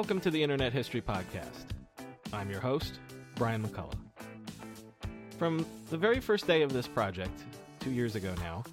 Welcome 0.00 0.20
to 0.22 0.30
the 0.30 0.42
Internet 0.42 0.72
History 0.72 1.02
Podcast. 1.02 1.66
I'm 2.32 2.50
your 2.50 2.58
host, 2.58 3.00
Brian 3.34 3.62
McCullough. 3.62 3.98
From 5.38 5.66
the 5.90 5.98
very 5.98 6.20
first 6.20 6.46
day 6.46 6.62
of 6.62 6.72
this 6.72 6.88
project, 6.88 7.44
two 7.80 7.90
years 7.90 8.16
ago 8.16 8.32
now, 8.38 8.64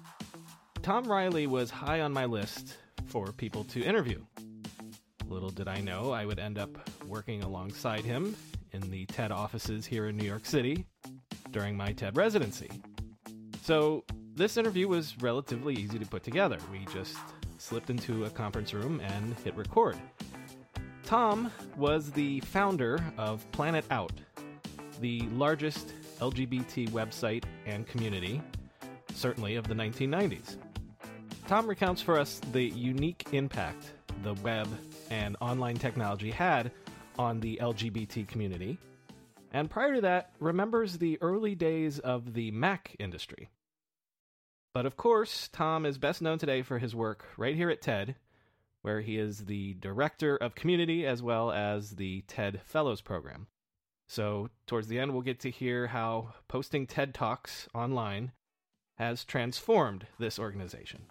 Tom 0.80 1.04
Rielly 1.04 1.46
was 1.46 1.68
high 1.68 2.00
on 2.00 2.14
my 2.14 2.24
list 2.24 2.78
for 3.04 3.30
people 3.30 3.64
to 3.64 3.84
interview. 3.84 4.24
Little 5.28 5.50
did 5.50 5.68
I 5.68 5.82
know 5.82 6.12
I 6.12 6.24
would 6.24 6.38
end 6.38 6.56
up 6.56 6.70
working 7.06 7.42
alongside 7.42 8.06
him 8.06 8.34
in 8.72 8.90
the 8.90 9.04
TED 9.04 9.30
offices 9.30 9.84
here 9.84 10.06
in 10.06 10.16
New 10.16 10.26
York 10.26 10.46
City 10.46 10.86
during 11.50 11.76
my 11.76 11.92
TED 11.92 12.16
residency. 12.16 12.70
So, 13.64 14.02
this 14.34 14.56
interview 14.56 14.88
was 14.88 15.14
relatively 15.20 15.74
easy 15.74 15.98
to 15.98 16.06
put 16.06 16.22
together. 16.22 16.56
We 16.72 16.86
just 16.86 17.18
slipped 17.58 17.90
into 17.90 18.24
a 18.24 18.30
conference 18.30 18.72
room 18.72 19.00
and 19.00 19.34
hit 19.40 19.54
record. 19.56 19.98
Tom 21.08 21.50
was 21.78 22.10
the 22.10 22.38
founder 22.40 23.02
of 23.16 23.50
PlanetOut, 23.52 24.10
the 25.00 25.22
largest 25.30 25.94
LGBT 26.20 26.90
website 26.90 27.44
and 27.64 27.86
community, 27.86 28.42
certainly 29.14 29.56
of 29.56 29.66
the 29.66 29.74
1990s. 29.74 30.58
Tom 31.46 31.66
recounts 31.66 32.02
for 32.02 32.18
us 32.18 32.42
the 32.52 32.62
unique 32.62 33.26
impact 33.32 33.90
the 34.22 34.34
web 34.42 34.68
and 35.08 35.34
online 35.40 35.78
technology 35.78 36.30
had 36.30 36.72
on 37.18 37.40
the 37.40 37.58
LGBT 37.62 38.28
community, 38.28 38.76
and 39.50 39.70
prior 39.70 39.94
to 39.94 40.02
that, 40.02 40.32
remembers 40.40 40.98
the 40.98 41.16
early 41.22 41.54
days 41.54 41.98
of 41.98 42.34
the 42.34 42.50
Mac 42.50 42.94
industry. 42.98 43.48
But 44.74 44.84
of 44.84 44.98
course, 44.98 45.48
Tom 45.54 45.86
is 45.86 45.96
best 45.96 46.20
known 46.20 46.36
today 46.36 46.60
for 46.60 46.78
his 46.78 46.94
work 46.94 47.24
right 47.38 47.56
here 47.56 47.70
at 47.70 47.80
TED 47.80 48.14
where 48.82 49.00
he 49.00 49.18
is 49.18 49.46
the 49.46 49.74
director 49.74 50.36
of 50.36 50.54
community 50.54 51.06
as 51.06 51.22
well 51.22 51.50
as 51.50 51.92
the 51.92 52.22
TED 52.28 52.60
Fellows 52.64 53.00
Program. 53.00 53.46
So, 54.06 54.48
towards 54.66 54.88
the 54.88 54.98
end, 54.98 55.12
we'll 55.12 55.22
get 55.22 55.40
to 55.40 55.50
hear 55.50 55.88
how 55.88 56.32
posting 56.48 56.86
TED 56.86 57.12
Talks 57.12 57.68
online 57.74 58.32
has 58.96 59.24
transformed 59.24 60.06
this 60.18 60.38
organization. 60.38 61.02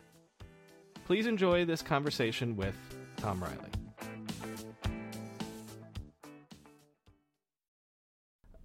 Please 1.06 1.28
enjoy 1.28 1.64
this 1.64 1.82
conversation 1.82 2.56
with 2.56 2.76
Tom 3.18 3.40
Rielly. 3.40 3.74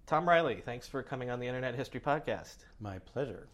Tom 0.05 0.25
Rielly, 0.25 0.61
thanks 0.63 0.87
for 0.87 1.01
coming 1.01 1.29
on 1.29 1.39
the 1.39 1.47
Internet 1.47 1.75
History 1.75 1.99
Podcast. 1.99 2.57
My 2.79 2.99
pleasure. 2.99 3.47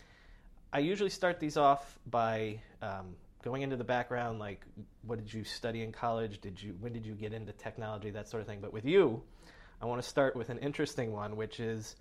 I 0.73 0.79
usually 0.79 1.09
start 1.09 1.39
these 1.39 1.57
off 1.57 1.99
by 2.07 2.61
um, 2.81 3.15
going 3.43 3.61
into 3.61 3.75
the 3.75 3.83
background, 3.83 4.39
like 4.39 4.65
what 5.03 5.17
did 5.19 5.33
you 5.33 5.43
study 5.43 5.83
in 5.83 5.91
college? 5.91 6.41
Did 6.41 6.61
you 6.61 6.75
when 6.79 6.93
did 6.93 7.05
you 7.05 7.13
get 7.13 7.33
into 7.33 7.51
technology? 7.53 8.11
That 8.11 8.27
sort 8.27 8.41
of 8.41 8.47
thing. 8.47 8.59
But 8.61 8.73
with 8.73 8.85
you, 8.85 9.21
I 9.81 9.85
want 9.85 10.01
to 10.01 10.07
start 10.07 10.35
with 10.35 10.49
an 10.49 10.59
interesting 10.59 11.11
one, 11.11 11.35
which 11.35 11.59
is 11.59 11.95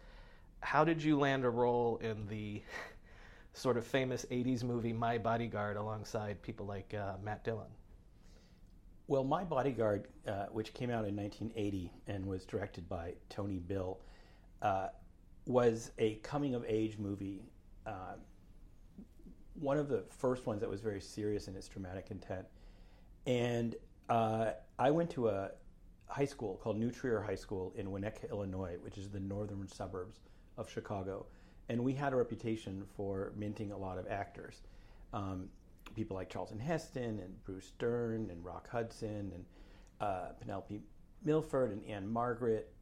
how 0.61 0.85
did 0.85 1.03
you 1.03 1.19
land 1.19 1.45
a 1.45 1.51
role 1.51 1.99
in 2.03 2.27
the 2.27 2.63
sort 3.53 3.77
of 3.77 3.87
famous 3.87 4.27
'80s 4.31 4.65
movie 4.65 4.93
My 4.93 5.19
Bodyguard 5.19 5.77
alongside 5.77 6.43
people 6.43 6.67
like 6.67 6.95
uh, 6.95 7.15
Matt 7.23 7.45
Dillon? 7.45 7.69
Well, 9.07 9.25
My 9.25 9.43
Bodyguard, 9.43 10.07
uh, 10.27 10.47
which 10.53 10.75
came 10.75 10.91
out 10.91 11.07
in 11.07 11.17
1980 11.17 11.91
and 12.09 12.27
was 12.27 12.45
directed 12.45 12.91
by 12.91 13.15
Tony 13.31 13.59
Bill, 13.59 13.99
uh, 14.61 14.89
was 15.47 15.93
a 15.99 16.17
coming 16.17 16.55
of 16.55 16.63
age 16.69 16.99
movie 16.99 17.41
uh, 17.87 18.17
one 19.61 19.79
of 19.79 19.89
the 19.89 20.05
first 20.11 20.47
ones 20.47 20.61
that 20.61 20.71
was 20.71 20.81
very 20.81 21.01
serious 21.01 21.49
in 21.49 21.57
its 21.57 21.69
dramatic 21.69 22.11
intent. 22.11 22.47
And 23.27 23.75
uh, 24.09 24.53
I 24.79 24.91
went 24.91 25.11
to 25.11 25.29
a 25.29 25.51
high 26.07 26.25
school 26.25 26.59
called 26.63 26.79
New 26.79 26.91
Trier 26.91 27.21
High 27.21 27.35
School 27.35 27.73
in 27.77 27.89
Winnetka, 27.89 28.31
Illinois, 28.31 28.77
which 28.81 28.97
is 28.97 29.11
the 29.11 29.21
northern 29.21 29.69
suburbs 29.69 30.21
of 30.57 30.71
Chicago. 30.71 31.27
And 31.69 31.85
we 31.85 31.93
had 31.93 32.13
a 32.13 32.17
reputation 32.17 32.85
for 32.97 33.33
minting 33.37 33.73
a 33.73 33.77
lot 33.77 33.99
of 33.99 34.07
actors. 34.09 34.63
Um, 35.13 35.49
people 35.95 36.17
like 36.17 36.31
Charlton 36.31 36.59
Heston 36.59 37.19
and 37.19 37.45
Bruce 37.45 37.73
Dern 37.79 38.29
and 38.31 38.45
Rock 38.45 38.69
Hudson 38.71 39.33
and 39.35 39.45
uh, 40.01 40.29
Penelope 40.41 40.81
Milford 41.25 41.73
and 41.73 41.85
Ann-Margret 41.85 42.73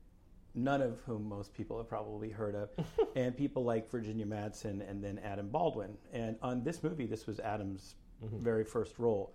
none 0.56 0.81
of 0.81 0.99
whom 1.06 1.28
most 1.28 1.53
people 1.53 1.77
have 1.77 1.89
probably 1.89 2.31
heard 2.31 2.55
of, 2.55 2.71
and 3.17 3.37
people 3.37 3.62
like 3.62 3.91
Virginia 3.91 4.27
Madsen 4.27 4.89
and 4.89 5.05
then 5.05 5.21
Adam 5.22 5.49
Baldwin. 5.49 5.97
And 6.12 6.37
on 6.43 6.65
this 6.65 6.83
movie, 6.83 7.06
this 7.06 7.27
was 7.27 7.39
Adam's 7.39 7.94
mm-hmm. 8.25 8.43
very 8.43 8.65
first 8.65 8.99
role. 8.99 9.34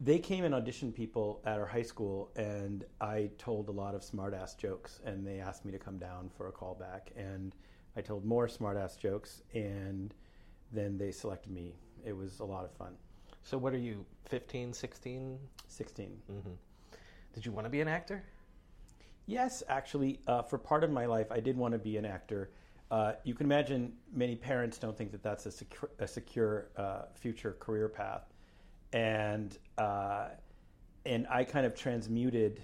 They 0.00 0.18
came 0.18 0.44
and 0.44 0.54
auditioned 0.54 0.94
people 0.94 1.40
at 1.44 1.58
our 1.58 1.66
high 1.66 1.82
school, 1.82 2.30
and 2.36 2.84
I 3.00 3.30
told 3.38 3.68
a 3.68 3.72
lot 3.72 3.94
of 3.94 4.02
smartass 4.02 4.56
jokes, 4.56 5.00
and 5.04 5.26
they 5.26 5.38
asked 5.40 5.64
me 5.64 5.72
to 5.72 5.78
come 5.78 5.98
down 5.98 6.30
for 6.36 6.48
a 6.48 6.52
callback, 6.52 7.16
and 7.16 7.54
I 7.96 8.00
told 8.00 8.24
more 8.24 8.46
smartass 8.46 8.98
jokes, 8.98 9.42
and 9.54 10.12
then 10.72 10.98
they 10.98 11.12
selected 11.12 11.52
me. 11.52 11.74
It 12.04 12.14
was 12.14 12.40
a 12.40 12.44
lot 12.44 12.64
of 12.64 12.72
fun. 12.72 12.94
So, 13.42 13.56
what 13.56 13.72
are 13.72 13.78
you, 13.78 14.04
15, 14.26 14.72
16? 14.72 15.38
16. 15.68 16.16
Mm-hmm. 16.30 16.50
Did 17.34 17.46
you 17.46 17.52
want 17.52 17.64
to 17.64 17.70
be 17.70 17.80
an 17.80 17.88
actor? 17.88 18.22
Yes, 19.26 19.62
actually, 19.68 20.20
uh, 20.28 20.42
for 20.42 20.56
part 20.56 20.84
of 20.84 20.90
my 20.90 21.06
life, 21.06 21.32
I 21.32 21.40
did 21.40 21.56
want 21.56 21.72
to 21.72 21.78
be 21.78 21.96
an 21.96 22.04
actor. 22.04 22.50
Uh, 22.92 23.14
you 23.24 23.34
can 23.34 23.46
imagine 23.46 23.92
many 24.12 24.36
parents 24.36 24.78
don't 24.78 24.96
think 24.96 25.10
that 25.10 25.22
that's 25.22 25.46
a 25.46 25.50
secure, 25.50 25.90
a 25.98 26.06
secure 26.06 26.68
uh, 26.76 27.02
future 27.14 27.56
career 27.58 27.88
path, 27.88 28.32
and 28.92 29.58
uh, 29.78 30.28
and 31.04 31.26
I 31.28 31.42
kind 31.42 31.66
of 31.66 31.74
transmuted 31.74 32.62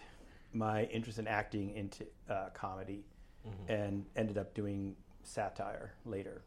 my 0.52 0.84
interest 0.84 1.18
in 1.18 1.26
acting 1.26 1.74
into 1.74 2.06
uh, 2.30 2.50
comedy, 2.54 3.04
mm-hmm. 3.46 3.72
and 3.72 4.06
ended 4.14 4.38
up 4.38 4.54
doing 4.54 4.94
satire 5.24 5.94
later. 6.04 6.42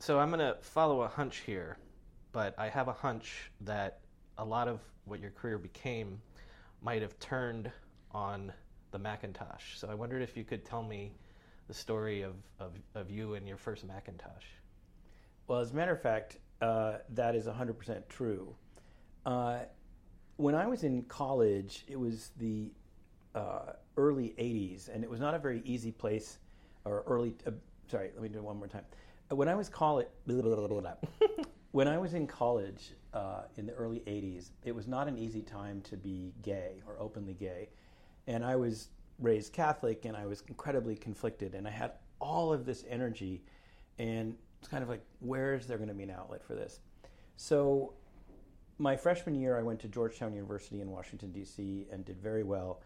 So 0.00 0.18
I'm 0.18 0.30
going 0.30 0.40
to 0.40 0.56
follow 0.60 1.02
a 1.02 1.08
hunch 1.08 1.38
here, 1.46 1.78
but 2.32 2.54
I 2.58 2.68
have 2.68 2.88
a 2.88 2.92
hunch 2.92 3.52
that 3.60 4.00
a 4.38 4.44
lot 4.44 4.66
of 4.66 4.80
what 5.04 5.20
your 5.20 5.30
career 5.30 5.58
became 5.58 6.20
might 6.82 7.02
have 7.02 7.16
turned 7.20 7.70
on 8.10 8.52
the 8.94 8.98
Macintosh. 9.00 9.76
So 9.76 9.90
I 9.90 9.94
wondered 9.94 10.22
if 10.22 10.36
you 10.36 10.44
could 10.44 10.64
tell 10.64 10.82
me 10.84 11.10
the 11.66 11.74
story 11.74 12.22
of, 12.22 12.36
of, 12.60 12.74
of 12.94 13.10
you 13.10 13.34
and 13.34 13.46
your 13.46 13.56
first 13.56 13.84
Macintosh. 13.84 14.44
Well, 15.48 15.58
as 15.58 15.72
a 15.72 15.74
matter 15.74 15.92
of 15.92 16.00
fact, 16.00 16.36
uh, 16.62 16.98
that 17.10 17.34
is 17.34 17.46
100% 17.46 18.08
true. 18.08 18.54
Uh, 19.26 19.62
when 20.36 20.54
I 20.54 20.68
was 20.68 20.84
in 20.84 21.02
college, 21.02 21.84
it 21.88 21.98
was 21.98 22.30
the 22.38 22.70
uh, 23.34 23.72
early 23.96 24.32
80s, 24.38 24.88
and 24.94 25.02
it 25.02 25.10
was 25.10 25.18
not 25.18 25.34
a 25.34 25.40
very 25.40 25.60
easy 25.64 25.90
place, 25.90 26.38
or 26.84 27.02
early, 27.08 27.34
uh, 27.48 27.50
sorry, 27.90 28.10
let 28.14 28.22
me 28.22 28.28
do 28.28 28.38
it 28.38 28.44
one 28.44 28.58
more 28.58 28.68
time. 28.68 28.84
When 29.30 29.48
I 29.48 29.56
was 29.56 29.68
college, 29.68 30.06
when 31.72 31.88
I 31.88 31.98
was 31.98 32.14
in 32.14 32.28
college 32.28 32.92
uh, 33.12 33.42
in 33.56 33.66
the 33.66 33.72
early 33.72 34.04
80s, 34.06 34.50
it 34.62 34.72
was 34.72 34.86
not 34.86 35.08
an 35.08 35.18
easy 35.18 35.42
time 35.42 35.80
to 35.82 35.96
be 35.96 36.32
gay 36.42 36.80
or 36.86 36.96
openly 37.00 37.34
gay 37.34 37.70
and 38.26 38.44
I 38.44 38.56
was 38.56 38.88
raised 39.18 39.52
Catholic, 39.52 40.04
and 40.04 40.16
I 40.16 40.26
was 40.26 40.42
incredibly 40.48 40.96
conflicted, 40.96 41.54
and 41.54 41.66
I 41.66 41.70
had 41.70 41.92
all 42.20 42.52
of 42.52 42.64
this 42.64 42.84
energy, 42.88 43.42
and 43.98 44.34
it's 44.58 44.68
kind 44.68 44.82
of 44.82 44.88
like, 44.88 45.04
where 45.20 45.54
is 45.54 45.66
there 45.66 45.76
going 45.76 45.88
to 45.88 45.94
be 45.94 46.02
an 46.02 46.10
outlet 46.10 46.42
for 46.42 46.54
this? 46.54 46.80
So, 47.36 47.94
my 48.78 48.96
freshman 48.96 49.34
year, 49.34 49.58
I 49.58 49.62
went 49.62 49.80
to 49.80 49.88
Georgetown 49.88 50.32
University 50.32 50.80
in 50.80 50.90
Washington 50.90 51.30
D.C. 51.30 51.86
and 51.92 52.04
did 52.04 52.20
very 52.20 52.42
well. 52.42 52.80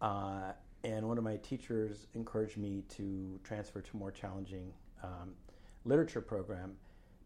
Uh, 0.00 0.52
and 0.82 1.06
one 1.06 1.18
of 1.18 1.24
my 1.24 1.36
teachers 1.36 2.06
encouraged 2.14 2.56
me 2.56 2.82
to 2.88 3.38
transfer 3.44 3.80
to 3.80 3.96
more 3.96 4.10
challenging 4.10 4.72
um, 5.02 5.34
literature 5.84 6.20
program. 6.20 6.72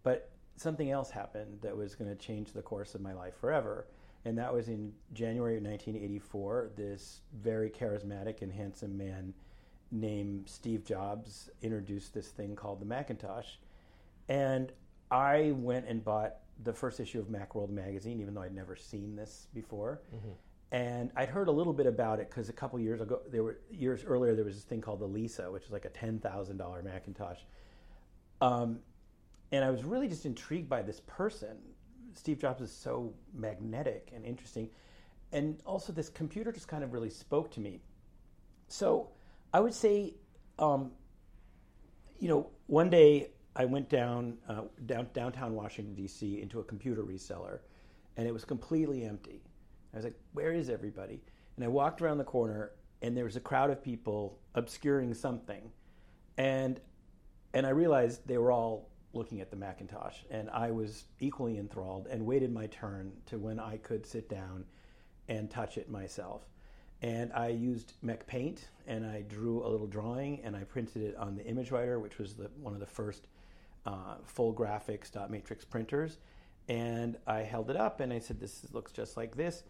But 0.03 0.31
something 0.57 0.91
else 0.91 1.11
happened 1.11 1.59
that 1.63 1.77
was 1.77 1.95
going 1.95 2.11
to 2.11 2.17
change 2.17 2.53
the 2.53 2.63
course 2.63 2.95
of 2.95 3.01
my 3.01 3.13
life 3.15 3.35
forever 3.41 3.87
and 4.25 4.39
that 4.39 4.53
was 4.53 4.69
in 4.69 4.93
January 5.13 5.57
of 5.57 5.65
1984. 5.65 6.71
This 6.77 7.21
very 7.43 7.71
charismatic 7.71 8.43
and 8.43 8.53
handsome 8.53 8.97
man 8.97 9.35
named 9.91 10.49
Steve 10.49 10.85
Jobs 10.85 11.51
introduced 11.63 12.15
this 12.15 12.29
thing 12.29 12.57
called 12.57 12.81
the 12.81 12.87
Macintosh, 12.87 13.57
and 14.29 14.73
I 15.11 15.53
went 15.57 15.87
and 15.87 16.05
bought 16.05 16.37
the 16.63 16.73
first 16.73 17.01
issue 17.01 17.19
of 17.19 17.27
Macworld 17.27 17.71
magazine, 17.71 18.21
even 18.21 18.35
though 18.35 18.43
I'd 18.43 18.55
never 18.55 18.77
seen 18.77 19.17
this 19.17 19.49
before. 19.55 20.01
Mm-hmm. 20.15 20.31
And 20.73 21.11
I'd 21.17 21.29
heard 21.29 21.49
a 21.49 21.53
little 21.53 21.73
bit 21.73 21.87
about 21.87 22.19
it 22.19 22.31
because 22.31 22.49
a 22.49 22.53
couple 22.53 22.81
years 22.81 23.01
ago, 23.01 23.21
there 23.31 23.45
were 23.45 23.59
years 23.71 24.05
earlier, 24.05 24.35
there 24.35 24.45
was 24.45 24.57
this 24.57 24.65
thing 24.65 24.81
called 24.81 25.01
the 25.01 25.07
Lisa, 25.07 25.51
which 25.51 25.63
was 25.63 25.71
like 25.71 25.85
a 25.85 25.91
ten 25.91 26.19
thousand 26.19 26.57
dollar 26.57 26.83
Macintosh. 26.83 27.39
Um, 28.41 28.81
and 29.53 29.65
I 29.65 29.71
was 29.71 29.85
really 29.85 30.09
just 30.09 30.27
intrigued 30.27 30.69
by 30.69 30.83
this 30.83 31.01
person 31.07 31.57
Steve 32.15 32.39
Jobs 32.39 32.63
is 32.63 32.73
so 32.73 33.13
magnetic 33.35 34.11
and 34.15 34.25
interesting. 34.25 34.71
And 35.33 35.61
also, 35.67 35.93
this 35.93 36.09
computer 36.09 36.53
just 36.53 36.69
kind 36.69 36.85
of 36.85 36.93
really 36.93 37.11
spoke 37.11 37.51
to 37.53 37.61
me. 37.61 37.81
So 38.69 39.09
I 39.53 39.61
would 39.61 39.75
say, 39.75 40.15
um, 40.59 40.93
you 42.19 42.29
know, 42.29 42.51
one 42.67 42.89
day 42.89 43.31
I 43.57 43.65
went 43.65 43.89
down, 43.89 44.39
uh, 44.49 44.63
down 44.87 45.09
downtown 45.13 45.55
Washington 45.55 45.95
D.C. 45.95 46.41
into 46.41 46.61
a 46.61 46.65
computer 46.65 47.03
reseller, 47.03 47.61
and 48.17 48.27
it 48.27 48.33
was 48.33 48.45
completely 48.45 49.05
empty. 49.05 49.43
I 49.93 49.97
was 49.97 50.05
like, 50.05 50.19
"Where 50.33 50.53
is 50.53 50.71
everybody?" 50.71 51.21
And 51.57 51.65
I 51.65 51.69
walked 51.69 52.01
around 52.01 52.19
the 52.19 52.25
corner, 52.25 52.73
and 53.03 53.17
there 53.17 53.25
was 53.25 53.37
a 53.37 53.41
crowd 53.41 53.71
of 53.71 53.83
people 53.83 54.39
obscuring 54.55 55.15
something, 55.15 55.71
and 56.37 56.81
and 57.53 57.67
I 57.67 57.71
realized 57.71 58.27
they 58.27 58.39
were 58.39 58.53
all 58.53 58.89
looking 59.15 59.41
at 59.41 59.51
the 59.51 59.57
Macintosh, 59.57 60.17
and 60.31 60.51
I 60.51 60.71
was 60.71 61.05
equally 61.21 61.59
enthralled 61.59 62.07
and 62.09 62.27
waited 62.27 62.53
my 62.53 62.67
turn 62.67 63.13
to 63.27 63.39
when 63.39 63.59
I 63.59 63.77
could 63.79 64.07
sit 64.07 64.29
down 64.29 64.65
and 65.29 65.51
touch 65.51 65.79
it 65.79 65.91
myself. 65.91 66.43
And 67.03 67.33
I 67.33 67.49
used 67.49 67.95
MacPaint, 68.05 68.61
and 68.87 69.05
I 69.05 69.23
drew 69.23 69.65
a 69.65 69.69
little 69.69 69.87
drawing, 69.87 70.41
and 70.43 70.57
I 70.57 70.65
printed 70.65 71.03
it 71.03 71.17
on 71.17 71.37
the 71.37 71.43
ImageWriter, 71.43 72.01
which 72.01 72.19
was 72.19 72.35
the, 72.35 72.51
one 72.61 72.73
of 72.73 72.81
the 72.81 72.87
first 72.87 73.27
uh, 73.85 74.17
full 74.25 74.55
graphics 74.55 75.11
dot 75.13 75.31
matrix 75.31 75.65
printers. 75.65 76.19
And 76.69 77.17
I 77.27 77.41
held 77.41 77.69
it 77.71 77.77
up, 77.77 78.01
and 78.01 78.13
I 78.13 78.21
said, 78.21 78.41
"This 78.41 78.67
looks 78.73 78.91
just 78.93 79.17
like 79.17 79.37
this." 79.37 79.65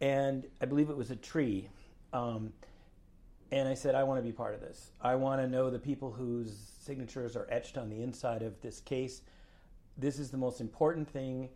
And 0.00 0.44
I 0.60 0.66
believe 0.66 0.90
it 0.90 0.96
was 0.96 1.10
a 1.10 1.16
tree. 1.16 1.70
Um, 2.12 2.52
and 3.50 3.68
I 3.68 3.74
said, 3.74 3.94
I 3.94 4.02
want 4.02 4.18
to 4.18 4.22
be 4.22 4.32
part 4.32 4.54
of 4.54 4.60
this. 4.60 4.90
I 5.00 5.14
want 5.14 5.40
to 5.40 5.46
know 5.46 5.70
the 5.70 5.78
people 5.78 6.10
whose 6.10 6.54
signatures 6.80 7.36
are 7.36 7.46
etched 7.50 7.78
on 7.78 7.88
the 7.88 8.02
inside 8.02 8.42
of 8.42 8.60
this 8.60 8.80
case. 8.80 9.22
This 9.96 10.18
is 10.18 10.30
the 10.30 10.36
most 10.36 10.60
important 10.60 11.08
thing 11.08 11.48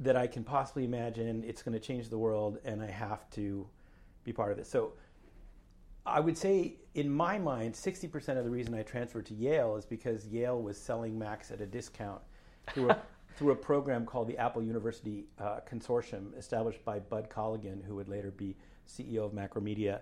that 0.00 0.16
I 0.16 0.26
can 0.26 0.44
possibly 0.44 0.84
imagine. 0.84 1.44
It's 1.46 1.62
going 1.62 1.72
to 1.72 1.80
change 1.80 2.08
the 2.08 2.18
world, 2.18 2.58
and 2.64 2.82
I 2.82 2.90
have 2.90 3.28
to 3.30 3.66
be 4.24 4.32
part 4.32 4.52
of 4.52 4.58
this. 4.58 4.68
So 4.68 4.92
I 6.06 6.20
would 6.20 6.36
say, 6.36 6.74
in 6.94 7.10
my 7.10 7.38
mind, 7.38 7.74
60% 7.74 8.36
of 8.36 8.44
the 8.44 8.50
reason 8.50 8.74
I 8.74 8.82
transferred 8.82 9.26
to 9.26 9.34
Yale 9.34 9.76
is 9.76 9.86
because 9.86 10.26
Yale 10.26 10.60
was 10.60 10.76
selling 10.76 11.18
Macs 11.18 11.50
at 11.50 11.60
a 11.60 11.66
discount 11.66 12.20
through 12.72 12.90
a, 12.90 12.98
through 13.36 13.52
a 13.52 13.56
program 13.56 14.04
called 14.04 14.28
the 14.28 14.36
Apple 14.36 14.62
University 14.62 15.24
uh, 15.38 15.60
Consortium, 15.68 16.36
established 16.38 16.84
by 16.84 16.98
Bud 16.98 17.30
Colligan, 17.30 17.82
who 17.84 17.94
would 17.94 18.08
later 18.08 18.30
be 18.30 18.54
CEO 18.88 19.24
of 19.24 19.32
Macromedia. 19.32 20.00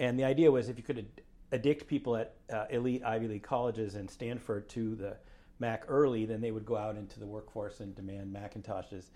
And 0.00 0.18
the 0.18 0.24
idea 0.24 0.50
was 0.50 0.68
if 0.68 0.78
you 0.78 0.82
could 0.82 0.98
ad- 0.98 1.22
addict 1.52 1.86
people 1.86 2.16
at 2.16 2.34
uh, 2.52 2.64
elite 2.70 3.04
Ivy 3.04 3.28
League 3.28 3.42
colleges 3.42 3.94
and 3.94 4.10
Stanford 4.10 4.68
to 4.70 4.96
the 4.96 5.16
Mac 5.60 5.84
early, 5.86 6.24
then 6.24 6.40
they 6.40 6.50
would 6.50 6.64
go 6.64 6.76
out 6.76 6.96
into 6.96 7.20
the 7.20 7.26
workforce 7.26 7.80
and 7.80 7.94
demand 7.94 8.34
Macintoshes. 8.34 9.10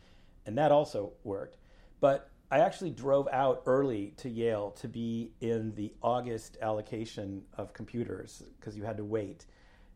And 0.47 0.57
that 0.59 0.71
also 0.71 1.13
worked. 1.25 1.57
But 2.01 2.31
I 2.51 2.61
actually 2.61 2.91
drove 2.91 3.27
out 3.33 3.63
early 3.65 4.13
to 4.19 4.29
Yale 4.29 4.73
to 4.73 4.87
be 4.87 5.33
in 5.41 5.75
the 5.75 5.93
August 6.03 6.59
allocation 6.61 7.43
of 7.57 7.73
computers 7.73 8.43
because 8.61 8.77
you 8.77 8.85
had 8.85 8.99
to 8.99 9.05
wait 9.05 9.47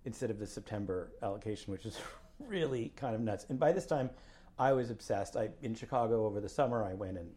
instead 0.07 0.31
of 0.31 0.39
the 0.39 0.47
September 0.47 1.13
allocation, 1.23 1.71
which 1.71 1.85
is 1.85 2.01
really 2.41 2.93
kind 2.97 3.15
of 3.15 3.21
nuts. 3.21 3.45
And 3.51 3.61
by 3.61 3.73
this 3.73 3.85
time, 3.85 4.09
I 4.59 4.73
was 4.73 4.91
obsessed. 4.91 5.37
I 5.37 5.51
in 5.63 5.75
Chicago 5.75 6.25
over 6.25 6.41
the 6.41 6.49
summer, 6.49 6.83
I 6.83 6.95
went 6.95 7.19
and 7.19 7.31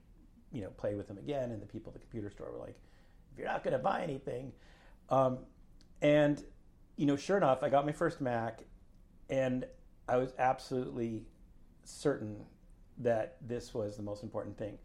you 0.51 0.61
know 0.61 0.69
played 0.69 0.97
with 0.97 1.07
them 1.07 1.17
again, 1.17 1.51
and 1.51 1.61
the 1.61 1.67
people 1.67 1.91
at 1.91 1.93
the 1.93 1.99
computer 1.99 2.31
store 2.31 2.51
were 2.51 2.59
like, 2.59 2.69
"If 2.69 2.90
you're 3.41 3.51
not 3.51 3.63
going 3.63 3.73
to 3.73 3.83
buy 3.83 4.01
anything," 4.03 4.53
um, 5.09 5.39
and 6.01 6.43
you 6.95 7.05
know, 7.05 7.15
sure 7.15 7.37
enough, 7.37 7.63
I 7.63 7.69
got 7.69 7.85
my 7.85 7.91
first 7.91 8.21
Mac, 8.21 8.63
and 9.29 9.65
I 10.07 10.17
was 10.17 10.33
absolutely 10.37 11.23
certain 11.83 12.45
that 12.99 13.37
this 13.41 13.73
was 13.73 13.97
the 13.97 14.03
most 14.03 14.23
important 14.23 14.57
thing. 14.57 14.77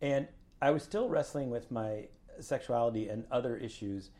And 0.00 0.28
I 0.62 0.70
was 0.70 0.82
still 0.82 1.08
wrestling 1.08 1.50
with 1.50 1.70
my 1.70 2.08
sexuality 2.40 3.08
and 3.08 3.24
other 3.30 3.56
issues, 3.56 4.10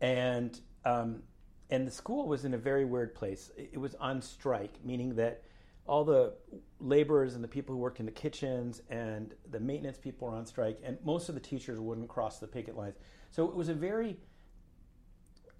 and 0.00 0.58
um, 0.84 1.22
and 1.70 1.86
the 1.86 1.90
school 1.90 2.28
was 2.28 2.44
in 2.44 2.54
a 2.54 2.58
very 2.58 2.84
weird 2.84 3.14
place. 3.14 3.50
It 3.56 3.78
was 3.78 3.94
on 3.96 4.22
strike, 4.22 4.78
meaning 4.84 5.16
that 5.16 5.42
all 5.86 6.04
the 6.04 6.34
laborers 6.80 7.34
and 7.34 7.42
the 7.42 7.48
people 7.48 7.74
who 7.74 7.80
worked 7.80 8.00
in 8.00 8.06
the 8.06 8.12
kitchens 8.12 8.82
and 8.88 9.34
the 9.50 9.60
maintenance 9.60 9.98
people 9.98 10.28
were 10.28 10.34
on 10.34 10.46
strike, 10.46 10.78
and 10.84 10.98
most 11.04 11.28
of 11.28 11.34
the 11.34 11.40
teachers 11.40 11.80
wouldn't 11.80 12.08
cross 12.08 12.38
the 12.38 12.46
picket 12.46 12.76
lines. 12.76 12.96
So 13.34 13.48
it 13.48 13.54
was 13.56 13.68
a 13.68 13.74
very 13.74 14.16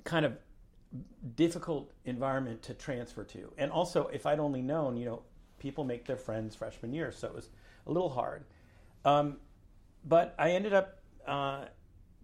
kind 0.04 0.24
of 0.24 0.36
difficult 1.34 1.90
environment 2.04 2.62
to 2.62 2.74
transfer 2.74 3.24
to. 3.24 3.52
And 3.58 3.72
also, 3.72 4.06
if 4.12 4.26
I'd 4.26 4.38
only 4.38 4.62
known, 4.62 4.96
you 4.96 5.06
know, 5.06 5.22
people 5.58 5.82
make 5.82 6.06
their 6.06 6.16
friends 6.16 6.54
freshman 6.54 6.92
year, 6.92 7.10
so 7.10 7.26
it 7.26 7.34
was 7.34 7.48
a 7.88 7.90
little 7.90 8.10
hard. 8.10 8.44
Um, 9.04 9.38
but 10.04 10.36
I 10.38 10.52
ended 10.52 10.72
up 10.72 11.00
uh, 11.26 11.64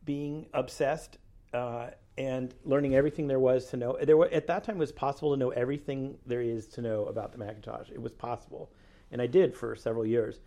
being 0.05 0.47
obsessed 0.55 1.19
uh, 1.53 1.89
and 2.17 2.55
learning 2.65 2.95
everything 2.95 3.27
there 3.27 3.41
was 3.41 3.67
to 3.71 3.77
know. 3.77 3.99
There 4.01 4.17
were, 4.17 4.29
at 4.29 4.47
that 4.47 4.63
time, 4.63 4.77
it 4.77 4.79
was 4.79 4.93
possible 4.93 5.33
to 5.33 5.37
know 5.37 5.51
everything 5.51 6.17
there 6.27 6.43
is 6.43 6.69
to 6.69 6.81
know 6.81 7.07
about 7.07 7.33
the 7.33 7.39
Macintosh. 7.39 7.91
It 7.91 8.01
was 8.01 8.13
possible, 8.13 8.71
and 9.11 9.21
I 9.21 9.27
did 9.27 9.57
for 9.57 9.75
several 9.75 10.07
years. 10.07 10.39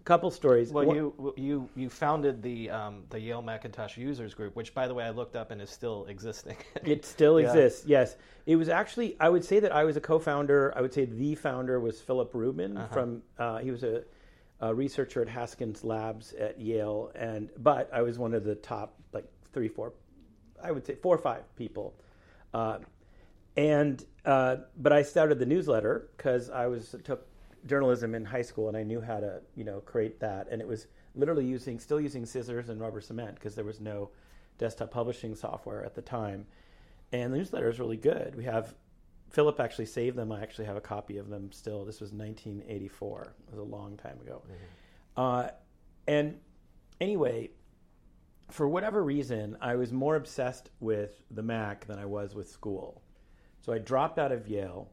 A 0.00 0.02
couple 0.04 0.30
stories. 0.30 0.72
Well, 0.72 0.86
One- 0.86 0.96
you 0.96 1.34
you 1.36 1.68
you 1.76 1.90
founded 1.90 2.42
the 2.42 2.70
um, 2.70 3.04
the 3.10 3.20
Yale 3.20 3.42
Macintosh 3.42 3.98
Users 3.98 4.32
Group, 4.32 4.56
which, 4.56 4.72
by 4.74 4.88
the 4.88 4.94
way, 4.94 5.04
I 5.04 5.10
looked 5.10 5.36
up 5.36 5.50
and 5.50 5.60
is 5.60 5.68
still 5.70 6.06
existing. 6.06 6.56
It 6.84 7.04
still 7.04 7.38
Yeah. 7.38 7.48
exists. 7.48 7.86
Yes, 7.86 8.16
it 8.46 8.56
was 8.56 8.68
actually. 8.70 9.16
I 9.20 9.28
would 9.28 9.44
say 9.44 9.60
that 9.60 9.72
I 9.72 9.84
was 9.84 9.96
a 9.96 10.00
co-founder. 10.00 10.72
I 10.76 10.80
would 10.80 10.94
say 10.94 11.04
the 11.04 11.34
founder 11.34 11.78
was 11.80 12.00
Philip 12.00 12.30
Rubin 12.34 12.76
Uh-huh. 12.78 12.86
from. 12.94 13.22
Uh, 13.38 13.58
he 13.58 13.70
was 13.70 13.82
a, 13.84 14.02
a 14.60 14.74
researcher 14.74 15.20
at 15.20 15.28
Haskins 15.28 15.84
Labs 15.84 16.32
at 16.32 16.58
Yale, 16.58 17.12
and 17.14 17.50
but 17.58 17.90
I 17.92 18.00
was 18.00 18.18
one 18.18 18.32
of 18.32 18.42
the 18.44 18.54
top 18.54 18.94
like 19.12 19.26
three, 19.52 19.68
four, 19.68 19.92
I 20.62 20.70
would 20.72 20.86
say 20.86 20.94
four 20.94 21.14
or 21.14 21.18
five 21.18 21.42
people, 21.56 21.94
uh, 22.54 22.78
and 23.56 24.02
uh, 24.24 24.56
but 24.78 24.92
I 24.94 25.02
started 25.02 25.38
the 25.38 25.46
newsletter 25.46 26.08
because 26.16 26.48
I 26.48 26.68
was 26.68 26.94
took 27.04 27.26
journalism 27.66 28.14
in 28.14 28.24
high 28.24 28.42
school 28.42 28.68
and 28.68 28.76
I 28.76 28.82
knew 28.82 29.00
how 29.00 29.20
to 29.20 29.40
you 29.54 29.64
know 29.64 29.80
create 29.80 30.20
that, 30.20 30.48
and 30.50 30.60
it 30.60 30.68
was 30.68 30.86
literally 31.14 31.46
using 31.46 31.78
still 31.78 32.00
using 32.00 32.26
scissors 32.26 32.68
and 32.68 32.80
rubber 32.80 33.00
cement 33.00 33.34
because 33.34 33.54
there 33.54 33.64
was 33.64 33.80
no 33.80 34.10
desktop 34.58 34.90
publishing 34.90 35.34
software 35.34 35.84
at 35.84 35.94
the 35.94 36.02
time. 36.02 36.46
And 37.12 37.32
the 37.32 37.38
newsletter 37.38 37.68
is 37.68 37.80
really 37.80 37.96
good. 37.96 38.36
We 38.36 38.44
have 38.44 38.74
Philip 39.30 39.58
actually 39.60 39.86
saved 39.86 40.16
them. 40.16 40.30
I 40.32 40.42
actually 40.42 40.66
have 40.66 40.76
a 40.76 40.80
copy 40.80 41.16
of 41.16 41.28
them 41.28 41.50
still. 41.52 41.84
This 41.84 42.00
was 42.00 42.12
1984. 42.12 43.34
It 43.48 43.50
was 43.50 43.58
a 43.58 43.62
long 43.62 43.96
time 43.96 44.18
ago. 44.20 44.42
Uh, 45.16 45.48
and 46.06 46.38
anyway, 47.00 47.50
for 48.50 48.68
whatever 48.68 49.02
reason, 49.02 49.56
I 49.60 49.76
was 49.76 49.92
more 49.92 50.16
obsessed 50.16 50.70
with 50.80 51.22
the 51.30 51.42
Mac 51.42 51.86
than 51.86 51.98
I 51.98 52.06
was 52.06 52.34
with 52.34 52.50
school. 52.50 53.02
So 53.60 53.72
I 53.72 53.78
dropped 53.78 54.18
out 54.18 54.32
of 54.32 54.48
Yale 54.48 54.90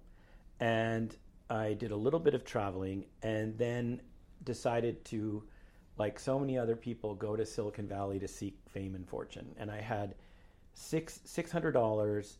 and 0.59 1.15
I 1.49 1.73
did 1.73 1.91
a 1.91 1.95
little 1.95 2.19
bit 2.19 2.33
of 2.33 2.43
traveling 2.43 3.05
and 3.21 3.57
then 3.57 4.01
decided 4.43 5.03
to, 5.05 5.43
like 5.97 6.19
so 6.19 6.37
many 6.39 6.57
other 6.57 6.75
people, 6.75 7.15
go 7.15 7.35
to 7.35 7.45
Silicon 7.45 7.87
Valley 7.87 8.19
to 8.19 8.27
seek 8.27 8.57
fame 8.69 8.95
and 8.95 9.07
fortune. 9.07 9.55
And 9.57 9.71
I 9.71 9.81
had 9.81 10.15
six 10.73 11.21
six 11.23 11.51
hundred 11.51 11.71
dollars, 11.71 12.37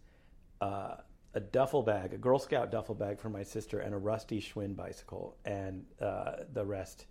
uh, 0.62 0.96
a 1.34 1.40
duffel 1.40 1.84
bag, 1.84 2.14
a 2.14 2.18
Girl 2.18 2.40
Scout 2.40 2.72
duffel 2.72 2.96
bag 2.96 3.20
for 3.20 3.30
my 3.30 3.44
sister, 3.44 3.80
and 3.80 3.94
a 3.94 3.98
rusty 3.98 4.42
Schwinn 4.42 4.76
bicycle, 4.76 5.36
and 5.46 5.86
uh, 6.02 6.44
the 6.54 6.66
rest 6.66 7.06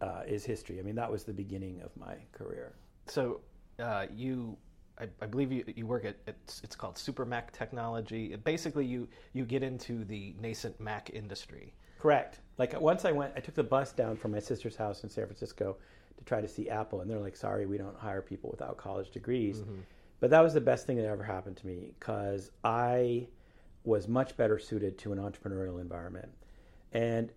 uh, 0.00 0.22
is 0.26 0.44
history. 0.44 0.78
I 0.78 0.82
mean, 0.82 0.96
that 0.96 1.10
was 1.10 1.24
the 1.24 1.32
beginning 1.32 1.80
of 1.82 1.96
my 1.96 2.16
career. 2.32 2.74
So 3.06 3.40
uh, 3.78 4.06
you, 4.14 4.56
I, 4.98 5.08
I 5.20 5.26
believe 5.26 5.50
you, 5.50 5.64
you 5.74 5.86
work 5.86 6.04
at 6.04 6.16
it's, 6.26 6.60
it's 6.62 6.76
called 6.76 6.96
SuperMac 6.96 7.50
Technology. 7.52 8.36
Basically, 8.36 8.86
you 8.86 9.08
you 9.32 9.44
get 9.44 9.62
into 9.62 10.04
the 10.04 10.34
nascent 10.40 10.78
Mac 10.80 11.10
industry. 11.12 11.74
Correct. 11.98 12.40
Like 12.58 12.78
once 12.80 13.04
I 13.04 13.12
went, 13.12 13.32
I 13.36 13.40
took 13.40 13.54
the 13.54 13.64
bus 13.64 13.92
down 13.92 14.16
from 14.16 14.32
my 14.32 14.38
sister's 14.38 14.76
house 14.76 15.02
in 15.04 15.10
San 15.10 15.26
Francisco 15.26 15.76
to 16.18 16.24
try 16.24 16.40
to 16.40 16.48
see 16.48 16.68
Apple, 16.68 17.00
and 17.00 17.10
they're 17.10 17.18
like, 17.18 17.36
"Sorry, 17.36 17.66
we 17.66 17.78
don't 17.78 17.96
hire 17.96 18.22
people 18.22 18.50
without 18.50 18.76
college 18.76 19.10
degrees." 19.10 19.60
Mm-hmm. 19.60 19.80
But 20.20 20.30
that 20.30 20.40
was 20.40 20.54
the 20.54 20.60
best 20.60 20.86
thing 20.86 20.96
that 20.96 21.06
ever 21.06 21.24
happened 21.24 21.56
to 21.58 21.66
me 21.66 21.92
because 21.98 22.50
I 22.62 23.26
was 23.82 24.08
much 24.08 24.36
better 24.36 24.58
suited 24.58 24.96
to 24.98 25.12
an 25.12 25.18
entrepreneurial 25.18 25.80
environment. 25.80 26.30
And 26.92 27.32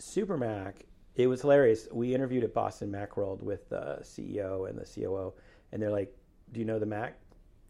SuperMac, 0.00 0.82
it 1.14 1.26
was 1.26 1.42
hilarious. 1.42 1.88
We 1.92 2.14
interviewed 2.14 2.42
at 2.42 2.54
Boston 2.54 2.90
Macworld 2.90 3.42
with 3.42 3.68
the 3.68 3.98
CEO 4.02 4.68
and 4.68 4.78
the 4.78 4.84
COO, 4.84 5.34
and 5.72 5.80
they're 5.80 5.90
like, 5.90 6.15
"Do 6.52 6.60
you 6.60 6.66
know 6.66 6.78
the 6.78 6.86
Mac? 6.86 7.18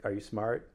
Are 0.04 0.12
you 0.12 0.20
smart? 0.20 0.70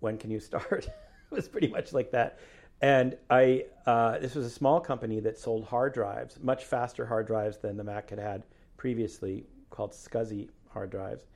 When 0.00 0.18
can 0.18 0.30
you 0.30 0.40
start?" 0.50 0.86
it 0.86 1.34
was 1.34 1.48
pretty 1.48 1.68
much 1.68 1.92
like 1.92 2.10
that. 2.12 2.38
And 2.82 3.16
I, 3.28 3.66
uh, 3.86 4.18
this 4.18 4.34
was 4.34 4.46
a 4.46 4.50
small 4.50 4.80
company 4.80 5.20
that 5.20 5.38
sold 5.38 5.64
hard 5.64 5.92
drives, 5.92 6.38
much 6.40 6.64
faster 6.64 7.04
hard 7.04 7.26
drives 7.26 7.58
than 7.58 7.76
the 7.76 7.84
Mac 7.84 8.08
had 8.10 8.18
had 8.18 8.44
previously, 8.78 9.44
called 9.68 9.92
SCSI 9.92 10.48
hard 10.70 10.90
drives. 10.90 11.26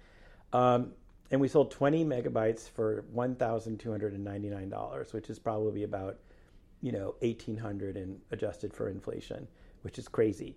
Um, 0.54 0.92
and 1.30 1.40
we 1.40 1.48
sold 1.48 1.70
20 1.70 2.04
megabytes 2.04 2.68
for 2.68 3.04
$1,299, 3.14 5.12
which 5.12 5.28
is 5.28 5.38
probably 5.38 5.82
about 5.82 6.16
you 6.84 6.92
know, 6.92 7.14
1800 7.20 7.96
and 7.96 8.20
adjusted 8.30 8.74
for 8.74 8.90
inflation, 8.90 9.48
which 9.80 9.98
is 9.98 10.06
crazy. 10.06 10.54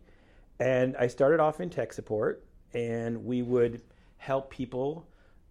And 0.60 0.98
I 0.98 1.08
started 1.08 1.40
off 1.40 1.62
in 1.62 1.70
tech 1.70 1.94
support, 1.94 2.44
and 2.74 3.24
we 3.24 3.44
would 3.44 3.82
help 4.18 4.50
people. 4.52 5.08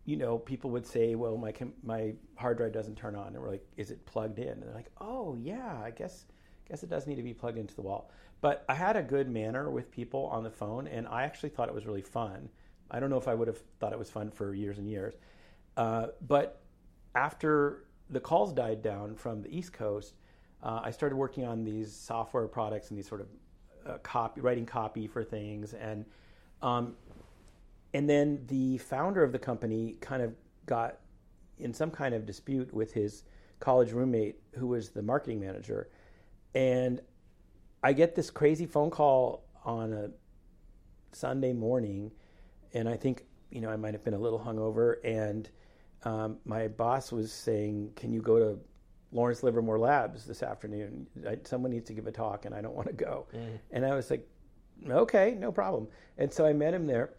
You 0.07 0.17
know, 0.17 0.39
people 0.39 0.71
would 0.71 0.87
say, 0.87 1.15
"Well, 1.15 1.37
my 1.37 1.53
my 1.83 2.15
hard 2.37 2.57
drive 2.57 2.73
doesn't 2.73 2.97
turn 2.97 3.15
on," 3.15 3.29
and 3.29 3.41
we're 3.41 3.51
like, 3.51 3.67
"Is 3.77 3.91
it 3.91 4.07
plugged 4.07 4.39
in?" 4.39 4.49
And 4.49 4.63
they're 4.63 4.75
like, 4.75 4.91
"Oh 5.01 5.35
yeah, 5.35 5.81
I 5.83 5.91
guess 5.91 6.27
guess 6.69 6.83
it 6.83 6.89
does 6.89 7.07
need 7.07 7.17
to 7.17 7.23
be 7.23 7.35
plugged 7.35 7.59
into 7.59 7.75
the 7.75 7.83
wall." 7.83 8.11
But 8.41 8.65
I 8.69 8.75
had 8.75 8.97
a 8.97 9.03
good 9.03 9.29
manner 9.29 9.71
with 9.71 9.91
people 9.91 10.27
on 10.27 10.45
the 10.45 10.51
phone, 10.51 10.87
and 10.87 11.07
I 11.09 11.25
actually 11.25 11.49
thought 11.51 11.69
it 11.69 11.75
was 11.75 11.87
really 11.87 12.03
fun. 12.03 12.49
I 12.91 13.01
don't 13.01 13.11
know 13.11 13.19
if 13.19 13.29
I 13.29 13.35
would 13.35 13.49
have 13.49 13.61
thought 13.81 13.93
it 13.93 13.99
was 13.99 14.11
fun 14.11 14.31
for 14.31 14.55
years 14.55 14.79
and 14.79 14.89
years, 14.89 15.15
uh, 15.77 16.09
but 16.27 16.63
after 17.17 17.85
the 18.11 18.21
calls 18.21 18.53
died 18.53 18.83
down 18.83 19.17
from 19.17 19.43
the 19.43 19.49
East 19.57 19.73
Coast, 19.73 20.15
uh, 20.63 20.81
I 20.85 20.93
started 20.93 21.17
working 21.17 21.45
on 21.45 21.65
these 21.65 21.93
software 21.93 22.47
products 22.47 22.91
and 22.91 22.99
these 22.99 23.09
sort 23.09 23.23
of 23.23 23.29
uh, 23.87 23.99
copy, 23.99 24.41
writing 24.41 24.67
copy 24.67 25.09
for 25.09 25.25
things, 25.25 25.75
and 25.75 26.05
um, 26.63 26.95
and 27.97 28.11
then 28.11 28.45
the 28.49 28.77
founder 28.77 29.25
of 29.25 29.33
the 29.33 29.39
company 29.39 29.97
kind 30.03 30.21
of 30.21 30.35
got 30.67 30.99
in 31.59 31.73
some 31.73 31.91
kind 31.91 32.15
of 32.15 32.27
dispute 32.27 32.71
with 32.75 32.93
his 32.93 33.23
college 33.59 33.93
roommate, 33.93 34.37
who 34.57 34.67
was 34.67 34.91
the 34.91 35.01
marketing 35.01 35.41
manager, 35.41 35.89
and 36.55 37.01
I 37.83 37.95
get 37.95 38.15
this 38.15 38.29
crazy 38.29 38.67
phone 38.67 38.91
call 38.91 39.45
on 39.65 39.95
a 39.95 40.11
Sunday 41.13 41.55
morning, 41.55 42.13
and 42.75 42.87
I 42.87 42.99
think 42.99 43.25
you 43.51 43.63
know 43.63 43.71
I 43.71 43.77
might 43.77 43.95
have 43.95 44.05
been 44.05 44.13
a 44.13 44.19
little 44.19 44.41
hungover, 44.41 44.97
and 45.03 45.49
um, 46.03 46.37
my 46.45 46.69
boss 46.69 47.11
was 47.11 47.33
saying, 47.33 47.93
"Can 47.97 48.13
you 48.13 48.21
go 48.21 48.39
to 48.39 48.59
Lawrence 49.11 49.43
Livermore 49.43 49.79
Labs 49.79 50.27
this 50.27 50.43
afternoon. 50.43 51.07
I, 51.27 51.39
someone 51.45 51.71
needs 51.71 51.87
to 51.87 51.95
give 51.95 52.07
a 52.07 52.13
talk, 52.13 52.45
and 52.45 52.55
I 52.55 52.61
don't 52.61 52.75
want 52.75 52.89
to 52.89 52.93
go. 52.93 53.27
Mm. 53.35 53.59
And 53.71 53.87
I 53.87 53.95
was 53.95 54.11
like, 54.11 54.29
okay, 54.87 55.35
no 55.39 55.51
problem. 55.51 55.89
And 56.19 56.31
so 56.31 56.45
I 56.45 56.53
met 56.53 56.75
him 56.75 56.87
there, 56.87 57.15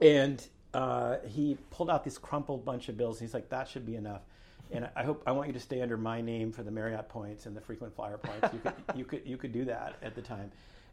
and 0.00 0.46
uh, 0.72 1.18
he 1.26 1.56
pulled 1.70 1.90
out 1.90 2.04
this 2.04 2.18
crumpled 2.18 2.64
bunch 2.64 2.88
of 2.88 2.96
bills. 2.96 3.20
He's 3.20 3.34
like, 3.34 3.48
that 3.50 3.68
should 3.68 3.86
be 3.86 3.96
enough. 3.96 4.22
And 4.72 4.88
I 4.96 5.04
hope 5.04 5.22
I 5.26 5.32
want 5.32 5.48
you 5.48 5.52
to 5.52 5.60
stay 5.60 5.82
under 5.82 5.96
my 5.96 6.20
name 6.20 6.50
for 6.50 6.62
the 6.62 6.70
Marriott 6.70 7.08
points 7.08 7.46
and 7.46 7.56
the 7.56 7.60
frequent 7.60 7.94
flyer 7.94 8.18
points. 8.18 8.52
You 8.52 8.60
could 8.60 8.74
you 8.96 9.04
could 9.04 9.22
you 9.24 9.36
could 9.36 9.52
do 9.52 9.64
that 9.66 9.94
at 10.02 10.14
the 10.14 10.22
time. 10.22 10.50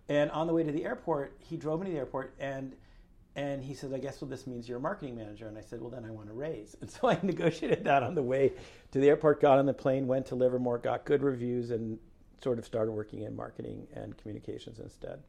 And 0.09 0.29
on 0.31 0.45
the 0.45 0.53
way 0.53 0.63
to 0.63 0.71
the 0.71 0.83
airport, 0.83 1.37
he 1.39 1.57
drove 1.57 1.79
me 1.79 1.87
to 1.87 1.91
the 1.91 1.97
airport 1.97 2.33
and 2.39 2.75
and 3.35 3.63
he 3.63 3.73
said, 3.73 3.93
I 3.93 3.97
guess 3.97 4.19
well, 4.19 4.29
this 4.29 4.45
means 4.45 4.67
you're 4.67 4.77
a 4.77 4.81
marketing 4.81 5.15
manager. 5.15 5.47
And 5.47 5.57
I 5.57 5.61
said, 5.61 5.79
well, 5.79 5.89
then 5.89 6.03
I 6.03 6.11
want 6.11 6.29
a 6.29 6.33
raise. 6.33 6.75
And 6.81 6.91
so 6.91 7.07
I 7.07 7.17
negotiated 7.23 7.85
that 7.85 8.03
on 8.03 8.13
the 8.13 8.21
way 8.21 8.51
to 8.91 8.99
the 8.99 9.07
airport, 9.07 9.41
got 9.41 9.57
on 9.57 9.65
the 9.65 9.73
plane, 9.73 10.05
went 10.05 10.25
to 10.27 10.35
Livermore, 10.35 10.77
got 10.77 11.05
good 11.05 11.23
reviews, 11.23 11.71
and 11.71 11.97
sort 12.43 12.59
of 12.59 12.65
started 12.65 12.91
working 12.91 13.21
in 13.21 13.35
marketing 13.35 13.87
and 13.93 14.17
communications 14.17 14.79
instead. 14.79 15.19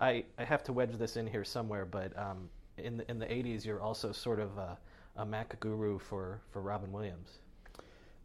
I, 0.00 0.24
I 0.36 0.44
have 0.44 0.64
to 0.64 0.72
wedge 0.72 0.96
this 0.96 1.16
in 1.16 1.26
here 1.26 1.44
somewhere, 1.44 1.84
but 1.84 2.18
um, 2.18 2.48
in, 2.78 2.98
the, 2.98 3.10
in 3.10 3.18
the 3.18 3.26
80s, 3.26 3.64
you're 3.64 3.82
also 3.82 4.12
sort 4.12 4.40
of 4.40 4.56
a, 4.58 4.78
a 5.16 5.24
Mac 5.24 5.58
guru 5.60 5.98
for, 5.98 6.40
for 6.50 6.62
Robin 6.62 6.92
Williams. 6.92 7.38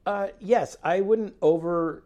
Uh, 0.06 0.27
yes, 0.39 0.75
I 0.84 1.01
wouldn't 1.01 1.36
over 1.41 2.03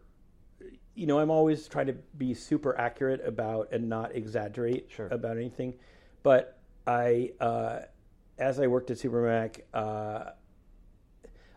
you 0.96 1.08
know, 1.08 1.20
I'm 1.20 1.32
always 1.32 1.68
trying 1.68 1.88
to 1.88 1.94
be 2.18 2.34
super 2.34 2.78
accurate 2.78 3.22
about 3.26 3.70
and 3.72 3.90
not 3.90 4.16
exaggerate 4.16 4.90
sure. 4.92 5.08
about 5.08 5.38
anything. 5.38 5.74
But 6.22 6.60
I, 6.86 7.32
uh, 7.40 7.80
as 8.38 8.60
I 8.60 8.68
worked 8.68 8.92
at 8.92 8.98
Supermac, 8.98 9.62
uh, 9.74 10.32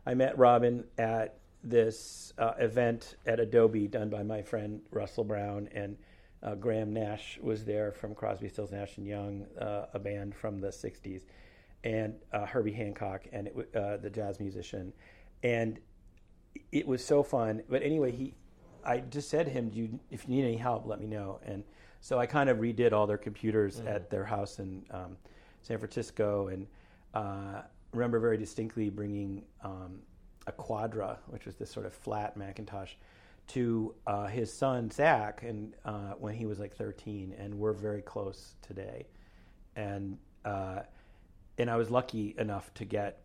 I 0.06 0.14
met 0.14 0.38
Robin 0.38 0.84
at 0.98 1.38
this 1.62 2.32
uh, 2.38 2.52
event 2.58 3.16
at 3.26 3.40
Adobe 3.40 3.88
done 3.88 4.08
by 4.08 4.22
my 4.22 4.40
friend 4.40 4.80
Russell 4.90 5.24
Brown 5.24 5.68
and 5.72 5.96
uh, 6.46 6.54
Graham 6.54 6.92
Nash 6.92 7.38
was 7.42 7.64
there 7.64 7.92
from 7.92 8.14
Crosby, 8.14 8.48
Stills, 8.48 8.70
Nash 8.70 8.96
and 8.98 9.06
Young, 9.06 9.44
uh, 9.60 9.86
a 9.92 9.98
band 9.98 10.34
from 10.34 10.60
the 10.60 10.68
'60s, 10.68 11.22
and 11.82 12.14
uh, 12.32 12.46
Herbie 12.46 12.72
Hancock 12.72 13.24
and 13.32 13.48
it, 13.48 13.72
the 13.72 14.10
jazz 14.10 14.38
musician, 14.38 14.92
and 15.42 15.78
it 16.70 16.86
was 16.86 17.04
so 17.04 17.22
fun. 17.22 17.62
But 17.68 17.82
anyway, 17.82 18.12
he, 18.12 18.34
I 18.84 18.98
just 18.98 19.28
said 19.28 19.46
to 19.46 19.52
him, 19.52 19.70
you, 19.74 19.98
"If 20.10 20.28
you 20.28 20.36
need 20.36 20.44
any 20.44 20.56
help, 20.56 20.86
let 20.86 21.00
me 21.00 21.06
know." 21.06 21.40
And 21.44 21.64
so 22.00 22.18
I 22.18 22.26
kind 22.26 22.48
of 22.48 22.58
redid 22.58 22.92
all 22.92 23.08
their 23.08 23.18
computers 23.18 23.80
mm. 23.80 23.92
at 23.92 24.08
their 24.08 24.24
house 24.24 24.60
in 24.60 24.84
um, 24.92 25.16
San 25.62 25.78
Francisco, 25.78 26.46
and 26.46 26.68
uh, 27.12 27.62
remember 27.92 28.20
very 28.20 28.36
distinctly 28.36 28.88
bringing 28.88 29.42
um, 29.64 29.98
a 30.46 30.52
Quadra, 30.52 31.18
which 31.26 31.44
was 31.44 31.56
this 31.56 31.70
sort 31.72 31.86
of 31.86 31.92
flat 31.92 32.36
Macintosh, 32.36 32.92
to 33.48 33.94
uh, 34.06 34.26
his 34.26 34.52
son 34.52 34.90
Zach, 34.90 35.42
and 35.42 35.74
uh, 35.84 36.12
when 36.18 36.34
he 36.34 36.46
was 36.46 36.58
like 36.58 36.74
13, 36.74 37.34
and 37.38 37.54
we're 37.54 37.72
very 37.72 38.02
close 38.02 38.54
today, 38.62 39.06
and 39.76 40.18
uh, 40.44 40.80
and 41.58 41.70
I 41.70 41.76
was 41.76 41.90
lucky 41.90 42.34
enough 42.38 42.72
to 42.74 42.84
get, 42.84 43.22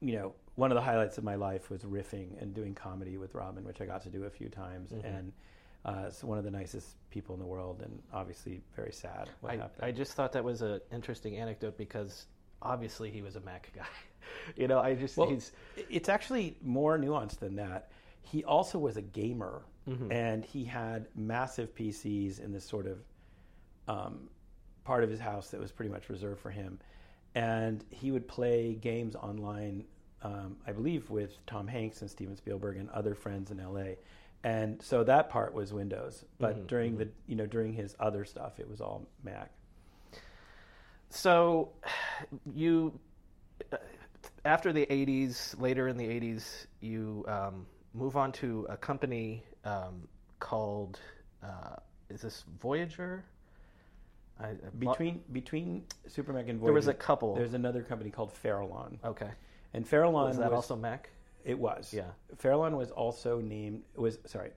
you 0.00 0.14
know, 0.14 0.34
one 0.54 0.70
of 0.70 0.74
the 0.74 0.82
highlights 0.82 1.18
of 1.18 1.24
my 1.24 1.34
life 1.34 1.70
was 1.70 1.82
riffing 1.82 2.40
and 2.40 2.54
doing 2.54 2.74
comedy 2.74 3.16
with 3.16 3.34
Robin, 3.34 3.64
which 3.64 3.80
I 3.80 3.86
got 3.86 4.02
to 4.02 4.10
do 4.10 4.24
a 4.24 4.30
few 4.30 4.48
times, 4.48 4.90
mm-hmm. 4.92 5.06
and 5.06 5.32
uh, 5.84 6.04
it's 6.06 6.22
one 6.22 6.38
of 6.38 6.44
the 6.44 6.50
nicest 6.50 6.96
people 7.10 7.34
in 7.34 7.40
the 7.40 7.46
world, 7.46 7.82
and 7.82 8.02
obviously 8.12 8.60
very 8.76 8.92
sad. 8.92 9.30
I, 9.80 9.86
I, 9.88 9.90
just 9.90 10.12
thought 10.12 10.32
that 10.32 10.44
was 10.44 10.60
an 10.60 10.80
interesting 10.92 11.36
anecdote 11.36 11.78
because 11.78 12.26
obviously 12.60 13.10
he 13.10 13.22
was 13.22 13.36
a 13.36 13.40
Mac 13.40 13.70
guy. 13.74 13.86
you 14.56 14.68
know, 14.68 14.80
I 14.80 14.94
just 14.94 15.16
well, 15.16 15.30
he's. 15.30 15.52
It's 15.88 16.08
actually 16.08 16.56
more 16.62 16.98
nuanced 16.98 17.38
than 17.38 17.56
that. 17.56 17.90
He 18.22 18.44
also 18.44 18.78
was 18.78 18.96
a 18.96 19.02
gamer, 19.02 19.62
mm-hmm. 19.88 20.12
and 20.12 20.44
he 20.44 20.64
had 20.64 21.08
massive 21.16 21.74
PCs 21.74 22.40
in 22.40 22.52
this 22.52 22.64
sort 22.64 22.86
of 22.86 22.98
um, 23.88 24.28
part 24.84 25.04
of 25.04 25.10
his 25.10 25.20
house 25.20 25.50
that 25.50 25.60
was 25.60 25.72
pretty 25.72 25.90
much 25.90 26.08
reserved 26.08 26.40
for 26.40 26.50
him, 26.50 26.78
and 27.34 27.84
he 27.90 28.10
would 28.10 28.28
play 28.28 28.74
games 28.74 29.16
online. 29.16 29.84
Um, 30.22 30.58
I 30.66 30.72
believe 30.72 31.08
with 31.08 31.34
Tom 31.46 31.66
Hanks 31.66 32.02
and 32.02 32.10
Steven 32.10 32.36
Spielberg 32.36 32.76
and 32.76 32.90
other 32.90 33.14
friends 33.14 33.50
in 33.50 33.56
LA 33.56 33.94
and 34.42 34.80
so 34.82 35.04
that 35.04 35.28
part 35.28 35.52
was 35.52 35.72
Windows. 35.72 36.24
But 36.38 36.56
mm-hmm, 36.56 36.66
during 36.66 36.90
mm-hmm. 36.92 36.98
the 37.00 37.08
you 37.26 37.36
know 37.36 37.46
during 37.46 37.72
his 37.72 37.94
other 38.00 38.24
stuff, 38.24 38.58
it 38.58 38.68
was 38.68 38.80
all 38.80 39.06
Mac. 39.22 39.50
So, 41.10 41.72
you 42.54 42.98
after 44.44 44.72
the 44.72 44.86
'80s, 44.86 45.60
later 45.60 45.88
in 45.88 45.96
the 45.96 46.06
'80s, 46.06 46.66
you 46.80 47.24
um, 47.28 47.66
move 47.94 48.16
on 48.16 48.32
to 48.32 48.66
a 48.68 48.76
company 48.76 49.44
um, 49.64 50.08
called 50.38 51.00
uh, 51.42 51.76
is 52.08 52.20
this 52.20 52.44
Voyager? 52.60 53.24
I, 54.38 54.54
between 54.78 55.22
between 55.32 55.84
Supermac 56.08 56.48
and 56.48 56.58
Voyager, 56.58 56.64
there 56.64 56.72
was 56.72 56.88
a 56.88 56.94
couple. 56.94 57.34
There's 57.34 57.54
another 57.54 57.82
company 57.82 58.10
called 58.10 58.32
Farallon. 58.42 58.98
Okay. 59.04 59.30
And 59.74 59.88
Farallon 59.88 60.28
was 60.28 60.38
that 60.38 60.50
was, 60.50 60.56
also 60.56 60.76
Mac? 60.76 61.10
It 61.44 61.58
was. 61.58 61.92
Yeah. 61.92 62.04
Farallon 62.42 62.76
was 62.76 62.90
also 62.90 63.40
named 63.40 63.82
was 63.96 64.18
sorry. 64.26 64.50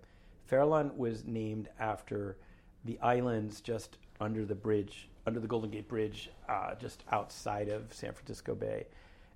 Farallon 0.49 0.95
was 0.95 1.25
named 1.25 1.69
after 1.79 2.37
the 2.85 2.99
islands 2.99 3.61
just 3.61 3.97
under 4.19 4.45
the 4.45 4.55
bridge, 4.55 5.09
under 5.25 5.39
the 5.39 5.47
Golden 5.47 5.69
Gate 5.69 5.87
Bridge, 5.87 6.29
uh, 6.49 6.75
just 6.75 7.03
outside 7.11 7.69
of 7.69 7.93
San 7.93 8.13
Francisco 8.13 8.55
Bay. 8.55 8.85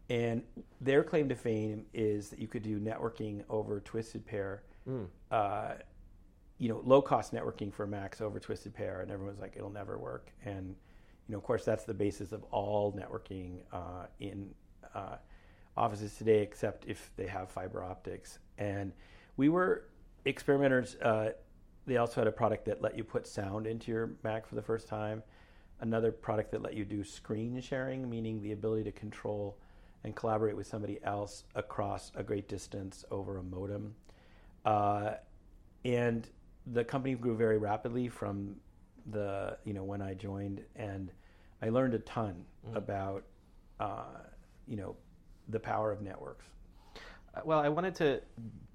And 0.10 0.44
their 0.80 1.04
claim 1.04 1.28
to 1.30 1.36
fame 1.36 1.86
is 1.94 2.30
that 2.30 2.40
you 2.40 2.48
could 2.48 2.64
do 2.64 2.80
networking 2.80 3.44
over 3.50 3.80
Twisted 3.82 4.26
Pair, 4.26 4.64
mm. 4.88 5.08
uh, 5.32 5.74
you 6.60 6.70
know, 6.70 6.82
low 6.86 7.02
cost 7.02 7.34
networking 7.34 7.74
for 7.74 7.86
Macs 7.86 8.22
over 8.22 8.40
Twisted 8.40 8.74
Pair, 8.74 9.02
and 9.02 9.12
everyone's 9.12 9.40
like, 9.40 9.56
it'll 9.58 9.70
never 9.70 9.98
work. 9.98 10.32
And 10.46 10.76
you 11.28 11.34
know, 11.34 11.38
of 11.38 11.44
course, 11.44 11.66
that's 11.66 11.84
the 11.84 11.94
basis 11.94 12.32
of 12.32 12.44
all 12.52 12.94
networking 12.94 13.58
uh, 13.74 14.06
in 14.20 14.54
uh, 14.96 15.18
offices 15.76 16.16
today, 16.16 16.42
except 16.42 16.86
if 16.88 17.12
they 17.18 17.28
have 17.28 17.50
fiber 17.50 17.84
optics. 17.84 18.40
And 18.58 18.94
we 19.36 19.50
were 19.50 19.90
experimenters. 20.26 20.96
Uh, 20.96 21.32
they 21.86 21.98
also 21.98 22.22
had 22.22 22.28
a 22.28 22.32
product 22.32 22.66
that 22.66 22.82
let 22.82 22.98
you 22.98 23.04
put 23.04 23.28
sound 23.28 23.68
into 23.68 23.92
your 23.92 24.12
Mac 24.24 24.48
for 24.48 24.56
the 24.56 24.62
first 24.62 24.88
time. 24.88 25.22
Another 25.82 26.12
product 26.12 26.52
that 26.52 26.62
let 26.62 26.74
you 26.74 26.86
do 26.86 27.04
screen 27.04 27.60
sharing, 27.62 28.10
meaning 28.10 28.42
the 28.42 28.54
ability 28.54 28.86
to 28.86 28.92
control 28.92 29.58
and 30.08 30.16
collaborate 30.16 30.56
with 30.56 30.66
somebody 30.66 31.00
else 31.04 31.44
across 31.54 32.12
a 32.16 32.24
great 32.24 32.48
distance 32.48 33.06
over 33.12 33.38
a 33.38 33.44
modem. 33.44 33.94
Uh, 34.66 35.12
and 35.86 36.30
the 36.74 36.84
company 36.84 37.14
grew 37.14 37.36
very 37.36 37.58
rapidly 37.58 38.08
from 38.08 38.56
the 39.12 39.58
you 39.64 39.74
know 39.74 39.84
when 39.84 40.02
I 40.02 40.14
joined, 40.14 40.62
and 40.76 41.12
I 41.62 41.70
learned 41.70 41.94
a 41.94 42.00
ton 42.00 42.44
mm. 42.68 42.76
about 42.76 43.24
uh, 43.80 44.24
you 44.66 44.78
know 44.78 44.96
the 45.50 45.60
power 45.60 45.92
of 45.92 46.02
networks. 46.02 46.46
Uh, 47.36 47.42
well, 47.46 47.60
I 47.60 47.70
wanted 47.70 47.96
to 47.96 48.22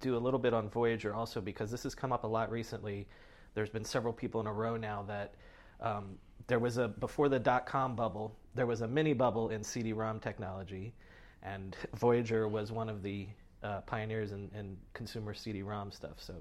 do 0.00 0.16
a 0.16 0.20
little 0.20 0.38
bit 0.40 0.54
on 0.54 0.68
Voyager 0.68 1.14
also 1.14 1.40
because 1.40 1.70
this 1.70 1.82
has 1.82 1.94
come 1.94 2.12
up 2.12 2.24
a 2.24 2.28
lot 2.28 2.50
recently. 2.50 3.08
There's 3.54 3.70
been 3.70 3.84
several 3.84 4.12
people 4.12 4.40
in 4.40 4.46
a 4.46 4.52
row 4.52 4.76
now 4.76 5.02
that 5.08 5.34
um, 5.80 6.18
there 6.46 6.58
was 6.58 6.78
a 6.78 6.88
before 6.88 7.28
the 7.28 7.38
dot 7.38 7.66
com 7.66 7.96
bubble, 7.96 8.36
there 8.54 8.66
was 8.66 8.80
a 8.82 8.88
mini 8.88 9.14
bubble 9.14 9.50
in 9.50 9.62
CD-ROM 9.62 10.20
technology, 10.20 10.94
and 11.42 11.76
Voyager 11.94 12.48
was 12.48 12.72
one 12.72 12.88
of 12.88 13.02
the 13.02 13.28
uh, 13.62 13.80
pioneers 13.82 14.32
in, 14.32 14.50
in, 14.54 14.76
consumer 14.92 15.34
CD-ROM 15.34 15.92
stuff. 15.92 16.16
So 16.16 16.34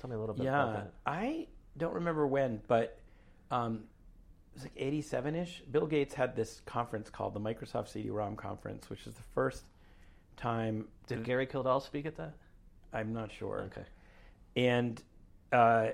Tell 0.00 0.08
me 0.08 0.16
a 0.16 0.18
little 0.18 0.34
bit 0.34 0.46
about 0.46 0.68
Yeah, 0.68 0.72
that. 0.80 0.92
I 1.04 1.46
don't 1.76 1.94
remember 1.94 2.26
when, 2.26 2.62
but 2.68 2.98
um, 3.50 3.84
it 4.54 4.54
was 4.54 4.62
like 4.64 4.72
87 4.76 5.34
ish. 5.36 5.62
Bill 5.70 5.86
Gates 5.86 6.14
had 6.14 6.34
this 6.34 6.62
conference 6.64 7.10
called 7.10 7.34
the 7.34 7.40
Microsoft 7.40 7.88
CD-ROM 7.88 8.36
conference, 8.36 8.88
which 8.88 9.06
is 9.06 9.14
the 9.14 9.22
first 9.34 9.64
time. 10.36 10.88
Did 11.06 11.22
Gary 11.24 11.46
Kildall 11.46 11.80
speak 11.80 12.06
at 12.06 12.16
that? 12.16 12.32
I'm 12.94 13.12
not 13.12 13.30
sure. 13.30 13.68
Okay. 13.70 13.86
and 14.56 15.02
uh, 15.52 15.88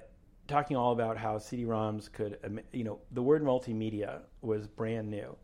talking 0.46 0.76
all 0.76 0.92
about 0.92 1.16
how 1.16 1.38
CD-ROMs 1.38 2.12
could, 2.12 2.38
you 2.72 2.84
know, 2.84 3.00
the 3.10 3.22
word 3.22 3.42
multimedia 3.42 4.20
was 4.40 4.68
brand 4.68 5.10
new, 5.10 5.36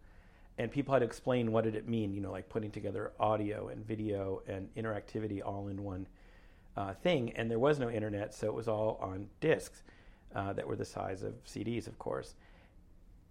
and 0.62 0.70
people 0.70 0.94
had 0.94 1.00
to 1.00 1.04
explain 1.04 1.50
what 1.50 1.64
did 1.64 1.74
it 1.74 1.88
mean, 1.88 2.14
you 2.14 2.20
know, 2.20 2.30
like 2.30 2.48
putting 2.48 2.70
together 2.70 3.10
audio 3.18 3.66
and 3.66 3.84
video 3.84 4.42
and 4.46 4.72
interactivity 4.76 5.44
all 5.44 5.66
in 5.66 5.82
one 5.82 6.06
uh, 6.76 6.94
thing. 6.94 7.32
And 7.32 7.50
there 7.50 7.58
was 7.58 7.80
no 7.80 7.90
internet, 7.90 8.32
so 8.32 8.46
it 8.46 8.54
was 8.54 8.68
all 8.68 8.96
on 9.02 9.26
discs 9.40 9.82
uh, 10.36 10.52
that 10.52 10.64
were 10.64 10.76
the 10.76 10.84
size 10.84 11.24
of 11.24 11.34
CDs, 11.44 11.88
of 11.88 11.98
course. 11.98 12.36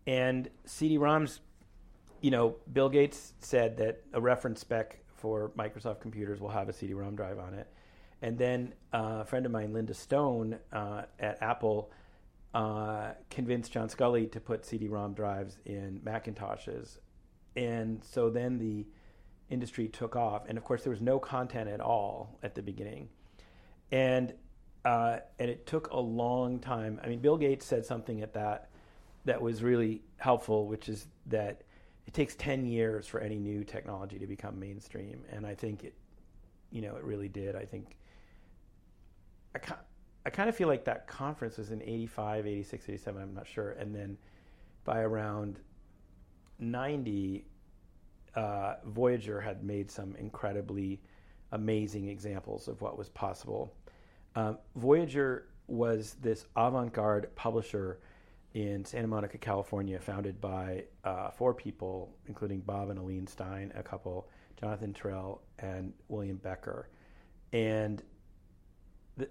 And 0.06 0.50
CD-ROMs, 0.66 1.40
you 2.20 2.32
know, 2.32 2.58
Bill 2.74 2.90
Gates 2.90 3.34
said 3.40 3.78
that 3.78 4.04
a 4.12 4.20
reference 4.20 4.60
spec 4.60 5.00
for 5.16 5.52
Microsoft 5.58 6.02
computers 6.02 6.42
will 6.42 6.50
have 6.50 6.68
a 6.68 6.74
CD-ROM 6.74 7.16
drive 7.16 7.40
on 7.40 7.54
it. 7.54 7.68
And 8.22 8.38
then 8.38 8.74
uh, 8.94 9.20
a 9.22 9.26
friend 9.26 9.46
of 9.46 9.54
mine, 9.54 9.72
Linda 9.72 9.94
Stone, 9.94 10.60
uh, 10.74 11.04
at 11.18 11.42
Apple, 11.42 11.92
uh, 12.54 13.12
convinced 13.30 13.72
John 13.72 13.88
Sculley 13.88 14.30
to 14.34 14.42
put 14.42 14.66
CD-ROM 14.66 15.14
drives 15.14 15.60
in 15.66 16.02
Macintoshes, 16.04 16.98
and 17.56 18.04
so 18.04 18.30
then 18.30 18.58
the 18.58 18.86
industry 19.50 19.88
took 19.88 20.16
off. 20.16 20.44
And 20.48 20.58
of 20.58 20.64
course, 20.64 20.84
there 20.84 20.92
was 20.92 21.02
no 21.02 21.20
content 21.20 21.70
at 21.70 21.82
all 21.82 22.38
at 22.44 22.56
the 22.56 22.62
beginning, 22.62 23.10
and 23.92 24.34
uh, 24.86 25.18
and 25.40 25.50
it 25.50 25.66
took 25.68 25.90
a 25.92 26.00
long 26.00 26.60
time. 26.60 27.00
I 27.04 27.08
mean, 27.08 27.20
Bill 27.20 27.38
Gates 27.38 27.66
said 27.66 27.86
something 27.86 28.22
at 28.22 28.34
that 28.34 28.70
that 29.26 29.42
was 29.42 29.62
really 29.62 30.02
helpful, 30.18 30.68
which 30.68 30.90
is 30.90 31.08
that 31.28 31.64
it 32.08 32.14
takes 32.14 32.36
ten 32.36 32.66
years 32.66 33.08
for 33.08 33.20
any 33.20 33.38
new 33.38 33.64
technology 33.64 34.18
to 34.20 34.28
become 34.28 34.60
mainstream, 34.60 35.24
and 35.30 35.46
I 35.46 35.56
think 35.56 35.84
it, 35.84 35.94
you 36.72 36.82
know, 36.82 36.96
it 36.96 37.04
really 37.04 37.30
did. 37.30 37.56
I 37.56 37.66
think 37.66 37.98
I 39.56 39.60
I 40.26 40.30
kind 40.30 40.50
of 40.50 40.56
feel 40.56 40.68
like 40.68 40.86
that 40.86 41.08
conference 41.08 41.58
was 41.58 41.72
in 41.72 41.82
85, 41.82 42.46
86, 42.46 42.90
87, 42.90 43.22
I'm 43.22 43.34
not 43.34 43.48
sure. 43.48 43.72
And 43.72 43.94
then 43.94 44.18
by 44.84 45.00
around 45.00 45.60
90, 46.62 47.46
uh, 48.36 48.76
Voyager 48.86 49.42
had 49.42 49.64
made 49.64 49.92
some 49.92 50.16
incredibly 50.16 51.02
amazing 51.52 52.08
examples 52.08 52.68
of 52.68 52.82
what 52.82 52.98
was 52.98 53.10
possible. 53.10 53.74
Um, 54.36 54.58
Voyager 54.76 55.48
was 55.68 56.16
this 56.22 56.46
avant 56.56 56.94
garde 56.94 57.34
publisher 57.36 58.00
in 58.54 58.84
Santa 58.84 59.08
Monica, 59.08 59.38
California, 59.38 60.00
founded 60.00 60.40
by 60.42 60.84
uh, 61.04 61.30
four 61.32 61.54
people, 61.54 62.14
including 62.28 62.60
Bob 62.60 62.90
and 62.90 63.00
Aleen 63.00 63.28
Stein, 63.28 63.72
a 63.76 63.84
couple, 63.84 64.30
Jonathan 64.60 64.94
Turell, 64.94 65.40
and 65.60 65.94
William 66.10 66.38
Becker. 66.38 66.90
And 67.54 68.04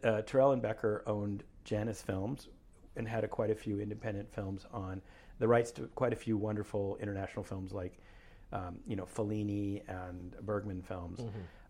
uh, 0.05 0.23
Terrell 0.23 0.53
and 0.53 0.63
Becker 0.63 1.03
owned 1.07 1.45
Janus 1.65 2.03
Films 2.03 2.49
and 2.97 3.07
had 3.07 3.25
a, 3.25 3.29
quite 3.29 3.51
a 3.51 3.55
few 3.55 3.81
independent 3.81 4.33
films 4.33 4.67
on 4.73 5.03
the 5.41 5.49
rights 5.49 5.73
to 5.73 5.87
quite 5.97 6.13
a 6.13 6.17
few 6.17 6.37
wonderful 6.37 6.97
international 7.01 7.43
films 7.43 7.73
like, 7.73 7.99
um, 8.53 8.79
you 8.87 8.95
know, 8.95 9.07
Fellini 9.07 9.83
and 9.89 10.37
Bergman 10.43 10.83
films. 10.83 11.21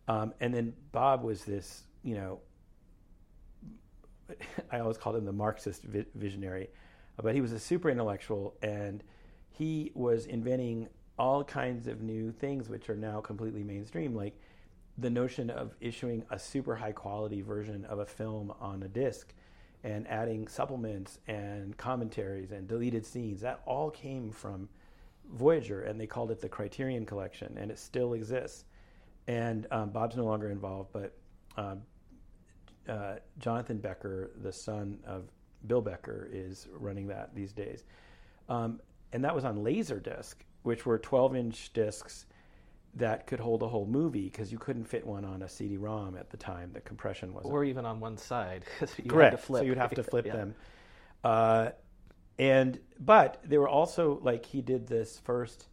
Um, 0.08 0.34
and 0.40 0.52
then 0.52 0.74
Bob 0.92 1.22
was 1.22 1.44
this, 1.44 1.84
you 2.02 2.14
know, 2.16 2.40
I 4.72 4.80
always 4.80 4.98
called 4.98 5.16
him 5.16 5.24
the 5.24 5.32
Marxist 5.32 5.84
vi- 5.84 6.04
visionary, 6.14 6.68
but 7.22 7.34
he 7.34 7.40
was 7.40 7.52
a 7.52 7.58
super 7.58 7.88
intellectual 7.90 8.56
and 8.62 9.02
he 9.50 9.92
was 9.94 10.26
inventing 10.26 10.88
all 11.18 11.44
kinds 11.44 11.86
of 11.86 12.02
new 12.02 12.32
things 12.32 12.68
which 12.68 12.90
are 12.90 12.96
now 12.96 13.20
completely 13.20 13.62
mainstream, 13.62 14.14
like 14.14 14.34
the 14.98 15.10
notion 15.10 15.48
of 15.48 15.74
issuing 15.80 16.24
a 16.30 16.38
super 16.38 16.74
high 16.74 16.92
quality 16.92 17.40
version 17.40 17.84
of 17.84 18.00
a 18.00 18.06
film 18.06 18.52
on 18.60 18.82
a 18.82 18.88
disc 18.88 19.32
and 19.84 20.06
adding 20.08 20.46
supplements 20.48 21.18
and 21.26 21.76
commentaries 21.76 22.52
and 22.52 22.68
deleted 22.68 23.04
scenes. 23.04 23.40
That 23.40 23.60
all 23.66 23.90
came 23.90 24.30
from 24.30 24.68
Voyager, 25.32 25.82
and 25.82 26.00
they 26.00 26.06
called 26.06 26.30
it 26.30 26.40
the 26.40 26.48
Criterion 26.48 27.06
Collection, 27.06 27.56
and 27.58 27.70
it 27.70 27.78
still 27.78 28.14
exists. 28.14 28.64
And 29.26 29.66
um, 29.70 29.90
Bob's 29.90 30.16
no 30.16 30.24
longer 30.24 30.50
involved, 30.50 30.90
but 30.92 31.16
um, 31.56 31.82
uh, 32.88 33.16
Jonathan 33.38 33.78
Becker, 33.78 34.30
the 34.42 34.52
son 34.52 34.98
of 35.06 35.24
Bill 35.66 35.80
Becker, 35.80 36.28
is 36.32 36.68
running 36.72 37.06
that 37.08 37.34
these 37.34 37.52
days. 37.52 37.84
Um, 38.48 38.80
and 39.12 39.24
that 39.24 39.34
was 39.34 39.44
on 39.44 39.58
Laserdisc, 39.58 40.34
which 40.62 40.84
were 40.84 40.98
12 40.98 41.36
inch 41.36 41.72
discs 41.72 42.26
that 42.94 43.26
could 43.26 43.40
hold 43.40 43.62
a 43.62 43.68
whole 43.68 43.86
movie 43.86 44.24
because 44.24 44.50
you 44.50 44.58
couldn't 44.58 44.84
fit 44.84 45.06
one 45.06 45.24
on 45.24 45.42
a 45.42 45.48
CD-ROM 45.48 46.16
at 46.16 46.30
the 46.30 46.36
time. 46.36 46.70
The 46.72 46.80
compression 46.80 47.32
wasn't 47.32 47.54
Or 47.54 47.64
even 47.64 47.84
on 47.86 48.00
one 48.00 48.16
side. 48.16 48.64
you 48.80 48.86
had 48.96 49.08
correct. 49.08 49.36
to 49.36 49.42
flip. 49.42 49.60
So 49.60 49.66
you'd 49.66 49.78
have 49.78 49.94
to 49.94 50.02
flip 50.02 50.26
Yeah. 50.30 50.32
them. 50.36 50.54
Uh, 51.22 51.70
and 52.38 52.78
but 52.98 53.40
they 53.44 53.58
were 53.58 53.68
also 53.68 54.18
like 54.22 54.44
he 54.46 54.60
did 54.62 54.86
this 54.86 55.18
first, 55.24 55.68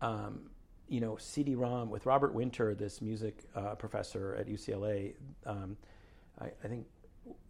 um, 0.00 0.50
you 0.88 1.00
know, 1.00 1.16
CD-ROM 1.16 1.90
with 1.90 2.06
Robert 2.06 2.32
Winter, 2.34 2.74
this 2.74 3.02
music 3.02 3.44
uh, 3.54 3.74
professor 3.74 4.34
at 4.38 4.46
UCLA. 4.46 5.14
Um, 5.44 5.76
I, 6.40 6.46
I 6.62 6.68
think 6.68 6.86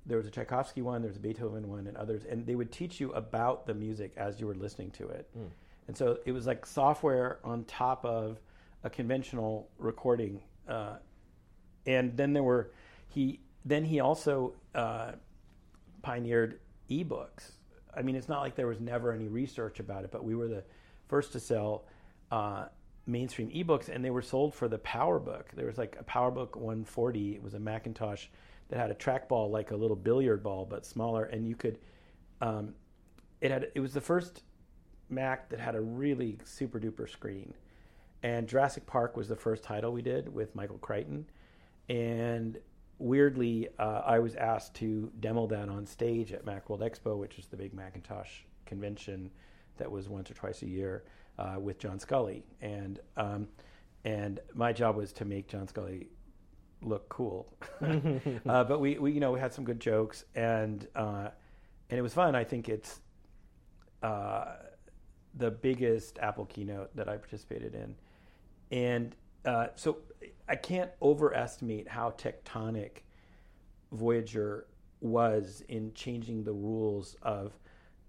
there 0.06 0.16
was 0.18 0.26
a 0.26 0.30
Tchaikovsky 0.30 0.82
one, 0.82 1.02
there 1.02 1.08
was 1.08 1.16
a 1.16 1.20
Beethoven 1.20 1.68
one, 1.68 1.86
and 1.86 1.96
others, 1.96 2.24
and 2.24 2.46
they 2.46 2.54
would 2.54 2.72
teach 2.72 3.00
you 3.00 3.12
about 3.12 3.66
the 3.66 3.74
music 3.74 4.12
as 4.16 4.40
you 4.40 4.46
were 4.46 4.54
listening 4.54 4.90
to 4.92 5.08
it. 5.08 5.28
And 5.88 5.96
so 5.96 6.18
it 6.24 6.32
was 6.32 6.46
like 6.46 6.64
software 6.66 7.38
on 7.44 7.64
top 7.64 8.04
of 8.04 8.40
a 8.84 8.90
conventional 8.90 9.68
recording. 9.78 10.40
Uh, 10.68 10.96
and 11.86 12.16
then 12.16 12.32
there 12.32 12.42
were 12.42 12.70
he 13.08 13.40
then 13.64 13.84
he 13.84 14.00
also 14.00 14.54
uh, 14.74 15.12
pioneered 16.02 16.60
ebooks. 16.90 17.52
I 17.96 18.02
mean, 18.02 18.14
it's 18.14 18.28
not 18.28 18.40
like 18.40 18.54
there 18.54 18.66
was 18.66 18.80
never 18.80 19.12
any 19.12 19.28
research 19.28 19.80
about 19.80 20.04
it, 20.04 20.10
but 20.10 20.24
we 20.24 20.34
were 20.34 20.48
the 20.48 20.64
first 21.08 21.32
to 21.32 21.40
sell 21.40 21.86
uh, 22.30 22.66
mainstream 23.06 23.48
ebooks, 23.50 23.88
and 23.88 24.04
they 24.04 24.10
were 24.10 24.22
sold 24.22 24.54
for 24.54 24.68
the 24.68 24.78
PowerBook. 24.78 25.44
There 25.54 25.66
was 25.66 25.78
like 25.78 25.96
a 25.98 26.04
PowerBook 26.04 26.56
140. 26.56 27.34
It 27.36 27.42
was 27.42 27.54
a 27.54 27.60
Macintosh 27.60 28.26
that 28.68 28.78
had 28.78 28.90
a 28.90 28.94
trackball 28.94 29.50
like 29.50 29.70
a 29.70 29.76
little 29.76 29.96
billiard 29.96 30.42
ball, 30.42 30.66
but 30.68 30.84
smaller, 30.84 31.24
and 31.24 31.46
you 31.46 31.54
could. 31.54 31.78
Um, 32.40 32.74
it 33.40 33.50
had. 33.50 33.68
It 33.74 33.80
was 33.80 33.94
the 33.94 34.00
first 34.00 34.42
Mac 35.08 35.48
that 35.50 35.60
had 35.60 35.74
a 35.74 35.80
really 35.80 36.38
super 36.44 36.80
duper 36.80 37.08
screen, 37.08 37.54
and 38.24 38.48
Jurassic 38.48 38.86
Park 38.86 39.16
was 39.16 39.28
the 39.28 39.36
first 39.36 39.62
title 39.62 39.92
we 39.92 40.02
did 40.02 40.32
with 40.32 40.56
Michael 40.56 40.78
Crichton, 40.78 41.26
and 41.90 42.58
weirdly, 42.98 43.68
uh, 43.78 44.00
I 44.06 44.18
was 44.18 44.34
asked 44.34 44.74
to 44.76 45.12
demo 45.20 45.46
that 45.48 45.68
on 45.68 45.84
stage 45.84 46.32
at 46.32 46.46
Macworld 46.46 46.80
Expo, 46.80 47.18
which 47.18 47.38
is 47.38 47.46
the 47.46 47.56
big 47.56 47.74
Macintosh 47.74 48.30
convention 48.64 49.30
that 49.76 49.90
was 49.90 50.08
once 50.08 50.30
or 50.30 50.34
twice 50.34 50.62
a 50.62 50.66
year 50.66 51.04
uh, 51.38 51.56
with 51.60 51.78
John 51.78 51.98
Sculley, 51.98 52.44
and 52.62 52.98
um, 53.18 53.46
and 54.06 54.40
my 54.54 54.72
job 54.72 54.96
was 54.96 55.12
to 55.12 55.26
make 55.26 55.46
John 55.48 55.66
Sculley 55.66 56.06
look 56.80 57.06
cool. 57.10 57.52
uh, 57.82 58.64
but 58.64 58.80
we, 58.80 58.98
we, 58.98 59.12
you 59.12 59.20
know, 59.20 59.32
we 59.32 59.40
had 59.40 59.52
some 59.52 59.64
good 59.64 59.80
jokes, 59.80 60.24
and 60.34 60.86
uh, 60.96 61.28
and 61.90 61.98
it 61.98 62.02
was 62.02 62.14
fun. 62.14 62.34
I 62.34 62.44
think 62.44 62.70
it's 62.70 63.00
uh, 64.02 64.54
the 65.34 65.50
biggest 65.50 66.18
Apple 66.20 66.46
keynote 66.46 66.96
that 66.96 67.06
I 67.06 67.18
participated 67.18 67.74
in, 67.74 67.94
and 68.74 69.14
uh, 69.44 69.68
so 69.76 69.98
I 70.48 70.56
can't 70.56 70.90
overestimate 71.00 71.88
how 71.88 72.10
tectonic 72.10 72.98
Voyager 73.92 74.66
was 75.00 75.62
in 75.68 75.92
changing 75.94 76.42
the 76.42 76.52
rules 76.52 77.16
of 77.22 77.52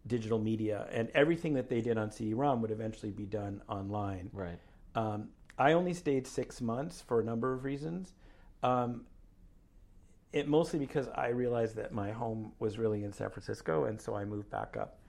digital 0.07 0.39
media, 0.39 0.87
and 0.91 1.09
everything 1.13 1.53
that 1.53 1.69
they 1.69 1.81
did 1.81 1.97
on 1.97 2.11
CD-ROM 2.11 2.61
would 2.61 2.71
eventually 2.71 3.11
be 3.11 3.25
done 3.25 3.61
online. 3.69 4.29
Right. 4.33 4.57
Um, 4.95 5.29
I 5.57 5.73
only 5.73 5.93
stayed 5.93 6.25
six 6.25 6.61
months 6.61 7.01
for 7.01 7.19
a 7.19 7.23
number 7.23 7.53
of 7.53 7.63
reasons. 7.63 8.13
Um, 8.63 9.05
it 10.33 10.47
mostly 10.47 10.79
because 10.79 11.07
I 11.09 11.27
realized 11.27 11.75
that 11.75 11.93
my 11.93 12.11
home 12.11 12.53
was 12.59 12.77
really 12.79 13.03
in 13.03 13.13
San 13.13 13.29
Francisco, 13.29 13.85
and 13.85 14.01
so 14.01 14.15
I 14.15 14.25
moved 14.25 14.49
back 14.49 14.77
up. 14.77 14.99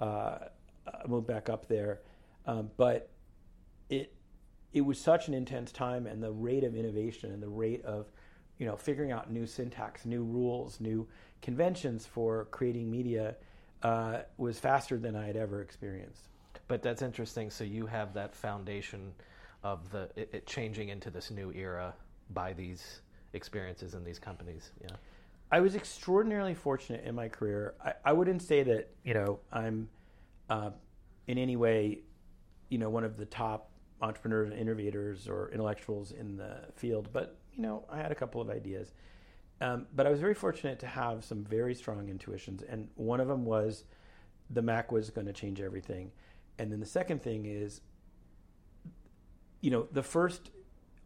Uh, 0.00 0.38
uh, 0.86 1.08
moved 1.08 1.26
back 1.26 1.48
up 1.48 1.66
there, 1.66 2.00
um, 2.46 2.70
but 2.76 3.10
it 3.88 4.13
it 4.74 4.80
was 4.80 4.98
such 4.98 5.28
an 5.28 5.34
intense 5.34 5.72
time, 5.72 6.06
and 6.06 6.22
the 6.22 6.32
rate 6.32 6.64
of 6.64 6.74
innovation 6.74 7.32
and 7.32 7.42
the 7.42 7.48
rate 7.48 7.82
of 7.84 8.10
you 8.58 8.66
know 8.66 8.76
figuring 8.76 9.12
out 9.12 9.30
new 9.30 9.46
syntax, 9.46 10.04
new 10.04 10.24
rules, 10.24 10.80
new 10.80 11.06
conventions 11.40 12.04
for 12.04 12.46
creating 12.50 12.90
media 12.90 13.36
uh, 13.82 14.18
was 14.36 14.58
faster 14.58 14.98
than 14.98 15.14
I 15.14 15.26
had 15.26 15.36
ever 15.36 15.62
experienced. 15.62 16.28
But 16.66 16.82
that's 16.82 17.02
interesting. 17.02 17.50
So 17.50 17.62
you 17.62 17.86
have 17.86 18.12
that 18.14 18.34
foundation 18.34 19.12
of 19.62 19.90
the 19.90 20.10
it, 20.16 20.28
it 20.32 20.46
changing 20.46 20.88
into 20.88 21.08
this 21.08 21.30
new 21.30 21.52
era 21.52 21.94
by 22.30 22.52
these 22.52 23.00
experiences 23.32 23.94
in 23.94 24.04
these 24.04 24.18
companies. 24.18 24.72
Yeah. 24.82 24.96
I 25.52 25.60
was 25.60 25.76
extraordinarily 25.76 26.54
fortunate 26.54 27.04
in 27.04 27.14
my 27.14 27.28
career. 27.28 27.74
I, 27.84 27.92
I 28.06 28.12
wouldn't 28.12 28.42
say 28.42 28.64
that 28.64 28.90
you 29.04 29.14
know 29.14 29.38
I'm 29.52 29.88
uh, 30.50 30.70
in 31.28 31.38
any 31.38 31.54
way, 31.54 32.00
you 32.70 32.78
know, 32.78 32.90
one 32.90 33.04
of 33.04 33.16
the 33.16 33.26
top 33.26 33.70
entrepreneurs 34.00 34.50
and 34.50 34.58
innovators 34.58 35.28
or 35.28 35.50
intellectuals 35.52 36.12
in 36.12 36.36
the 36.36 36.56
field, 36.74 37.08
but 37.12 37.36
you 37.54 37.62
know, 37.62 37.84
I 37.90 37.98
had 37.98 38.10
a 38.12 38.14
couple 38.14 38.40
of 38.40 38.50
ideas. 38.50 38.92
Um, 39.60 39.86
but 39.94 40.06
I 40.06 40.10
was 40.10 40.20
very 40.20 40.34
fortunate 40.34 40.80
to 40.80 40.86
have 40.86 41.24
some 41.24 41.44
very 41.44 41.74
strong 41.74 42.08
intuitions, 42.08 42.62
and 42.62 42.88
one 42.96 43.20
of 43.20 43.28
them 43.28 43.44
was 43.44 43.84
the 44.50 44.60
Mac 44.62 44.90
was 44.92 45.10
going 45.10 45.26
to 45.26 45.32
change 45.32 45.60
everything, 45.60 46.10
and 46.58 46.70
then 46.72 46.80
the 46.80 46.86
second 46.86 47.22
thing 47.22 47.46
is, 47.46 47.80
you 49.60 49.70
know, 49.70 49.86
the 49.92 50.02
first 50.02 50.50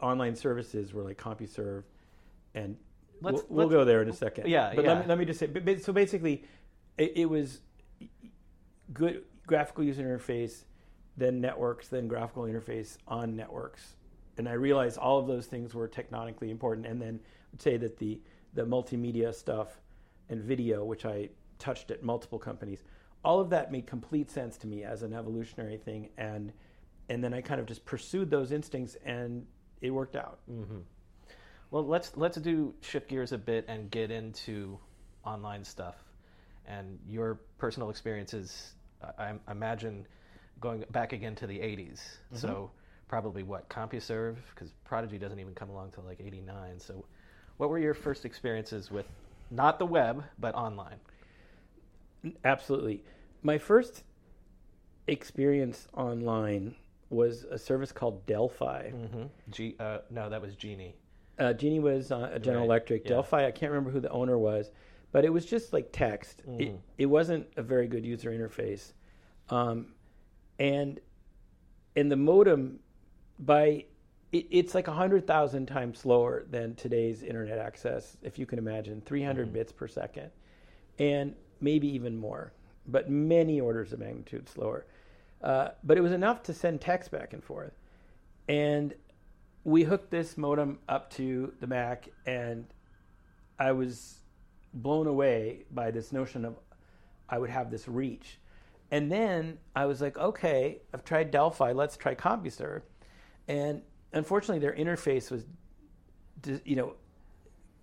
online 0.01 0.35
services 0.35 0.93
were 0.95 1.03
like 1.03 1.19
CompuServe, 1.19 1.85
and 2.55 2.77
Let's- 3.21 3.43
we'll, 3.49 3.67
we'll 3.67 3.69
go 3.69 3.85
there 3.85 4.01
in 4.03 4.09
a 4.09 4.13
second. 4.13 4.49
Yeah, 4.49 4.73
but 4.75 4.85
yeah. 4.85 4.93
Let, 4.95 5.01
me, 5.03 5.09
let 5.09 5.19
me 5.19 5.25
just 5.27 5.39
say, 5.39 5.47
but- 5.47 5.65
but- 5.65 5.83
so 5.83 5.93
basically, 5.93 6.43
it, 6.97 7.13
it 7.17 7.27
was 7.31 7.61
good 8.93 9.25
graphical 9.47 9.85
user 9.85 10.03
interface, 10.05 10.65
then 11.19 11.41
networks, 11.41 11.89
then 11.89 12.09
graphical 12.09 12.45
interface 12.45 12.97
on 13.07 13.37
networks. 13.37 13.97
And 14.39 14.49
I 14.49 14.53
realized 14.53 14.99
all 14.99 15.19
of 15.19 15.27
those 15.27 15.47
things 15.47 15.75
were 15.75 15.89
techtonically 15.89 16.51
important. 16.51 16.87
And 16.87 17.03
then 17.03 17.21
I'd 17.53 17.61
say 17.61 17.77
that 17.77 17.99
the, 17.99 18.21
the 18.55 18.63
multimedia 18.63 19.35
stuff 19.35 19.81
and 20.29 20.41
video, 20.41 20.85
which 20.85 21.05
I 21.05 21.29
touched 21.59 21.91
at 21.91 22.03
multiple 22.03 22.39
companies, 22.39 22.85
all 23.25 23.41
of 23.41 23.51
that 23.51 23.73
made 23.73 23.87
complete 23.87 24.31
sense 24.31 24.57
to 24.59 24.67
me 24.69 24.85
as 24.85 25.03
an 25.03 25.13
evolutionary 25.13 25.77
thing. 25.77 26.09
And, 26.17 26.53
and 27.09 27.23
then 27.23 27.35
I 27.35 27.41
kind 27.41 27.61
of 27.61 27.67
just 27.67 27.85
pursued 27.85 28.31
those 28.31 28.53
instincts 28.53 28.97
and 29.05 29.45
it 29.81 29.91
worked 29.91 30.15
out. 30.15 30.39
Mm-hmm. 30.51 30.79
Well, 31.71 31.85
let's 31.85 32.17
let's 32.17 32.39
do 32.39 32.75
shift 32.81 33.09
gears 33.09 33.33
a 33.33 33.39
bit 33.39 33.67
and 33.69 33.91
get 33.91 34.11
into 34.11 34.79
online 35.25 35.65
stuff 35.65 35.97
and 36.67 36.99
your 37.07 37.41
personal 37.59 37.91
experiences. 37.91 38.73
I, 39.19 39.35
I 39.47 39.53
imagine 39.53 40.07
going 40.61 40.85
back 40.91 41.13
again 41.13 41.35
to 41.37 41.47
the 41.47 41.59
'80s. 41.59 42.01
So 42.33 42.71
probably 43.09 43.43
what 43.43 43.69
CompuServe 43.69 44.37
because 44.55 44.73
Prodigy 44.85 45.19
doesn't 45.19 45.39
even 45.39 45.55
come 45.55 45.71
along 45.71 45.93
till 45.93 46.05
like 46.05 46.21
'89. 46.21 46.79
So 46.81 47.05
what 47.57 47.71
were 47.71 47.79
your 47.79 47.95
first 47.95 48.25
experiences 48.25 48.91
with 48.91 49.07
not 49.51 49.79
the 49.79 49.87
web 49.87 50.25
but 50.39 50.55
online? 50.55 50.97
Absolutely. 52.45 53.03
My 53.43 53.59
first 53.59 54.03
experience 55.07 55.89
online 55.95 56.75
was 57.11 57.45
a 57.45 57.59
service 57.59 57.93
called 57.93 58.27
Delphi. 58.27 58.91
Mm-hmm. 58.91 59.23
G, 59.51 59.77
uh, 59.81 59.99
no, 60.11 60.29
that 60.29 60.43
was 60.43 60.55
Genie. 60.57 60.95
Uh, 61.39 61.53
Genie 61.53 61.79
was 61.81 62.11
uh, 62.13 62.31
a 62.33 62.39
General 62.39 62.63
Right, 62.65 62.67
Electric. 62.75 63.05
yeah. 63.05 63.11
Delphi, 63.11 63.47
I 63.47 63.51
can't 63.53 63.71
remember 63.71 63.91
who 63.91 64.01
the 64.01 64.11
owner 64.11 64.37
was, 64.37 64.71
but 65.13 65.25
it 65.25 65.33
was 65.33 65.47
just 65.47 65.73
like 65.73 65.89
text. 65.93 66.43
It, 66.59 66.69
Mhm. 66.73 66.79
it 66.99 67.07
wasn't 67.07 67.47
a 67.57 67.63
very 67.63 67.87
good 67.87 68.05
user 68.05 68.31
interface, 68.31 68.93
um, 69.49 69.95
and 70.59 71.01
and 71.97 72.11
the 72.11 72.17
modem 72.17 72.81
by 73.39 73.85
it, 74.33 74.47
it's 74.51 74.75
like 74.75 74.87
hundred 74.87 75.27
thousand 75.27 75.67
times 75.67 75.99
slower 75.99 76.45
than 76.51 76.75
today's 76.75 77.23
internet 77.23 77.59
access, 77.59 78.17
if 78.23 78.39
you 78.39 78.47
can 78.47 78.59
imagine, 78.59 79.01
three 79.01 79.23
Mhm. 79.23 79.53
bits 79.53 79.73
per 79.73 79.89
second, 79.89 80.31
and 80.99 81.35
maybe 81.61 81.89
even 81.89 82.17
more, 82.17 82.53
but 82.87 83.09
many 83.11 83.61
orders 83.61 83.93
of 83.93 84.01
magnitude 84.01 84.49
slower. 84.49 84.85
Uh, 85.41 85.71
but 85.85 85.97
it 85.97 86.01
was 86.01 86.13
enough 86.13 86.43
to 86.43 86.53
send 86.53 86.81
text 86.81 87.11
back 87.11 87.33
and 87.33 87.43
forth, 87.43 87.73
and 88.49 88.95
we 89.65 89.85
hooked 89.85 90.11
this 90.11 90.37
modem 90.37 90.79
up 90.89 91.11
to 91.11 91.53
the 91.61 91.67
Mac, 91.67 92.09
and 92.27 92.67
I 93.59 93.73
was 93.73 94.21
blown 94.75 95.07
away 95.07 95.65
by 95.71 95.91
this 95.91 96.13
notion 96.13 96.45
of 96.45 96.59
I 97.29 97.39
would 97.39 97.51
have 97.51 97.71
this 97.71 97.89
reach. 97.89 98.41
And 98.91 99.13
then 99.13 99.59
I 99.77 99.87
was 99.87 100.01
like, 100.01 100.17
okay, 100.17 100.81
I've 100.95 101.05
tried 101.05 101.31
Delphi, 101.31 101.73
let's 101.73 101.97
try 101.97 102.15
CompuServe. 102.15 102.83
And 103.47 103.83
unfortunately, 104.13 104.61
their 104.61 104.75
interface 104.75 105.31
was, 105.31 105.45
you 106.65 106.77
know, 106.77 106.95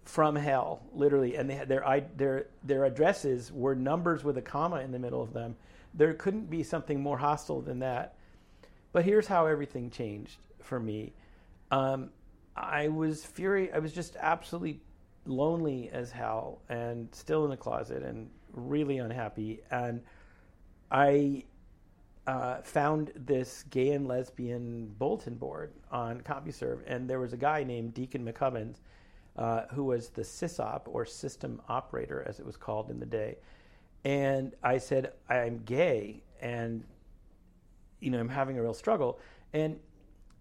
from 0.04 0.36
hell, 0.36 0.84
literally. 0.94 1.36
And 1.36 1.50
they 1.50 1.56
had 1.56 1.68
their 1.68 2.08
their 2.15 2.48
their 2.63 2.86
addresses 2.86 3.52
were 3.52 3.76
numbers 3.76 4.24
with 4.24 4.38
a 4.38 4.41
comma 4.41 4.78
in 4.78 4.91
the 4.91 5.00
middle 5.00 5.22
of 5.22 5.34
them. 5.34 5.56
There 5.94 6.13
couldn't 6.13 6.50
be 6.50 6.63
something 6.63 7.00
more 7.02 7.18
hostile 7.18 7.62
than 7.62 7.80
that. 7.80 8.15
But 8.91 9.06
here's 9.06 9.28
how 9.28 9.46
everything 9.46 9.89
changed 9.89 10.38
for 10.62 10.80
me. 10.80 11.13
Um, 11.72 12.10
I 12.56 12.88
was 12.88 13.26
fury. 13.26 13.72
I 13.72 13.80
was 13.80 13.91
just 13.91 14.15
absolutely 14.20 14.82
lonely 15.26 15.89
as 15.91 16.12
hell, 16.12 16.62
and 16.70 17.13
still 17.13 17.44
in 17.44 17.50
the 17.50 17.58
closet, 17.58 18.04
and 18.04 18.30
really 18.54 19.00
unhappy. 19.00 19.62
And 19.72 20.02
I 20.91 21.43
uh, 22.28 22.62
found 22.62 23.12
this 23.15 23.63
gay 23.69 23.91
and 23.91 24.08
lesbian 24.08 24.93
bulletin 24.98 25.36
board 25.36 25.74
on 25.91 26.21
CompuServe, 26.21 26.80
and 26.88 27.10
there 27.10 27.19
was 27.19 27.34
a 27.34 27.38
guy 27.38 27.63
named 27.63 27.93
Deacon 27.93 28.26
McCubbins 28.26 28.78
uh, 29.38 29.63
who 29.74 29.84
was 29.84 30.10
the 30.10 30.21
sysop 30.21 30.84
or 30.86 31.06
system 31.06 31.62
operator, 31.67 32.24
as 32.28 32.39
it 32.39 32.45
was 32.45 32.58
called 32.58 32.89
in 32.89 33.00
the 33.00 33.06
day. 33.06 33.38
And 34.04 34.54
I 34.63 34.78
said, 34.78 35.13
I'm 35.30 35.60
gay, 35.65 36.24
and 36.39 36.84
you 38.00 38.12
know, 38.12 38.19
I'm 38.19 38.30
having 38.30 38.58
a 38.58 38.62
real 38.62 38.74
struggle. 38.74 39.19
And 39.54 39.80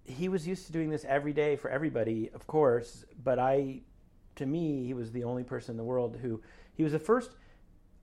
he 0.05 0.29
was 0.29 0.47
used 0.47 0.67
to 0.67 0.73
doing 0.73 0.91
this 0.91 1.05
every 1.09 1.33
day 1.33 1.57
for 1.57 1.71
everybody, 1.71 2.31
of 2.35 2.47
course, 2.47 3.05
but 3.23 3.39
I, 3.39 3.81
to 4.37 4.47
me, 4.47 4.85
he 4.85 4.95
was 4.95 5.13
the 5.13 5.25
only 5.25 5.45
person 5.45 5.73
in 5.73 5.77
the 5.77 5.85
world 5.85 6.19
who, 6.21 6.43
he 6.75 6.83
was 6.83 6.93
the 6.93 6.99
first 6.99 7.31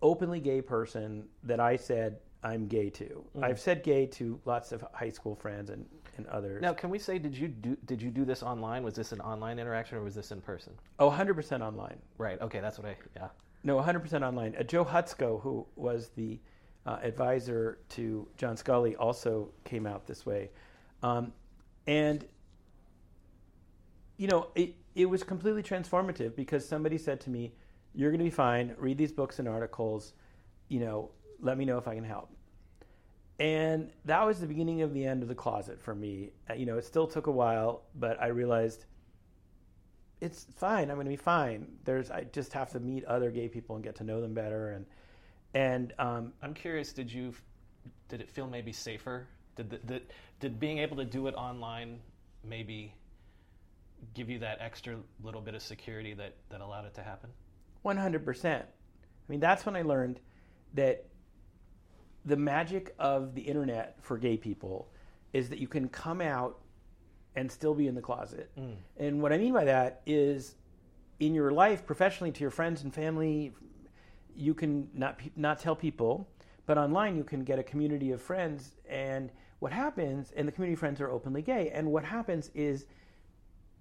openly 0.02 0.40
gay 0.40 0.62
person 0.62 1.26
that 1.44 1.60
I 1.60 1.76
said 1.76 2.18
I'm 2.44 2.68
gay 2.68 2.90
too. 2.90 3.24
Mm. 3.38 3.44
I've 3.44 3.60
said 3.60 3.84
gay 3.84 4.06
to 4.08 4.40
lots 4.46 4.72
of 4.72 4.84
high 4.94 5.10
school 5.10 5.36
friends 5.36 5.70
and, 5.70 5.86
and 6.18 6.26
others. 6.28 6.62
Now, 6.62 6.74
can 6.74 6.90
we 6.90 6.98
say 6.98 7.20
did 7.20 7.36
you 7.36 7.48
do 7.48 7.78
did 7.86 8.02
you 8.02 8.10
do 8.10 8.26
this 8.26 8.42
online? 8.42 8.84
Was 8.84 8.96
this 8.96 9.12
an 9.12 9.22
online 9.22 9.60
interaction 9.60 9.98
or 9.98 10.04
was 10.04 10.16
this 10.16 10.32
in 10.32 10.42
person? 10.42 10.74
Oh, 11.00 11.10
100% 11.10 11.62
online. 11.62 11.98
Right. 12.18 12.42
Okay, 12.42 12.60
that's 12.60 12.80
what 12.80 12.88
I 12.88 12.96
yeah. 13.16 13.28
No, 13.64 13.78
100% 13.78 14.26
online. 14.26 14.56
Uh, 14.60 14.64
Joe 14.64 14.84
Hutsko, 14.84 15.42
who 15.42 15.68
was 15.76 16.10
the 16.16 16.40
uh, 16.86 16.98
advisor 17.04 17.78
to 17.90 18.28
John 18.38 18.56
Sculley, 18.56 18.96
also 18.98 19.52
came 19.66 19.86
out 19.86 20.08
this 20.08 20.26
way. 20.26 20.50
Um, 21.04 21.32
and, 21.86 22.26
you 24.18 24.28
know, 24.28 24.48
it, 24.56 24.76
it 24.96 25.06
was 25.06 25.24
completely 25.24 25.62
transformative 25.62 26.36
because 26.36 26.68
somebody 26.68 26.98
said 26.98 27.22
to 27.22 27.30
me, 27.30 27.54
You're 27.94 28.10
going 28.10 28.20
to 28.20 28.26
be 28.26 28.32
fine. 28.32 28.74
Read 28.78 28.98
these 28.98 29.12
books 29.12 29.38
and 29.38 29.48
articles. 29.48 30.14
You 30.70 30.80
know, 30.80 31.12
let 31.42 31.58
me 31.58 31.66
know 31.66 31.78
if 31.78 31.88
I 31.88 31.96
can 31.96 32.04
help. 32.04 32.30
And 33.40 33.90
that 34.06 34.26
was 34.26 34.40
the 34.40 34.46
beginning 34.46 34.84
of 34.84 34.94
the 34.94 35.04
end 35.06 35.24
of 35.24 35.30
the 35.30 35.36
closet 35.36 35.82
for 35.82 35.96
me. 35.96 36.32
Uh, 36.50 36.54
you 36.54 36.66
know, 36.66 36.78
it 36.78 36.86
still 36.86 37.08
took 37.08 37.28
a 37.28 37.32
while, 37.32 37.82
but 37.96 38.22
I 38.22 38.28
realized 38.28 38.86
it's 40.22 40.46
fine. 40.58 40.92
I'm 40.92 40.98
going 40.98 41.06
to 41.06 41.12
be 41.12 41.16
fine. 41.16 41.68
There's 41.84 42.12
I 42.12 42.26
just 42.32 42.54
have 42.54 42.70
to 42.74 42.80
meet 42.80 43.04
other 43.06 43.32
gay 43.32 43.48
people 43.48 43.76
and 43.76 43.84
get 43.84 43.96
to 43.96 44.04
know 44.04 44.22
them 44.22 44.36
better. 44.36 44.70
And 44.70 44.86
and 45.54 45.94
um, 45.98 46.34
I'm 46.44 46.54
curious. 46.54 46.94
Did 46.94 47.12
you 47.12 47.34
did 48.10 48.22
it 48.22 48.30
feel 48.30 48.48
maybe 48.48 48.72
safer? 48.72 49.28
Did 49.56 49.72
the, 49.72 49.80
the, 49.86 50.02
did 50.40 50.60
being 50.60 50.78
able 50.78 50.98
to 50.98 51.06
do 51.06 51.28
it 51.28 51.34
online 51.34 52.00
maybe 52.44 52.94
give 54.14 54.30
you 54.30 54.40
that 54.40 54.60
extra 54.62 54.98
little 55.24 55.42
bit 55.42 55.56
of 55.56 55.64
security 55.64 56.14
that 56.14 56.36
that 56.50 56.62
allowed 56.62 56.86
it 56.86 56.94
to 56.94 57.02
happen? 57.02 57.32
100%. 57.84 58.62
I 58.62 58.64
mean, 59.28 59.40
that's 59.40 59.66
when 59.66 59.76
I 59.76 59.82
learned 59.82 60.20
that 60.76 61.06
the 62.26 62.36
magic 62.36 62.94
of 63.00 63.36
the 63.36 63.42
internet 63.42 63.98
for 64.02 64.18
gay 64.18 64.38
people 64.38 64.88
is 65.34 65.50
that 65.50 65.60
you 65.60 65.68
can 65.68 65.88
come 65.90 66.22
out 66.22 66.60
and 67.36 67.52
still 67.52 67.74
be 67.74 67.88
in 67.88 67.96
the 67.96 68.02
closet. 68.02 68.52
Mm. 68.60 68.76
And 68.98 69.22
what 69.22 69.32
I 69.32 69.38
mean 69.38 69.54
by 69.54 69.64
that 69.66 70.02
is 70.06 70.56
in 71.20 71.34
your 71.34 71.52
life, 71.52 71.86
professionally, 71.86 72.32
to 72.32 72.42
your 72.42 72.52
friends 72.52 72.84
and 72.84 72.94
family, 72.94 73.54
you 74.36 74.54
can 74.54 74.90
not 74.94 75.20
not 75.36 75.60
tell 75.60 75.76
people, 75.76 76.28
but 76.66 76.78
online 76.78 77.16
you 77.16 77.24
can 77.24 77.44
get 77.44 77.60
a 77.60 77.64
community 77.64 78.12
of 78.12 78.22
friends. 78.22 78.76
And 78.90 79.32
what 79.60 79.72
happens, 79.72 80.32
and 80.36 80.48
the 80.48 80.52
community 80.52 80.76
friends 80.76 81.00
are 81.00 81.10
openly 81.10 81.42
gay. 81.42 81.70
And 81.74 81.92
what 81.92 82.04
happens 82.04 82.50
is, 82.54 82.86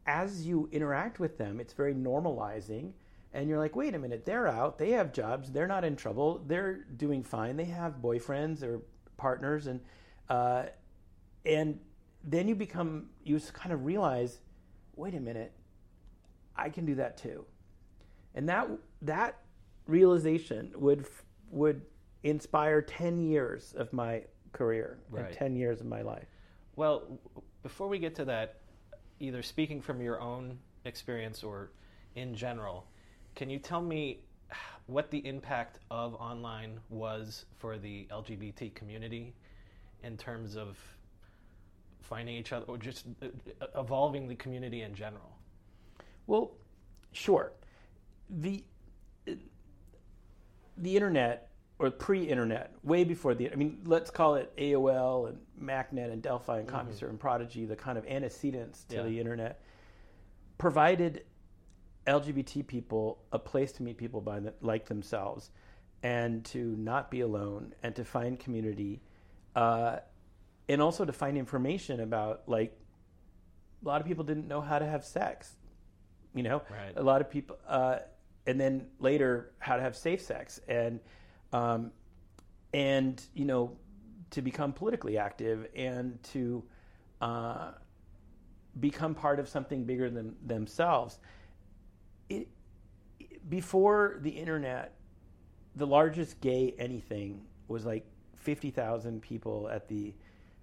as 0.06 0.46
you 0.46 0.68
interact 0.70 1.18
with 1.18 1.38
them, 1.38 1.60
it's 1.60 1.72
very 1.72 1.94
normalizing. 1.94 2.92
And 3.32 3.48
you're 3.48 3.58
like, 3.58 3.76
wait 3.76 3.94
a 3.94 3.98
minute, 3.98 4.24
they're 4.24 4.48
out, 4.48 4.78
they 4.78 4.90
have 4.90 5.12
jobs, 5.12 5.52
they're 5.52 5.68
not 5.68 5.84
in 5.84 5.94
trouble, 5.94 6.42
they're 6.46 6.84
doing 6.96 7.22
fine, 7.22 7.56
they 7.56 7.64
have 7.66 7.94
boyfriends 8.02 8.62
or 8.64 8.82
partners, 9.16 9.66
and 9.68 9.80
uh, 10.28 10.64
and 11.46 11.78
then 12.24 12.48
you 12.48 12.54
become 12.56 13.06
you 13.24 13.38
kind 13.52 13.72
of 13.72 13.84
realize, 13.84 14.40
wait 14.96 15.14
a 15.14 15.20
minute, 15.20 15.52
I 16.56 16.70
can 16.70 16.84
do 16.84 16.96
that 16.96 17.16
too, 17.16 17.44
and 18.34 18.48
that 18.48 18.68
that 19.02 19.38
realization 19.86 20.72
would 20.76 21.06
would 21.50 21.82
inspire 22.24 22.82
ten 22.82 23.20
years 23.20 23.74
of 23.76 23.92
my 23.92 24.24
career 24.52 24.98
Right. 25.08 25.26
and 25.26 25.34
ten 25.34 25.56
years 25.56 25.80
of 25.80 25.86
my 25.86 26.02
life. 26.02 26.26
Well, 26.74 27.20
before 27.62 27.86
we 27.88 27.98
get 28.00 28.14
to 28.16 28.24
that, 28.24 28.60
either 29.20 29.42
speaking 29.42 29.80
from 29.80 30.00
your 30.00 30.20
own 30.20 30.58
experience 30.84 31.44
or 31.44 31.70
in 32.16 32.34
general, 32.34 32.86
can 33.34 33.50
you 33.50 33.58
tell 33.58 33.80
me 33.80 34.20
what 34.86 35.10
the 35.10 35.24
impact 35.26 35.78
of 35.90 36.14
online 36.14 36.80
was 36.88 37.44
for 37.56 37.78
the 37.78 38.06
LGBT 38.10 38.74
community 38.74 39.34
in 40.02 40.16
terms 40.16 40.56
of 40.56 40.78
finding 42.00 42.36
each 42.36 42.52
other 42.52 42.64
or 42.66 42.76
just 42.76 43.06
uh, 43.22 43.66
evolving 43.76 44.26
the 44.26 44.34
community 44.34 44.82
in 44.82 44.94
general? 44.94 45.36
Well, 46.26 46.52
sure. 47.12 47.52
The 48.28 48.64
the 50.76 50.96
internet 50.96 51.50
or 51.78 51.90
pre-internet, 51.90 52.74
way 52.82 53.04
before 53.04 53.34
the 53.34 53.50
I 53.50 53.54
mean, 53.54 53.80
let's 53.84 54.10
call 54.10 54.34
it 54.34 54.54
AOL 54.56 55.28
and 55.28 55.38
MacNet 55.60 56.12
and 56.12 56.20
Delphi 56.20 56.58
and 56.58 56.68
CompuServe 56.68 56.94
mm-hmm. 56.94 57.06
and 57.06 57.20
Prodigy, 57.20 57.64
the 57.64 57.76
kind 57.76 57.96
of 57.96 58.06
antecedents 58.06 58.84
to 58.90 58.96
yeah. 58.96 59.02
the 59.02 59.18
internet, 59.18 59.62
provided 60.58 61.24
LGBT 62.06 62.66
people 62.66 63.18
a 63.32 63.38
place 63.38 63.72
to 63.72 63.82
meet 63.82 63.96
people 63.96 64.20
by 64.20 64.40
the, 64.40 64.54
like 64.60 64.86
themselves, 64.86 65.50
and 66.02 66.44
to 66.46 66.74
not 66.76 67.10
be 67.10 67.20
alone, 67.20 67.74
and 67.82 67.94
to 67.96 68.04
find 68.04 68.38
community, 68.38 69.00
uh, 69.54 69.98
and 70.68 70.80
also 70.80 71.04
to 71.04 71.12
find 71.12 71.36
information 71.36 72.00
about 72.00 72.42
like 72.46 72.76
a 73.84 73.88
lot 73.88 74.00
of 74.00 74.06
people 74.06 74.24
didn't 74.24 74.48
know 74.48 74.60
how 74.60 74.78
to 74.78 74.86
have 74.86 75.04
sex, 75.04 75.56
you 76.34 76.42
know, 76.42 76.62
right. 76.70 76.92
a 76.96 77.02
lot 77.02 77.20
of 77.20 77.30
people, 77.30 77.58
uh, 77.68 77.98
and 78.46 78.60
then 78.60 78.86
later 78.98 79.52
how 79.58 79.76
to 79.76 79.82
have 79.82 79.96
safe 79.96 80.20
sex, 80.20 80.60
and 80.68 81.00
um, 81.52 81.90
and 82.72 83.22
you 83.34 83.44
know 83.44 83.76
to 84.30 84.42
become 84.42 84.72
politically 84.72 85.18
active 85.18 85.66
and 85.74 86.22
to 86.22 86.62
uh, 87.20 87.72
become 88.78 89.14
part 89.14 89.40
of 89.40 89.48
something 89.48 89.84
bigger 89.84 90.08
than 90.08 90.36
themselves 90.46 91.18
it, 92.30 92.48
before 93.48 94.18
the 94.20 94.30
internet, 94.30 94.94
the 95.76 95.86
largest 95.86 96.40
gay 96.40 96.74
anything 96.78 97.42
was 97.68 97.84
like 97.84 98.06
50,000 98.36 99.20
people 99.20 99.68
at 99.70 99.88
the 99.88 100.14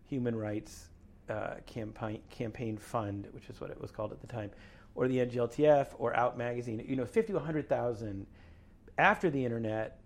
Human 0.10 0.36
Rights 0.36 0.88
uh, 1.30 1.56
campaign, 1.65 2.21
campaign 2.30 2.77
Fund, 2.77 3.27
which 3.32 3.49
is 3.49 3.62
what 3.62 3.69
it 3.69 3.80
was 3.80 3.91
called 3.91 4.12
at 4.12 4.21
the 4.21 4.27
time, 4.27 4.49
or 4.95 5.08
the 5.08 5.17
NGLTF 5.17 5.88
or 5.97 6.15
Out 6.15 6.38
Magazine. 6.38 6.84
You 6.88 6.95
know, 6.95 7.06
50 7.06 7.34
to 7.34 7.39
100,000. 7.39 8.25
After 8.97 9.30
the 9.30 9.43
internet, 9.43 9.99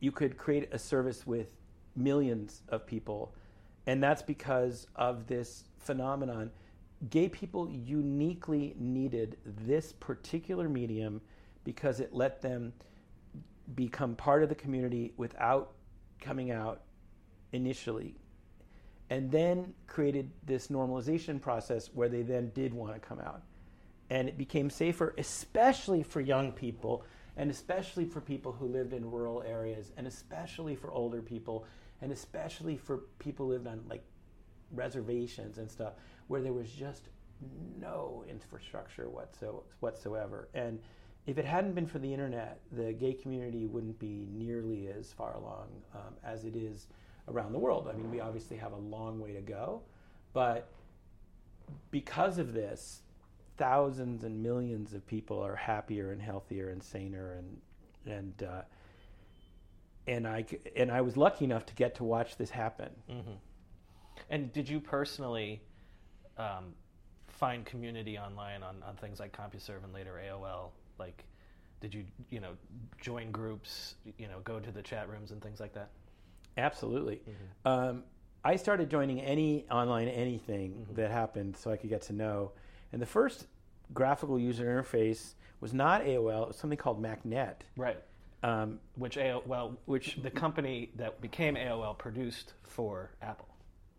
you 0.00 0.12
could 0.12 0.36
create 0.36 0.68
a 0.72 0.78
service 0.78 1.26
with 1.26 1.48
millions 1.96 2.62
of 2.68 2.86
people. 2.86 3.34
And 3.86 4.02
that's 4.02 4.22
because 4.22 4.86
of 4.96 5.26
this 5.26 5.64
phenomenon 5.78 6.50
gay 7.10 7.28
people 7.28 7.68
uniquely 7.70 8.74
needed 8.78 9.36
this 9.44 9.92
particular 9.92 10.68
medium 10.68 11.20
because 11.64 12.00
it 12.00 12.12
let 12.12 12.40
them 12.40 12.72
become 13.74 14.14
part 14.14 14.42
of 14.42 14.48
the 14.48 14.54
community 14.54 15.12
without 15.16 15.72
coming 16.20 16.50
out 16.50 16.82
initially. 17.52 18.16
And 19.10 19.30
then 19.30 19.74
created 19.86 20.30
this 20.44 20.68
normalization 20.68 21.40
process 21.40 21.90
where 21.92 22.08
they 22.08 22.22
then 22.22 22.50
did 22.54 22.72
want 22.72 22.94
to 22.94 23.00
come 23.00 23.20
out. 23.20 23.42
And 24.10 24.28
it 24.28 24.36
became 24.36 24.70
safer 24.70 25.14
especially 25.18 26.02
for 26.02 26.20
young 26.20 26.52
people 26.52 27.04
and 27.36 27.50
especially 27.50 28.04
for 28.04 28.20
people 28.20 28.52
who 28.52 28.66
lived 28.66 28.92
in 28.92 29.10
rural 29.10 29.42
areas 29.42 29.92
and 29.96 30.06
especially 30.06 30.76
for 30.76 30.90
older 30.92 31.20
people 31.22 31.66
and 32.00 32.12
especially 32.12 32.76
for 32.76 32.98
people 33.18 33.46
who 33.46 33.52
lived 33.52 33.66
on 33.66 33.82
like 33.88 34.04
reservations 34.72 35.58
and 35.58 35.70
stuff 35.70 35.94
where 36.28 36.40
there 36.40 36.52
was 36.52 36.70
just 36.70 37.08
no 37.80 38.24
infrastructure 38.28 39.08
whatsoever. 39.80 40.48
And 40.54 40.80
if 41.26 41.38
it 41.38 41.44
hadn't 41.44 41.74
been 41.74 41.86
for 41.86 41.98
the 41.98 42.12
internet, 42.12 42.60
the 42.72 42.92
gay 42.92 43.14
community 43.14 43.66
wouldn't 43.66 43.98
be 43.98 44.26
nearly 44.30 44.88
as 44.88 45.12
far 45.12 45.34
along 45.34 45.68
um, 45.94 46.14
as 46.22 46.44
it 46.44 46.56
is 46.56 46.86
around 47.28 47.52
the 47.52 47.58
world. 47.58 47.88
I 47.88 47.96
mean, 47.96 48.10
we 48.10 48.20
obviously 48.20 48.56
have 48.58 48.72
a 48.72 48.76
long 48.78 49.20
way 49.20 49.32
to 49.32 49.40
go, 49.40 49.82
but 50.32 50.68
because 51.90 52.38
of 52.38 52.52
this, 52.52 53.00
thousands 53.56 54.24
and 54.24 54.42
millions 54.42 54.92
of 54.92 55.06
people 55.06 55.40
are 55.40 55.56
happier 55.56 56.12
and 56.12 56.20
healthier 56.20 56.70
and 56.70 56.82
saner 56.82 57.32
and 57.34 57.60
and 58.06 58.42
uh, 58.42 58.62
and 60.06 60.26
I 60.26 60.44
and 60.76 60.90
I 60.90 61.00
was 61.00 61.16
lucky 61.16 61.44
enough 61.44 61.64
to 61.66 61.74
get 61.74 61.94
to 61.96 62.04
watch 62.04 62.36
this 62.36 62.50
happen. 62.50 62.90
Mm-hmm. 63.10 63.32
And 64.28 64.52
did 64.52 64.68
you 64.68 64.80
personally 64.80 65.62
um, 66.38 66.74
find 67.28 67.64
community 67.64 68.18
online 68.18 68.62
on, 68.62 68.82
on 68.86 68.96
things 68.96 69.20
like 69.20 69.36
CompuServe 69.36 69.84
and 69.84 69.92
later 69.92 70.20
AOL? 70.24 70.70
Like, 70.98 71.24
did 71.80 71.92
you 71.92 72.04
you 72.30 72.40
know 72.40 72.52
join 73.00 73.30
groups? 73.30 73.96
You 74.18 74.28
know, 74.28 74.40
go 74.44 74.60
to 74.60 74.70
the 74.70 74.82
chat 74.82 75.08
rooms 75.08 75.30
and 75.30 75.42
things 75.42 75.60
like 75.60 75.74
that. 75.74 75.90
Absolutely. 76.56 77.16
Mm-hmm. 77.16 77.68
Um, 77.68 78.04
I 78.44 78.56
started 78.56 78.90
joining 78.90 79.20
any 79.20 79.64
online 79.70 80.08
anything 80.08 80.72
mm-hmm. 80.72 80.94
that 80.94 81.10
happened 81.10 81.56
so 81.56 81.70
I 81.70 81.76
could 81.76 81.90
get 81.90 82.02
to 82.02 82.12
know. 82.12 82.52
And 82.92 83.00
the 83.02 83.06
first 83.06 83.46
graphical 83.92 84.38
user 84.38 84.64
interface 84.64 85.34
was 85.60 85.72
not 85.72 86.02
AOL; 86.02 86.42
it 86.42 86.48
was 86.48 86.56
something 86.56 86.78
called 86.78 87.02
MacNet. 87.02 87.56
Right. 87.76 87.98
Um, 88.42 88.80
which 88.96 89.16
AOL, 89.16 89.46
well, 89.46 89.78
which 89.86 90.16
the 90.22 90.30
company 90.30 90.90
that 90.96 91.20
became 91.22 91.54
AOL 91.54 91.96
produced 91.96 92.52
for 92.62 93.10
Apple. 93.22 93.48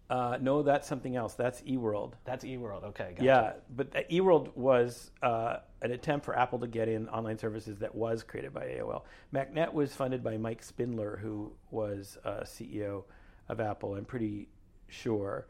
Uh, 0.09 0.37
no, 0.39 0.61
that's 0.61 0.87
something 0.87 1.15
else. 1.15 1.33
That's 1.33 1.61
eWorld. 1.61 2.13
That's 2.25 2.45
eWorld. 2.45 2.83
Okay. 2.83 3.13
Gotcha. 3.15 3.25
Yeah, 3.25 3.53
but 3.75 3.91
eWorld 4.09 4.55
was 4.55 5.09
uh, 5.23 5.57
an 5.81 5.91
attempt 5.91 6.25
for 6.25 6.37
Apple 6.37 6.59
to 6.59 6.67
get 6.67 6.87
in 6.87 7.09
online 7.09 7.39
services 7.39 7.79
that 7.79 7.93
was 7.93 8.21
created 8.23 8.53
by 8.53 8.65
AOL. 8.65 9.01
MacNet 9.33 9.73
was 9.73 9.95
funded 9.95 10.23
by 10.23 10.37
Mike 10.37 10.61
Spindler, 10.61 11.17
who 11.17 11.51
was 11.71 12.19
uh, 12.23 12.41
CEO 12.43 13.03
of 13.49 13.59
Apple. 13.59 13.95
I'm 13.95 14.05
pretty 14.05 14.47
sure, 14.89 15.47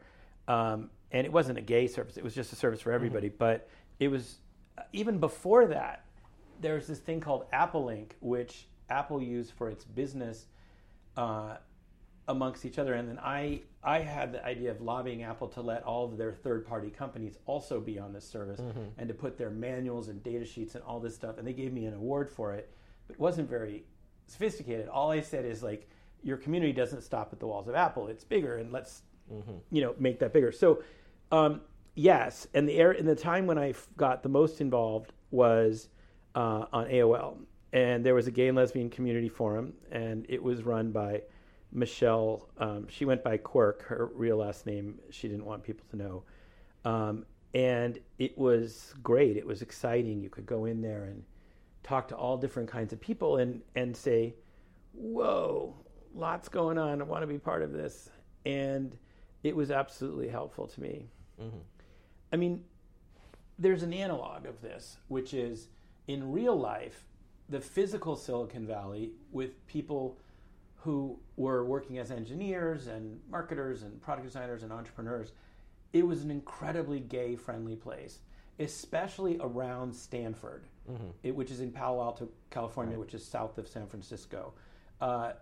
um, 0.48 0.88
and 1.12 1.26
it 1.26 1.32
wasn't 1.32 1.58
a 1.58 1.62
gay 1.62 1.86
service. 1.86 2.16
It 2.16 2.24
was 2.24 2.34
just 2.34 2.52
a 2.52 2.56
service 2.56 2.80
for 2.80 2.92
everybody. 2.92 3.28
Mm-hmm. 3.28 3.38
But 3.38 3.68
it 4.00 4.08
was 4.08 4.36
uh, 4.78 4.82
even 4.92 5.18
before 5.18 5.66
that. 5.66 6.04
There's 6.58 6.86
this 6.86 7.00
thing 7.00 7.20
called 7.20 7.44
AppleLink, 7.52 8.12
which 8.20 8.66
Apple 8.88 9.22
used 9.22 9.52
for 9.52 9.68
its 9.68 9.84
business 9.84 10.46
uh, 11.14 11.56
amongst 12.28 12.64
each 12.64 12.78
other. 12.78 12.94
And 12.94 13.08
then 13.08 13.18
I 13.18 13.60
I 13.82 14.00
had 14.00 14.32
the 14.32 14.44
idea 14.44 14.70
of 14.70 14.80
lobbying 14.80 15.22
Apple 15.22 15.48
to 15.48 15.60
let 15.60 15.84
all 15.84 16.04
of 16.04 16.16
their 16.16 16.32
third 16.32 16.66
party 16.66 16.90
companies 16.90 17.38
also 17.46 17.80
be 17.80 17.98
on 17.98 18.12
this 18.12 18.28
service 18.28 18.60
mm-hmm. 18.60 18.84
and 18.98 19.08
to 19.08 19.14
put 19.14 19.38
their 19.38 19.50
manuals 19.50 20.08
and 20.08 20.22
data 20.22 20.44
sheets 20.44 20.74
and 20.74 20.82
all 20.84 20.98
this 20.98 21.14
stuff. 21.14 21.38
And 21.38 21.46
they 21.46 21.52
gave 21.52 21.72
me 21.72 21.86
an 21.86 21.94
award 21.94 22.30
for 22.30 22.52
it, 22.52 22.72
but 23.06 23.14
it 23.14 23.20
wasn't 23.20 23.48
very 23.48 23.84
sophisticated. 24.26 24.88
All 24.88 25.10
I 25.10 25.20
said 25.20 25.44
is 25.44 25.62
like 25.62 25.88
your 26.22 26.36
community 26.36 26.72
doesn't 26.72 27.02
stop 27.02 27.32
at 27.32 27.38
the 27.38 27.46
walls 27.46 27.68
of 27.68 27.74
Apple; 27.74 28.08
it's 28.08 28.24
bigger, 28.24 28.56
and 28.56 28.72
let's 28.72 29.02
mm-hmm. 29.32 29.58
you 29.70 29.82
know 29.82 29.94
make 29.98 30.18
that 30.20 30.32
bigger. 30.32 30.52
So. 30.52 30.82
Um, 31.32 31.62
yes, 31.96 32.46
and 32.54 32.68
the 32.68 32.74
air 32.74 32.92
in 32.92 33.04
the 33.04 33.16
time 33.16 33.48
when 33.48 33.58
I 33.58 33.74
got 33.96 34.22
the 34.22 34.28
most 34.28 34.60
involved 34.60 35.12
was 35.32 35.88
uh, 36.36 36.66
on 36.72 36.86
AOL, 36.86 37.38
and 37.72 38.06
there 38.06 38.14
was 38.14 38.28
a 38.28 38.30
gay 38.30 38.46
and 38.46 38.56
lesbian 38.56 38.90
community 38.90 39.28
forum, 39.28 39.72
and 39.90 40.24
it 40.28 40.40
was 40.40 40.62
run 40.62 40.92
by 40.92 41.22
Michelle, 41.76 42.48
um, 42.56 42.88
she 42.88 43.04
went 43.04 43.22
by 43.22 43.36
Quirk, 43.36 43.82
her 43.82 44.10
real 44.14 44.38
last 44.38 44.64
name, 44.64 44.98
she 45.10 45.28
didn't 45.28 45.44
want 45.44 45.62
people 45.62 45.84
to 45.90 45.96
know. 45.96 46.22
Um, 46.86 47.26
and 47.52 47.98
it 48.18 48.36
was 48.38 48.94
great. 49.02 49.36
It 49.36 49.46
was 49.46 49.60
exciting. 49.60 50.22
You 50.22 50.30
could 50.30 50.46
go 50.46 50.64
in 50.64 50.80
there 50.80 51.04
and 51.04 51.22
talk 51.82 52.08
to 52.08 52.16
all 52.16 52.38
different 52.38 52.70
kinds 52.70 52.94
of 52.94 53.00
people 53.00 53.36
and, 53.36 53.60
and 53.74 53.94
say, 53.94 54.34
Whoa, 54.92 55.74
lots 56.14 56.48
going 56.48 56.78
on. 56.78 57.02
I 57.02 57.04
want 57.04 57.22
to 57.22 57.26
be 57.26 57.38
part 57.38 57.62
of 57.62 57.72
this. 57.72 58.08
And 58.46 58.96
it 59.42 59.54
was 59.54 59.70
absolutely 59.70 60.28
helpful 60.28 60.66
to 60.66 60.80
me. 60.80 61.10
Mm-hmm. 61.40 61.58
I 62.32 62.36
mean, 62.36 62.64
there's 63.58 63.82
an 63.82 63.92
analog 63.92 64.46
of 64.46 64.62
this, 64.62 64.96
which 65.08 65.34
is 65.34 65.68
in 66.08 66.32
real 66.32 66.58
life, 66.58 67.04
the 67.50 67.60
physical 67.60 68.16
Silicon 68.16 68.66
Valley 68.66 69.12
with 69.30 69.66
people 69.66 70.18
who 70.86 71.18
were 71.36 71.64
working 71.64 71.98
as 71.98 72.10
engineers 72.10 72.86
and 72.86 73.20
marketers 73.28 73.82
and 73.82 74.00
product 74.00 74.24
designers 74.24 74.62
and 74.62 74.72
entrepreneurs, 74.72 75.32
it 75.92 76.06
was 76.06 76.22
an 76.22 76.30
incredibly 76.30 77.00
gay 77.00 77.34
friendly 77.34 77.74
place, 77.74 78.20
especially 78.60 79.36
around 79.40 79.94
Stanford, 79.94 80.64
mm-hmm. 80.88 81.08
it, 81.24 81.34
which 81.34 81.50
is 81.50 81.60
in 81.60 81.72
Palo 81.72 82.00
Alto, 82.00 82.28
California, 82.50 82.94
right. 82.94 83.00
which 83.00 83.14
is 83.14 83.24
south 83.24 83.58
of 83.58 83.66
San 83.66 83.88
Francisco. 83.88 84.54
Uh, 85.00 85.32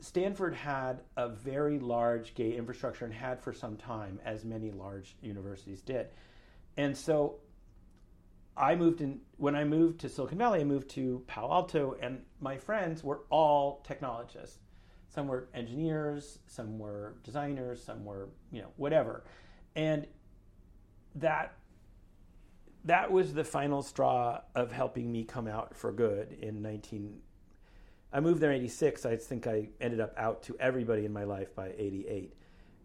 Stanford 0.00 0.54
had 0.54 1.00
a 1.16 1.30
very 1.30 1.78
large 1.78 2.34
gay 2.34 2.54
infrastructure 2.54 3.06
and 3.06 3.14
had 3.14 3.40
for 3.40 3.54
some 3.54 3.76
time, 3.76 4.20
as 4.22 4.44
many 4.44 4.70
large 4.70 5.16
universities 5.22 5.80
did. 5.80 6.08
And 6.76 6.94
so 6.94 7.36
I 8.54 8.74
moved 8.74 9.00
in 9.00 9.20
when 9.38 9.56
I 9.56 9.64
moved 9.64 10.00
to 10.00 10.08
Silicon 10.10 10.38
Valley, 10.38 10.60
I 10.60 10.64
moved 10.64 10.90
to 10.90 11.24
Palo 11.26 11.52
Alto, 11.52 11.96
and 12.02 12.22
my 12.38 12.58
friends 12.58 13.02
were 13.02 13.22
all 13.30 13.82
technologists. 13.86 14.58
Some 15.14 15.28
were 15.28 15.48
engineers, 15.54 16.38
some 16.46 16.78
were 16.78 17.14
designers, 17.22 17.82
some 17.82 18.04
were, 18.04 18.28
you 18.50 18.62
know, 18.62 18.68
whatever. 18.76 19.24
And 19.76 20.06
that 21.14 21.54
that 22.84 23.10
was 23.10 23.32
the 23.32 23.44
final 23.44 23.82
straw 23.82 24.40
of 24.54 24.72
helping 24.72 25.10
me 25.10 25.24
come 25.24 25.46
out 25.46 25.74
for 25.74 25.90
good 25.90 26.36
in 26.42 26.60
19 26.60 27.20
I 28.14 28.20
moved 28.20 28.40
there 28.40 28.52
in 28.52 28.60
'86. 28.60 29.04
I 29.04 29.16
think 29.16 29.48
I 29.48 29.68
ended 29.80 29.98
up 29.98 30.14
out 30.16 30.44
to 30.44 30.56
everybody 30.60 31.04
in 31.04 31.12
my 31.12 31.24
life 31.24 31.52
by 31.54 31.74
'88. 31.76 32.32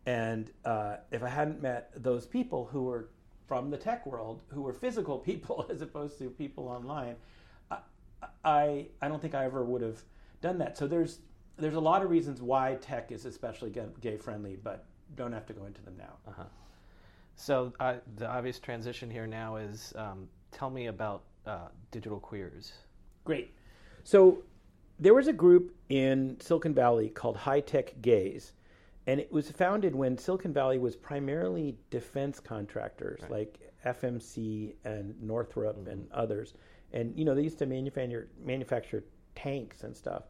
And 0.07 0.51
uh, 0.65 0.97
if 1.11 1.21
I 1.21 1.29
hadn't 1.29 1.61
met 1.61 1.91
those 1.95 2.25
people 2.25 2.65
who 2.65 2.85
were 2.85 3.09
from 3.47 3.69
the 3.69 3.77
tech 3.77 4.07
world, 4.07 4.41
who 4.47 4.63
were 4.63 4.73
physical 4.73 5.19
people 5.29 5.67
as 5.69 5.83
opposed 5.83 6.17
to 6.17 6.31
people 6.31 6.67
online, 6.67 7.15
I 7.69 7.77
I, 8.43 8.87
I 9.03 9.07
don't 9.07 9.21
think 9.21 9.35
I 9.35 9.45
ever 9.45 9.63
would 9.63 9.83
have 9.83 10.01
done 10.41 10.57
that. 10.57 10.79
So 10.79 10.87
there's 10.87 11.19
there's 11.59 11.75
a 11.75 11.79
lot 11.79 12.01
of 12.01 12.09
reasons 12.09 12.41
why 12.41 12.77
tech 12.81 13.11
is 13.11 13.25
especially 13.25 13.73
gay 14.01 14.17
friendly, 14.17 14.57
but 14.61 14.85
don't 15.15 15.31
have 15.31 15.45
to 15.47 15.53
go 15.53 15.65
into 15.65 15.81
them 15.81 15.95
now. 15.97 16.17
Uh-huh. 16.27 16.43
So 17.35 17.73
uh, 17.79 17.95
the 18.17 18.27
obvious 18.27 18.59
transition 18.59 19.09
here 19.09 19.25
now 19.25 19.55
is 19.55 19.93
um, 19.95 20.27
tell 20.51 20.69
me 20.69 20.87
about 20.87 21.23
uh, 21.45 21.69
digital 21.91 22.19
queers. 22.19 22.73
Great. 23.23 23.53
So 24.03 24.43
there 24.99 25.13
was 25.13 25.27
a 25.27 25.33
group 25.33 25.75
in 25.89 26.37
Silicon 26.39 26.73
Valley 26.73 27.09
called 27.09 27.37
High 27.37 27.61
Tech 27.61 27.93
Gays, 28.01 28.53
and 29.07 29.19
it 29.19 29.31
was 29.31 29.49
founded 29.51 29.95
when 29.95 30.17
Silicon 30.17 30.53
Valley 30.53 30.77
was 30.77 30.95
primarily 30.95 31.77
defense 31.89 32.39
contractors 32.39 33.21
right. 33.23 33.31
like 33.31 33.59
FMC 33.85 34.73
and 34.83 35.15
Northrop 35.21 35.77
mm-hmm. 35.77 35.89
and 35.89 36.11
others. 36.11 36.53
And 36.91 37.17
you 37.17 37.23
know 37.23 37.35
they 37.35 37.43
used 37.43 37.59
to 37.59 37.65
manufacture 37.65 38.29
manufacture 38.43 39.03
tanks 39.35 39.83
and 39.83 39.95
stuff 39.95 40.23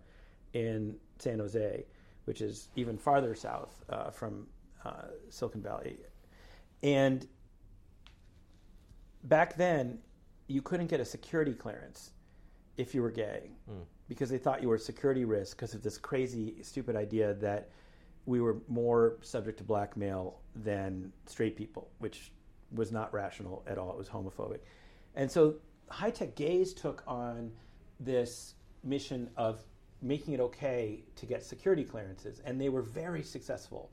in 0.53 0.95
San 1.19 1.39
Jose, 1.39 1.85
which 2.25 2.41
is 2.41 2.69
even 2.75 2.97
farther 2.97 3.35
south 3.35 3.83
uh, 3.89 4.09
from 4.09 4.47
uh, 4.85 5.07
Silicon 5.29 5.61
Valley. 5.61 5.97
And 6.83 7.27
back 9.23 9.55
then, 9.55 9.99
you 10.47 10.61
couldn't 10.61 10.87
get 10.87 10.99
a 10.99 11.05
security 11.05 11.53
clearance 11.53 12.11
if 12.77 12.95
you 12.95 13.01
were 13.01 13.11
gay 13.11 13.51
mm. 13.69 13.83
because 14.07 14.29
they 14.29 14.37
thought 14.37 14.61
you 14.61 14.69
were 14.69 14.75
a 14.75 14.79
security 14.79 15.25
risk 15.25 15.57
because 15.57 15.73
of 15.73 15.83
this 15.83 15.97
crazy, 15.97 16.55
stupid 16.61 16.95
idea 16.95 17.33
that 17.35 17.69
we 18.25 18.41
were 18.41 18.57
more 18.67 19.17
subject 19.21 19.57
to 19.57 19.63
blackmail 19.63 20.39
than 20.55 21.11
straight 21.25 21.55
people, 21.55 21.89
which 21.99 22.31
was 22.71 22.91
not 22.91 23.13
rational 23.13 23.63
at 23.67 23.77
all. 23.77 23.91
It 23.91 23.97
was 23.97 24.07
homophobic. 24.07 24.59
And 25.15 25.29
so 25.29 25.55
high 25.89 26.11
tech 26.11 26.35
gays 26.35 26.73
took 26.73 27.03
on 27.07 27.51
this 27.99 28.55
mission 28.83 29.29
of 29.35 29.63
making 30.01 30.33
it 30.33 30.39
okay 30.39 31.03
to 31.15 31.25
get 31.25 31.43
security 31.43 31.83
clearances, 31.83 32.41
and 32.45 32.59
they 32.59 32.69
were 32.69 32.81
very 32.81 33.23
successful. 33.23 33.91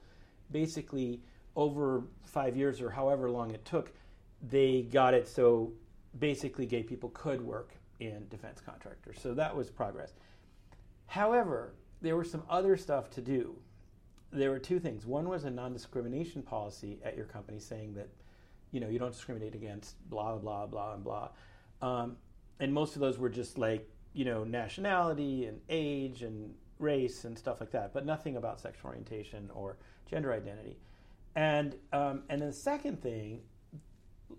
Basically, 0.50 1.20
over 1.56 2.04
five 2.22 2.56
years 2.56 2.80
or 2.80 2.90
however 2.90 3.30
long 3.30 3.50
it 3.50 3.64
took, 3.64 3.92
they 4.42 4.82
got 4.82 5.14
it 5.14 5.26
so 5.26 5.72
basically 6.18 6.66
gay 6.66 6.82
people 6.82 7.08
could 7.10 7.40
work 7.40 7.72
in 8.00 8.26
defense 8.28 8.60
contractors. 8.64 9.16
So 9.20 9.34
that 9.34 9.54
was 9.54 9.70
progress. 9.70 10.12
However, 11.06 11.74
there 12.02 12.16
were 12.16 12.24
some 12.24 12.42
other 12.48 12.76
stuff 12.76 13.10
to 13.10 13.20
do. 13.20 13.56
There 14.32 14.50
were 14.50 14.58
two 14.58 14.78
things. 14.78 15.06
One 15.06 15.28
was 15.28 15.44
a 15.44 15.50
non-discrimination 15.50 16.42
policy 16.42 16.98
at 17.04 17.16
your 17.16 17.26
company 17.26 17.58
saying 17.58 17.94
that, 17.94 18.08
you 18.70 18.80
know, 18.80 18.88
you 18.88 18.98
don't 18.98 19.12
discriminate 19.12 19.54
against 19.54 19.96
blah 20.10 20.36
blah 20.36 20.66
blah 20.66 20.94
and 20.94 21.04
blah. 21.04 21.30
Um, 21.80 22.16
and 22.60 22.72
most 22.72 22.96
of 22.96 23.00
those 23.00 23.18
were 23.18 23.28
just 23.28 23.56
like 23.56 23.88
you 24.16 24.24
know, 24.24 24.44
nationality 24.44 25.44
and 25.44 25.60
age 25.68 26.22
and 26.22 26.54
race 26.78 27.24
and 27.26 27.38
stuff 27.38 27.60
like 27.60 27.70
that, 27.70 27.92
but 27.92 28.06
nothing 28.06 28.38
about 28.38 28.58
sexual 28.58 28.88
orientation 28.88 29.50
or 29.52 29.76
gender 30.10 30.32
identity. 30.32 30.78
And 31.34 31.76
um, 31.92 32.22
and 32.30 32.40
then 32.40 32.48
the 32.48 32.54
second 32.54 33.02
thing, 33.02 33.42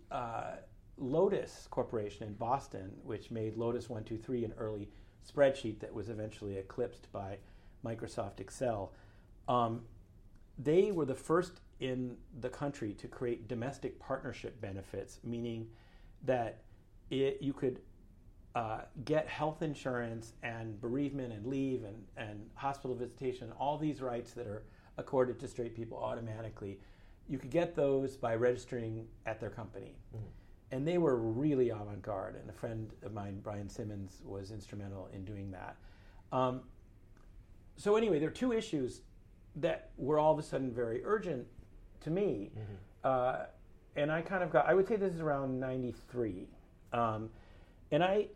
uh, 0.10 0.56
Lotus 0.98 1.68
Corporation 1.70 2.26
in 2.26 2.34
Boston, 2.34 2.92
which 3.04 3.30
made 3.30 3.56
Lotus 3.56 3.88
One 3.88 4.04
Two 4.04 4.18
Three 4.18 4.44
an 4.44 4.54
early 4.58 4.90
spreadsheet 5.32 5.80
that 5.82 5.94
was 5.94 6.10
eventually 6.10 6.58
eclipsed 6.58 7.12
by 7.12 7.38
Microsoft 7.86 8.40
Excel. 8.40 8.94
Um, 9.48 9.82
they 10.58 10.92
were 10.92 11.06
the 11.06 11.14
first 11.14 11.62
in 11.80 12.18
the 12.40 12.50
country 12.50 12.94
to 12.96 13.08
create 13.08 13.48
domestic 13.48 14.00
partnership 14.00 14.60
benefits, 14.60 15.20
meaning 15.24 15.68
that 16.24 16.64
it, 17.12 17.38
you 17.42 17.54
could 17.54 17.80
uh, 18.56 18.82
get 19.06 19.28
health 19.28 19.62
insurance 19.62 20.34
and 20.44 20.80
bereavement 20.82 21.32
and 21.32 21.46
leave 21.46 21.84
and, 21.84 22.04
and 22.18 22.50
hospital 22.56 22.96
visitation, 22.96 23.52
all 23.60 23.78
these 23.78 24.02
rights 24.02 24.32
that 24.34 24.48
are 24.48 24.64
accorded 24.98 25.40
to 25.40 25.48
straight 25.48 25.76
people 25.76 25.98
automatically, 25.98 26.80
you 27.30 27.38
could 27.38 27.52
get 27.52 27.76
those 27.76 28.16
by 28.16 28.36
registering 28.36 29.06
at 29.26 29.40
their 29.40 29.50
company. 29.50 29.96
Mm-hmm. 30.16 30.26
And 30.72 30.88
they 30.88 30.98
were 30.98 31.18
really 31.18 31.70
avant 31.70 32.02
garde. 32.02 32.36
And 32.36 32.50
a 32.50 32.54
friend 32.54 32.92
of 33.04 33.14
mine, 33.14 33.40
Brian 33.44 33.70
Simmons, 33.70 34.22
was 34.26 34.52
instrumental 34.52 35.08
in 35.14 35.24
doing 35.24 35.52
that. 35.52 35.78
Um, 36.32 36.62
so, 37.78 37.96
anyway, 37.96 38.20
there 38.20 38.28
are 38.28 38.32
two 38.32 38.52
issues 38.52 39.02
that 39.56 39.92
were 39.98 40.20
all 40.20 40.34
of 40.34 40.40
a 40.40 40.44
sudden 40.44 40.72
very 40.72 41.02
urgent 41.06 41.46
to 42.02 42.10
me. 42.10 42.52
Mm-hmm. 42.54 42.74
Uh, 43.04 43.46
and 43.96 44.12
I 44.12 44.22
kind 44.22 44.44
of 44.44 44.52
got, 44.52 44.68
I 44.68 44.74
would 44.74 44.88
say 44.88 44.96
this 44.96 45.14
is 45.14 45.22
around 45.22 45.60
93. 45.60 46.48
Um, 46.94 47.30
and 47.92 48.04
I 48.04 48.28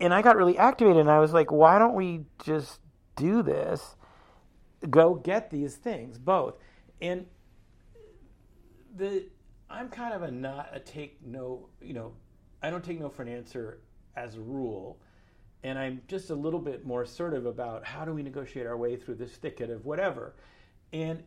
and 0.00 0.12
I 0.12 0.22
got 0.22 0.36
really 0.36 0.58
activated 0.58 0.98
and 0.98 1.10
I 1.10 1.18
was 1.18 1.32
like, 1.32 1.50
why 1.50 1.78
don't 1.78 1.94
we 1.94 2.26
just 2.44 2.80
do 3.16 3.42
this? 3.42 3.96
Go 4.88 5.14
get 5.14 5.50
these 5.50 5.76
things, 5.76 6.18
both. 6.18 6.54
And 7.00 7.26
the 8.94 9.26
I'm 9.68 9.88
kind 9.88 10.14
of 10.14 10.22
a 10.22 10.30
not 10.30 10.68
a 10.72 10.80
take 10.80 11.24
no, 11.24 11.68
you 11.80 11.92
know, 11.92 12.12
I 12.62 12.70
don't 12.70 12.84
take 12.84 13.00
no 13.00 13.08
for 13.08 13.22
an 13.22 13.28
answer 13.28 13.80
as 14.16 14.36
a 14.36 14.40
rule. 14.40 14.98
And 15.62 15.78
I'm 15.78 16.02
just 16.06 16.30
a 16.30 16.34
little 16.34 16.60
bit 16.60 16.86
more 16.86 17.02
assertive 17.02 17.46
about 17.46 17.84
how 17.84 18.04
do 18.04 18.12
we 18.12 18.22
negotiate 18.22 18.66
our 18.66 18.76
way 18.76 18.96
through 18.96 19.16
this 19.16 19.32
thicket 19.32 19.70
of 19.70 19.84
whatever. 19.84 20.36
And 20.92 21.22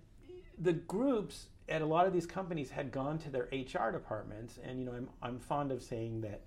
the 0.58 0.74
groups 0.74 1.48
at 1.68 1.82
a 1.82 1.86
lot 1.86 2.08
of 2.08 2.14
these 2.14 2.26
companies 2.26 2.70
had 2.70 2.92
gone 2.92 3.18
to 3.20 3.30
their 3.30 3.50
HR 3.52 3.92
departments, 3.92 4.58
and 4.64 4.80
you 4.80 4.86
know, 4.86 4.94
I'm 4.94 5.10
I'm 5.22 5.40
fond 5.40 5.72
of 5.72 5.82
saying 5.82 6.22
that 6.22 6.42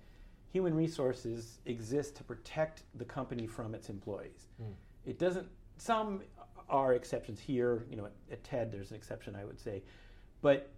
human 0.53 0.73
resources 0.75 1.59
exist 1.65 2.15
to 2.15 2.23
protect 2.23 2.83
the 2.93 3.03
company 3.03 3.47
from 3.47 3.73
its 3.73 3.89
employees. 3.89 4.47
Mm. 4.61 4.73
It 5.05 5.17
doesn't. 5.17 5.47
Some 5.77 6.21
are 6.69 6.93
exceptions 6.93 7.39
here. 7.39 7.85
You 7.89 7.97
know, 7.97 8.05
at, 8.05 8.13
at 8.31 8.43
TED, 8.43 8.71
there's 8.71 8.91
an 8.91 8.95
exception, 8.95 9.35
I 9.35 9.45
would 9.45 9.59
say, 9.59 9.81
but 10.41 10.69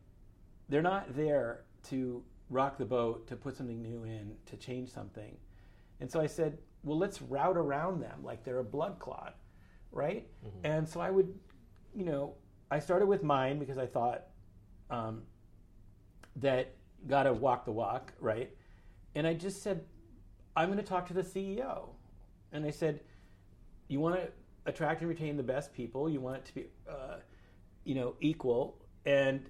they're 0.70 0.82
not 0.82 1.14
there 1.16 1.66
to 1.90 2.24
rock 2.50 2.78
the 2.78 2.86
boat, 2.86 3.28
to 3.28 3.36
put 3.36 3.58
something 3.58 3.82
new 3.82 4.06
in, 4.06 4.32
to 4.46 4.56
change 4.56 4.90
something. 4.90 5.36
And 6.00 6.10
so 6.10 6.22
I 6.22 6.28
said, 6.28 6.58
well, 6.84 6.98
let's 6.98 7.22
route 7.22 7.58
around 7.58 8.02
them 8.02 8.24
like 8.24 8.44
they're 8.46 8.60
a 8.60 8.64
blood 8.64 8.98
clot, 9.00 9.36
right? 9.92 10.26
Mm-hmm. 10.46 10.66
And 10.66 10.88
so 10.88 11.02
I 11.02 11.12
would, 11.12 11.34
you 11.94 12.06
know, 12.06 12.34
I 12.72 12.80
started 12.80 13.08
with 13.08 13.24
mine 13.24 13.60
because 13.60 13.78
I 13.78 13.86
thought 13.86 14.28
um, 14.90 15.24
that 16.38 16.76
got 17.08 17.24
to 17.24 17.34
walk 17.34 17.66
the 17.66 17.72
walk, 17.72 18.14
right? 18.20 18.52
And 19.16 19.26
I 19.26 19.34
just 19.34 19.64
said, 19.64 19.84
I'm 20.56 20.68
going 20.68 20.78
to 20.78 20.86
talk 20.86 21.08
to 21.08 21.14
the 21.14 21.24
CEO. 21.24 21.90
And 22.52 22.66
I 22.66 22.70
said, 22.70 23.00
you 23.88 24.00
want 24.00 24.16
to 24.16 24.28
attract 24.66 25.02
and 25.02 25.10
retain 25.10 25.38
the 25.38 25.44
best 25.44 25.74
people. 25.74 26.10
You 26.10 26.20
want 26.20 26.38
it 26.38 26.46
to 26.46 26.56
be, 26.56 26.66
uh, 26.90 27.18
you 27.84 27.96
know, 27.96 28.16
equal. 28.20 28.78
And 29.06 29.50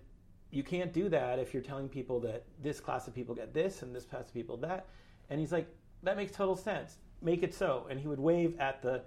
you 0.51 0.63
can't 0.63 0.93
do 0.93 1.10
that 1.10 1.39
if 1.39 1.54
you're 1.54 1.63
telling 1.63 1.89
people 1.89 2.19
that 2.21 2.43
this 2.62 2.80
class 2.80 3.08
of 3.08 3.15
people 3.15 3.36
get 3.36 3.54
this 3.54 3.82
and 3.82 3.95
this 3.95 4.06
class 4.06 4.28
of 4.28 4.34
people 4.34 4.58
that. 4.58 4.86
And 5.30 5.39
he's 5.39 5.51
like, 5.51 5.67
that 6.04 6.17
makes 6.17 6.32
total 6.32 6.56
sense. 6.56 6.97
Make 7.22 7.43
it 7.43 7.53
so. 7.53 7.88
And 7.89 7.99
he 7.99 8.07
would 8.07 8.20
wave 8.20 8.55
at 8.59 8.82
the 8.82 9.01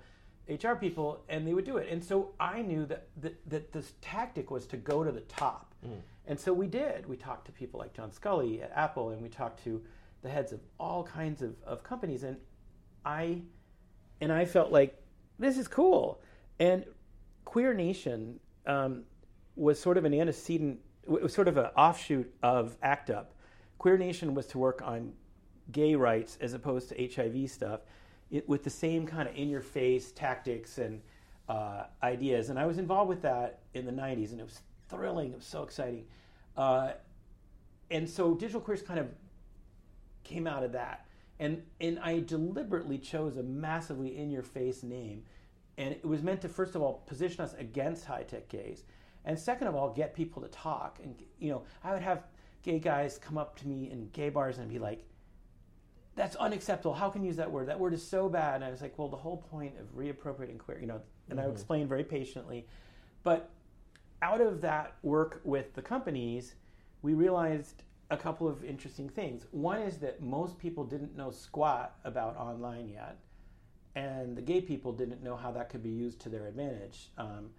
HR 0.48 0.74
people 0.74 1.22
and 1.28 1.46
they 1.46 1.54
would 1.54 1.64
do 1.64 1.76
it. 1.76 1.88
And 1.90 2.02
so 2.02 2.30
I 2.40 2.62
knew 2.62 2.86
that, 2.86 3.09
that, 3.18 3.50
that 3.50 3.72
this 3.72 3.94
tactic 4.00 4.50
was 4.50 4.66
to 4.68 4.76
go 4.76 5.04
to 5.04 5.12
the 5.12 5.20
top. 5.22 5.74
Mm. 5.86 6.00
And 6.26 6.40
so 6.40 6.52
we 6.52 6.66
did. 6.66 7.06
We 7.06 7.16
talked 7.16 7.46
to 7.46 7.52
people 7.52 7.80
like 7.80 7.94
John 7.94 8.11
Sculley 8.11 8.62
at 8.62 8.72
Apple 8.74 9.11
and 9.11 9.22
we 9.22 9.28
talked 9.28 9.62
to 9.64 9.82
the 10.22 10.28
heads 10.28 10.52
of 10.52 10.60
all 10.78 11.04
kinds 11.04 11.42
of, 11.42 11.54
of 11.64 11.82
companies 11.82 12.22
and 12.22 12.36
I 13.04 13.42
and 14.20 14.32
I 14.32 14.44
felt 14.44 14.72
like 14.72 15.00
this 15.38 15.58
is 15.58 15.68
cool. 15.68 16.20
And 16.58 16.84
Queer 17.44 17.72
Nation 17.72 18.40
um, 18.66 19.04
was 19.54 19.80
sort 19.80 19.96
of 19.96 20.04
an 20.04 20.12
antecedent, 20.12 20.80
it 21.04 21.22
was 21.22 21.32
sort 21.32 21.48
of 21.48 21.56
an 21.56 21.66
offshoot 21.76 22.32
of 22.42 22.76
ACT 22.82 23.10
UP. 23.10 23.34
Queer 23.78 23.96
Nation 23.96 24.34
was 24.34 24.46
to 24.48 24.58
work 24.58 24.82
on 24.82 25.12
gay 25.70 25.94
rights 25.94 26.36
as 26.40 26.52
opposed 26.52 26.88
to 26.88 27.08
HIV 27.14 27.50
stuff 27.50 27.80
it, 28.30 28.48
with 28.48 28.64
the 28.64 28.70
same 28.70 29.06
kind 29.06 29.28
of 29.28 29.36
in 29.36 29.48
your 29.48 29.60
face 29.60 30.12
tactics 30.12 30.78
and 30.78 31.00
uh, 31.48 31.84
ideas. 32.02 32.50
And 32.50 32.58
I 32.58 32.66
was 32.66 32.78
involved 32.78 33.08
with 33.08 33.22
that 33.22 33.60
in 33.74 33.86
the 33.86 33.92
90s, 33.92 34.32
and 34.32 34.40
it 34.40 34.44
was 34.44 34.60
thrilling, 34.88 35.32
it 35.32 35.36
was 35.36 35.46
so 35.46 35.62
exciting. 35.62 36.04
Uh, 36.56 36.92
and 37.90 38.08
so 38.08 38.34
Digital 38.34 38.60
Queers 38.60 38.82
kind 38.82 38.98
of 38.98 39.06
came 40.28 40.46
out 40.46 40.62
of 40.62 40.72
that. 40.72 41.06
And, 41.40 41.62
and 41.80 41.98
I 42.00 42.20
deliberately 42.20 42.98
chose 42.98 43.36
a 43.36 43.42
massively 43.42 44.16
in 44.16 44.30
your 44.30 44.42
face 44.42 44.82
name. 44.82 45.22
And 45.76 45.94
it 45.94 46.04
was 46.04 46.22
meant 46.22 46.42
to, 46.42 46.48
first 46.48 46.74
of 46.74 46.82
all, 46.82 47.04
position 47.06 47.44
us 47.44 47.54
against 47.54 48.04
high 48.04 48.24
tech 48.24 48.48
gays. 48.48 48.82
And 49.24 49.38
second 49.38 49.68
of 49.68 49.74
all, 49.74 49.92
get 49.92 50.14
people 50.14 50.42
to 50.42 50.48
talk. 50.48 50.98
And, 51.02 51.14
you 51.38 51.50
know, 51.50 51.62
I 51.84 51.92
would 51.92 52.02
have 52.02 52.24
gay 52.62 52.78
guys 52.78 53.18
come 53.18 53.38
up 53.38 53.56
to 53.60 53.68
me 53.68 53.90
in 53.90 54.08
gay 54.12 54.28
bars 54.28 54.58
and 54.58 54.68
be 54.68 54.78
like, 54.78 55.04
that's 56.16 56.34
unacceptable. 56.36 56.94
How 56.94 57.08
can 57.10 57.22
you 57.22 57.28
use 57.28 57.36
that 57.36 57.50
word? 57.50 57.68
That 57.68 57.78
word 57.78 57.94
is 57.94 58.04
so 58.04 58.28
bad. 58.28 58.56
And 58.56 58.64
I 58.64 58.70
was 58.70 58.82
like, 58.82 58.98
well, 58.98 59.08
the 59.08 59.16
whole 59.16 59.36
point 59.36 59.74
of 59.78 59.96
reappropriating 59.96 60.58
queer, 60.58 60.80
you 60.80 60.86
know, 60.88 61.00
and 61.30 61.38
Mm-hmm. 61.38 61.48
I 61.48 61.52
explained 61.52 61.88
very 61.88 62.04
patiently. 62.04 62.66
But 63.22 63.50
out 64.20 64.40
of 64.40 64.60
that 64.62 64.96
work 65.02 65.40
with 65.44 65.74
the 65.74 65.82
companies, 65.82 66.54
we 67.02 67.14
realized 67.14 67.84
a 68.11 68.16
couple 68.16 68.48
of 68.48 68.64
interesting 68.64 69.09
things. 69.09 69.46
One 69.50 69.80
is 69.80 69.98
that 69.98 70.22
most 70.22 70.59
people 70.59 70.84
didn't 70.84 71.16
know 71.16 71.30
squat 71.30 71.96
about 72.04 72.36
online 72.36 72.88
yet, 72.88 73.18
and 73.94 74.36
the 74.36 74.42
gay 74.42 74.61
people 74.61 74.92
didn't 74.92 75.22
know 75.22 75.36
how 75.36 75.50
that 75.52 75.68
could 75.68 75.82
be 75.82 75.90
used 75.90 76.20
to 76.20 76.28
their 76.28 76.46
advantage, 76.46 77.11
um, 77.18 77.50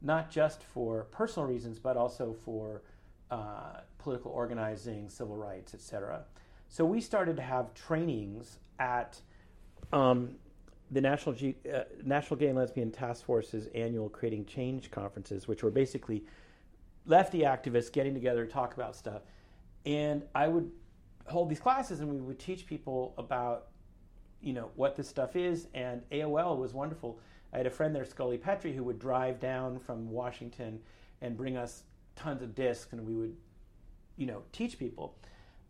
not 0.00 0.30
just 0.30 0.62
for 0.62 1.04
personal 1.04 1.48
reasons, 1.48 1.78
but 1.78 1.96
also 1.96 2.32
for 2.44 2.82
uh, 3.30 3.80
political 3.98 4.30
organizing, 4.30 5.08
civil 5.10 5.36
rights, 5.36 5.74
etc. 5.74 6.24
So 6.68 6.84
we 6.84 7.00
started 7.00 7.36
to 7.36 7.42
have 7.42 7.74
trainings 7.74 8.58
at 8.78 9.20
um, 9.92 10.36
the 10.90 11.00
National, 11.00 11.34
G- 11.34 11.56
uh, 11.72 11.80
National 12.04 12.38
Gay 12.38 12.46
and 12.46 12.56
Lesbian 12.56 12.90
Task 12.90 13.24
Force's 13.24 13.66
annual 13.74 14.08
Creating 14.08 14.46
Change 14.46 14.90
conferences, 14.90 15.46
which 15.48 15.62
were 15.62 15.70
basically 15.70 16.24
lefty 17.06 17.40
activists 17.40 17.92
getting 17.92 18.14
together 18.14 18.46
to 18.46 18.52
talk 18.52 18.74
about 18.74 18.96
stuff. 18.96 19.22
And 19.88 20.22
I 20.34 20.48
would 20.48 20.70
hold 21.26 21.48
these 21.48 21.60
classes 21.60 22.00
and 22.00 22.10
we 22.10 22.20
would 22.20 22.38
teach 22.38 22.66
people 22.66 23.14
about, 23.16 23.68
you 24.42 24.52
know, 24.52 24.70
what 24.76 24.96
this 24.96 25.08
stuff 25.08 25.34
is. 25.34 25.66
And 25.72 26.02
AOL 26.12 26.58
was 26.58 26.74
wonderful. 26.74 27.18
I 27.54 27.56
had 27.56 27.66
a 27.66 27.70
friend 27.70 27.94
there, 27.94 28.04
Scully 28.04 28.36
Petrie, 28.36 28.74
who 28.74 28.84
would 28.84 28.98
drive 28.98 29.40
down 29.40 29.78
from 29.78 30.10
Washington 30.10 30.78
and 31.22 31.38
bring 31.38 31.56
us 31.56 31.84
tons 32.16 32.42
of 32.42 32.54
discs 32.54 32.92
and 32.92 33.06
we 33.06 33.14
would, 33.14 33.34
you 34.18 34.26
know, 34.26 34.42
teach 34.52 34.78
people. 34.78 35.16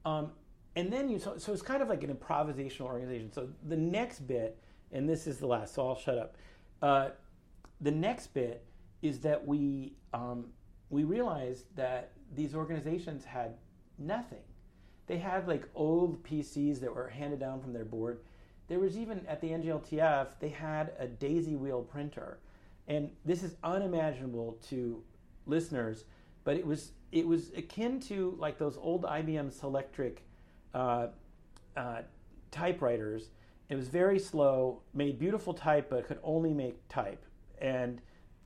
Um, 0.04 0.32
and 0.74 0.92
then 0.92 1.08
you, 1.08 1.20
so, 1.20 1.38
so 1.38 1.52
it's 1.52 1.62
kind 1.62 1.80
of 1.80 1.88
like 1.88 2.02
an 2.02 2.12
improvisational 2.12 2.86
organization. 2.86 3.32
So 3.32 3.48
the 3.68 3.76
next 3.76 4.26
bit, 4.26 4.58
and 4.90 5.08
this 5.08 5.28
is 5.28 5.38
the 5.38 5.46
last, 5.46 5.74
so 5.74 5.86
I'll 5.86 5.96
shut 5.96 6.18
up. 6.18 6.36
Uh, 6.82 7.10
the 7.80 7.92
next 7.92 8.34
bit 8.34 8.64
is 9.00 9.20
that 9.20 9.46
we 9.46 9.94
um, 10.12 10.46
we 10.90 11.04
realized 11.04 11.66
that 11.76 12.12
these 12.34 12.54
organizations 12.54 13.24
had 13.24 13.54
nothing. 13.98 14.38
They 15.06 15.18
had 15.18 15.48
like 15.48 15.64
old 15.74 16.22
PCs 16.22 16.80
that 16.80 16.94
were 16.94 17.08
handed 17.08 17.40
down 17.40 17.60
from 17.60 17.72
their 17.72 17.84
board. 17.84 18.20
There 18.68 18.78
was 18.78 18.96
even 18.98 19.26
at 19.26 19.40
the 19.40 19.48
NGLTF 19.48 20.28
they 20.38 20.50
had 20.50 20.92
a 20.98 21.06
daisy 21.06 21.56
wheel 21.56 21.82
printer, 21.82 22.38
and 22.86 23.10
this 23.24 23.42
is 23.42 23.56
unimaginable 23.64 24.58
to 24.68 25.02
listeners, 25.46 26.04
but 26.44 26.56
it 26.56 26.66
was 26.66 26.92
it 27.10 27.26
was 27.26 27.50
akin 27.56 27.98
to 28.00 28.36
like 28.38 28.58
those 28.58 28.76
old 28.76 29.04
IBM 29.04 29.50
Selectric 29.50 30.18
uh, 30.74 31.08
uh, 31.74 32.02
typewriters. 32.50 33.30
It 33.70 33.76
was 33.76 33.88
very 33.88 34.18
slow, 34.18 34.82
made 34.94 35.18
beautiful 35.18 35.54
type, 35.54 35.88
but 35.88 36.06
could 36.06 36.18
only 36.22 36.52
make 36.52 36.86
type, 36.88 37.24
and 37.60 38.00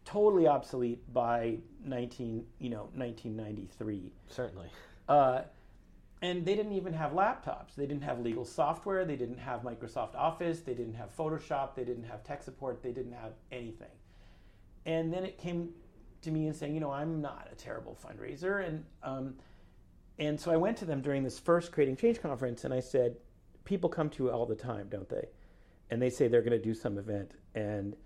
totally 0.05 0.47
obsolete 0.47 1.13
by 1.13 1.59
19 1.85 2.45
you 2.61 2.71
know 2.71 2.89
1993. 2.95 4.13
Certainly. 4.29 4.69
Uh, 5.13 5.43
and 6.23 6.47
they 6.47 6.55
didn't 6.55 6.73
even 6.73 6.95
have 6.95 7.13
laptops. 7.13 7.75
They 7.77 7.85
didn't 7.85 8.05
have 8.05 8.21
legal 8.21 8.47
software. 8.47 9.05
They 9.05 9.17
didn't 9.17 9.37
have 9.37 9.61
Microsoft 9.61 10.15
Office. 10.15 10.61
They 10.61 10.73
didn't 10.73 10.95
have 10.95 11.15
Photoshop. 11.15 11.75
They 11.75 11.85
didn't 11.85 12.05
have 12.05 12.25
tech 12.25 12.43
support. 12.43 12.83
They 12.83 12.93
didn't 12.93 13.13
have 13.13 13.33
anything. 13.51 13.95
And 14.87 15.13
then 15.13 15.25
it 15.25 15.37
came 15.37 15.69
to 16.23 16.31
me 16.31 16.47
and 16.47 16.57
saying, 16.57 16.73
you 16.73 16.81
know, 16.81 16.91
I'm 16.91 17.21
not 17.21 17.47
a 17.53 17.55
terrible 17.55 17.99
fundraiser, 18.03 18.67
and 18.67 18.85
um, 19.03 19.35
and 20.19 20.41
so 20.41 20.51
I 20.51 20.57
went 20.57 20.79
to 20.79 20.87
them 20.87 21.03
during 21.03 21.23
this 21.23 21.39
first 21.39 21.73
Creating 21.73 21.97
Change 21.97 22.23
conference, 22.23 22.65
and 22.65 22.73
I 22.73 22.81
said, 22.81 23.17
people 23.65 23.91
come 23.91 24.09
to 24.11 24.25
you 24.25 24.31
all 24.31 24.47
the 24.47 24.55
time, 24.55 24.87
don't 24.89 25.09
they? 25.09 25.27
And 25.91 26.01
they 26.01 26.11
say 26.11 26.27
they're 26.29 26.43
going 26.43 26.59
to 26.59 26.63
do 26.63 26.75
some 26.75 26.97
event, 26.97 27.33
and 27.55 27.97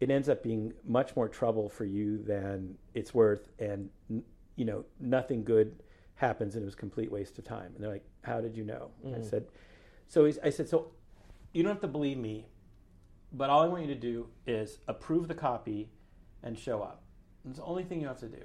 it 0.00 0.10
ends 0.10 0.28
up 0.28 0.42
being 0.42 0.72
much 0.84 1.14
more 1.14 1.28
trouble 1.28 1.68
for 1.68 1.84
you 1.84 2.18
than 2.24 2.76
it's 2.94 3.14
worth, 3.14 3.50
and 3.60 3.88
you 4.56 4.64
know, 4.64 4.84
nothing 4.98 5.44
good 5.44 5.76
happens, 6.16 6.54
and 6.54 6.62
it 6.62 6.66
was 6.66 6.74
a 6.74 6.78
complete 6.78 7.10
waste 7.10 7.38
of 7.38 7.44
time. 7.44 7.72
And 7.74 7.82
they're 7.82 7.90
like, 7.90 8.06
"How 8.22 8.40
did 8.40 8.56
you 8.56 8.64
know?" 8.64 8.90
I 9.04 9.08
mm. 9.18 9.30
said, 9.30 9.46
"So 10.06 10.24
he's, 10.24 10.38
I 10.40 10.50
said, 10.50 10.68
so 10.68 10.90
you 11.52 11.62
don't 11.62 11.72
have 11.72 11.80
to 11.82 11.88
believe 11.88 12.18
me, 12.18 12.46
but 13.32 13.50
all 13.50 13.62
I 13.62 13.68
want 13.68 13.82
you 13.82 13.94
to 13.94 14.00
do 14.00 14.28
is 14.46 14.78
approve 14.88 15.28
the 15.28 15.34
copy 15.34 15.88
and 16.42 16.58
show 16.58 16.82
up. 16.82 17.02
It's 17.48 17.58
the 17.58 17.64
only 17.64 17.84
thing 17.84 18.00
you 18.00 18.08
have 18.08 18.20
to 18.20 18.28
do." 18.28 18.42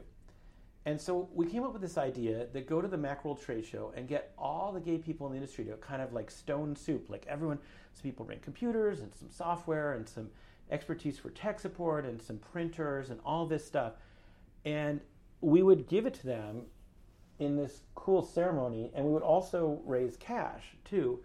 And 0.85 0.99
so 0.99 1.29
we 1.33 1.45
came 1.45 1.63
up 1.63 1.73
with 1.73 1.81
this 1.81 1.97
idea 1.97 2.47
that 2.53 2.67
go 2.67 2.81
to 2.81 2.87
the 2.87 2.97
Macworld 2.97 3.39
trade 3.39 3.65
show 3.65 3.93
and 3.95 4.07
get 4.07 4.33
all 4.35 4.71
the 4.71 4.79
gay 4.79 4.97
people 4.97 5.27
in 5.27 5.33
the 5.33 5.37
industry 5.37 5.63
to 5.65 5.73
kind 5.77 6.01
of 6.01 6.11
like 6.11 6.31
stone 6.31 6.75
soup, 6.75 7.07
like 7.07 7.25
everyone. 7.27 7.59
Some 7.93 8.03
people 8.03 8.25
bring 8.25 8.39
computers 8.39 9.01
and 9.01 9.13
some 9.13 9.29
software 9.29 9.93
and 9.93 10.07
some 10.07 10.29
expertise 10.71 11.19
for 11.19 11.29
tech 11.29 11.59
support 11.59 12.05
and 12.05 12.21
some 12.21 12.37
printers 12.37 13.11
and 13.11 13.19
all 13.25 13.45
this 13.45 13.65
stuff, 13.65 13.93
and 14.65 15.01
we 15.41 15.61
would 15.61 15.87
give 15.87 16.05
it 16.05 16.13
to 16.15 16.25
them 16.25 16.63
in 17.41 17.57
this 17.57 17.81
cool 17.95 18.21
ceremony, 18.21 18.91
and 18.93 19.03
we 19.03 19.11
would 19.11 19.23
also 19.23 19.81
raise 19.83 20.15
cash 20.15 20.63
too. 20.85 21.19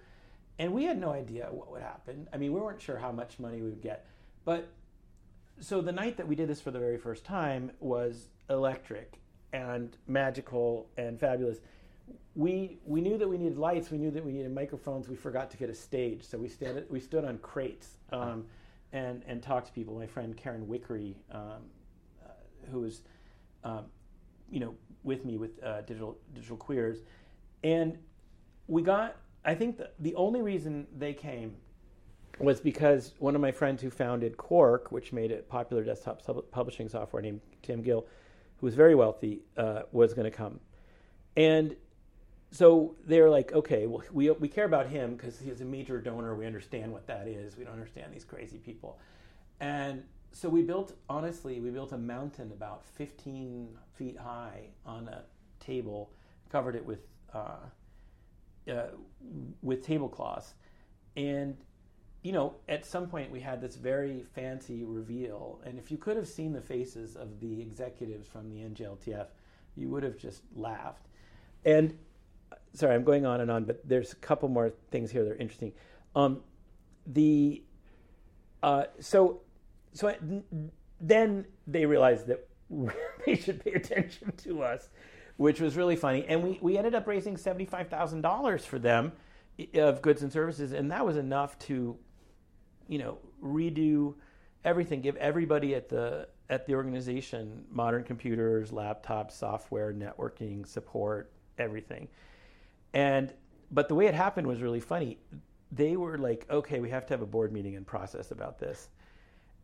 And 0.58 0.72
we 0.72 0.84
had 0.84 0.98
no 0.98 1.10
idea 1.10 1.48
what 1.50 1.70
would 1.70 1.82
happen. 1.82 2.26
I 2.32 2.38
mean, 2.38 2.54
we 2.54 2.60
weren't 2.60 2.80
sure 2.80 2.96
how 2.96 3.12
much 3.12 3.38
money 3.38 3.60
we 3.60 3.68
would 3.68 3.82
get, 3.82 4.06
but 4.46 4.68
so 5.60 5.82
the 5.82 5.92
night 5.92 6.16
that 6.16 6.26
we 6.26 6.34
did 6.34 6.48
this 6.48 6.60
for 6.60 6.70
the 6.70 6.78
very 6.78 6.96
first 6.96 7.24
time 7.24 7.70
was 7.80 8.28
electric 8.48 9.20
and 9.52 9.96
magical 10.06 10.88
and 10.96 11.20
fabulous. 11.20 11.58
We 12.34 12.78
we 12.86 13.02
knew 13.02 13.18
that 13.18 13.28
we 13.28 13.36
needed 13.36 13.58
lights. 13.58 13.90
We 13.90 13.98
knew 13.98 14.10
that 14.10 14.24
we 14.24 14.32
needed 14.32 14.54
microphones. 14.54 15.08
We 15.08 15.16
forgot 15.16 15.50
to 15.50 15.56
get 15.58 15.68
a 15.68 15.74
stage, 15.74 16.24
so 16.24 16.38
we 16.38 16.48
stood 16.48 16.86
we 16.90 17.00
stood 17.00 17.24
on 17.26 17.38
crates 17.38 17.98
um, 18.10 18.46
and 18.92 19.22
and 19.26 19.42
talked 19.42 19.66
to 19.66 19.72
people. 19.72 19.94
My 19.94 20.06
friend 20.06 20.34
Karen 20.34 20.66
Wickre, 20.66 21.14
um, 21.30 21.40
uh, 22.24 22.30
who 22.70 22.80
was 22.80 23.02
um, 23.64 23.84
you 24.50 24.60
know 24.60 24.74
with 25.06 25.24
me 25.24 25.38
with 25.38 25.62
uh, 25.62 25.80
digital 25.82 26.18
digital 26.34 26.56
queers, 26.56 26.98
and 27.64 27.96
we 28.66 28.82
got. 28.82 29.16
I 29.44 29.54
think 29.54 29.78
the, 29.78 29.90
the 30.00 30.14
only 30.16 30.42
reason 30.42 30.88
they 30.98 31.14
came 31.14 31.54
was 32.38 32.60
because 32.60 33.14
one 33.18 33.34
of 33.34 33.40
my 33.40 33.52
friends 33.52 33.80
who 33.80 33.90
founded 33.90 34.36
Quark, 34.36 34.92
which 34.92 35.12
made 35.12 35.32
a 35.32 35.36
popular 35.36 35.82
desktop 35.84 36.20
sub- 36.20 36.50
publishing 36.50 36.88
software 36.88 37.22
named 37.22 37.40
Tim 37.62 37.80
Gill, 37.82 38.06
who 38.58 38.66
was 38.66 38.74
very 38.74 38.94
wealthy, 38.94 39.42
uh, 39.56 39.82
was 39.92 40.12
going 40.12 40.30
to 40.30 40.36
come. 40.36 40.60
And 41.36 41.76
so 42.50 42.94
they're 43.06 43.30
like, 43.30 43.52
okay, 43.52 43.86
well, 43.86 44.02
we, 44.12 44.30
we 44.30 44.48
care 44.48 44.64
about 44.64 44.88
him 44.88 45.14
because 45.14 45.38
he's 45.38 45.60
a 45.60 45.64
major 45.64 46.00
donor. 46.00 46.34
We 46.34 46.46
understand 46.46 46.92
what 46.92 47.06
that 47.06 47.28
is. 47.28 47.56
We 47.56 47.64
don't 47.64 47.72
understand 47.74 48.12
these 48.12 48.24
crazy 48.24 48.58
people. 48.58 48.98
And 49.60 50.04
so 50.36 50.50
we 50.50 50.60
built, 50.60 50.92
honestly, 51.08 51.60
we 51.60 51.70
built 51.70 51.92
a 51.92 51.98
mountain 51.98 52.52
about 52.52 52.84
15 52.84 53.68
feet 53.94 54.18
high 54.18 54.68
on 54.84 55.08
a 55.08 55.22
table, 55.60 56.12
covered 56.50 56.76
it 56.76 56.84
with, 56.84 57.00
uh, 57.32 57.56
uh, 58.70 58.88
with 59.62 59.82
tablecloths. 59.82 60.52
And 61.16 61.56
you 62.22 62.32
know, 62.32 62.56
at 62.68 62.84
some 62.84 63.06
point 63.06 63.30
we 63.30 63.40
had 63.40 63.62
this 63.62 63.76
very 63.76 64.24
fancy 64.34 64.84
reveal, 64.84 65.60
and 65.64 65.78
if 65.78 65.90
you 65.90 65.96
could 65.96 66.16
have 66.16 66.26
seen 66.26 66.52
the 66.52 66.60
faces 66.60 67.16
of 67.16 67.40
the 67.40 67.62
executives 67.62 68.28
from 68.28 68.50
the 68.50 68.56
NGLTF, 68.56 69.28
you 69.74 69.88
would 69.88 70.02
have 70.02 70.18
just 70.18 70.42
laughed. 70.54 71.06
And 71.64 71.96
sorry, 72.74 72.94
I'm 72.94 73.04
going 73.04 73.24
on 73.24 73.40
and 73.40 73.50
on, 73.50 73.64
but 73.64 73.88
there's 73.88 74.12
a 74.12 74.16
couple 74.16 74.48
more 74.48 74.72
things 74.90 75.10
here 75.10 75.24
that 75.24 75.30
are 75.30 75.36
interesting. 75.36 75.72
Um, 76.14 76.42
the 77.06 77.62
uh, 78.62 78.84
so 78.98 79.42
so 79.96 80.08
I, 80.08 80.18
then 81.00 81.46
they 81.66 81.86
realized 81.86 82.26
that 82.26 82.46
they 83.26 83.36
should 83.36 83.64
pay 83.64 83.72
attention 83.72 84.32
to 84.38 84.62
us, 84.62 84.88
which 85.36 85.60
was 85.60 85.76
really 85.76 85.96
funny, 85.96 86.24
and 86.28 86.42
we 86.42 86.58
we 86.60 86.76
ended 86.76 86.94
up 86.94 87.06
raising 87.06 87.36
seventy 87.36 87.64
five 87.64 87.88
thousand 87.88 88.20
dollars 88.20 88.64
for 88.64 88.78
them 88.78 89.12
of 89.74 90.02
goods 90.02 90.22
and 90.22 90.32
services, 90.32 90.72
and 90.72 90.90
that 90.90 91.04
was 91.04 91.16
enough 91.16 91.58
to 91.60 91.96
you 92.88 92.98
know 92.98 93.18
redo 93.42 94.14
everything 94.64 95.00
give 95.00 95.16
everybody 95.16 95.74
at 95.74 95.88
the 95.88 96.28
at 96.50 96.66
the 96.66 96.74
organization 96.74 97.64
modern 97.70 98.04
computers 98.04 98.70
laptops 98.70 99.32
software 99.32 99.92
networking 99.92 100.66
support 100.66 101.32
everything. 101.58 102.08
And 102.92 103.32
but 103.70 103.88
the 103.88 103.94
way 103.94 104.06
it 104.06 104.14
happened 104.14 104.46
was 104.46 104.60
really 104.60 104.80
funny. 104.80 105.18
They 105.72 105.96
were 105.96 106.18
like 106.18 106.46
okay 106.50 106.80
we 106.80 106.90
have 106.90 107.06
to 107.06 107.14
have 107.14 107.22
a 107.22 107.26
board 107.26 107.52
meeting 107.52 107.76
and 107.76 107.86
process 107.86 108.30
about 108.30 108.58
this 108.58 108.88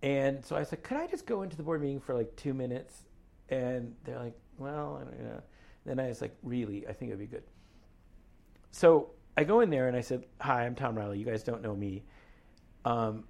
and 0.03 0.45
so 0.45 0.57
i 0.57 0.63
said 0.63 0.83
could 0.83 0.97
i 0.97 1.07
just 1.07 1.27
go 1.27 1.43
into 1.43 1.57
the 1.57 1.63
board 1.63 1.81
meeting 1.83 2.01
for 2.01 2.15
like 2.15 2.35
two 2.37 2.55
minutes? 2.55 3.05
And 3.49 3.95
they're 4.05 4.19
like 4.19 4.37
well 4.59 4.99
i 5.01 5.05
don't 5.05 5.21
know. 5.23 5.43
Then 5.87 6.01
i 6.01 6.09
was 6.09 6.21
like 6.21 6.37
really? 6.43 6.87
I 6.89 6.93
think 6.93 7.11
it'd 7.11 7.19
be 7.21 7.27
good. 7.27 7.45
So 8.71 9.11
i 9.37 9.45
go 9.45 9.61
in 9.61 9.71
there 9.71 9.89
and 9.89 9.97
i 9.97 10.01
said 10.01 10.25
hi 10.41 10.65
i'm 10.67 10.75
tom 10.75 10.95
Rielly. 10.97 11.19
You 11.19 11.25
guys 11.25 11.43
don't 11.43 11.63
know 11.63 11.75
me. 11.77 12.05
Um, 12.85 13.25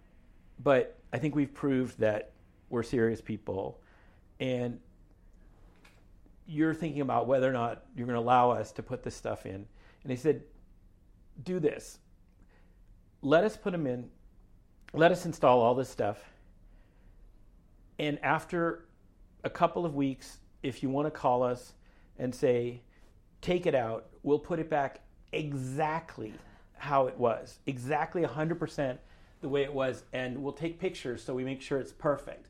but 0.63 0.99
I 1.13 1.19
think 1.19 1.35
we've 1.35 1.53
proved 1.53 1.99
that 2.01 2.33
we're 2.71 2.83
serious 2.83 3.21
people, 3.21 3.81
and 4.41 4.79
you're 6.47 6.75
thinking 6.75 7.03
about 7.03 7.27
whether 7.27 7.49
or 7.49 7.53
not 7.53 7.85
you're 7.97 8.07
going 8.07 8.17
to 8.17 8.21
allow 8.21 8.51
us 8.51 8.73
to 8.73 8.83
put 8.83 9.03
this 9.03 9.15
stuff 9.15 9.47
in. 9.47 9.67
And 10.03 10.11
he 10.11 10.17
said, 10.17 10.43
"Do 11.45 11.61
this. 11.61 11.99
let 13.23 13.45
us 13.45 13.57
put 13.57 13.73
them 13.73 13.87
in, 13.87 14.11
let 14.93 15.13
us 15.13 15.27
install 15.27 15.61
all 15.61 15.75
this 15.75 15.89
stuff. 15.89 16.32
And 18.03 18.19
after 18.25 18.89
a 19.45 19.49
couple 19.49 19.87
of 19.87 19.95
weeks, 19.95 20.39
if 20.65 20.83
you 20.83 20.91
want 20.91 21.07
to 21.07 21.11
call 21.13 21.45
us 21.45 21.75
and 22.19 22.35
say, 22.35 22.83
take 23.41 23.65
it 23.65 23.77
out, 23.77 24.09
we'll 24.25 24.41
put 24.41 24.59
it 24.59 24.69
back 24.69 25.03
exactly 25.31 26.35
how 26.77 27.07
it 27.07 27.17
was, 27.17 27.61
exactly 27.69 28.23
100% 28.23 28.99
the 29.41 29.49
way 29.49 29.63
it 29.63 29.73
was, 29.73 30.03
and 30.13 30.37
we'll 30.43 30.53
take 30.53 30.81
pictures 30.81 31.23
so 31.23 31.33
we 31.33 31.45
make 31.45 31.63
sure 31.63 31.79
it's 31.79 31.93
perfect. 31.93 32.49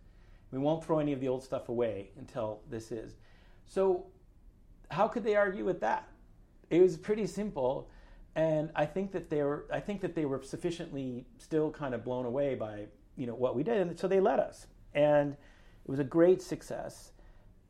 We 0.52 0.58
won't 0.58 0.82
throw 0.82 1.00
any 1.00 1.12
of 1.12 1.20
the 1.20 1.28
old 1.28 1.44
stuff 1.44 1.68
away 1.68 2.12
until 2.18 2.62
this 2.70 2.90
is. 2.90 3.16
So, 3.66 4.06
how 4.90 5.06
could 5.06 5.22
they 5.22 5.36
argue 5.36 5.66
with 5.66 5.80
that? 5.80 6.08
It 6.70 6.80
was 6.80 6.96
pretty 6.96 7.26
simple, 7.26 7.90
and 8.34 8.70
I 8.74 8.86
think 8.86 9.12
that 9.12 9.28
they 9.28 9.42
were. 9.42 9.66
I 9.70 9.80
think 9.80 10.00
that 10.00 10.14
they 10.14 10.24
were 10.24 10.42
sufficiently 10.42 11.26
still 11.38 11.70
kind 11.70 11.94
of 11.94 12.04
blown 12.04 12.26
away 12.26 12.54
by 12.54 12.86
you 13.16 13.26
know 13.26 13.34
what 13.34 13.54
we 13.54 13.62
did, 13.62 13.78
and 13.78 13.98
so 13.98 14.08
they 14.08 14.20
let 14.20 14.38
us, 14.38 14.66
and 14.94 15.32
it 15.32 15.90
was 15.90 15.98
a 15.98 16.04
great 16.04 16.42
success. 16.42 17.12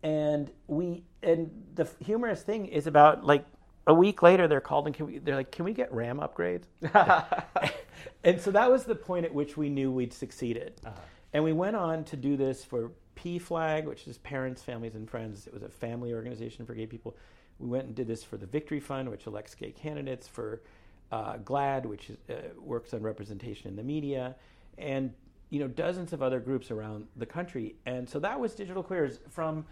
And 0.03 0.51
we 0.67 1.05
and 1.23 1.51
the 1.75 1.89
humorous 2.01 2.43
thing 2.43 2.67
is 2.67 2.87
about 2.87 3.25
like 3.25 3.45
a 3.87 3.95
week 3.95 4.23
later 4.23 4.49
they're 4.49 4.61
called 4.61 4.87
and 4.87 4.95
can 4.95 5.07
we, 5.07 5.19
they're 5.19 5.37
like, 5.37 5.53
can 5.53 5.65
we 5.65 5.73
get 5.73 5.93
RAM 5.93 6.19
upgrades? 6.19 6.65
and 8.25 8.41
so 8.41 8.51
that 8.51 8.71
was 8.71 8.85
the 8.85 8.95
point 8.95 9.25
at 9.25 9.35
which 9.35 9.57
we 9.57 9.69
knew 9.69 9.91
we'd 9.91 10.13
succeeded. 10.13 10.81
Uh-huh. 10.85 10.95
And 11.33 11.45
we 11.45 11.53
went 11.53 11.77
on 11.77 12.05
to 12.05 12.17
do 12.17 12.37
this 12.37 12.65
for 12.65 12.93
PFLAG, 13.17 13.85
which 13.85 14.07
is 14.07 14.19
Parents, 14.19 14.63
Families, 14.63 14.95
and 14.95 15.09
Friends. 15.09 15.47
It 15.47 15.55
was 15.55 15.63
a 15.63 15.69
family 15.69 16.13
organization 16.13 16.67
for 16.67 16.75
gay 16.75 16.87
people. 16.87 17.17
We 17.59 17.69
went 17.69 17.87
and 17.87 17.95
did 17.95 18.07
this 18.07 18.23
for 18.23 18.37
the 18.37 18.47
Victory 18.47 18.81
Fund, 18.81 19.09
which 19.09 19.27
elects 19.27 19.55
gay 19.55 19.71
candidates, 19.71 20.29
for 20.29 20.63
uh, 21.11 21.39
GLAAD, 21.39 21.87
which 21.87 22.11
is, 22.11 22.17
uh, 22.29 22.35
works 22.59 22.93
on 22.95 23.03
representation 23.03 23.69
in 23.69 23.77
the 23.77 23.83
media, 23.83 24.35
and 24.79 25.13
you 25.53 25.59
know 25.59 25.69
dozens 25.69 26.15
of 26.15 26.23
other 26.23 26.41
groups 26.41 26.71
around 26.71 27.07
the 27.17 27.27
country. 27.27 27.77
And 27.85 28.09
so 28.09 28.19
that 28.21 28.41
was 28.41 28.55
Digital 28.55 28.83
Queers 28.83 29.21
from 29.29 29.67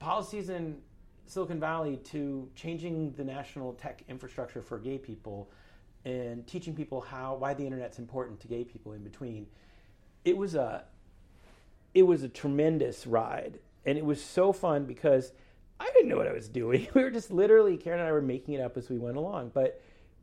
policies 0.00 0.48
in 0.48 0.78
Silicon 1.24 1.60
Valley 1.60 1.98
to 1.98 2.50
changing 2.56 3.12
the 3.12 3.22
national 3.22 3.74
tech 3.74 4.02
infrastructure 4.08 4.60
for 4.60 4.76
gay 4.76 4.98
people 4.98 5.48
and 6.04 6.44
teaching 6.48 6.74
people 6.74 7.00
how 7.00 7.36
why 7.36 7.54
the 7.54 7.64
internet's 7.64 8.00
important 8.00 8.40
to 8.40 8.48
gay 8.48 8.64
people 8.64 8.92
in 8.92 9.04
between. 9.04 9.46
It 10.24 10.36
was 10.36 10.56
a 10.56 10.84
it 11.94 12.02
was 12.02 12.24
a 12.24 12.28
tremendous 12.28 13.06
ride 13.06 13.60
and 13.86 13.96
it 13.96 14.04
was 14.04 14.20
so 14.20 14.52
fun 14.52 14.84
because 14.84 15.30
I 15.78 15.88
didn't 15.94 16.08
know 16.08 16.16
what 16.16 16.26
I 16.26 16.32
was 16.32 16.48
doing. 16.48 16.88
We 16.94 17.04
were 17.04 17.10
just 17.12 17.30
literally 17.30 17.76
Karen 17.76 18.00
and 18.00 18.08
I 18.08 18.12
were 18.12 18.20
making 18.20 18.54
it 18.54 18.60
up 18.60 18.76
as 18.76 18.90
we 18.90 18.98
went 18.98 19.16
along, 19.16 19.52
but 19.54 19.80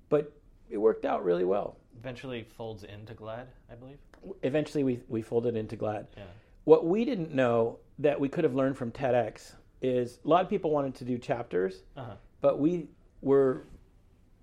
but 0.09 0.33
it 0.69 0.79
worked 0.79 1.05
out 1.05 1.23
really 1.23 1.45
well. 1.45 1.77
Eventually 1.97 2.43
folds 2.43 2.83
into 2.83 3.13
GLAAD, 3.13 3.45
I 3.71 3.75
believe. 3.75 3.97
Eventually 4.43 4.83
we 4.83 4.99
we 5.07 5.21
folded 5.21 5.55
into 5.55 5.75
GLAAD. 5.75 6.07
Yeah. 6.17 6.23
What 6.63 6.85
we 6.85 7.05
didn't 7.05 7.33
know 7.33 7.79
that 7.99 8.19
we 8.19 8.29
could 8.29 8.43
have 8.43 8.55
learned 8.55 8.77
from 8.77 8.91
TEDx 8.91 9.53
is 9.81 10.19
a 10.23 10.27
lot 10.27 10.43
of 10.43 10.49
people 10.49 10.71
wanted 10.71 10.95
to 10.95 11.05
do 11.05 11.17
chapters, 11.17 11.81
uh-huh. 11.97 12.13
but 12.39 12.59
we 12.59 12.87
were 13.21 13.63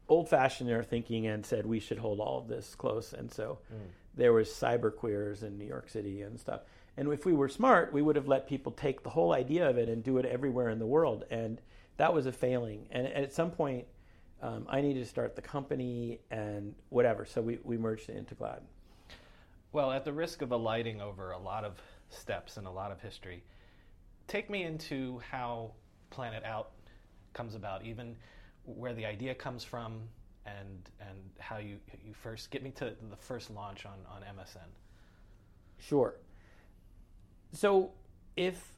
old 0.08 0.28
fashioned 0.28 0.70
in 0.70 0.76
our 0.76 0.82
thinking 0.82 1.26
and 1.26 1.44
said 1.44 1.66
we 1.66 1.80
should 1.80 1.98
hold 1.98 2.18
all 2.20 2.38
of 2.38 2.48
this 2.48 2.74
close. 2.74 3.12
And 3.12 3.30
so 3.30 3.58
mm. 3.72 3.78
there 4.14 4.32
was 4.32 4.48
cyber 4.48 4.94
queers 4.94 5.42
in 5.42 5.58
New 5.58 5.66
York 5.66 5.88
City 5.88 6.22
and 6.22 6.40
stuff. 6.40 6.62
And 6.96 7.12
if 7.12 7.24
we 7.24 7.32
were 7.32 7.48
smart, 7.48 7.92
we 7.92 8.02
would 8.02 8.16
have 8.16 8.26
let 8.26 8.48
people 8.48 8.72
take 8.72 9.02
the 9.02 9.10
whole 9.10 9.32
idea 9.32 9.68
of 9.68 9.78
it 9.78 9.88
and 9.88 10.02
do 10.02 10.18
it 10.18 10.24
everywhere 10.24 10.70
in 10.70 10.78
the 10.78 10.86
world. 10.86 11.24
And 11.30 11.60
that 11.96 12.12
was 12.12 12.26
a 12.26 12.32
failing. 12.32 12.86
And, 12.90 13.06
at 13.06 13.32
some 13.32 13.50
point, 13.50 13.86
um, 14.42 14.66
I 14.68 14.80
needed 14.80 15.00
to 15.04 15.08
start 15.08 15.36
the 15.36 15.42
company 15.42 16.20
and 16.30 16.74
whatever. 16.88 17.24
So 17.24 17.40
we, 17.40 17.58
we 17.62 17.76
merged 17.76 18.08
it 18.08 18.16
into 18.16 18.34
GLAAD. 18.34 18.60
Well, 19.72 19.90
at 19.90 20.04
the 20.04 20.12
risk 20.12 20.42
of 20.42 20.50
alighting 20.50 21.00
over 21.00 21.32
a 21.32 21.38
lot 21.38 21.64
of 21.64 21.80
steps 22.08 22.56
and 22.56 22.66
a 22.66 22.70
lot 22.70 22.90
of 22.90 23.00
history, 23.00 23.44
take 24.26 24.48
me 24.48 24.62
into 24.62 25.20
how 25.30 25.72
PlanetOut 26.10 26.66
comes 27.34 27.54
about, 27.54 27.84
even 27.84 28.16
where 28.64 28.94
the 28.94 29.04
idea 29.04 29.34
comes 29.34 29.64
from, 29.64 30.00
and 30.46 30.88
and 31.00 31.18
how 31.38 31.58
you 31.58 31.76
you 32.04 32.14
first 32.14 32.50
get 32.50 32.62
me 32.62 32.70
to 32.70 32.94
the 33.10 33.16
first 33.16 33.50
launch 33.50 33.84
on 33.84 33.98
on 34.10 34.22
MSN. 34.22 34.68
Sure. 35.78 36.14
So 37.52 37.92
if 38.36 38.72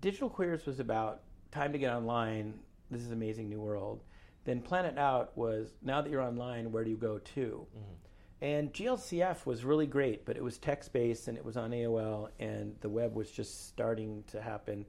Digital 0.00 0.28
Queers 0.28 0.66
was 0.66 0.80
about 0.80 1.22
time 1.50 1.72
to 1.72 1.78
get 1.78 1.92
online, 1.92 2.54
this 2.90 3.02
is 3.02 3.10
amazing 3.12 3.48
new 3.48 3.60
world, 3.60 4.02
then 4.44 4.60
PlanetOut 4.60 5.28
was 5.34 5.74
now 5.82 6.02
that 6.02 6.10
you're 6.10 6.22
online, 6.22 6.72
where 6.72 6.84
do 6.84 6.90
you 6.90 6.96
go 6.96 7.18
to? 7.18 7.66
Mm-hmm. 7.76 8.09
And 8.42 8.72
GLCF 8.72 9.44
was 9.44 9.64
really 9.64 9.86
great, 9.86 10.24
but 10.24 10.36
it 10.36 10.42
was 10.42 10.56
text 10.56 10.92
based 10.92 11.28
and 11.28 11.36
it 11.36 11.44
was 11.44 11.56
on 11.56 11.72
AOL, 11.72 12.28
and 12.38 12.74
the 12.80 12.88
web 12.88 13.14
was 13.14 13.30
just 13.30 13.68
starting 13.68 14.24
to 14.28 14.40
happen. 14.40 14.86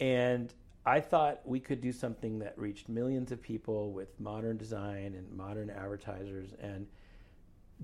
And 0.00 0.52
I 0.86 1.00
thought 1.00 1.40
we 1.44 1.60
could 1.60 1.82
do 1.82 1.92
something 1.92 2.38
that 2.38 2.58
reached 2.58 2.88
millions 2.88 3.32
of 3.32 3.42
people 3.42 3.92
with 3.92 4.18
modern 4.18 4.56
design 4.56 5.14
and 5.14 5.30
modern 5.30 5.68
advertisers 5.68 6.54
and 6.58 6.86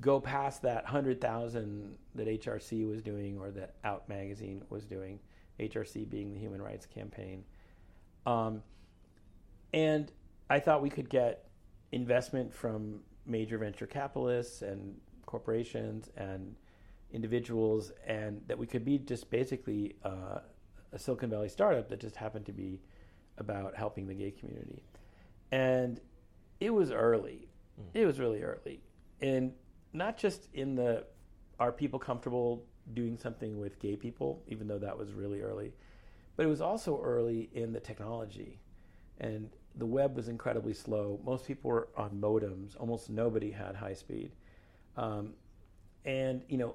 go 0.01 0.19
past 0.19 0.63
that 0.63 0.85
100,000 0.85 1.95
that 2.15 2.27
HRC 2.27 2.89
was 2.89 3.03
doing 3.03 3.39
or 3.39 3.51
that 3.51 3.75
Out 3.85 4.09
Magazine 4.09 4.63
was 4.71 4.87
doing, 4.87 5.19
HRC 5.61 6.09
being 6.09 6.33
the 6.33 6.39
Human 6.39 6.61
Rights 6.61 6.87
Campaign. 6.87 7.45
Um, 8.25 8.63
and 9.75 10.11
I 10.49 10.59
thought 10.59 10.83
we 10.83 10.91
could 10.91 11.11
get 11.11 11.49
investment 11.93 12.53
from 12.53 13.01
major 13.27 13.59
venture 13.59 13.87
capitalists 13.87 14.63
and 14.63 14.97
corporations 15.27 16.11
and 16.17 16.55
individuals, 17.13 17.93
and 18.07 18.41
that 18.47 18.59
we 18.59 18.67
could 18.67 18.85
be 18.85 18.99
just 18.99 19.31
basically 19.31 19.97
uh, 20.05 20.39
a 20.93 20.99
Silicon 20.99 21.31
Valley 21.31 21.49
startup 21.49 21.89
that 21.89 22.01
just 22.01 22.17
happened 22.17 22.47
to 22.47 22.53
be 22.53 22.81
about 23.39 23.77
helping 23.77 24.07
the 24.07 24.15
gay 24.15 24.31
community. 24.31 24.83
And 25.53 26.01
it 26.61 26.71
was 26.71 26.91
early. 26.91 27.49
Mm. 27.81 28.01
It 28.01 28.07
was 28.07 28.19
really 28.19 28.43
early. 28.43 28.81
And 29.21 29.53
not 29.93 30.17
just 30.17 30.49
in 30.53 30.75
the 30.75 31.05
are 31.59 31.73
people 31.73 31.99
comfortable 31.99 32.65
doing 32.95 33.17
something 33.17 33.59
with 33.59 33.79
gay 33.79 33.97
people, 33.97 34.43
even 34.47 34.69
though 34.69 34.79
that 34.79 34.97
was 34.97 35.13
really 35.13 35.41
early, 35.41 35.73
but 36.37 36.45
it 36.45 36.49
was 36.49 36.61
also 36.61 37.01
early 37.03 37.49
in 37.55 37.73
the 37.73 37.81
technology. 37.81 38.61
And 39.19 39.49
the 39.77 39.87
web 39.87 40.17
was 40.17 40.29
incredibly 40.29 40.73
slow. 40.73 41.21
Most 41.25 41.47
people 41.47 41.71
were 41.71 41.89
on 41.97 42.11
modems. 42.21 42.75
Almost 42.79 43.11
nobody 43.11 43.51
had 43.51 43.77
high 43.77 43.95
speed. 43.95 44.33
Um, 44.97 45.35
and 46.05 46.43
you 46.49 46.57
know, 46.57 46.75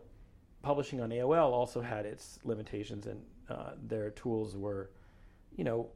publishing 0.62 1.02
on 1.02 1.10
AOL 1.10 1.52
also 1.52 1.82
had 1.82 2.06
its 2.06 2.40
limitations, 2.44 3.08
and 3.08 3.22
uh, 3.50 3.72
their 3.88 4.12
tools 4.12 4.56
were, 4.56 4.92
you 5.56 5.64
know, 5.64 5.90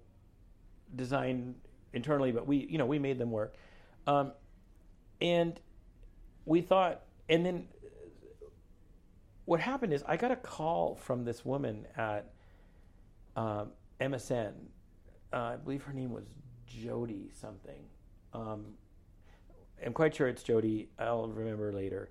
designed 0.96 1.56
internally, 1.94 2.32
but 2.32 2.48
we 2.48 2.68
you 2.70 2.78
know 2.78 2.86
we 2.86 2.98
made 2.98 3.20
them 3.20 3.32
work. 3.32 3.56
Um, 4.08 4.32
and 5.22 5.60
we 6.46 6.62
thought, 6.62 7.02
and 7.30 7.46
then 7.46 7.68
what 9.46 9.60
happened 9.60 9.94
is 9.94 10.04
I 10.08 10.18
got 10.18 10.32
a 10.32 10.36
call 10.36 10.96
from 10.96 11.24
this 11.24 11.46
woman 11.46 11.86
at 11.96 12.32
um, 13.36 13.72
MSN. 14.02 14.54
Uh, 15.32 15.38
I 15.38 15.56
believe 15.58 15.84
her 15.84 15.94
name 15.94 16.12
was 16.12 16.26
Jody 16.68 17.32
something. 17.34 17.84
Um, 18.34 18.66
I'm 19.84 19.94
quite 19.94 20.16
sure 20.16 20.28
it's 20.28 20.44
Jody. 20.44 20.90
I'll 21.00 21.28
remember 21.28 21.72
later. 21.72 22.10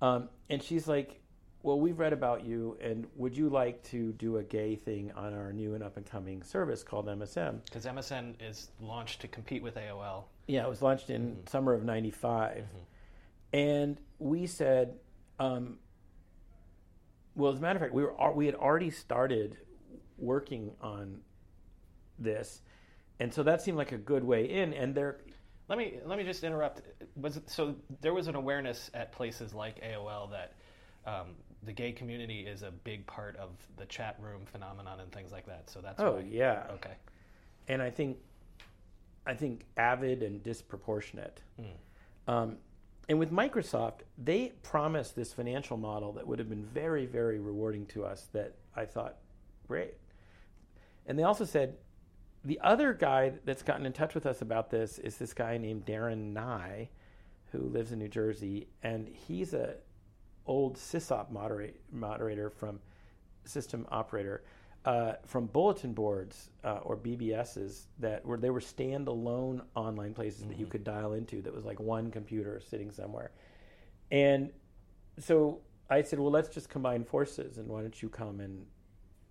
Um, 0.00 0.28
and 0.50 0.62
she's 0.62 0.86
like, 0.86 1.20
"Well, 1.62 1.80
we've 1.80 1.98
read 1.98 2.12
about 2.12 2.44
you, 2.44 2.76
and 2.80 3.06
would 3.16 3.36
you 3.36 3.48
like 3.48 3.82
to 3.84 4.12
do 4.12 4.36
a 4.36 4.42
gay 4.42 4.76
thing 4.76 5.12
on 5.12 5.32
our 5.32 5.52
new 5.52 5.74
and 5.74 5.82
up 5.82 5.96
and 5.96 6.04
coming 6.04 6.42
service 6.42 6.82
called 6.82 7.06
MSN?" 7.06 7.64
Because 7.64 7.86
MSN 7.86 8.34
is 8.40 8.70
launched 8.80 9.20
to 9.22 9.28
compete 9.28 9.62
with 9.62 9.76
AOL. 9.76 10.24
Yeah, 10.46 10.64
it 10.64 10.68
was 10.68 10.82
launched 10.82 11.10
in 11.10 11.32
mm-hmm. 11.32 11.46
summer 11.46 11.72
of 11.72 11.84
'95, 11.84 12.56
mm-hmm. 12.58 13.56
and 13.56 14.00
we 14.18 14.46
said, 14.46 14.98
um, 15.38 15.78
"Well, 17.34 17.52
as 17.52 17.58
a 17.58 17.62
matter 17.62 17.76
of 17.76 17.82
fact, 17.82 17.94
we 17.94 18.02
were 18.02 18.32
we 18.32 18.46
had 18.46 18.54
already 18.54 18.90
started 18.90 19.56
working 20.18 20.72
on 20.80 21.22
this." 22.18 22.60
And 23.20 23.32
so 23.32 23.42
that 23.42 23.62
seemed 23.62 23.78
like 23.78 23.92
a 23.92 23.98
good 23.98 24.24
way 24.24 24.44
in. 24.44 24.74
And 24.74 24.94
there, 24.94 25.18
let 25.68 25.78
me 25.78 25.98
let 26.04 26.18
me 26.18 26.24
just 26.24 26.44
interrupt. 26.44 26.82
Was 27.16 27.40
so 27.46 27.76
there 28.00 28.14
was 28.14 28.28
an 28.28 28.34
awareness 28.34 28.90
at 28.94 29.12
places 29.12 29.54
like 29.54 29.82
AOL 29.82 30.30
that 30.30 30.54
um, 31.06 31.28
the 31.62 31.72
gay 31.72 31.92
community 31.92 32.40
is 32.40 32.62
a 32.62 32.70
big 32.70 33.06
part 33.06 33.36
of 33.36 33.50
the 33.76 33.86
chat 33.86 34.16
room 34.20 34.42
phenomenon 34.44 35.00
and 35.00 35.10
things 35.12 35.32
like 35.32 35.46
that. 35.46 35.70
So 35.70 35.80
that's 35.80 36.00
oh 36.00 36.14
why. 36.14 36.24
yeah 36.28 36.64
okay. 36.74 36.94
And 37.68 37.80
I 37.82 37.90
think 37.90 38.18
I 39.26 39.34
think 39.34 39.64
avid 39.76 40.22
and 40.22 40.42
disproportionate. 40.42 41.42
Mm. 41.60 42.32
Um, 42.32 42.56
and 43.08 43.18
with 43.18 43.30
Microsoft, 43.30 44.00
they 44.18 44.52
promised 44.62 45.14
this 45.14 45.32
financial 45.32 45.76
model 45.76 46.12
that 46.12 46.26
would 46.26 46.38
have 46.38 46.48
been 46.48 46.64
very, 46.64 47.06
very 47.06 47.38
rewarding 47.38 47.86
to 47.86 48.04
us. 48.04 48.28
That 48.32 48.54
I 48.74 48.84
thought, 48.84 49.16
great. 49.66 49.94
And 51.06 51.18
they 51.18 51.22
also 51.22 51.44
said, 51.44 51.76
the 52.46 52.60
other 52.62 52.94
guy 52.94 53.32
that's 53.44 53.62
gotten 53.62 53.84
in 53.84 53.92
touch 53.92 54.14
with 54.14 54.24
us 54.24 54.40
about 54.40 54.70
this 54.70 54.98
is 54.98 55.16
this 55.16 55.34
guy 55.34 55.58
named 55.58 55.84
Darren 55.84 56.32
Nye, 56.32 56.88
who 57.50 57.58
lives 57.58 57.92
in 57.92 57.98
New 57.98 58.08
Jersey, 58.08 58.68
and 58.82 59.08
he's 59.08 59.52
a 59.52 59.74
old 60.46 60.76
sysop 60.76 61.30
moderate, 61.30 61.80
moderator 61.90 62.48
from 62.48 62.78
system 63.44 63.86
operator 63.90 64.44
uh, 64.84 65.14
from 65.24 65.46
bulletin 65.46 65.92
boards 65.92 66.50
uh, 66.62 66.78
or 66.84 66.96
BBSs 66.96 67.86
that 67.98 68.24
were 68.24 68.36
they 68.36 68.50
were 68.50 68.60
standalone 68.60 69.60
online 69.74 70.14
places 70.14 70.40
mm-hmm. 70.40 70.50
that 70.50 70.58
you 70.58 70.66
could 70.66 70.84
dial 70.84 71.14
into. 71.14 71.42
That 71.42 71.52
was 71.52 71.64
like 71.64 71.80
one 71.80 72.12
computer 72.12 72.60
sitting 72.60 72.92
somewhere, 72.92 73.32
and 74.12 74.52
so 75.18 75.60
I 75.90 76.02
said, 76.02 76.20
well, 76.20 76.30
let's 76.30 76.48
just 76.48 76.68
combine 76.68 77.04
forces, 77.04 77.58
and 77.58 77.66
why 77.66 77.80
don't 77.80 78.00
you 78.00 78.08
come 78.08 78.38
and 78.40 78.64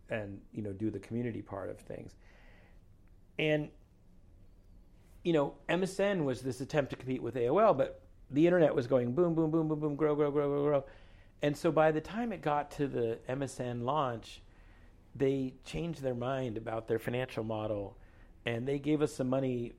and 0.10 0.42
you 0.52 0.62
know 0.62 0.74
do 0.74 0.92
the 0.92 1.00
community 1.00 1.42
part 1.42 1.70
of 1.70 1.80
things, 1.80 2.16
and 3.38 3.70
you 5.24 5.34
know 5.34 5.54
MSN 5.70 6.24
was 6.24 6.42
this 6.42 6.62
attempt 6.62 6.92
to 6.92 6.96
compete 6.96 7.22
with 7.22 7.36
AOL, 7.36 7.78
but 7.78 8.02
the 8.32 8.46
internet 8.46 8.74
was 8.74 8.88
going 8.88 9.14
boom, 9.14 9.36
boom, 9.36 9.52
boom, 9.52 9.68
boom, 9.68 9.80
boom, 9.80 9.96
grow, 9.96 10.16
grow, 10.16 10.32
grow, 10.32 10.50
grow, 10.50 10.64
grow, 10.64 10.86
and 11.42 11.56
so 11.56 11.72
by 11.72 11.92
the 11.92 12.02
time 12.02 12.32
it 12.32 12.42
got 12.42 12.72
to 12.72 12.88
the 12.88 13.20
MSN 13.30 13.84
launch 13.84 14.42
they 15.16 15.54
changed 15.64 16.02
their 16.02 16.14
mind 16.14 16.58
about 16.58 16.88
their 16.88 17.00
financial 17.00 17.44
model 17.44 17.98
and 18.46 18.68
they 18.68 18.78
gave 18.78 19.02
us 19.02 19.14
some 19.14 19.30
money 19.30 19.74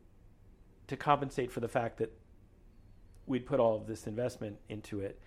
to 0.88 0.96
compensate 0.96 1.52
for 1.52 1.61
the 1.61 1.68
fact 1.68 1.98
that 1.98 2.12
we'd 3.26 3.44
put 3.44 3.61
all 3.61 3.76
of 3.76 3.86
this 3.86 4.07
investment 4.07 4.57
into 4.68 5.00
it. 5.00 5.20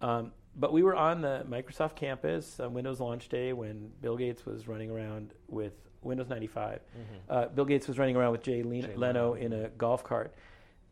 Um, 0.00 0.32
but 0.54 0.72
we 0.72 0.82
were 0.82 0.94
on 0.94 1.20
the 1.20 1.44
Microsoft 1.48 1.96
campus 1.96 2.60
on 2.60 2.72
Windows 2.72 3.00
launch 3.00 3.28
day 3.28 3.52
when 3.52 3.90
Bill 4.00 4.16
Gates 4.16 4.46
was 4.46 4.68
running 4.68 4.90
around 4.90 5.34
with 5.48 5.74
Windows 6.02 6.28
95. 6.28 6.80
Mm-hmm. 6.80 7.14
Uh, 7.28 7.46
Bill 7.46 7.64
Gates 7.64 7.88
was 7.88 7.98
running 7.98 8.16
around 8.16 8.32
with 8.32 8.42
Jay, 8.42 8.62
Jay 8.62 8.68
Leno, 8.68 8.96
Leno 8.96 9.34
in 9.34 9.52
a 9.52 9.68
golf 9.70 10.04
cart, 10.04 10.34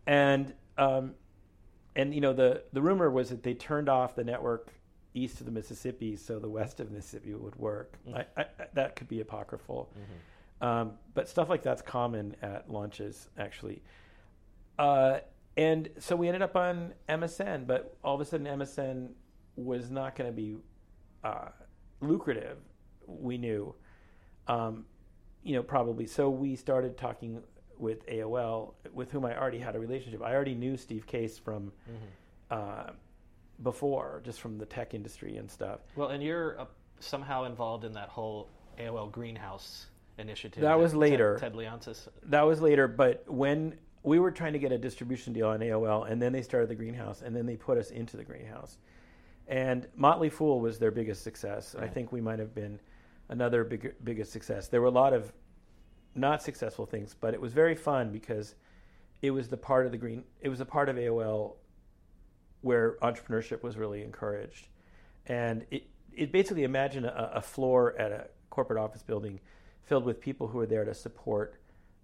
and 0.06 0.52
um, 0.78 1.14
and 1.94 2.14
you 2.14 2.20
know 2.20 2.32
the 2.32 2.62
the 2.72 2.82
rumor 2.82 3.10
was 3.10 3.30
that 3.30 3.42
they 3.42 3.54
turned 3.54 3.88
off 3.88 4.14
the 4.14 4.24
network 4.24 4.72
east 5.14 5.40
of 5.40 5.46
the 5.46 5.52
Mississippi, 5.52 6.16
so 6.16 6.38
the 6.38 6.48
west 6.48 6.80
of 6.80 6.90
Mississippi 6.90 7.34
would 7.34 7.56
work. 7.56 7.98
Mm-hmm. 8.06 8.18
I, 8.18 8.42
I, 8.42 8.46
that 8.74 8.96
could 8.96 9.08
be 9.08 9.20
apocryphal, 9.20 9.90
mm-hmm. 9.92 10.66
um, 10.66 10.92
but 11.14 11.28
stuff 11.28 11.48
like 11.48 11.62
that's 11.62 11.82
common 11.82 12.36
at 12.42 12.70
launches 12.70 13.28
actually. 13.38 13.82
Uh, 14.78 15.20
and 15.56 15.88
so 15.98 16.14
we 16.14 16.28
ended 16.28 16.42
up 16.42 16.54
on 16.54 16.92
MSN, 17.08 17.66
but 17.66 17.96
all 18.04 18.14
of 18.14 18.20
a 18.20 18.24
sudden 18.24 18.46
MSN 18.46 19.08
was 19.56 19.90
not 19.90 20.14
going 20.14 20.30
to 20.30 20.36
be 20.36 20.56
uh, 21.24 21.48
lucrative. 22.00 22.58
We 23.06 23.38
knew, 23.38 23.74
um, 24.48 24.84
you 25.42 25.54
know, 25.54 25.62
probably. 25.62 26.06
So 26.06 26.30
we 26.30 26.56
started 26.56 26.96
talking 26.96 27.42
with 27.78 28.06
AOL, 28.06 28.74
with 28.92 29.10
whom 29.10 29.24
I 29.24 29.38
already 29.38 29.58
had 29.58 29.76
a 29.76 29.78
relationship. 29.78 30.22
I 30.22 30.34
already 30.34 30.54
knew 30.54 30.76
Steve 30.76 31.06
Case 31.06 31.38
from. 31.38 31.72
Mm-hmm. 31.88 32.04
Uh, 32.50 32.92
before, 33.62 34.20
just 34.24 34.40
from 34.40 34.58
the 34.58 34.66
tech 34.66 34.94
industry 34.94 35.36
and 35.36 35.50
stuff. 35.50 35.80
Well, 35.94 36.08
and 36.08 36.22
you're 36.22 36.60
uh, 36.60 36.66
somehow 37.00 37.44
involved 37.44 37.84
in 37.84 37.92
that 37.94 38.08
whole 38.08 38.48
AOL 38.78 39.10
Greenhouse 39.10 39.86
initiative. 40.18 40.62
That, 40.62 40.68
that 40.68 40.78
was 40.78 40.94
later. 40.94 41.38
Ted, 41.40 41.52
Ted 41.52 41.58
Leonsis. 41.58 42.08
That 42.24 42.42
was 42.42 42.60
later, 42.60 42.88
but 42.88 43.24
when 43.26 43.76
we 44.02 44.18
were 44.18 44.30
trying 44.30 44.52
to 44.52 44.58
get 44.58 44.72
a 44.72 44.78
distribution 44.78 45.32
deal 45.32 45.48
on 45.48 45.60
AOL, 45.60 46.10
and 46.10 46.20
then 46.20 46.32
they 46.32 46.42
started 46.42 46.68
the 46.68 46.74
Greenhouse, 46.74 47.22
and 47.22 47.34
then 47.34 47.46
they 47.46 47.56
put 47.56 47.78
us 47.78 47.90
into 47.90 48.16
the 48.16 48.24
Greenhouse. 48.24 48.78
And 49.48 49.86
Motley 49.96 50.28
Fool 50.28 50.60
was 50.60 50.78
their 50.78 50.90
biggest 50.90 51.22
success. 51.22 51.74
Right. 51.74 51.84
I 51.84 51.88
think 51.88 52.12
we 52.12 52.20
might 52.20 52.38
have 52.38 52.54
been 52.54 52.80
another 53.28 53.64
big, 53.64 53.94
biggest 54.02 54.32
success. 54.32 54.68
There 54.68 54.80
were 54.80 54.86
a 54.86 54.90
lot 54.90 55.12
of 55.12 55.32
not 56.14 56.42
successful 56.42 56.86
things, 56.86 57.14
but 57.18 57.34
it 57.34 57.40
was 57.40 57.52
very 57.52 57.74
fun 57.74 58.10
because 58.10 58.54
it 59.22 59.30
was 59.30 59.48
the 59.48 59.56
part 59.56 59.86
of 59.86 59.92
the 59.92 59.98
green. 59.98 60.24
It 60.40 60.48
was 60.48 60.60
a 60.60 60.64
part 60.64 60.88
of 60.88 60.96
AOL 60.96 61.54
where 62.62 62.96
entrepreneurship 63.02 63.62
was 63.62 63.76
really 63.76 64.02
encouraged. 64.02 64.68
And 65.26 65.64
it, 65.70 65.88
it 66.12 66.32
basically 66.32 66.64
imagine 66.64 67.04
a, 67.04 67.32
a, 67.34 67.42
floor 67.42 67.96
at 67.98 68.12
a 68.12 68.28
corporate 68.50 68.78
office 68.78 69.02
building 69.02 69.40
filled 69.82 70.04
with 70.04 70.20
people 70.20 70.48
who 70.48 70.58
are 70.58 70.66
there 70.66 70.84
to 70.84 70.94
support 70.94 71.60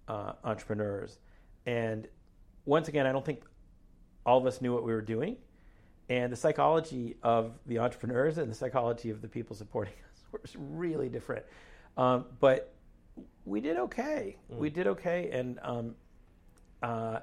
uh, 0.07 0.33
entrepreneurs. 0.43 1.19
And 1.65 2.07
once 2.65 2.87
again, 2.87 3.07
I 3.07 3.11
don't 3.11 3.25
think 3.25 3.43
all 4.25 4.37
of 4.37 4.45
us 4.45 4.61
knew 4.61 4.73
what 4.73 4.83
we 4.83 4.93
were 4.93 5.01
doing. 5.01 5.37
And 6.09 6.31
the 6.31 6.37
psychology 6.37 7.15
of 7.23 7.53
the 7.65 7.79
entrepreneurs 7.79 8.37
and 8.37 8.51
the 8.51 8.55
psychology 8.55 9.09
of 9.09 9.21
the 9.21 9.27
people 9.27 9.55
supporting 9.55 9.93
was 10.41 10.55
really 10.57 11.09
different. 11.09 11.45
Um, 11.97 12.25
but 12.39 12.73
we 13.45 13.61
did 13.61 13.77
okay. 13.77 14.37
Mm. 14.51 14.57
We 14.57 14.69
did 14.69 14.87
okay. 14.87 15.29
And, 15.31 15.59
um, 15.61 15.95
uh, 16.81 17.19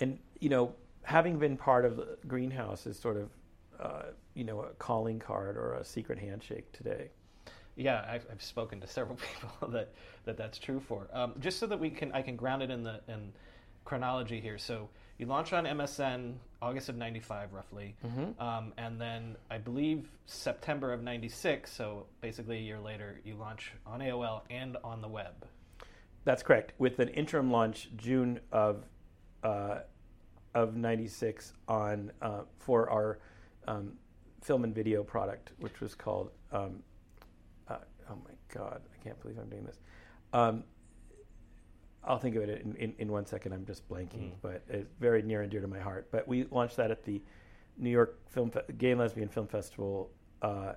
and, 0.00 0.18
you 0.40 0.48
know, 0.48 0.74
having 1.02 1.38
been 1.38 1.56
part 1.56 1.84
of 1.84 1.96
the 1.96 2.18
greenhouse 2.26 2.86
is 2.86 2.98
sort 2.98 3.16
of 3.16 3.30
uh, 3.80 4.02
you 4.34 4.44
know 4.44 4.60
a 4.60 4.68
calling 4.78 5.18
card 5.18 5.56
or 5.56 5.74
a 5.74 5.84
secret 5.84 6.18
handshake 6.18 6.70
today. 6.72 7.10
Yeah, 7.76 8.04
I've, 8.08 8.26
I've 8.30 8.42
spoken 8.42 8.80
to 8.80 8.86
several 8.86 9.16
people 9.42 9.68
that, 9.68 9.92
that 10.24 10.36
that's 10.36 10.58
true 10.58 10.80
for. 10.80 11.08
Um, 11.12 11.34
just 11.40 11.58
so 11.58 11.66
that 11.66 11.78
we 11.78 11.90
can, 11.90 12.10
I 12.12 12.22
can 12.22 12.36
ground 12.36 12.62
it 12.62 12.70
in 12.70 12.82
the 12.82 13.00
in 13.08 13.32
chronology 13.84 14.40
here. 14.40 14.58
So 14.58 14.88
you 15.18 15.26
launch 15.26 15.52
on 15.52 15.64
MSN 15.64 16.34
August 16.60 16.88
of 16.88 16.96
'95, 16.96 17.52
roughly, 17.52 17.96
mm-hmm. 18.04 18.40
um, 18.42 18.72
and 18.76 19.00
then 19.00 19.36
I 19.50 19.58
believe 19.58 20.08
September 20.26 20.92
of 20.92 21.02
'96. 21.02 21.72
So 21.72 22.06
basically 22.20 22.58
a 22.58 22.62
year 22.62 22.80
later, 22.80 23.20
you 23.24 23.34
launch 23.34 23.72
on 23.86 24.00
AOL 24.00 24.42
and 24.50 24.76
on 24.84 25.00
the 25.00 25.08
web. 25.08 25.46
That's 26.24 26.42
correct. 26.42 26.72
With 26.78 26.98
an 26.98 27.08
interim 27.08 27.50
launch 27.50 27.88
June 27.96 28.40
of 28.52 28.84
uh, 29.42 29.80
of 30.54 30.76
'96 30.76 31.52
on 31.68 32.12
uh, 32.20 32.42
for 32.58 32.90
our 32.90 33.18
um, 33.68 33.92
film 34.42 34.64
and 34.64 34.74
video 34.74 35.02
product, 35.02 35.52
which 35.58 35.80
was 35.80 35.94
called. 35.94 36.30
Um, 36.52 36.82
uh, 37.68 37.78
oh 38.10 38.16
my 38.24 38.34
God, 38.52 38.82
I 38.92 39.04
can't 39.04 39.20
believe 39.20 39.38
I'm 39.38 39.48
doing 39.48 39.64
this. 39.64 39.78
I'll 42.06 42.18
think 42.18 42.36
of 42.36 42.42
it 42.42 42.60
in, 42.62 42.76
in, 42.76 42.94
in, 42.98 43.12
one 43.12 43.26
second. 43.26 43.52
I'm 43.52 43.66
just 43.66 43.88
blanking, 43.88 44.30
mm. 44.30 44.32
but 44.40 44.62
it's 44.68 44.94
very 45.00 45.22
near 45.22 45.42
and 45.42 45.50
dear 45.50 45.60
to 45.60 45.66
my 45.66 45.80
heart. 45.80 46.08
But 46.10 46.26
we 46.28 46.44
launched 46.50 46.76
that 46.76 46.90
at 46.90 47.04
the 47.04 47.20
New 47.78 47.90
York 47.90 48.18
Film 48.28 48.50
Fe- 48.50 48.62
Gay 48.78 48.92
and 48.92 49.00
Lesbian 49.00 49.28
Film 49.28 49.46
Festival, 49.46 50.10
uh, 50.42 50.74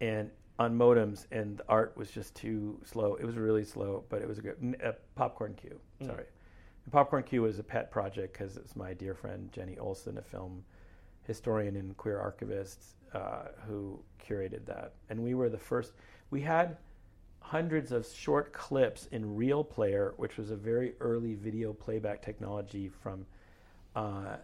and 0.00 0.30
on 0.58 0.76
modems, 0.76 1.26
and 1.32 1.58
the 1.58 1.64
art 1.68 1.94
was 1.96 2.10
just 2.10 2.34
too 2.34 2.78
slow. 2.84 3.14
It 3.16 3.24
was 3.24 3.36
really 3.36 3.64
slow, 3.64 4.04
but 4.08 4.22
it 4.22 4.28
was 4.28 4.38
a 4.38 4.42
good 4.42 4.76
a 4.82 4.94
Popcorn 5.16 5.54
Q. 5.54 5.80
Mm. 6.02 6.06
Sorry. 6.06 6.24
Popcorn 6.90 7.22
Q 7.22 7.42
was 7.42 7.58
a 7.58 7.62
pet 7.62 7.90
project 7.90 8.32
because 8.32 8.56
it's 8.56 8.74
my 8.74 8.94
dear 8.94 9.14
friend 9.14 9.50
Jenni 9.52 9.78
Olson, 9.80 10.18
a 10.18 10.22
film 10.22 10.64
historian 11.22 11.76
and 11.76 11.96
queer 11.96 12.18
archivist, 12.18 12.96
uh, 13.14 13.44
who 13.66 14.00
curated 14.22 14.66
that. 14.66 14.94
And 15.08 15.22
we 15.22 15.34
were 15.34 15.48
the 15.48 15.58
first. 15.58 15.92
We 16.30 16.40
had 16.40 16.76
hundreds 17.40 17.92
of 17.92 18.06
short 18.06 18.52
clips 18.52 19.08
in 19.12 19.24
RealPlayer, 19.36 20.12
which 20.16 20.36
was 20.36 20.50
a 20.50 20.56
very 20.56 20.94
early 21.00 21.34
video 21.34 21.72
playback 21.72 22.22
technology 22.22 22.88
from 22.88 23.26
uh, 23.96 24.36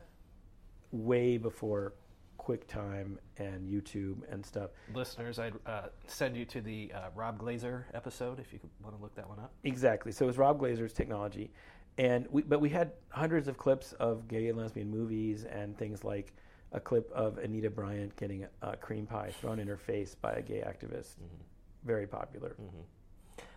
way 0.90 1.36
before 1.36 1.94
QuickTime 2.38 3.16
and 3.38 3.68
YouTube 3.68 4.18
and 4.30 4.44
stuff. 4.44 4.70
Listeners, 4.94 5.38
I'd 5.38 5.54
uh, 5.66 5.82
send 6.06 6.36
you 6.36 6.44
to 6.46 6.60
the 6.60 6.92
uh, 6.94 7.08
Rob 7.14 7.38
Glaser 7.38 7.86
episode 7.94 8.38
if 8.38 8.52
you 8.52 8.60
want 8.82 8.96
to 8.96 9.02
look 9.02 9.14
that 9.16 9.28
one 9.28 9.38
up. 9.38 9.52
Exactly. 9.64 10.12
So 10.12 10.24
it 10.24 10.28
was 10.28 10.38
Rob 10.38 10.58
Glaser's 10.58 10.92
technology 10.92 11.50
and 11.98 12.26
we, 12.30 12.42
but 12.42 12.60
we 12.60 12.68
had 12.68 12.92
hundreds 13.08 13.48
of 13.48 13.56
clips 13.56 13.92
of 13.94 14.28
gay 14.28 14.48
and 14.48 14.58
lesbian 14.58 14.90
movies 14.90 15.44
and 15.44 15.76
things 15.78 16.04
like 16.04 16.32
a 16.72 16.80
clip 16.80 17.10
of 17.12 17.38
Anita 17.38 17.70
Bryant 17.70 18.14
getting 18.16 18.44
a, 18.44 18.70
a 18.70 18.76
cream 18.76 19.06
pie 19.06 19.30
thrown 19.40 19.58
in 19.58 19.68
her 19.68 19.76
face 19.76 20.14
by 20.14 20.32
a 20.32 20.42
gay 20.42 20.62
activist. 20.66 21.14
Mm-hmm. 21.16 21.42
Very 21.86 22.06
popular. 22.08 22.56
Mm-hmm. 22.60 22.80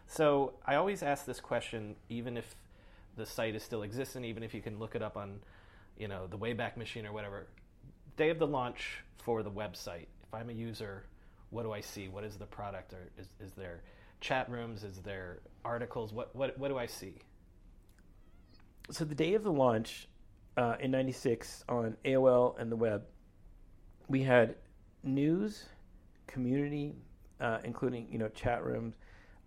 So 0.07 0.53
I 0.65 0.75
always 0.75 1.01
ask 1.01 1.25
this 1.25 1.39
question, 1.39 1.95
even 2.09 2.37
if 2.37 2.55
the 3.17 3.25
site 3.25 3.55
is 3.55 3.63
still 3.63 3.81
existing, 3.81 4.23
even 4.23 4.43
if 4.43 4.53
you 4.53 4.61
can 4.61 4.77
look 4.77 4.95
it 4.95 5.01
up 5.01 5.17
on, 5.17 5.39
you 5.97 6.07
know, 6.07 6.27
the 6.27 6.37
Wayback 6.37 6.77
Machine 6.77 7.07
or 7.07 7.11
whatever. 7.11 7.47
Day 8.17 8.29
of 8.29 8.37
the 8.37 8.47
launch 8.47 9.03
for 9.17 9.41
the 9.41 9.51
website. 9.51 10.07
If 10.23 10.33
I'm 10.33 10.49
a 10.49 10.53
user, 10.53 11.05
what 11.49 11.63
do 11.63 11.71
I 11.71 11.81
see? 11.81 12.07
What 12.07 12.23
is 12.23 12.37
the 12.37 12.45
product? 12.45 12.93
Or 12.93 13.09
is, 13.17 13.27
is 13.39 13.53
there 13.53 13.81
chat 14.21 14.49
rooms? 14.49 14.83
Is 14.83 14.97
there 14.99 15.39
articles? 15.65 16.13
What 16.13 16.35
what 16.35 16.57
what 16.59 16.67
do 16.67 16.77
I 16.77 16.85
see? 16.85 17.15
so 18.91 19.05
the 19.05 19.15
day 19.15 19.35
of 19.35 19.43
the 19.43 19.51
launch 19.51 20.07
uh, 20.57 20.75
in 20.79 20.91
'96 20.91 21.63
on 21.69 21.95
AOL 22.05 22.59
and 22.59 22.71
the 22.71 22.75
web, 22.75 23.03
we 24.07 24.23
had 24.23 24.55
news, 25.03 25.65
community, 26.27 26.95
uh, 27.39 27.59
including 27.63 28.07
you 28.11 28.17
know 28.17 28.29
chat 28.29 28.63
rooms, 28.63 28.95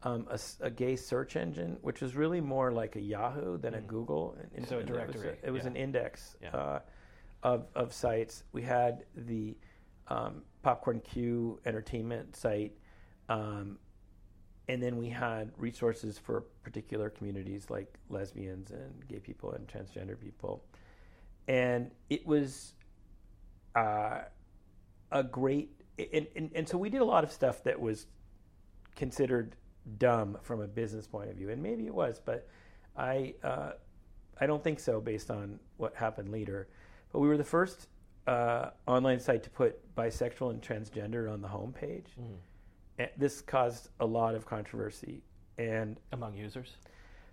um, 0.03 0.27
a, 0.31 0.39
a, 0.61 0.71
gay 0.71 0.97
search 0.97 1.37
engine, 1.37 1.77
which 1.83 2.01
was 2.01 2.17
really 2.17 2.41
more 2.41 2.73
like 2.73 2.97
a 2.97 3.01
Yahoo 3.01 3.59
than 3.59 3.75
mm. 3.75 3.79
a 3.79 3.81
Google. 3.83 4.37
And, 4.55 4.67
so 4.67 4.79
a 4.79 4.83
directory. 4.83 5.29
It 5.29 5.31
was, 5.31 5.43
a, 5.43 5.47
it 5.47 5.51
was 5.51 5.63
yeah. 5.63 5.69
an 5.69 5.77
index 5.77 6.37
yeah. 6.43 6.51
uh, 6.51 6.81
of 7.43 7.67
of 7.75 7.93
sites. 7.93 8.45
We 8.53 8.63
had 8.63 9.05
the 9.15 9.57
um, 10.09 10.43
Popcorn 10.63 11.01
Q 11.01 11.61
entertainment 11.65 12.37
site. 12.37 12.73
Um, 13.29 13.79
and 14.69 14.81
then 14.83 14.97
we 14.97 15.09
had 15.09 15.51
resources 15.57 16.19
for 16.19 16.43
particular 16.63 17.11
communities 17.11 17.69
like 17.69 17.99
lesbians 18.09 18.71
and 18.71 19.07
gay 19.09 19.19
people 19.19 19.53
and 19.53 19.67
transgender 19.67 20.19
people 20.19 20.63
and 21.49 21.91
it 22.09 22.27
was 22.27 22.75
uh, 23.75 24.21
a 25.11 25.23
great 25.23 25.71
and, 25.99 26.27
and, 26.37 26.51
and 26.55 26.69
so 26.69 26.79
we 26.79 26.91
did 26.91 27.01
a 27.01 27.05
lot 27.05 27.25
of 27.25 27.33
stuff 27.33 27.63
that 27.65 27.81
was 27.81 28.07
considered 28.97 29.57
dumb 29.99 30.39
from 30.43 30.61
a 30.61 30.67
business 30.67 31.07
point 31.07 31.31
of 31.31 31.37
view, 31.37 31.51
and 31.51 31.63
maybe 31.63 31.87
it 31.87 31.95
was, 31.95 32.21
but 32.25 32.49
I 32.97 33.35
uh, 33.43 33.73
I 34.41 34.47
don't 34.47 34.63
think 34.63 34.81
so 34.81 35.01
based 35.01 35.31
on 35.31 35.59
what 35.77 35.95
happened 35.95 36.31
later. 36.31 36.69
But 37.13 37.21
we 37.21 37.29
were 37.29 37.37
the 37.37 37.45
first 37.45 37.89
uh, 38.27 38.71
online 38.87 39.21
site 39.21 39.43
to 39.45 39.51
put 39.51 39.95
bisexual 39.95 40.51
and 40.51 40.63
transgender 40.63 41.31
on 41.31 41.43
the 41.43 41.49
homepage. 41.49 42.07
Mm. 42.21 42.37
And 42.99 43.09
this 43.17 43.41
caused 43.41 43.89
a 44.01 44.07
lot 44.07 44.35
of 44.35 44.47
controversy 44.47 45.23
and 45.59 45.99
among 46.13 46.35
users. 46.35 46.77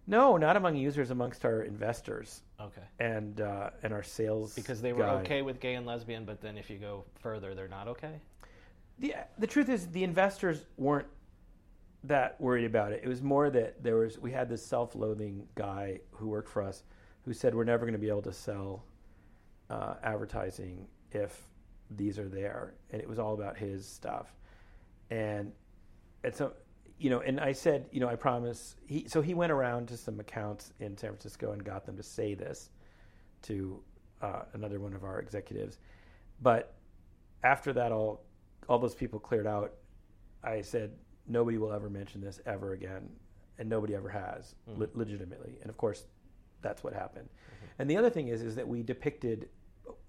No, 0.07 0.37
not 0.37 0.55
among 0.55 0.75
users, 0.75 1.11
amongst 1.11 1.45
our 1.45 1.63
investors. 1.63 2.41
Okay. 2.59 2.81
And 2.99 3.41
uh, 3.41 3.69
and 3.83 3.93
our 3.93 4.03
sales 4.03 4.55
because 4.55 4.81
they 4.81 4.93
were 4.93 5.03
guy. 5.03 5.13
okay 5.21 5.41
with 5.41 5.59
gay 5.59 5.75
and 5.75 5.85
lesbian, 5.85 6.25
but 6.25 6.41
then 6.41 6.57
if 6.57 6.69
you 6.69 6.77
go 6.77 7.05
further, 7.19 7.53
they're 7.53 7.67
not 7.67 7.87
okay. 7.87 8.19
The 8.99 9.15
the 9.37 9.47
truth 9.47 9.69
is, 9.69 9.87
the 9.87 10.03
investors 10.03 10.65
weren't 10.77 11.07
that 12.03 12.39
worried 12.39 12.65
about 12.65 12.91
it. 12.91 13.01
It 13.03 13.07
was 13.07 13.21
more 13.21 13.49
that 13.49 13.83
there 13.83 13.97
was 13.97 14.19
we 14.19 14.31
had 14.31 14.49
this 14.49 14.65
self-loathing 14.65 15.47
guy 15.55 15.99
who 16.11 16.27
worked 16.27 16.49
for 16.49 16.61
us 16.61 16.83
who 17.23 17.33
said 17.33 17.53
we're 17.53 17.63
never 17.63 17.85
going 17.85 17.93
to 17.93 17.99
be 17.99 18.09
able 18.09 18.21
to 18.23 18.33
sell 18.33 18.85
uh, 19.69 19.95
advertising 20.03 20.87
if 21.11 21.47
these 21.91 22.19
are 22.19 22.29
there, 22.29 22.73
and 22.91 23.01
it 23.01 23.07
was 23.07 23.19
all 23.19 23.33
about 23.33 23.57
his 23.57 23.85
stuff. 23.87 24.33
And 25.09 25.51
and 26.23 26.35
so 26.35 26.53
you 26.97 27.09
know, 27.09 27.21
and 27.21 27.39
I 27.39 27.53
said, 27.53 27.85
you 27.91 28.01
know, 28.01 28.09
I 28.09 28.15
promise. 28.15 28.75
He 28.85 29.07
so 29.07 29.21
he 29.21 29.33
went 29.33 29.51
around 29.51 29.87
to 29.87 29.97
some 29.97 30.19
accounts 30.19 30.73
in 30.79 30.97
San 30.97 31.11
Francisco 31.11 31.53
and 31.53 31.63
got 31.63 31.85
them 31.85 31.95
to 31.97 32.03
say 32.03 32.33
this 32.33 32.69
to 33.43 33.81
uh, 34.21 34.41
another 34.53 34.79
one 34.79 34.93
of 34.93 35.03
our 35.03 35.19
executives. 35.19 35.79
But 36.41 36.75
after 37.43 37.71
that, 37.73 37.91
all 37.91 38.21
all 38.67 38.79
those 38.79 38.95
people 38.95 39.19
cleared 39.19 39.47
out. 39.47 39.73
I 40.43 40.61
said 40.61 40.91
nobody 41.27 41.57
will 41.57 41.71
ever 41.71 41.89
mention 41.89 42.21
this 42.21 42.39
ever 42.45 42.73
again, 42.73 43.09
and 43.57 43.69
nobody 43.69 43.95
ever 43.95 44.09
has 44.09 44.55
mm-hmm. 44.69 44.81
le- 44.81 44.87
legitimately. 44.93 45.57
And 45.61 45.69
of 45.69 45.77
course, 45.77 46.05
that's 46.61 46.83
what 46.83 46.93
happened. 46.93 47.29
Mm-hmm. 47.29 47.65
And 47.79 47.89
the 47.89 47.97
other 47.97 48.09
thing 48.09 48.29
is, 48.29 48.41
is 48.41 48.55
that 48.55 48.67
we 48.67 48.83
depicted 48.83 49.49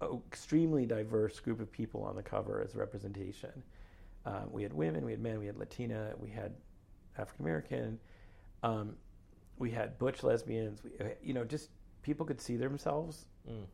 an 0.00 0.20
extremely 0.28 0.86
diverse 0.86 1.38
group 1.40 1.60
of 1.60 1.70
people 1.70 2.02
on 2.02 2.16
the 2.16 2.22
cover 2.22 2.62
as 2.62 2.74
representation. 2.74 3.62
Um, 4.26 4.50
we 4.50 4.62
had 4.62 4.72
women, 4.72 5.04
we 5.04 5.12
had 5.12 5.20
men, 5.20 5.38
we 5.38 5.46
had 5.46 5.56
Latina, 5.56 6.12
we 6.18 6.30
had 6.30 6.52
African 7.18 7.44
American. 7.44 7.98
Um, 8.62 8.96
we 9.58 9.70
had 9.70 9.98
butch 9.98 10.22
lesbians. 10.22 10.82
We, 10.82 10.90
uh, 11.04 11.10
you 11.22 11.34
know, 11.34 11.44
just 11.44 11.70
people 12.02 12.26
could 12.26 12.40
see 12.40 12.56
themselves 12.56 13.26
mm. 13.48 13.64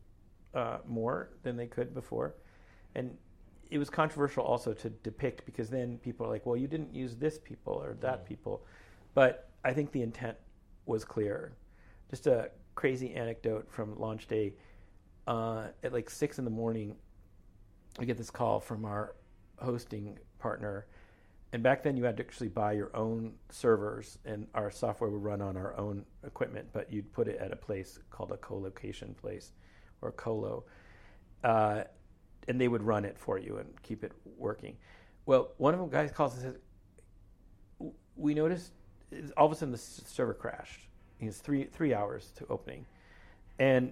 uh, 0.53 0.79
more 0.87 1.29
than 1.43 1.57
they 1.57 1.67
could 1.67 1.93
before, 1.93 2.35
and 2.95 3.17
it 3.69 3.77
was 3.77 3.89
controversial 3.89 4.43
also 4.43 4.73
to 4.73 4.89
depict 4.89 5.45
because 5.45 5.69
then 5.69 5.97
people 5.99 6.25
are 6.25 6.29
like, 6.29 6.45
"Well, 6.45 6.57
you 6.57 6.67
didn't 6.67 6.93
use 6.93 7.15
this 7.15 7.37
people 7.37 7.73
or 7.73 7.95
that 8.01 8.23
mm. 8.23 8.27
people," 8.27 8.65
but 9.13 9.49
I 9.63 9.73
think 9.73 9.91
the 9.91 10.01
intent 10.01 10.37
was 10.85 11.03
clear. 11.03 11.53
Just 12.09 12.27
a 12.27 12.51
crazy 12.75 13.13
anecdote 13.13 13.69
from 13.69 13.99
launch 13.99 14.27
day. 14.27 14.53
Uh, 15.25 15.67
at 15.83 15.91
like 15.91 16.09
six 16.09 16.39
in 16.39 16.45
the 16.45 16.51
morning, 16.51 16.95
we 17.99 18.05
get 18.05 18.17
this 18.17 18.31
call 18.31 18.59
from 18.59 18.85
our 18.85 19.15
hosting 19.57 20.17
partner 20.39 20.85
and 21.53 21.63
back 21.63 21.81
then 21.81 21.95
you 21.95 22.03
had 22.03 22.17
to 22.17 22.23
actually 22.23 22.49
buy 22.49 22.73
your 22.73 22.95
own 22.95 23.33
servers 23.49 24.19
and 24.25 24.47
our 24.53 24.69
software 24.69 25.09
would 25.09 25.23
run 25.23 25.41
on 25.41 25.55
our 25.55 25.77
own 25.77 26.05
equipment 26.25 26.67
but 26.73 26.91
you'd 26.91 27.11
put 27.13 27.27
it 27.27 27.37
at 27.37 27.51
a 27.51 27.55
place 27.55 27.99
called 28.09 28.31
a 28.31 28.37
co-location 28.37 29.15
place 29.19 29.51
or 30.01 30.11
colo 30.11 30.63
uh, 31.43 31.83
and 32.47 32.59
they 32.59 32.67
would 32.67 32.83
run 32.83 33.05
it 33.05 33.17
for 33.17 33.37
you 33.37 33.57
and 33.57 33.69
keep 33.83 34.03
it 34.03 34.11
working 34.37 34.75
well 35.25 35.51
one 35.57 35.73
of 35.73 35.79
the 35.79 35.85
guys 35.87 36.11
calls 36.11 36.33
and 36.33 36.43
says 36.43 36.55
we 38.15 38.33
noticed 38.33 38.71
all 39.35 39.45
of 39.45 39.51
a 39.51 39.55
sudden 39.55 39.71
the 39.71 39.77
server 39.77 40.33
crashed 40.33 40.87
it's 41.19 41.37
three 41.37 41.65
three 41.65 41.93
hours 41.93 42.31
to 42.35 42.45
opening 42.49 42.85
and 43.59 43.91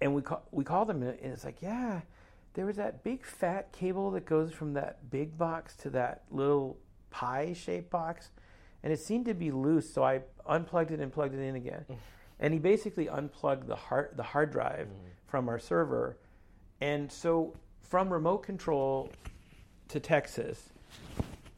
and 0.00 0.14
we 0.14 0.22
call, 0.22 0.42
we 0.52 0.64
called 0.64 0.88
them 0.88 1.02
and 1.02 1.18
it's 1.20 1.44
like 1.44 1.60
yeah 1.60 2.00
there 2.58 2.66
was 2.66 2.74
that 2.74 3.04
big 3.04 3.24
fat 3.24 3.70
cable 3.70 4.10
that 4.10 4.24
goes 4.24 4.52
from 4.52 4.72
that 4.74 5.10
big 5.10 5.38
box 5.38 5.76
to 5.76 5.90
that 5.90 6.22
little 6.28 6.76
pie 7.10 7.52
shaped 7.52 7.88
box, 7.88 8.30
and 8.82 8.92
it 8.92 8.98
seemed 8.98 9.26
to 9.26 9.34
be 9.34 9.52
loose. 9.52 9.88
So 9.88 10.02
I 10.02 10.22
unplugged 10.44 10.90
it 10.90 10.98
and 10.98 11.12
plugged 11.12 11.34
it 11.34 11.40
in 11.40 11.54
again. 11.54 11.84
And 12.40 12.54
he 12.54 12.60
basically 12.60 13.08
unplugged 13.08 13.66
the 13.66 13.74
hard 13.74 14.16
the 14.16 14.22
hard 14.22 14.52
drive 14.52 14.86
mm. 14.86 15.10
from 15.26 15.48
our 15.48 15.58
server, 15.58 16.18
and 16.80 17.10
so 17.10 17.54
from 17.80 18.12
remote 18.12 18.38
control 18.38 19.10
to 19.88 20.00
Texas, 20.00 20.62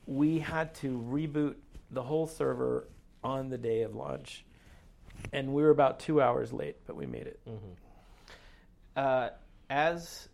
we 0.06 0.38
had 0.38 0.74
to 0.76 0.98
reboot 1.10 1.56
the 1.90 2.02
whole 2.02 2.26
server 2.26 2.88
on 3.22 3.48
the 3.48 3.58
day 3.58 3.82
of 3.82 3.94
launch, 3.94 4.44
and 5.32 5.52
we 5.52 5.62
were 5.62 5.70
about 5.70 6.00
two 6.00 6.22
hours 6.22 6.52
late, 6.52 6.76
but 6.86 6.96
we 6.96 7.06
made 7.06 7.26
it. 7.26 7.40
Mm-hmm. 7.48 7.72
Uh, 8.96 9.28
as 9.70 10.28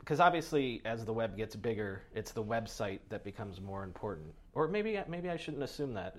because 0.00 0.18
obviously 0.20 0.82
as 0.84 1.04
the 1.04 1.12
web 1.12 1.36
gets 1.36 1.54
bigger 1.54 2.02
it's 2.14 2.32
the 2.32 2.42
website 2.42 3.00
that 3.10 3.22
becomes 3.22 3.60
more 3.60 3.84
important 3.84 4.32
or 4.54 4.66
maybe 4.66 4.98
maybe 5.08 5.30
I 5.30 5.36
shouldn't 5.36 5.62
assume 5.62 5.94
that 5.94 6.16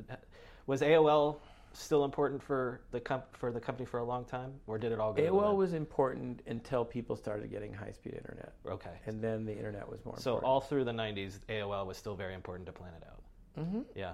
was 0.68 0.82
AOL 0.82 1.38
still 1.78 2.06
important 2.06 2.42
for 2.42 2.82
the 2.92 3.00
comp- 3.00 3.36
for 3.36 3.52
the 3.52 3.60
company 3.60 3.86
for 3.86 4.00
a 4.00 4.04
long 4.04 4.26
time 4.26 4.54
or 4.68 4.78
did 4.78 4.92
it 4.92 5.00
all 5.00 5.14
go 5.14 5.22
AOL 5.22 5.56
was 5.56 5.74
important 5.74 6.42
until 6.48 6.86
people 6.86 7.16
started 7.16 7.50
getting 7.52 7.74
high 7.74 7.92
speed 7.92 8.14
internet 8.14 8.54
okay 8.68 9.00
and 9.06 9.22
then 9.22 9.46
the 9.46 9.56
internet 9.56 9.88
was 9.90 10.04
more 10.06 10.18
so 10.18 10.32
important. 10.32 10.50
all 10.50 10.62
through 10.62 10.84
the 10.84 10.92
90s 10.92 11.40
AOL 11.50 11.86
was 11.86 11.98
still 11.98 12.16
very 12.16 12.34
important 12.34 12.66
to 12.66 12.72
PlanetOut 12.72 13.60
mm-hmm. 13.60 13.82
yeah 13.96 14.14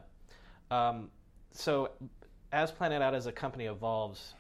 um, 0.72 1.10
so 1.52 1.92
as 2.52 2.72
PlanetOut 2.72 3.14
as 3.14 3.28
a 3.28 3.32
company 3.32 3.66
evolves 3.66 4.34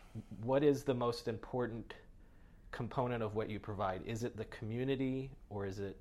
what 0.43 0.63
is 0.63 0.83
the 0.83 0.93
most 0.93 1.27
important 1.27 1.93
component 2.71 3.21
of 3.21 3.35
what 3.35 3.49
you 3.49 3.59
provide? 3.59 4.01
Is 4.05 4.23
it 4.23 4.35
the 4.37 4.45
community 4.45 5.29
or 5.49 5.65
is 5.65 5.79
it 5.79 5.97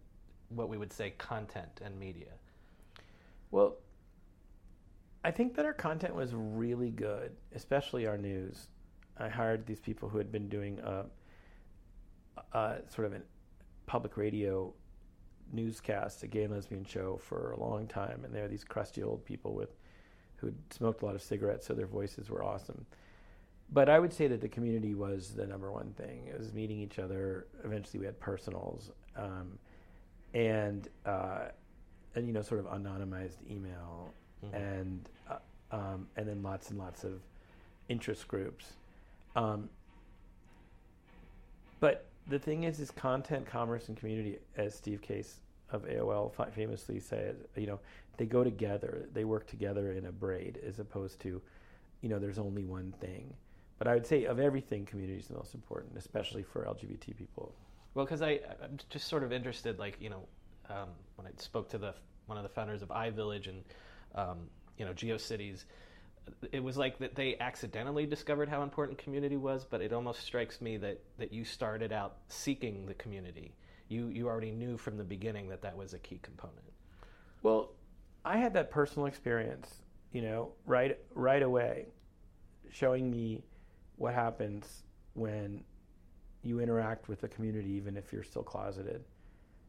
what 0.49 0.69
we 0.69 0.79
would 0.79 0.93
say 0.93 1.11
content 1.19 1.81
and 1.85 1.99
media? 1.99 2.33
Well, 3.51 3.77
I 5.23 5.31
think 5.31 5.55
that 5.57 5.67
our 5.67 5.73
content 5.73 6.15
was 6.15 6.35
really 6.35 6.91
good, 6.91 7.33
especially 7.55 8.07
our 8.07 8.17
news. 8.17 8.69
I 9.19 9.29
hired 9.29 9.67
these 9.67 9.81
people 9.81 10.09
who 10.09 10.19
had 10.19 10.33
been 10.33 10.49
doing 10.49 10.81
a, 10.81 11.05
a 12.57 12.77
sort 12.89 13.07
of 13.07 13.13
a 13.13 13.21
public 13.87 14.17
radio 14.17 14.73
newscast, 15.53 16.23
a 16.23 16.27
gay 16.27 16.45
and 16.45 16.55
lesbian 16.55 16.85
show 16.85 17.19
for 17.23 17.53
a 17.53 17.61
long 17.61 17.87
time, 17.87 18.25
and 18.25 18.35
they're 18.35 18.49
these 18.49 18.65
crusty 18.65 19.03
old 19.03 19.25
people 19.25 19.55
with 19.55 19.71
who'd 20.37 20.57
smoked 20.73 21.03
a 21.03 21.07
lot 21.07 21.15
of 21.15 21.21
cigarettes, 21.23 21.67
so 21.67 21.75
their 21.75 21.87
voices 21.87 22.31
were 22.31 22.43
awesome 22.43 22.87
but 23.73 23.89
I 23.89 23.99
would 23.99 24.13
say 24.13 24.27
that 24.27 24.41
the 24.41 24.49
community 24.49 24.95
was 24.95 25.35
the 25.35 25.47
number 25.47 25.71
one 25.71 25.93
thing. 25.97 26.27
It 26.27 26.39
was 26.39 26.53
meeting 26.53 26.81
each 26.81 26.99
other. 26.99 27.47
Eventually, 27.65 28.01
we 28.01 28.07
had 28.07 28.19
personals, 28.19 28.91
um, 29.17 29.59
and 30.35 30.89
uh, 31.07 31.49
and 32.15 32.27
you 32.27 32.33
know, 32.33 32.43
sort 32.43 32.61
of 32.61 32.67
anonymized 32.67 33.37
email, 33.49 34.13
mm-hmm. 34.45 34.55
and 34.55 35.09
uh, 35.29 35.37
um, 35.73 36.09
and 36.17 36.29
then 36.29 36.43
lots 36.43 36.71
and 36.71 36.79
lots 36.79 37.05
of 37.05 37.21
interest 37.89 38.27
groups. 38.29 38.73
Um, 39.37 39.69
but 41.81 42.07
the 42.29 42.39
thing 42.39 42.65
is, 42.65 42.81
is 42.81 42.91
content, 42.91 43.47
commerce, 43.47 43.89
and 43.89 43.97
community, 43.97 44.39
as 44.57 44.75
Steve 44.75 45.03
Case 45.03 45.41
of 45.73 45.85
AOL 45.85 46.33
famously 46.53 47.01
said, 47.01 47.37
you 47.57 47.67
know, 47.67 47.79
they 48.17 48.27
go 48.27 48.45
together. 48.45 49.09
They 49.15 49.25
work 49.25 49.47
together 49.47 49.93
in 49.93 50.07
a 50.07 50.13
braid, 50.13 50.59
as 50.67 50.79
opposed 50.79 51.21
to, 51.21 51.41
you 52.03 52.09
know, 52.09 52.19
there's 52.19 52.39
only 52.39 52.65
one 52.65 52.93
thing. 53.01 53.33
But 53.79 53.89
I 53.89 53.95
would 53.95 54.07
say 54.07 54.25
of 54.25 54.39
everything, 54.39 54.85
community 54.85 55.19
is 55.19 55.29
the 55.29 55.35
most 55.35 55.55
important, 55.55 55.97
especially 55.97 56.43
for 56.43 56.65
LGBT 56.65 57.17
people. 57.17 57.55
Well, 57.95 58.05
because 58.05 58.23
I 58.23 58.41
I'm 58.63 58.77
just 58.91 59.09
sort 59.09 59.25
of 59.25 59.33
interested, 59.33 59.79
like 59.79 59.97
you 60.01 60.11
know, 60.11 60.23
um, 60.69 60.91
when 61.17 61.27
I 61.27 61.31
spoke 61.37 61.69
to 61.71 61.79
the 61.79 61.95
one 62.27 62.37
of 62.37 62.45
the 62.45 62.51
founders 62.51 62.83
of 62.83 62.89
iVillage 62.91 63.49
and 63.49 63.65
um, 64.15 64.49
you 64.77 64.85
know 64.85 64.93
GeoCities, 64.93 65.65
it 66.53 66.63
was 66.63 66.77
like 66.77 66.99
that 66.99 67.15
they 67.15 67.37
accidentally 67.39 68.07
discovered 68.07 68.49
how 68.49 68.63
important 68.63 68.99
community 68.99 69.37
was, 69.37 69.65
but 69.65 69.81
it 69.81 69.93
almost 69.93 70.21
strikes 70.21 70.61
me 70.61 70.77
that 70.79 71.01
that 71.19 71.33
you 71.33 71.45
started 71.45 71.93
out 71.93 72.17
seeking 72.29 72.87
the 72.87 72.95
community. 72.95 73.55
You 73.89 74.09
you 74.09 74.29
already 74.29 74.53
knew 74.53 74.77
from 74.77 74.97
the 74.97 75.05
beginning 75.05 75.49
that 75.49 75.63
that 75.63 75.77
was 75.77 75.95
a 75.95 75.99
key 75.99 76.19
component. 76.23 76.73
Well, 77.43 77.71
I 78.25 78.37
had 78.37 78.55
that 78.55 78.71
personal 78.71 79.07
experience, 79.07 79.83
you 80.13 80.23
know, 80.23 80.53
right 80.67 80.99
right 81.15 81.43
away, 81.43 81.87
showing 82.71 83.11
me 83.11 83.45
what 83.97 84.15
happens 84.15 84.85
when 85.15 85.63
you 86.43 86.61
interact 86.61 87.09
with 87.09 87.21
the 87.21 87.29
community, 87.29 87.71
even 87.73 87.97
if 87.97 88.13
you're 88.13 88.23
still 88.23 88.43
closeted. 88.43 89.05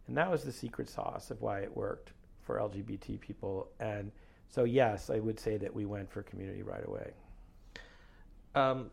And 0.08 0.18
that 0.18 0.30
was 0.30 0.44
the 0.44 0.52
secret 0.52 0.89
sauce 0.89 1.32
of 1.32 1.42
why 1.42 1.60
it 1.60 1.76
worked 1.76 2.14
for 2.42 2.58
LGBT 2.58 3.20
people. 3.20 3.70
And 3.80 4.12
so, 4.52 4.66
yes, 4.66 5.10
I 5.10 5.20
would 5.20 5.39
say 5.39 5.56
that 5.58 5.74
we 5.74 5.86
went 5.86 6.12
for 6.12 6.22
community 6.24 6.62
right 6.62 6.86
away. 6.86 7.12
Um, 8.54 8.91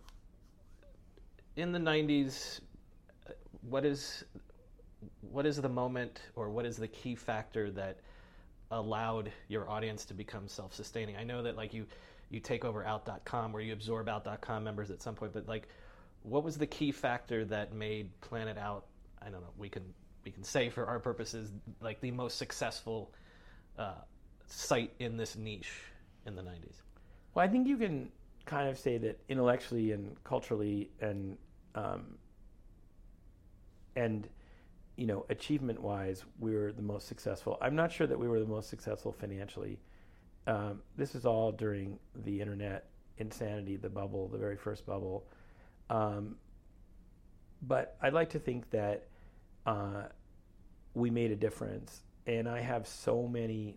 in 1.57 1.73
the 1.73 1.81
90s, 1.81 2.61
what 3.69 3.85
is 3.85 4.25
what 5.21 5.47
is 5.47 5.57
the 5.61 5.69
moment 5.69 6.21
or 6.35 6.49
what 6.49 6.65
is 6.65 6.77
the 6.77 6.89
key 6.89 7.15
factor 7.15 7.71
that 7.73 7.99
allowed 8.71 9.31
your 9.49 9.69
audience 9.69 10.05
to 10.07 10.15
become 10.15 10.47
self-sustaining? 10.47 11.17
I 11.17 11.25
know 11.25 11.43
that 11.43 11.57
like 11.57 11.75
you 11.75 11.87
you 12.31 12.39
take 12.39 12.65
over 12.65 12.85
out.com 12.85 13.53
where 13.53 13.63
you 13.63 13.73
absorb 13.73 14.09
out.com 14.09 14.63
members 14.63 14.93
at 14.93 15.03
some 15.03 15.17
point, 15.17 15.33
but 15.33 15.49
like 15.49 15.69
what 16.23 16.45
was 16.45 16.57
the 16.57 16.67
key 16.67 16.93
factor 16.93 17.45
that 17.47 17.73
made 17.73 18.11
PlanetOut, 18.21 18.83
I 19.21 19.25
don't 19.25 19.41
know, 19.41 19.53
we 19.57 19.69
can 19.69 19.83
we 20.25 20.31
can 20.31 20.45
say 20.45 20.71
for 20.71 20.87
our 20.87 21.01
purposes 21.01 21.51
like 21.81 22.01
the 22.01 22.13
most 22.13 22.39
successful 22.39 23.13
uh, 23.77 23.95
site 24.49 24.93
in 24.99 25.17
this 25.17 25.37
niche 25.37 25.73
in 26.27 26.35
the 26.35 26.43
90s? 26.43 26.83
Well, 27.35 27.45
I 27.45 27.49
think 27.49 27.67
you 27.67 27.77
can 27.77 28.11
kind 28.47 28.69
of 28.69 28.79
say 28.79 28.99
that 28.99 29.21
intellectually 29.29 29.93
and 29.93 30.17
culturally 30.25 30.91
and 31.01 31.37
um, 31.75 32.17
and 33.95 34.29
you 34.97 35.07
know 35.07 35.27
achievement 35.29 35.81
wise, 35.81 36.25
we 36.39 36.55
were 36.55 36.73
the 36.73 36.83
most 36.83 37.07
successful. 37.07 37.59
I'm 37.61 37.77
not 37.77 37.93
sure 37.93 38.07
that 38.07 38.19
we 38.19 38.27
were 38.27 38.41
the 38.41 38.47
most 38.47 38.69
successful 38.69 39.13
financially. 39.13 39.79
Um, 40.47 40.81
this 40.97 41.15
is 41.15 41.27
all 41.27 41.53
during 41.53 41.99
the 42.25 42.41
internet 42.41 42.87
insanity, 43.19 43.77
the 43.77 43.91
bubble, 43.91 44.29
the 44.29 44.39
very 44.39 44.57
first 44.57 44.87
bubble. 44.87 45.27
Um, 45.91 46.37
but 47.63 47.97
I'd 48.01 48.15
like 48.15 48.31
to 48.31 48.39
think 48.39 48.71
that 48.71 49.09
uh, 49.67 50.05
we 50.95 51.11
made 51.11 51.33
a 51.33 51.37
difference, 51.37 52.03
and 52.27 52.49
I 52.49 52.61
have 52.61 52.87
so 52.87 53.27
many 53.27 53.77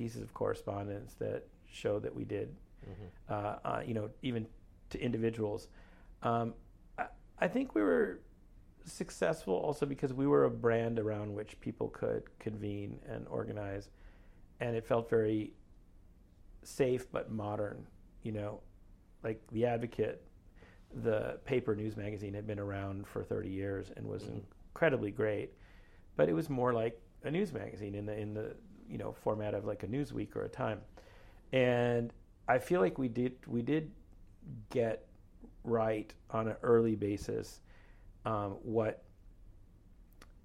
pieces 0.00 0.22
of 0.22 0.32
correspondence 0.32 1.12
that 1.18 1.46
show 1.70 1.98
that 1.98 2.14
we 2.14 2.24
did. 2.24 2.48
Mm-hmm. 2.88 3.34
Uh, 3.34 3.68
uh, 3.68 3.82
you 3.86 3.92
know, 3.92 4.08
even 4.22 4.46
to 4.88 4.98
individuals. 4.98 5.68
Um, 6.22 6.54
I, 6.98 7.04
I, 7.38 7.48
think 7.48 7.74
we 7.74 7.82
were 7.82 8.20
successful 8.86 9.54
also 9.54 9.84
because 9.84 10.14
we 10.14 10.26
were 10.26 10.44
a 10.46 10.50
brand 10.50 10.98
around 10.98 11.34
which 11.34 11.60
people 11.60 11.88
could 11.88 12.22
convene 12.38 12.98
and 13.06 13.28
organize, 13.28 13.90
and 14.60 14.74
it 14.74 14.86
felt 14.86 15.10
very 15.10 15.52
safe 16.62 17.04
but 17.12 17.30
modern. 17.30 17.86
You 18.22 18.32
know, 18.32 18.60
like 19.22 19.42
the 19.52 19.66
Advocate, 19.66 20.22
the 21.02 21.38
paper 21.44 21.76
news 21.76 21.94
magazine 21.94 22.32
had 22.32 22.46
been 22.46 22.58
around 22.58 23.06
for 23.06 23.22
30 23.22 23.50
years 23.50 23.92
and 23.98 24.06
was 24.06 24.22
mm-hmm. 24.22 24.38
incredibly 24.72 25.10
great, 25.10 25.50
but 26.16 26.30
it 26.30 26.32
was 26.32 26.48
more 26.48 26.72
like 26.72 26.98
a 27.22 27.30
news 27.30 27.52
magazine 27.52 27.94
in 27.94 28.06
the 28.06 28.16
in 28.16 28.32
the 28.32 28.56
you 28.90 28.98
know 28.98 29.12
format 29.12 29.54
of 29.54 29.64
like 29.64 29.82
a 29.82 29.86
Newsweek 29.86 30.34
or 30.36 30.42
a 30.42 30.48
Time, 30.48 30.80
and 31.52 32.12
I 32.48 32.58
feel 32.58 32.80
like 32.80 32.98
we 32.98 33.08
did 33.08 33.36
we 33.46 33.62
did 33.62 33.90
get 34.70 35.06
right 35.64 36.12
on 36.30 36.48
an 36.48 36.56
early 36.62 36.96
basis 36.96 37.60
um, 38.24 38.56
what 38.62 39.04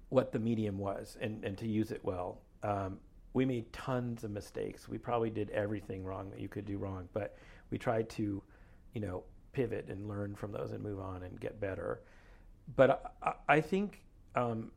what 0.08 0.32
the 0.32 0.38
medium 0.38 0.78
was 0.78 1.16
and, 1.20 1.44
and 1.44 1.58
to 1.58 1.66
use 1.66 1.90
it 1.90 2.00
well. 2.04 2.40
Um, 2.62 2.98
we 3.32 3.44
made 3.44 3.70
tons 3.72 4.24
of 4.24 4.30
mistakes. 4.30 4.88
We 4.88 4.98
probably 4.98 5.30
did 5.30 5.50
everything 5.50 6.04
wrong 6.04 6.30
that 6.30 6.40
you 6.40 6.48
could 6.48 6.64
do 6.64 6.78
wrong, 6.78 7.08
but 7.12 7.36
we 7.70 7.76
tried 7.76 8.08
to, 8.10 8.42
you 8.94 9.00
know, 9.00 9.24
pivot 9.52 9.86
and 9.88 10.08
learn 10.08 10.34
from 10.34 10.52
those 10.52 10.72
and 10.72 10.82
move 10.82 11.00
on 11.00 11.22
and 11.22 11.38
get 11.40 11.60
better. 11.60 12.00
But 12.76 13.14
I, 13.22 13.32
I 13.48 13.60
think 13.60 14.02
um, 14.34 14.70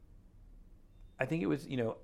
I 1.19 1.25
think 1.25 1.43
it 1.43 1.47
was 1.47 1.67
you 1.67 1.77
know 1.77 1.97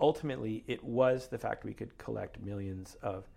ultimately, 0.00 0.64
it 0.66 0.82
was 0.82 1.28
the 1.28 1.38
fact 1.38 1.64
we 1.64 1.74
could 1.74 1.96
collect 1.98 2.40
millions 2.40 2.96
of 3.02 3.28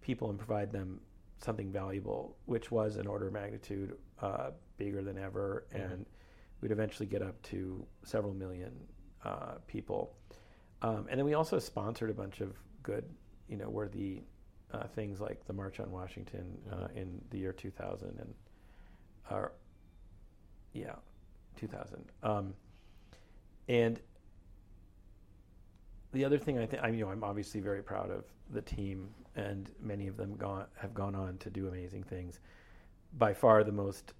people 0.00 0.30
and 0.30 0.38
provide 0.38 0.72
them 0.72 1.00
something 1.38 1.72
valuable, 1.72 2.36
which 2.46 2.70
was 2.70 2.96
an 2.96 3.06
order 3.06 3.28
of 3.28 3.32
magnitude 3.32 3.96
uh, 4.20 4.50
bigger 4.76 5.02
than 5.02 5.18
ever, 5.18 5.66
mm-hmm. 5.72 5.92
and 5.92 6.06
we'd 6.60 6.70
eventually 6.70 7.06
get 7.06 7.22
up 7.22 7.40
to 7.42 7.84
several 8.04 8.34
million 8.34 8.72
uh, 9.24 9.54
people. 9.66 10.14
Um, 10.82 11.06
and 11.10 11.18
then 11.18 11.24
we 11.24 11.34
also 11.34 11.58
sponsored 11.58 12.10
a 12.10 12.14
bunch 12.14 12.40
of 12.40 12.56
good, 12.82 13.04
you 13.48 13.56
know, 13.56 13.68
worthy 13.68 14.22
uh, 14.72 14.86
things 14.94 15.20
like 15.20 15.44
the 15.46 15.52
March 15.52 15.80
on 15.80 15.90
Washington 15.90 16.58
uh, 16.70 16.76
mm-hmm. 16.76 16.98
in 16.98 17.20
the 17.30 17.38
year 17.38 17.52
2000 17.52 18.08
and, 18.08 18.34
uh, 19.30 19.48
yeah, 20.72 20.94
2000. 21.56 22.04
Um, 22.22 22.54
and 23.68 24.00
the 26.12 26.24
other 26.24 26.38
thing 26.38 26.58
I 26.58 26.66
think, 26.66 26.82
I 26.82 26.88
you 26.88 27.04
know, 27.04 27.10
I'm 27.10 27.24
obviously 27.24 27.60
very 27.60 27.82
proud 27.82 28.10
of 28.10 28.24
the 28.50 28.62
team, 28.62 29.08
and 29.34 29.70
many 29.80 30.08
of 30.08 30.16
them 30.16 30.36
gone 30.36 30.66
have 30.76 30.94
gone 30.94 31.14
on 31.14 31.38
to 31.38 31.50
do 31.50 31.68
amazing 31.68 32.04
things. 32.04 32.40
By 33.18 33.34
far, 33.34 33.64
the 33.64 33.72
most 33.72 34.12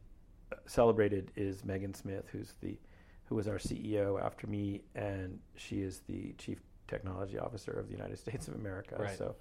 uh, 0.52 0.56
celebrated 0.66 1.30
is 1.36 1.64
Megan 1.64 1.94
Smith, 1.94 2.24
who's 2.30 2.54
the 2.60 2.78
who 3.26 3.36
was 3.36 3.48
our 3.48 3.58
CEO 3.58 4.22
after 4.22 4.46
me, 4.46 4.82
and 4.94 5.38
she 5.56 5.80
is 5.80 6.00
the 6.08 6.34
chief 6.38 6.58
technology 6.88 7.38
officer 7.38 7.72
of 7.72 7.86
the 7.86 7.92
United 7.92 8.18
States 8.18 8.48
of 8.48 8.54
America. 8.54 8.96
Right. 8.98 9.16
So 9.16 9.36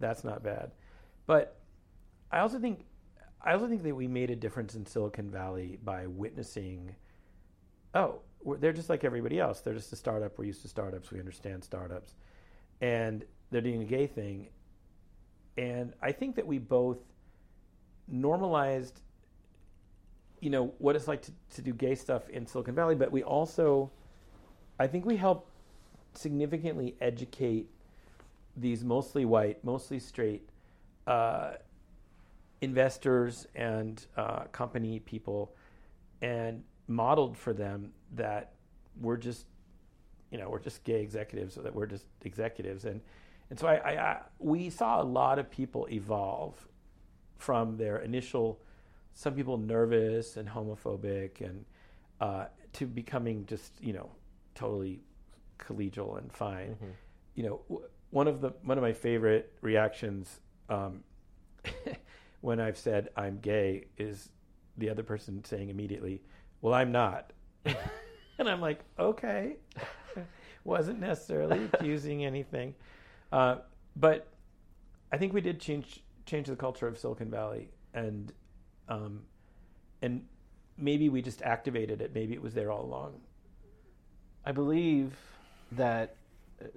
that's 0.00 0.24
not 0.24 0.42
bad. 0.42 0.72
But 1.26 1.56
I 2.30 2.40
also 2.40 2.58
think 2.58 2.84
I 3.42 3.52
also 3.52 3.68
think 3.68 3.82
that 3.82 3.94
we 3.94 4.08
made 4.08 4.30
a 4.30 4.36
difference 4.36 4.74
in 4.74 4.86
Silicon 4.86 5.30
Valley 5.30 5.78
by 5.84 6.06
witnessing. 6.06 6.94
Oh, 7.94 8.20
they're 8.44 8.72
just 8.72 8.90
like 8.90 9.04
everybody 9.04 9.40
else. 9.40 9.60
They're 9.60 9.74
just 9.74 9.92
a 9.92 9.96
startup. 9.96 10.38
We're 10.38 10.44
used 10.44 10.62
to 10.62 10.68
startups. 10.68 11.10
We 11.10 11.18
understand 11.18 11.64
startups, 11.64 12.14
and 12.80 13.24
they're 13.50 13.60
doing 13.60 13.82
a 13.82 13.86
gay 13.86 14.06
thing. 14.06 14.48
And 15.56 15.92
I 16.02 16.12
think 16.12 16.36
that 16.36 16.46
we 16.46 16.58
both 16.58 16.98
normalized, 18.08 19.00
you 20.40 20.50
know, 20.50 20.74
what 20.78 20.96
it's 20.96 21.08
like 21.08 21.22
to, 21.22 21.32
to 21.54 21.62
do 21.62 21.72
gay 21.72 21.94
stuff 21.94 22.28
in 22.28 22.46
Silicon 22.46 22.74
Valley, 22.74 22.94
but 22.94 23.12
we 23.12 23.22
also, 23.22 23.90
I 24.78 24.86
think 24.86 25.06
we 25.06 25.16
helped 25.16 25.50
significantly 26.14 26.96
educate 27.00 27.70
these 28.56 28.84
mostly 28.84 29.24
white, 29.24 29.64
mostly 29.64 29.98
straight 29.98 30.48
uh, 31.06 31.52
investors 32.60 33.46
and 33.54 34.04
uh, 34.16 34.44
company 34.52 35.00
people, 35.00 35.54
and 36.22 36.62
modeled 36.86 37.36
for 37.36 37.52
them 37.52 37.92
that 38.16 38.52
we're 39.00 39.16
just, 39.16 39.46
you 40.30 40.38
know, 40.38 40.48
we're 40.48 40.60
just 40.60 40.84
gay 40.84 41.00
executives, 41.00 41.54
so 41.54 41.62
that 41.62 41.74
we're 41.74 41.86
just 41.86 42.06
executives, 42.22 42.84
and 42.84 43.00
and 43.50 43.58
so 43.58 43.66
I, 43.66 43.74
I, 43.74 43.90
I 43.92 44.20
we 44.38 44.70
saw 44.70 45.00
a 45.00 45.04
lot 45.04 45.38
of 45.38 45.50
people 45.50 45.86
evolve 45.90 46.66
from 47.36 47.76
their 47.76 47.98
initial, 47.98 48.60
some 49.14 49.34
people 49.34 49.58
nervous 49.58 50.36
and 50.36 50.48
homophobic, 50.48 51.40
and 51.40 51.64
uh, 52.20 52.46
to 52.74 52.86
becoming 52.86 53.46
just 53.46 53.72
you 53.80 53.92
know 53.92 54.10
totally 54.54 55.00
collegial 55.58 56.18
and 56.18 56.32
fine. 56.32 56.70
Mm-hmm. 56.70 56.90
You 57.34 57.42
know, 57.42 57.82
one 58.10 58.28
of 58.28 58.40
the 58.40 58.50
one 58.62 58.78
of 58.78 58.82
my 58.82 58.92
favorite 58.92 59.52
reactions 59.60 60.40
um, 60.68 61.02
when 62.40 62.60
I've 62.60 62.78
said 62.78 63.08
I'm 63.16 63.38
gay 63.40 63.86
is 63.98 64.30
the 64.78 64.90
other 64.90 65.02
person 65.02 65.44
saying 65.44 65.68
immediately, 65.68 66.22
"Well, 66.60 66.74
I'm 66.74 66.92
not." 66.92 67.32
and 68.38 68.48
I'm 68.48 68.60
like, 68.60 68.80
okay, 68.98 69.56
wasn't 70.64 71.00
necessarily 71.00 71.68
accusing 71.72 72.24
anything, 72.24 72.74
uh, 73.32 73.56
but 73.96 74.28
I 75.12 75.18
think 75.18 75.32
we 75.32 75.40
did 75.40 75.60
change 75.60 76.00
change 76.26 76.48
the 76.48 76.56
culture 76.56 76.86
of 76.86 76.98
Silicon 76.98 77.30
Valley, 77.30 77.68
and 77.92 78.32
um, 78.88 79.22
and 80.02 80.24
maybe 80.76 81.08
we 81.08 81.22
just 81.22 81.42
activated 81.42 82.00
it. 82.00 82.14
Maybe 82.14 82.34
it 82.34 82.42
was 82.42 82.54
there 82.54 82.70
all 82.70 82.84
along. 82.84 83.20
I 84.44 84.52
believe 84.52 85.16
that 85.72 86.16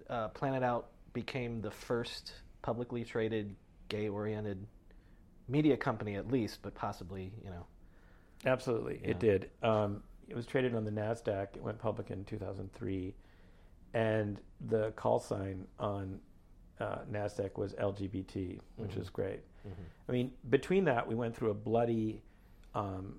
uh, 0.10 0.30
PlanetOut 0.30 0.86
became 1.14 1.62
the 1.62 1.72
first 1.72 2.34
publicly 2.62 3.03
traded 3.03 3.55
gay-oriented 3.89 4.66
media 5.47 5.78
company, 5.78 6.16
at 6.16 6.32
least, 6.32 6.60
but 6.62 6.74
possibly, 6.76 7.32
you 7.43 7.49
know. 7.49 7.66
Absolutely, 8.45 8.99
it 9.03 9.20
did. 9.20 9.49
Um, 9.64 10.03
it 10.28 10.36
was 10.36 10.46
traded 10.46 10.76
on 10.76 10.84
the 10.84 10.92
Nasdaq. 10.92 11.56
It 11.56 11.64
went 11.64 11.80
public 11.80 12.12
in 12.12 12.24
2003, 12.26 13.14
and 13.94 14.40
the 14.68 14.92
call 14.92 15.20
sign 15.20 15.66
on 15.80 16.20
uh, 16.80 17.00
Nasdaq 17.12 17.58
was 17.58 17.74
LGBT, 17.74 18.60
which 18.76 18.92
mm-hmm. 18.92 19.02
is 19.02 19.10
great. 19.10 19.42
Mm-hmm. 19.68 19.82
I 20.08 20.12
mean, 20.12 20.32
between 20.50 20.86
that, 20.86 21.08
we 21.08 21.16
went 21.16 21.36
through 21.36 21.52
a 21.52 21.56
bloody 21.56 22.22
um, 22.76 23.16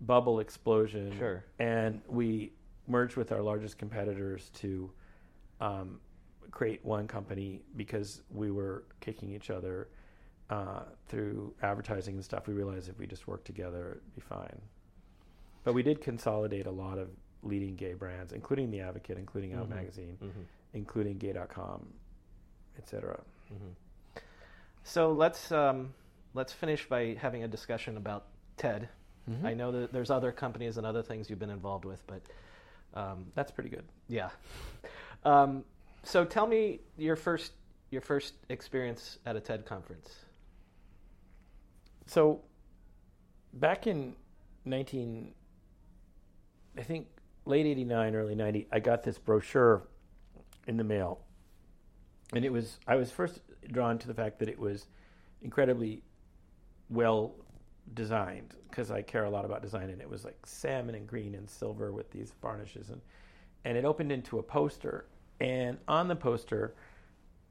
bubble 0.00 0.40
explosion, 0.40 1.14
sure. 1.18 1.44
and 1.58 2.00
we 2.08 2.52
merged 2.88 3.16
with 3.16 3.32
our 3.32 3.42
largest 3.42 3.78
competitors 3.78 4.50
to 4.54 4.90
um, 5.60 6.00
create 6.50 6.84
one 6.84 7.06
company 7.06 7.62
because 7.76 8.22
we 8.30 8.50
were 8.50 8.84
kicking 9.00 9.32
each 9.32 9.50
other 9.50 9.88
uh, 10.50 10.82
through 11.08 11.52
advertising 11.62 12.14
and 12.14 12.24
stuff. 12.24 12.46
We 12.46 12.54
realized 12.54 12.88
if 12.88 12.98
we 12.98 13.06
just 13.06 13.26
worked 13.26 13.44
together, 13.44 13.98
it'd 14.00 14.14
be 14.14 14.20
fine. 14.20 14.60
But 15.66 15.74
we 15.74 15.82
did 15.82 16.00
consolidate 16.00 16.66
a 16.66 16.70
lot 16.70 16.96
of 16.96 17.08
leading 17.42 17.74
gay 17.74 17.94
brands, 17.94 18.32
including 18.32 18.70
The 18.70 18.82
Advocate, 18.82 19.18
including 19.18 19.52
Out 19.52 19.64
mm-hmm. 19.64 19.74
Magazine, 19.74 20.16
mm-hmm. 20.22 20.42
including 20.74 21.18
Gay.com, 21.18 21.88
etc. 22.78 23.20
Mm-hmm. 23.52 24.20
So 24.84 25.10
let's 25.10 25.50
um, 25.50 25.92
let's 26.34 26.52
finish 26.52 26.88
by 26.88 27.16
having 27.20 27.42
a 27.42 27.48
discussion 27.48 27.96
about 27.96 28.26
TED. 28.56 28.88
Mm-hmm. 29.28 29.44
I 29.44 29.54
know 29.54 29.72
that 29.72 29.92
there's 29.92 30.08
other 30.08 30.30
companies 30.30 30.76
and 30.76 30.86
other 30.86 31.02
things 31.02 31.28
you've 31.28 31.40
been 31.40 31.50
involved 31.50 31.84
with, 31.84 32.06
but 32.06 32.22
Um, 32.94 33.26
That's 33.34 33.50
pretty 33.50 33.70
good. 33.70 33.84
yeah. 34.08 34.30
Um, 35.24 35.64
so 36.04 36.24
tell 36.24 36.46
me 36.46 36.78
your 36.96 37.16
first 37.16 37.52
your 37.90 38.02
first 38.02 38.34
experience 38.50 39.18
at 39.26 39.34
a 39.34 39.40
TED 39.40 39.66
conference. 39.66 40.14
So, 42.06 42.42
back 43.52 43.88
in 43.88 44.14
19, 44.64 45.32
I 45.32 45.34
think 46.86 47.08
late 47.44 47.66
89, 47.66 48.14
early 48.14 48.34
90, 48.34 48.68
I 48.72 48.80
got 48.80 49.02
this 49.02 49.18
brochure 49.18 49.86
in 50.66 50.76
the 50.76 50.84
mail. 50.84 51.20
And 52.32 52.44
it 52.44 52.52
was, 52.52 52.78
I 52.86 52.96
was 52.96 53.10
first 53.10 53.40
drawn 53.70 53.98
to 53.98 54.08
the 54.08 54.14
fact 54.14 54.38
that 54.40 54.48
it 54.48 54.58
was 54.58 54.86
incredibly 55.42 56.02
well 56.88 57.34
designed 57.94 58.54
because 58.68 58.90
I 58.90 59.02
care 59.02 59.24
a 59.24 59.30
lot 59.30 59.44
about 59.44 59.62
design. 59.62 59.90
And 59.90 60.00
it 60.00 60.08
was 60.08 60.24
like 60.24 60.38
salmon 60.44 60.94
and 60.94 61.06
green 61.06 61.34
and 61.34 61.48
silver 61.48 61.92
with 61.92 62.10
these 62.10 62.32
varnishes. 62.42 62.90
And, 62.90 63.00
and 63.64 63.76
it 63.76 63.84
opened 63.84 64.10
into 64.10 64.38
a 64.38 64.42
poster. 64.42 65.06
And 65.40 65.78
on 65.86 66.08
the 66.08 66.16
poster, 66.16 66.74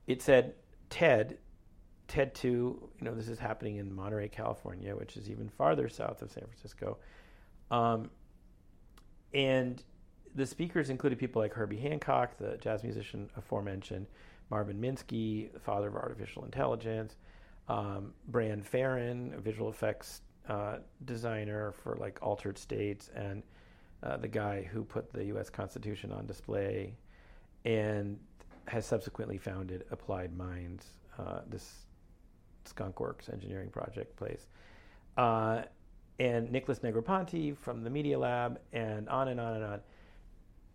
it 0.08 0.22
said 0.22 0.56
TED 0.90 1.38
TED 2.08 2.36
2, 2.36 2.48
you 2.48 2.82
know, 3.02 3.16
this 3.16 3.28
is 3.28 3.40
happening 3.40 3.78
in 3.78 3.94
Monterey, 3.94 4.30
California, 4.30 4.96
which 4.96 5.18
is 5.18 5.30
even 5.30 5.50
farther 5.50 5.90
south 5.90 6.22
of 6.22 6.32
San 6.32 6.44
Francisco. 6.44 6.98
Um, 7.72 8.10
and 9.36 9.84
the 10.34 10.46
speakers 10.46 10.90
included 10.90 11.20
people 11.20 11.42
like 11.42 11.54
Herbie 11.54 11.78
Hancock, 11.78 12.38
the 12.38 12.58
jazz 12.58 12.84
musician 12.84 13.30
aforementioned, 13.38 14.08
Marvin 14.50 14.80
Minsky, 14.80 15.52
the 15.52 15.60
father 15.60 15.90
of 15.90 15.96
artificial 15.96 16.46
intelligence, 16.46 17.18
um, 17.68 18.14
Bran 18.30 18.64
Ferren, 18.64 19.34
a 19.38 19.42
visual 19.42 19.70
effects 19.70 20.22
uh, 20.48 20.78
designer 21.04 21.74
for 21.84 21.98
like 21.98 22.18
altered 22.22 22.58
states, 22.58 23.10
and 23.14 23.44
uh, 24.04 24.18
the 24.18 24.28
guy 24.28 24.62
who 24.62 24.84
put 24.84 25.12
the 25.12 25.26
U.S. 25.26 25.50
Constitution 25.50 26.12
on 26.12 26.26
display, 26.26 26.94
and 27.66 28.18
has 28.68 28.86
subsequently 28.86 29.38
founded 29.38 29.84
Applied 29.92 30.36
Minds, 30.38 30.86
uh, 31.20 31.42
this 31.48 31.86
Skunkworks 32.66 33.32
engineering 33.32 33.70
project 33.70 34.16
place, 34.16 34.48
uh, 35.18 35.64
and 36.20 36.52
Nicholas 36.52 36.80
Negroponte 36.80 37.58
from 37.58 37.84
the 37.84 37.90
Media 37.90 38.18
Lab, 38.18 38.60
and 38.74 39.10
on 39.10 39.28
and 39.30 39.40
on 39.40 39.56
and 39.56 39.64
on. 39.64 39.80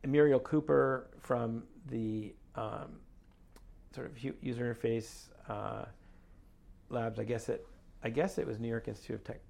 Muriel 0.06 0.40
Cooper 0.40 1.10
from 1.20 1.62
the 1.88 2.34
um, 2.54 2.98
sort 3.94 4.06
of 4.06 4.18
user 4.42 4.74
interface 4.74 5.28
uh, 5.48 5.84
labs. 6.88 7.18
I 7.18 7.24
guess 7.24 7.48
it, 7.48 7.66
I 8.02 8.10
guess 8.10 8.38
it 8.38 8.46
was 8.46 8.58
New 8.58 8.68
York 8.68 8.88
Institute 8.88 9.16
of 9.16 9.24
Tech, 9.24 9.40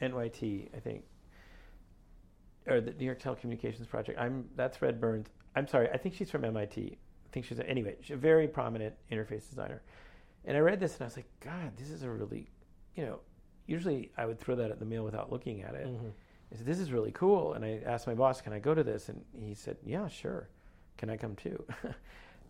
NYT, 0.00 0.68
I 0.74 0.80
think, 0.80 1.04
or 2.66 2.80
the 2.80 2.92
New 2.92 3.04
York 3.04 3.20
Telecommunications 3.20 3.88
Project. 3.88 4.18
I'm 4.18 4.46
that's 4.56 4.80
Red 4.80 5.00
Burns. 5.00 5.28
I'm 5.54 5.66
sorry. 5.66 5.88
I 5.90 5.96
think 5.96 6.14
she's 6.14 6.30
from 6.30 6.44
MIT. 6.44 6.98
I 7.26 7.28
think 7.32 7.46
she's 7.46 7.58
a, 7.58 7.68
anyway. 7.68 7.96
She's 8.00 8.14
a 8.14 8.18
very 8.18 8.48
prominent 8.48 8.94
interface 9.10 9.48
designer. 9.48 9.82
And 10.44 10.56
I 10.56 10.60
read 10.60 10.78
this 10.78 10.94
and 10.94 11.02
I 11.02 11.04
was 11.06 11.16
like, 11.16 11.28
God, 11.40 11.76
this 11.76 11.90
is 11.90 12.02
a 12.02 12.10
really, 12.10 12.48
you 12.94 13.04
know, 13.04 13.18
usually 13.66 14.10
I 14.16 14.26
would 14.26 14.40
throw 14.40 14.56
that 14.56 14.70
at 14.70 14.78
the 14.78 14.84
mail 14.84 15.04
without 15.04 15.30
looking 15.30 15.62
at 15.62 15.74
it. 15.74 15.86
Mhm. 15.86 16.12
I 16.52 16.56
said, 16.56 16.66
this 16.66 16.78
is 16.78 16.92
really 16.92 17.12
cool. 17.12 17.54
And 17.54 17.64
I 17.64 17.80
asked 17.84 18.06
my 18.06 18.14
boss, 18.14 18.40
can 18.40 18.52
I 18.52 18.58
go 18.58 18.74
to 18.74 18.84
this? 18.84 19.08
And 19.08 19.24
he 19.36 19.54
said, 19.54 19.78
yeah, 19.84 20.08
sure. 20.08 20.48
Can 20.96 21.10
I 21.10 21.16
come 21.16 21.34
too? 21.34 21.64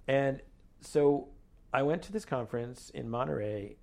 and 0.09 0.43
so 0.81 1.29
I 1.73 1.83
went 1.83 2.03
to 2.03 2.12
this 2.12 2.25
conference 2.25 2.91
in 2.91 3.09
Monterey. 3.09 3.77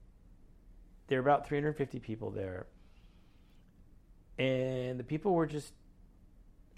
There 1.08 1.22
were 1.22 1.28
about 1.28 1.48
350 1.48 2.00
people 2.00 2.30
there. 2.30 2.68
And 4.38 5.00
the 5.00 5.04
people 5.04 5.34
were 5.34 5.48
just 5.48 5.74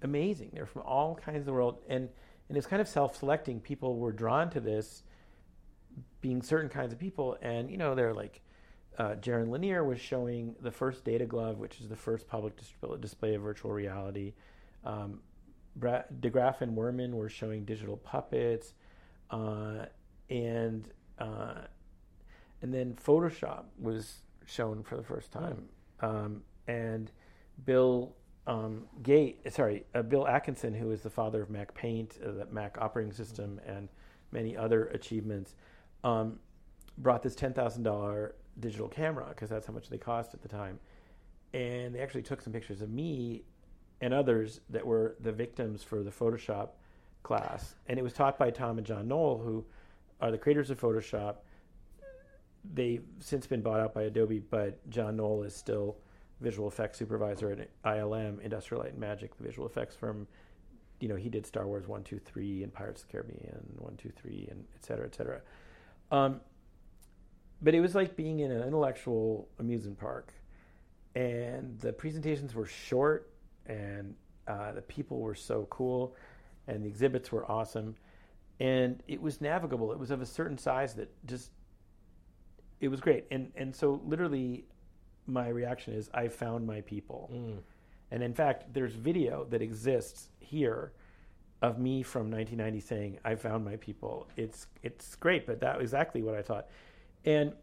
amazing. 0.02 0.52
They're 0.54 0.66
from 0.66 0.84
all 0.84 1.16
kinds 1.16 1.40
of 1.40 1.46
the 1.46 1.54
world. 1.54 1.80
And, 1.90 2.10
and 2.48 2.58
it's 2.58 2.68
kind 2.68 2.82
of 2.82 2.88
self 2.88 3.18
selecting. 3.18 3.60
People 3.60 3.98
were 3.98 4.12
drawn 4.12 4.50
to 4.52 4.60
this 4.60 5.04
being 6.22 6.42
certain 6.42 6.70
kinds 6.70 6.94
of 6.94 7.00
people. 7.00 7.38
And, 7.42 7.70
you 7.70 7.78
know, 7.78 7.96
they're 7.96 8.14
like, 8.14 8.42
uh, 8.98 9.16
Jaron 9.16 9.50
Lanier 9.50 9.84
was 9.84 10.00
showing 10.00 10.56
the 10.62 10.72
first 10.72 11.04
Data 11.04 11.26
Glove, 11.26 11.58
which 11.58 11.80
is 11.82 11.90
the 11.90 11.96
first 11.96 12.28
public 12.28 12.56
dis- 12.58 12.74
display 13.00 13.36
of 13.36 13.42
virtual 13.42 13.72
reality. 13.72 14.34
Um, 14.84 15.20
Bra- 15.76 16.04
deGraf 16.22 16.62
and 16.62 16.78
Wahrman 16.78 17.12
were 17.12 17.28
showing 17.28 17.66
digital 17.66 17.98
puppets, 17.98 18.74
uh, 19.30 19.86
and 20.30 20.88
uh, 21.20 21.62
and 22.62 22.74
then 22.74 22.96
Photoshop 22.96 23.66
was 23.80 24.20
shown 24.46 24.84
for 24.84 24.96
the 24.96 25.04
first 25.04 25.32
time. 25.32 25.66
Um, 26.00 26.44
and 26.68 27.12
Bill 27.66 28.16
um, 28.48 28.86
Gate, 29.04 29.42
sorry, 29.52 29.86
uh, 29.94 30.02
Bill 30.02 30.28
Atkinson, 30.28 30.74
who 30.74 30.92
is 30.92 31.02
the 31.02 31.10
father 31.10 31.42
of 31.42 31.50
MacPaint, 31.50 32.26
uh, 32.26 32.32
the 32.32 32.46
Mac 32.52 32.78
operating 32.80 33.12
system, 33.12 33.60
and 33.66 33.90
many 34.32 34.56
other 34.56 34.86
achievements, 34.88 35.56
um, 36.04 36.40
brought 36.98 37.22
this 37.22 37.36
ten 37.36 37.54
thousand 37.54 37.84
dollar 37.84 38.36
digital 38.60 38.88
camera 38.88 39.26
because 39.30 39.50
that's 39.50 39.68
how 39.68 39.74
much 39.74 39.90
they 39.90 39.98
cost 39.98 40.34
at 40.34 40.42
the 40.42 40.48
time. 40.48 40.80
And 41.54 41.96
they 41.96 42.00
actually 42.00 42.24
took 42.24 42.42
some 42.42 42.54
pictures 42.54 42.82
of 42.82 42.90
me 42.90 43.44
and 44.02 44.14
others 44.14 44.62
that 44.70 44.86
were 44.86 45.16
the 45.22 45.32
victims 45.32 45.84
for 45.84 46.04
the 46.04 46.12
Photoshop 46.12 46.70
class. 47.24 47.76
And 47.88 47.98
it 47.98 48.02
was 48.02 48.14
taught 48.14 48.38
by 48.38 48.52
Tom 48.52 48.78
and 48.78 48.86
John 48.86 49.08
Knoll, 49.08 49.38
who 49.38 49.66
are 50.22 50.32
the 50.32 50.38
creators 50.38 50.70
of 50.70 50.80
Photoshop. 50.80 51.38
They've 52.74 53.04
since 53.20 53.48
been 53.48 53.62
bought 53.62 53.80
out 53.80 53.94
by 53.94 54.04
Adobe, 54.04 54.40
but 54.40 54.88
John 54.90 55.18
Knoll 55.18 55.44
is 55.44 55.56
still 55.56 55.98
visual 56.42 56.68
effects 56.68 56.98
supervisor 56.98 57.52
at 57.52 57.70
ILM, 57.84 58.42
Industrial 58.42 58.82
Light 58.82 58.92
and 58.92 59.00
Magic, 59.00 59.36
the 59.38 59.44
visual 59.44 59.68
effects 59.68 59.96
firm. 59.96 60.28
You 61.00 61.08
know, 61.08 61.16
he 61.16 61.30
did 61.30 61.46
Star 61.46 61.68
Wars 61.68 61.88
1, 61.88 62.04
2, 62.04 62.20
3 62.20 62.64
and 62.64 62.74
Pirates 62.74 63.02
of 63.02 63.08
the 63.08 63.12
Caribbean 63.12 63.62
1, 63.78 63.98
2, 63.98 64.12
3, 64.16 64.48
and 64.52 64.66
et 64.76 64.86
cetera, 64.86 65.06
et 65.06 65.16
cetera. 65.16 65.42
Um, 66.12 66.42
but 67.66 67.74
it 67.74 67.82
was 67.82 67.96
like 67.96 68.16
being 68.16 68.42
in 68.42 68.52
an 68.52 68.62
intellectual 68.62 69.50
amusement 69.58 69.98
park. 69.98 70.32
And 71.16 71.80
the 71.80 71.92
presentations 71.92 72.54
were 72.54 72.68
short, 72.68 73.32
and 73.66 74.14
uh, 74.48 74.74
the 74.74 74.84
people 74.84 75.20
were 75.20 75.34
so 75.34 75.66
cool, 75.72 76.16
and 76.68 76.84
the 76.84 76.88
exhibits 76.88 77.32
were 77.32 77.50
awesome. 77.50 77.96
And 78.60 79.02
it 79.08 79.20
was 79.20 79.42
navigable. 79.42 79.92
It 79.92 79.98
was 79.98 80.12
of 80.12 80.22
a 80.22 80.28
certain 80.28 80.60
size 80.60 80.94
that 80.94 81.12
just, 81.26 81.50
it 82.82 82.90
was 82.90 83.02
great. 83.02 83.26
And, 83.32 83.52
and 83.56 83.76
so, 83.76 84.00
literally, 84.06 84.66
my 85.26 85.48
reaction 85.48 85.96
is 85.96 86.08
I 86.14 86.28
found 86.28 86.68
my 86.68 86.82
people. 86.82 87.32
Mm. 87.34 87.58
And 88.12 88.22
in 88.22 88.36
fact, 88.36 88.72
there's 88.74 88.94
video 88.94 89.46
that 89.46 89.64
exists 89.64 90.30
here 90.40 90.92
of 91.64 91.80
me 91.80 92.04
from 92.04 92.30
1990 92.30 92.80
saying, 92.80 93.20
"I 93.26 93.34
found 93.34 93.66
my 93.66 93.78
people." 93.78 94.28
It's 94.38 94.68
it's 94.84 95.16
great, 95.16 95.48
but 95.48 95.62
that 95.62 95.78
was 95.78 95.86
exactly 95.86 96.22
what 96.22 96.36
I 96.36 96.44
thought. 96.44 96.68
And 97.26 97.54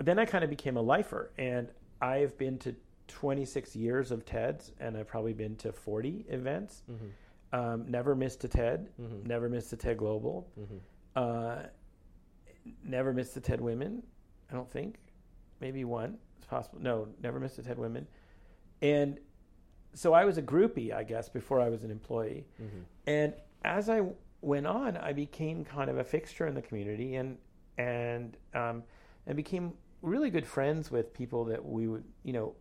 then 0.00 0.18
I 0.18 0.24
kind 0.24 0.44
of 0.44 0.50
became 0.50 0.76
a 0.76 0.82
lifer, 0.82 1.32
and 1.38 1.68
I've 2.00 2.36
been 2.38 2.58
to 2.58 2.74
26 3.08 3.74
years 3.74 4.10
of 4.10 4.24
TEDs, 4.24 4.70
and 4.78 4.96
I've 4.96 5.08
probably 5.08 5.32
been 5.32 5.56
to 5.56 5.72
40 5.72 6.24
events. 6.28 6.82
Mhm. 6.90 7.10
Um, 7.52 7.90
never 7.90 8.14
missed 8.14 8.44
a 8.44 8.48
TED. 8.48 8.88
Mhm. 9.00 9.26
Never 9.26 9.48
missed 9.48 9.72
a 9.72 9.76
TED 9.76 9.96
Global. 9.96 10.46
Mhm. 10.58 10.80
Uh, 11.16 11.66
never 12.84 13.12
missed 13.12 13.36
a 13.36 13.40
TED 13.40 13.60
Women. 13.60 14.02
I 14.50 14.54
don't 14.54 14.70
think. 14.70 14.98
Maybe 15.60 15.84
one. 15.84 16.18
It's 16.36 16.46
possible. 16.46 16.78
No, 16.80 17.08
never 17.22 17.40
missed 17.40 17.58
a 17.58 17.62
TED 17.62 17.78
Women. 17.78 18.06
And 18.82 19.18
so 19.94 20.12
I 20.12 20.24
was 20.24 20.38
a 20.38 20.42
groupie, 20.42 20.92
I 20.92 21.02
guess, 21.02 21.28
before 21.28 21.60
I 21.60 21.70
was 21.70 21.82
an 21.82 21.90
employee. 21.90 22.46
Mhm. 22.60 22.84
And 23.06 23.34
as 23.64 23.88
I 23.88 24.02
went 24.42 24.66
on, 24.66 24.96
I 24.98 25.12
became 25.12 25.64
kind 25.64 25.90
of 25.90 25.98
a 25.98 26.04
fixture 26.04 26.46
in 26.46 26.54
the 26.54 26.62
community, 26.62 27.16
and 27.16 27.38
and 27.78 28.36
um, 28.54 28.82
and 29.28 29.36
became 29.36 29.74
really 30.02 30.30
good 30.30 30.46
friends 30.46 30.90
with 30.90 31.14
people 31.14 31.44
that 31.44 31.64
we 31.64 31.86
would, 31.86 32.04
you 32.24 32.32
know, 32.32 32.54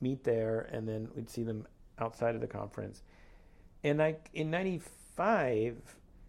meet 0.00 0.24
there, 0.24 0.68
and 0.72 0.88
then 0.88 1.08
we'd 1.14 1.28
see 1.28 1.42
them 1.42 1.66
outside 1.98 2.34
of 2.34 2.40
the 2.40 2.46
conference. 2.46 3.02
And 3.82 4.00
I, 4.02 4.16
in 4.32 4.50
'95, 4.50 5.76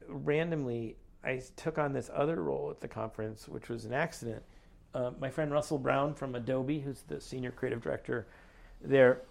randomly, 0.08 0.98
I 1.24 1.42
took 1.56 1.78
on 1.78 1.94
this 1.94 2.10
other 2.14 2.42
role 2.42 2.70
at 2.70 2.82
the 2.82 2.88
conference, 2.88 3.48
which 3.48 3.70
was 3.70 3.86
an 3.86 3.94
accident. 3.94 4.44
Uh, 4.94 5.12
my 5.20 5.30
friend 5.30 5.52
Russell 5.52 5.78
Brown 5.78 6.14
from 6.14 6.36
Adobe, 6.36 6.80
who's 6.80 7.02
the 7.04 7.22
senior 7.22 7.52
creative 7.52 7.82
director 7.82 8.28
there, 8.82 9.22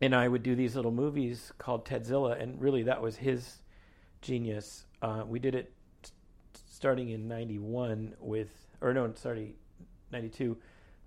and 0.00 0.14
I 0.14 0.28
would 0.28 0.42
do 0.42 0.54
these 0.54 0.76
little 0.76 0.90
movies 0.92 1.52
called 1.58 1.84
Tedzilla, 1.86 2.40
and 2.40 2.60
really 2.60 2.82
that 2.82 3.00
was 3.00 3.16
his 3.16 3.58
genius. 4.20 4.86
Uh, 5.00 5.24
we 5.26 5.38
did 5.38 5.54
it 5.54 5.72
s- 6.04 6.12
starting 6.66 7.10
in 7.10 7.28
'91 7.28 8.14
with, 8.20 8.66
or 8.80 8.92
no, 8.92 9.12
sorry, 9.14 9.56
'92 10.12 10.56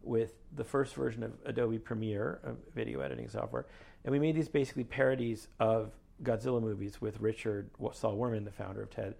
with 0.01 0.33
the 0.55 0.63
first 0.63 0.93
version 0.95 1.23
of 1.23 1.33
Adobe 1.45 1.79
Premiere, 1.79 2.39
a 2.43 2.53
video 2.75 2.99
editing 2.99 3.27
software, 3.27 3.65
and 4.03 4.11
we 4.11 4.19
made 4.19 4.35
these 4.35 4.49
basically 4.49 4.83
parodies 4.83 5.47
of 5.59 5.91
Godzilla 6.23 6.61
movies 6.61 7.01
with 7.01 7.19
Richard 7.19 7.69
Saul 7.93 8.17
Wurman, 8.17 8.45
the 8.45 8.51
founder 8.51 8.83
of 8.83 8.89
TED, 8.89 9.15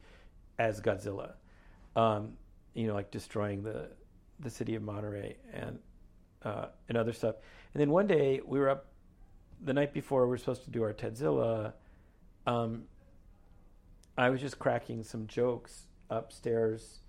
as 0.60 0.80
Godzilla. 0.80 1.34
Um, 1.96 2.34
you 2.74 2.88
know, 2.88 2.94
like 2.94 3.12
destroying 3.12 3.64
the 3.64 3.90
the 4.40 4.50
city 4.50 4.76
of 4.76 4.84
Monterey 4.84 5.38
and 5.54 5.80
uh, 6.44 6.68
and 6.90 6.98
other 6.98 7.14
stuff. 7.14 7.36
And 7.74 7.82
then 7.82 7.90
one 7.90 8.08
day 8.08 8.42
we 8.46 8.60
were 8.60 8.70
up 8.70 8.88
the 9.64 9.74
night 9.74 9.94
before 9.94 10.26
we 10.26 10.30
were 10.30 10.38
supposed 10.38 10.64
to 10.66 10.72
do 10.72 10.84
our 10.84 10.94
Tedzilla, 10.94 11.74
um, 12.46 12.84
I 14.18 14.30
was 14.30 14.42
just 14.42 14.60
cracking 14.60 15.04
some 15.04 15.28
jokes 15.28 15.88
upstairs 16.10 17.00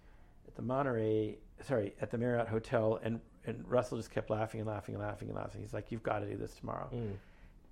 at 0.48 0.54
the 0.54 0.62
Monterey, 0.62 1.38
sorry, 1.62 1.94
at 2.00 2.10
the 2.10 2.18
Marriott 2.18 2.48
Hotel, 2.48 2.98
and 3.02 3.20
and 3.46 3.64
Russell 3.68 3.96
just 3.96 4.10
kept 4.10 4.28
laughing 4.28 4.60
and 4.60 4.68
laughing 4.68 4.94
and 4.96 5.02
laughing 5.04 5.28
and 5.28 5.36
laughing. 5.36 5.60
He's 5.62 5.72
like, 5.72 5.92
"You've 5.92 6.02
got 6.02 6.18
to 6.20 6.26
do 6.26 6.36
this 6.36 6.54
tomorrow," 6.56 6.88
Mm. 6.92 7.16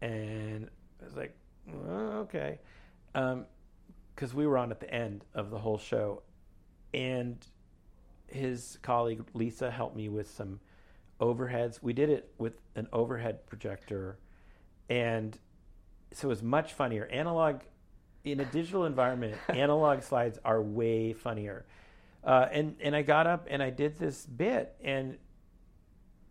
and 0.02 0.70
I 1.00 1.04
was 1.04 1.16
like, 1.16 1.36
"Oh, 1.88 2.26
"Okay," 2.28 2.58
because 3.12 4.34
we 4.34 4.46
were 4.46 4.56
on 4.58 4.70
at 4.70 4.80
the 4.80 4.92
end 4.92 5.24
of 5.34 5.50
the 5.50 5.58
whole 5.58 5.78
show, 5.78 6.22
and 6.92 7.44
his 8.28 8.78
colleague 8.82 9.24
Lisa 9.34 9.70
helped 9.70 9.96
me 9.96 10.08
with 10.08 10.30
some 10.30 10.60
overheads. 11.20 11.82
We 11.82 11.92
did 11.92 12.08
it 12.10 12.32
with 12.38 12.60
an 12.76 12.88
overhead 12.92 13.46
projector, 13.46 14.18
and 14.88 15.36
so 16.12 16.28
it 16.28 16.30
was 16.30 16.42
much 16.42 16.72
funnier. 16.72 17.06
Analog 17.06 17.60
in 18.24 18.40
a 18.40 18.44
digital 18.46 18.84
environment, 18.86 19.36
analog 19.48 20.02
slides 20.02 20.38
are 20.44 20.62
way 20.62 21.12
funnier. 21.12 21.66
Uh, 22.24 22.48
and 22.50 22.76
and 22.80 22.96
I 22.96 23.02
got 23.02 23.26
up 23.26 23.46
and 23.50 23.62
I 23.62 23.70
did 23.70 23.98
this 23.98 24.24
bit, 24.24 24.74
and 24.82 25.18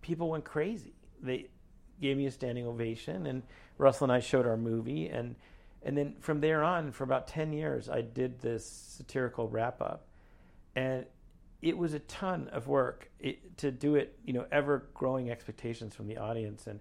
people 0.02 0.30
went 0.30 0.44
crazy. 0.44 0.94
They 1.22 1.50
gave 2.02 2.18
me 2.18 2.26
a 2.26 2.32
standing 2.32 2.66
ovation, 2.66 3.28
and 3.28 3.44
Russell 3.78 4.06
and 4.06 4.12
I 4.12 4.20
showed 4.20 4.46
our 4.48 4.58
movie, 4.58 5.08
and 5.08 5.36
and 5.84 5.96
then 5.98 6.16
from 6.20 6.42
there 6.42 6.64
on, 6.64 6.92
for 6.92 7.04
about 7.04 7.28
ten 7.28 7.54
years, 7.54 7.90
I 7.90 8.02
did 8.02 8.40
this 8.42 8.66
satirical 8.66 9.48
wrap 9.48 9.82
up, 9.82 10.08
and 10.76 11.06
it 11.62 11.78
was 11.78 11.94
a 11.94 12.00
ton 12.00 12.50
of 12.50 12.68
work 12.68 13.10
it, 13.20 13.58
to 13.58 13.72
do 13.72 13.96
it. 13.96 14.18
You 14.26 14.34
know, 14.34 14.46
ever 14.52 14.88
growing 14.96 15.30
expectations 15.30 15.94
from 15.94 16.08
the 16.08 16.18
audience 16.18 16.66
and 16.68 16.80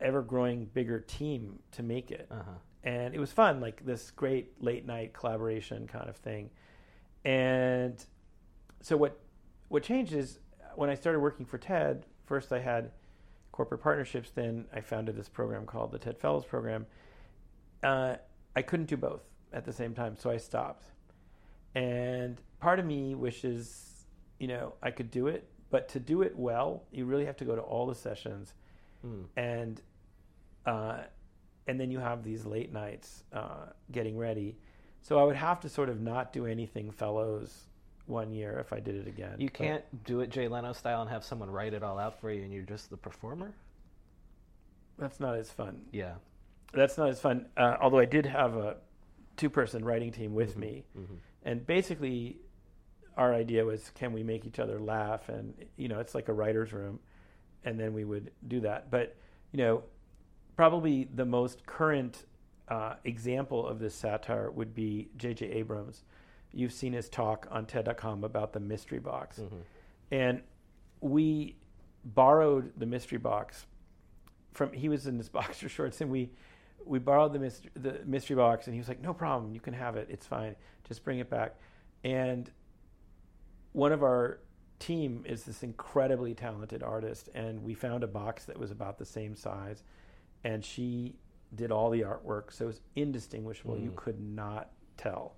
ever 0.00 0.22
growing 0.22 0.64
bigger 0.64 0.98
team 0.98 1.58
to 1.70 1.82
make 1.82 2.10
it 2.10 2.26
Uh-huh. 2.30 2.50
and 2.82 3.14
it 3.14 3.20
was 3.20 3.30
fun 3.30 3.60
like 3.60 3.84
this 3.86 4.10
great 4.10 4.60
late 4.60 4.84
night 4.84 5.14
collaboration 5.14 5.86
kind 5.86 6.08
of 6.08 6.16
thing 6.16 6.50
and 7.24 8.04
so 8.84 8.96
what 8.96 9.18
what 9.68 9.82
changed 9.82 10.12
is 10.12 10.38
when 10.76 10.90
i 10.90 10.94
started 10.94 11.18
working 11.20 11.46
for 11.46 11.58
ted 11.58 12.04
first 12.26 12.52
i 12.52 12.60
had 12.60 12.90
corporate 13.50 13.80
partnerships 13.80 14.30
then 14.30 14.64
i 14.74 14.80
founded 14.80 15.16
this 15.16 15.28
program 15.28 15.64
called 15.64 15.90
the 15.90 15.98
ted 15.98 16.18
fellows 16.18 16.44
program 16.44 16.86
uh, 17.82 18.14
i 18.54 18.62
couldn't 18.62 18.86
do 18.86 18.96
both 18.96 19.22
at 19.52 19.64
the 19.64 19.72
same 19.72 19.94
time 19.94 20.14
so 20.16 20.30
i 20.30 20.36
stopped 20.36 20.86
and 21.74 22.40
part 22.60 22.78
of 22.78 22.84
me 22.86 23.14
wishes 23.14 24.04
you 24.38 24.48
know 24.48 24.74
i 24.82 24.90
could 24.90 25.10
do 25.10 25.26
it 25.28 25.48
but 25.70 25.88
to 25.88 25.98
do 25.98 26.22
it 26.22 26.36
well 26.36 26.82
you 26.92 27.04
really 27.06 27.24
have 27.24 27.36
to 27.36 27.44
go 27.44 27.54
to 27.56 27.62
all 27.62 27.86
the 27.86 27.94
sessions 27.94 28.54
Mm. 29.06 29.24
and 29.36 29.82
uh, 30.64 31.02
and 31.66 31.78
then 31.78 31.90
you 31.90 31.98
have 31.98 32.24
these 32.24 32.46
late 32.46 32.72
nights 32.72 33.24
uh, 33.34 33.66
getting 33.92 34.16
ready. 34.16 34.56
So 35.02 35.18
I 35.18 35.24
would 35.24 35.36
have 35.36 35.60
to 35.60 35.68
sort 35.68 35.90
of 35.90 36.00
not 36.00 36.32
do 36.32 36.46
anything 36.46 36.90
fellows 36.90 37.64
one 38.06 38.30
year 38.32 38.58
if 38.58 38.72
I 38.72 38.80
did 38.80 38.96
it 38.96 39.06
again. 39.08 39.36
You 39.38 39.48
But 39.48 39.54
can't 39.54 40.04
do 40.04 40.20
it 40.20 40.30
Jay 40.30 40.48
Leno 40.48 40.72
style 40.72 41.00
and 41.02 41.10
have 41.10 41.24
someone 41.24 41.50
write 41.50 41.72
it 41.74 41.82
all 41.82 41.98
out 41.98 42.20
for 42.20 42.30
you, 42.30 42.42
and 42.42 42.52
you're 42.52 42.62
just 42.62 42.90
the 42.90 42.96
performer. 42.96 43.54
that's 44.98 45.18
not 45.18 45.34
as 45.36 45.50
fun. 45.50 45.82
Yeah. 45.90 46.14
That's 46.72 46.96
not 46.96 47.08
as 47.08 47.20
fun. 47.20 47.46
Uh, 47.56 47.76
although 47.80 47.98
I 47.98 48.04
did 48.04 48.26
have 48.26 48.56
a 48.56 48.76
two-person 49.36 49.84
writing 49.84 50.12
team 50.12 50.34
with 50.34 50.54
Mhm. 50.54 50.60
me, 50.60 50.84
Mhm. 50.96 51.18
and 51.44 51.66
basically 51.66 52.38
our 53.16 53.34
idea 53.34 53.64
was, 53.64 53.90
can 53.90 54.12
we 54.12 54.22
make 54.22 54.44
each 54.44 54.58
other 54.60 54.78
laugh? 54.78 55.28
And 55.28 55.54
you 55.76 55.88
know, 55.88 55.98
it's 56.00 56.14
like 56.14 56.28
a 56.28 56.32
writer's 56.32 56.72
room, 56.72 57.00
and 57.64 57.78
then 57.78 57.92
we 57.92 58.04
would 58.04 58.32
do 58.46 58.60
that. 58.60 58.90
But 58.90 59.16
you 59.52 59.58
know, 59.58 59.82
probably 60.56 61.04
the 61.04 61.24
most 61.24 61.66
current 61.66 62.24
uh, 62.68 62.96
example 63.04 63.66
of 63.66 63.78
this 63.80 63.94
satire 63.94 64.50
would 64.50 64.74
be 64.74 65.10
J.J. 65.16 65.46
Abrams. 65.50 66.02
You've 66.54 66.72
seen 66.72 66.92
his 66.92 67.08
talk 67.08 67.46
on 67.50 67.66
TED.com 67.66 68.22
about 68.24 68.52
the 68.52 68.60
mystery 68.60 69.00
box, 69.00 69.40
Mhm. 69.40 69.62
and 70.10 70.42
we 71.00 71.56
borrowed 72.04 72.72
the 72.78 72.86
mystery 72.86 73.18
box 73.18 73.66
from. 74.52 74.72
He 74.72 74.88
was 74.88 75.06
in 75.06 75.18
his 75.18 75.28
boxer 75.40 75.68
shorts, 75.68 76.00
and 76.00 76.10
we 76.10 76.30
we 76.86 76.98
borrowed 76.98 77.32
the 77.32 77.38
mystery, 77.38 77.70
the 77.74 78.00
mystery 78.04 78.36
box, 78.36 78.66
and 78.66 78.74
he 78.74 78.78
was 78.80 78.88
like, 78.88 79.00
"No 79.00 79.14
problem, 79.14 79.52
you 79.52 79.60
can 79.60 79.74
have 79.74 79.96
it. 79.96 80.06
It's 80.10 80.26
fine. 80.26 80.54
Just 80.84 81.02
bring 81.02 81.18
it 81.18 81.28
back." 81.30 81.56
And 82.04 82.50
one 83.72 83.90
of 83.92 84.02
our 84.02 84.40
team 84.78 85.24
is 85.26 85.44
this 85.44 85.62
incredibly 85.62 86.34
talented 86.34 86.82
artist, 86.82 87.30
and 87.34 87.62
we 87.64 87.74
found 87.74 88.04
a 88.04 88.06
box 88.06 88.44
that 88.44 88.58
was 88.58 88.70
about 88.70 88.98
the 88.98 89.04
same 89.04 89.34
size, 89.34 89.82
and 90.44 90.64
she 90.64 91.16
did 91.54 91.72
all 91.72 91.90
the 91.90 92.02
artwork, 92.02 92.52
so 92.52 92.64
it 92.64 92.68
was 92.68 92.80
indistinguishable. 92.94 93.78
You 93.78 93.90
Mm. 93.92 93.96
could 93.96 94.20
not 94.20 94.70
tell. 94.96 95.36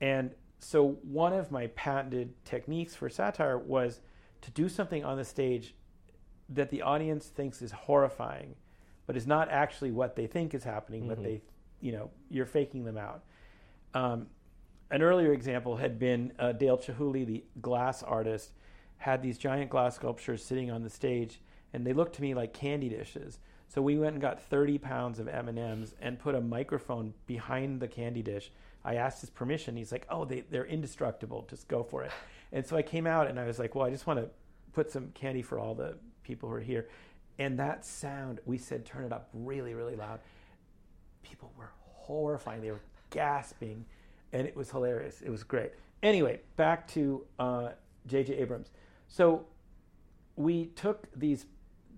And 0.00 0.34
so, 0.58 0.98
one 1.02 1.32
of 1.32 1.50
my 1.50 1.68
patented 1.68 2.34
techniques 2.44 2.94
for 2.94 3.08
satire 3.08 3.58
was 3.58 4.00
to 4.42 4.50
do 4.50 4.68
something 4.68 5.04
on 5.04 5.16
the 5.16 5.24
stage 5.24 5.74
that 6.48 6.70
the 6.70 6.82
audience 6.82 7.26
thinks 7.26 7.62
is 7.62 7.72
horrifying, 7.72 8.54
but 9.06 9.16
is 9.16 9.26
not 9.26 9.50
actually 9.50 9.90
what 9.90 10.16
they 10.16 10.26
think 10.26 10.54
is 10.54 10.64
happening, 10.64 11.06
but 11.08 11.18
Mhm. 11.18 11.22
they, 11.22 11.42
you 11.80 11.92
know, 11.92 12.10
you're 12.28 12.46
faking 12.46 12.84
them 12.84 12.96
out. 12.96 13.22
Um, 13.94 14.28
an 14.90 15.02
earlier 15.02 15.32
example 15.32 15.76
had 15.76 15.98
been 15.98 16.32
uh, 16.38 16.52
Dale 16.52 16.76
Chihuly, 16.78 17.24
the 17.24 17.44
glass 17.60 18.02
artist, 18.02 18.52
had 18.98 19.22
these 19.22 19.38
giant 19.38 19.70
glass 19.70 19.96
sculptures 19.96 20.44
sitting 20.44 20.70
on 20.70 20.82
the 20.82 20.90
stage, 20.90 21.40
and 21.72 21.86
they 21.86 21.92
looked 21.92 22.14
to 22.16 22.22
me 22.22 22.34
like 22.34 22.52
candy 22.52 22.88
dishes. 22.88 23.38
So 23.68 23.80
we 23.80 23.96
went 23.96 24.14
and 24.14 24.20
got 24.20 24.40
30 24.42 24.78
pounds 24.78 25.20
of 25.20 25.28
M&Ms 25.28 25.94
and 26.00 26.18
put 26.18 26.34
a 26.34 26.40
microphone 26.40 27.14
behind 27.26 27.80
the 27.80 27.86
candy 27.88 28.20
dish. 28.22 28.50
I 28.84 28.96
asked 28.96 29.20
his 29.20 29.30
permission. 29.30 29.76
He's 29.76 29.92
like, 29.92 30.06
"Oh, 30.08 30.24
they, 30.24 30.40
they're 30.40 30.66
indestructible. 30.66 31.46
Just 31.48 31.68
go 31.68 31.82
for 31.82 32.02
it." 32.02 32.12
And 32.52 32.66
so 32.66 32.76
I 32.76 32.82
came 32.82 33.06
out 33.06 33.28
and 33.28 33.38
I 33.38 33.46
was 33.46 33.58
like, 33.58 33.74
"Well, 33.74 33.86
I 33.86 33.90
just 33.90 34.06
want 34.06 34.18
to 34.18 34.28
put 34.72 34.90
some 34.90 35.10
candy 35.12 35.42
for 35.42 35.58
all 35.58 35.74
the 35.74 35.96
people 36.22 36.48
who 36.48 36.54
are 36.56 36.60
here." 36.60 36.88
And 37.38 37.58
that 37.58 37.84
sound, 37.84 38.40
we 38.44 38.58
said, 38.58 38.84
"Turn 38.84 39.04
it 39.04 39.12
up 39.12 39.28
really, 39.32 39.74
really 39.74 39.96
loud." 39.96 40.20
People 41.22 41.52
were 41.56 41.70
horrifying. 41.84 42.60
They 42.60 42.70
were 42.70 42.80
gasping, 43.10 43.84
and 44.32 44.46
it 44.46 44.56
was 44.56 44.70
hilarious. 44.70 45.20
It 45.20 45.30
was 45.30 45.42
great. 45.42 45.72
Anyway, 46.02 46.40
back 46.56 46.88
to 46.88 47.26
uh, 47.38 47.68
J.J. 48.06 48.34
Abrams. 48.34 48.70
So 49.08 49.46
we 50.36 50.66
took 50.66 51.06
these. 51.14 51.46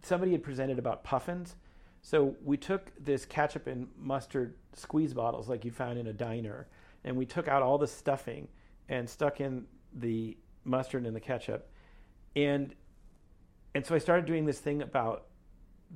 Somebody 0.02 0.32
had 0.32 0.42
presented 0.42 0.78
about 0.80 1.04
puffins, 1.04 1.54
so 2.02 2.34
we 2.44 2.56
took 2.56 2.92
this 3.02 3.24
ketchup 3.24 3.66
and 3.66 3.88
mustard 3.96 4.54
squeeze 4.74 5.14
bottles 5.14 5.48
like 5.48 5.64
you 5.64 5.70
found 5.70 5.98
in 5.98 6.06
a 6.08 6.12
diner, 6.12 6.68
and 7.04 7.16
we 7.16 7.26
took 7.26 7.48
out 7.48 7.62
all 7.62 7.78
the 7.78 7.86
stuffing 7.86 8.48
and 8.88 9.08
stuck 9.08 9.40
in 9.40 9.66
the 9.94 10.36
mustard 10.64 11.06
and 11.06 11.14
the 11.14 11.20
ketchup, 11.20 11.70
and 12.36 12.74
and 13.74 13.86
so 13.86 13.94
I 13.94 13.98
started 13.98 14.26
doing 14.26 14.44
this 14.44 14.58
thing 14.58 14.82
about 14.82 15.26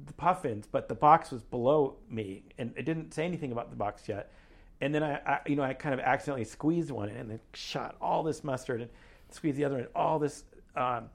the 0.04 0.12
puffins, 0.12 0.66
but 0.70 0.88
the 0.88 0.94
box 0.94 1.30
was 1.30 1.42
below 1.42 1.96
me, 2.10 2.44
and 2.58 2.72
it 2.76 2.84
didn't 2.84 3.14
say 3.14 3.24
anything 3.24 3.52
about 3.52 3.70
the 3.70 3.76
box 3.76 4.08
yet. 4.08 4.32
And 4.80 4.94
then 4.94 5.02
I, 5.02 5.14
I 5.26 5.40
you 5.46 5.56
know, 5.56 5.62
I 5.62 5.72
kind 5.72 5.94
of 5.94 6.00
accidentally 6.00 6.44
squeezed 6.44 6.90
one 6.90 7.08
and 7.08 7.30
then 7.30 7.40
shot 7.54 7.96
all 8.00 8.22
this 8.22 8.44
mustard 8.44 8.82
and 8.82 8.90
squeezed 9.30 9.56
the 9.56 9.64
other 9.64 9.78
and 9.78 9.88
all 9.94 10.18
this 10.18 10.44
um, 10.76 11.08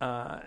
uh, 0.00 0.40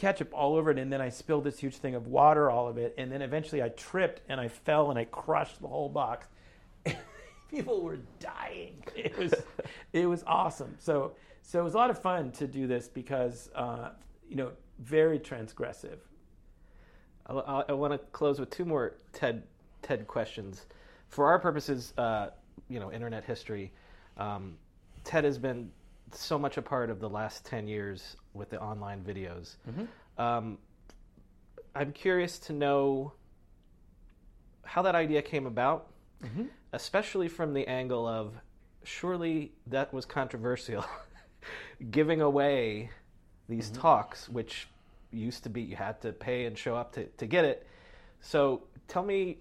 ketchup 0.00 0.32
all 0.32 0.56
over 0.56 0.70
it. 0.70 0.78
And 0.78 0.90
then 0.90 1.02
I 1.02 1.10
spilled 1.10 1.44
this 1.44 1.58
huge 1.58 1.76
thing 1.76 1.94
of 1.94 2.06
water 2.06 2.50
all 2.50 2.68
of 2.68 2.78
it. 2.78 2.94
And 2.96 3.12
then 3.12 3.20
eventually 3.20 3.62
I 3.62 3.68
tripped 3.68 4.22
and 4.28 4.40
I 4.40 4.48
fell 4.48 4.90
and 4.90 4.98
I 4.98 5.04
crushed 5.04 5.60
the 5.60 5.68
whole 5.68 5.90
box. 5.90 6.26
People 7.50 7.82
were 7.82 7.98
dying. 8.18 8.82
It 8.96 9.16
was, 9.18 9.34
it 9.92 10.06
was 10.06 10.24
awesome. 10.26 10.74
So, 10.78 11.12
so 11.42 11.60
it 11.60 11.62
was 11.62 11.74
a 11.74 11.76
lot 11.76 11.90
of 11.90 12.00
fun 12.00 12.32
to 12.32 12.46
do 12.46 12.66
this 12.66 12.88
because, 12.88 13.50
uh, 13.54 13.90
you 14.28 14.36
know, 14.36 14.52
very 14.78 15.18
transgressive. 15.18 15.98
I, 17.26 17.34
I, 17.34 17.64
I 17.68 17.72
want 17.72 17.92
to 17.92 17.98
close 18.12 18.40
with 18.40 18.50
two 18.50 18.64
more 18.64 18.96
TED 19.12 19.42
TED 19.82 20.06
questions. 20.06 20.66
For 21.08 21.26
our 21.26 21.38
purposes, 21.38 21.92
uh, 21.98 22.30
you 22.68 22.80
know, 22.80 22.90
internet 22.90 23.24
history, 23.24 23.72
um, 24.16 24.56
TED 25.04 25.24
has 25.24 25.38
been 25.38 25.70
so 26.12 26.38
much 26.38 26.56
a 26.56 26.62
part 26.62 26.88
of 26.88 27.00
the 27.00 27.08
last 27.08 27.44
ten 27.44 27.66
years 27.66 28.16
with 28.34 28.50
the 28.50 28.60
online 28.60 29.02
videos. 29.02 29.56
Mm-hmm. 29.68 30.22
Um, 30.22 30.58
I'm 31.74 31.92
curious 31.92 32.38
to 32.40 32.52
know 32.52 33.12
how 34.64 34.82
that 34.82 34.94
idea 34.94 35.22
came 35.22 35.46
about, 35.46 35.88
mm-hmm. 36.22 36.44
especially 36.72 37.28
from 37.28 37.54
the 37.54 37.66
angle 37.66 38.06
of 38.06 38.34
surely 38.84 39.52
that 39.66 39.92
was 39.92 40.06
controversial, 40.06 40.84
giving 41.90 42.20
away 42.20 42.90
these 43.48 43.70
mm-hmm. 43.70 43.80
talks, 43.80 44.28
which 44.28 44.68
used 45.10 45.42
to 45.44 45.50
be 45.50 45.62
you 45.62 45.76
had 45.76 46.00
to 46.02 46.12
pay 46.12 46.44
and 46.44 46.56
show 46.56 46.76
up 46.76 46.92
to, 46.92 47.06
to 47.06 47.26
get 47.26 47.44
it. 47.44 47.66
So 48.20 48.62
tell 48.86 49.02
me 49.02 49.38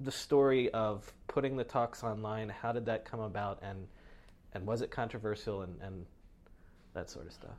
the 0.00 0.12
story 0.12 0.70
of 0.70 1.10
putting 1.26 1.56
the 1.56 1.64
talks 1.64 2.02
online. 2.02 2.48
How 2.48 2.72
did 2.72 2.86
that 2.86 3.04
come 3.04 3.20
about, 3.20 3.60
and 3.62 3.86
and 4.52 4.66
was 4.66 4.82
it 4.82 4.90
controversial, 4.90 5.62
and, 5.62 5.80
and 5.80 6.06
that 6.94 7.10
sort 7.10 7.26
of 7.26 7.32
stuff? 7.32 7.56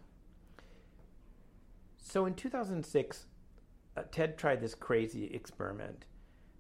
So 2.08 2.26
in 2.26 2.34
2006, 2.36 3.26
uh, 3.96 4.04
Ted 4.12 4.38
tried 4.38 4.62
this 4.62 4.76
crazy 4.76 5.26
experiment 5.34 6.06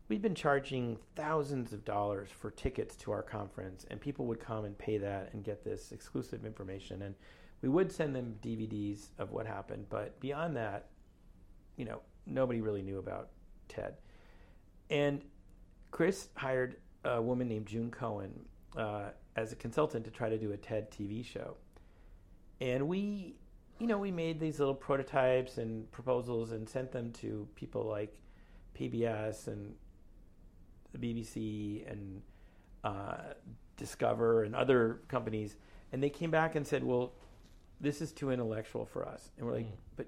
we'd 0.07 0.21
been 0.21 0.35
charging 0.35 0.97
thousands 1.15 1.73
of 1.73 1.83
dollars 1.83 2.29
for 2.29 2.51
tickets 2.51 2.95
to 2.95 3.11
our 3.11 3.21
conference, 3.21 3.85
and 3.89 3.99
people 3.99 4.25
would 4.25 4.39
come 4.39 4.65
and 4.65 4.77
pay 4.77 4.97
that 4.97 5.29
and 5.33 5.43
get 5.43 5.63
this 5.63 5.91
exclusive 5.91 6.45
information. 6.45 7.01
And 7.01 7.15
we 7.61 7.69
would 7.69 7.91
send 7.91 8.15
them 8.15 8.35
DVDs 8.41 9.09
of 9.17 9.31
what 9.31 9.45
happened, 9.45 9.87
but 9.89 10.19
beyond 10.19 10.55
that, 10.55 10.87
you 11.75 11.85
know, 11.85 12.01
nobody 12.25 12.61
really 12.61 12.81
knew 12.81 12.99
about 12.99 13.29
TED. 13.67 13.95
And 14.89 15.23
Chris 15.91 16.29
hired 16.35 16.77
a 17.03 17.21
woman 17.21 17.47
named 17.47 17.65
June 17.67 17.91
Cohen 17.91 18.45
uh, 18.77 19.09
as 19.35 19.51
a 19.51 19.55
consultant 19.55 20.05
to 20.05 20.11
try 20.11 20.29
to 20.29 20.37
do 20.37 20.51
a 20.53 20.57
TED 20.57 20.91
TV 20.91 21.25
show. 21.25 21.57
And 22.61 22.87
we, 22.87 23.35
you 23.79 23.87
know, 23.87 23.97
we 23.97 24.11
made 24.11 24.39
these 24.39 24.59
little 24.59 24.75
prototypes 24.75 25.57
and 25.57 25.89
proposals 25.91 26.51
and 26.51 26.67
sent 26.67 26.91
them 26.91 27.11
to 27.13 27.47
people 27.55 27.83
like 27.85 28.15
PBS 28.79 29.47
and 29.47 29.73
the 30.93 30.97
BBC 30.97 31.89
and 31.91 32.21
uh, 32.83 33.33
Discover 33.77 34.43
and 34.43 34.55
other 34.55 35.01
companies. 35.07 35.55
And 35.91 36.01
they 36.01 36.09
came 36.09 36.31
back 36.31 36.55
and 36.55 36.65
said, 36.65 36.83
well, 36.83 37.13
this 37.79 38.01
is 38.01 38.11
too 38.11 38.31
intellectual 38.31 38.85
for 38.85 39.07
us. 39.07 39.31
And 39.37 39.45
we're 39.45 39.53
like, 39.53 39.65
Mm. 39.65 39.77
but 39.95 40.07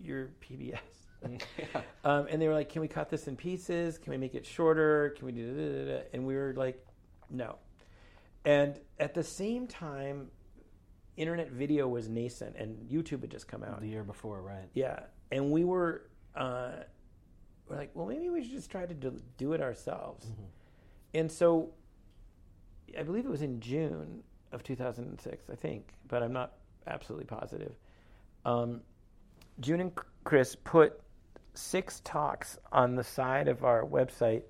you're 0.00 0.30
PBS. 0.40 0.78
yeah. 1.28 1.80
Um, 2.04 2.26
and 2.30 2.40
they 2.40 2.48
were 2.48 2.52
like, 2.54 2.68
"Can 2.68 2.82
we 2.82 2.88
cut 2.88 3.08
this 3.08 3.28
in 3.28 3.36
pieces? 3.36 3.96
Can 3.96 4.10
we 4.10 4.18
make 4.18 4.34
it 4.34 4.44
shorter? 4.44 5.14
Can 5.16 5.24
we 5.24 5.32
do?" 5.32 5.54
Da, 5.54 5.84
da, 5.92 5.98
da? 5.98 6.04
And 6.12 6.26
we 6.26 6.34
were 6.36 6.52
like, 6.54 6.84
"No." 7.30 7.56
And 8.44 8.78
at 9.00 9.14
the 9.14 9.22
same 9.22 9.66
time, 9.66 10.28
internet 11.16 11.50
video 11.50 11.86
was 11.88 12.08
nascent, 12.08 12.56
and 12.56 12.88
YouTube 12.90 13.20
had 13.22 13.30
just 13.30 13.46
come 13.48 13.62
out. 13.62 13.80
The 13.80 13.88
year 13.88 14.04
before, 14.04 14.42
right? 14.42 14.68
Yeah, 14.74 15.00
and 15.30 15.50
we 15.50 15.64
were, 15.64 16.08
uh, 16.34 16.72
we're 17.68 17.76
like, 17.76 17.90
"Well, 17.94 18.06
maybe 18.06 18.28
we 18.30 18.42
should 18.42 18.52
just 18.52 18.70
try 18.70 18.86
to 18.86 18.94
do, 18.94 19.52
it 19.52 19.60
ourselves." 19.60 20.26
Mhm. 20.26 20.44
And 21.14 21.32
so, 21.32 21.72
I 22.98 23.02
believe 23.02 23.24
it 23.24 23.30
was 23.30 23.42
in 23.42 23.60
June 23.60 24.22
of 24.52 24.62
2006, 24.62 25.48
I 25.50 25.54
think, 25.54 25.94
but 26.08 26.22
I'm 26.22 26.32
not 26.32 26.58
absolutely 26.86 27.26
positive. 27.26 27.76
Um, 28.44 28.82
June 29.60 29.80
and 29.80 29.92
Chris 30.24 30.56
put 30.56 31.00
six 31.54 32.00
talks 32.00 32.58
on 32.72 32.94
the 32.96 33.04
side 33.04 33.46
of 33.48 33.64
our 33.64 33.84
website 33.84 34.42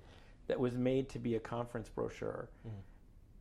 that 0.47 0.59
was 0.59 0.75
made 0.75 1.07
to 1.09 1.19
be 1.19 1.35
a 1.35 1.39
conference 1.39 1.89
brochure. 1.89 2.49
Mhm. 2.67 2.71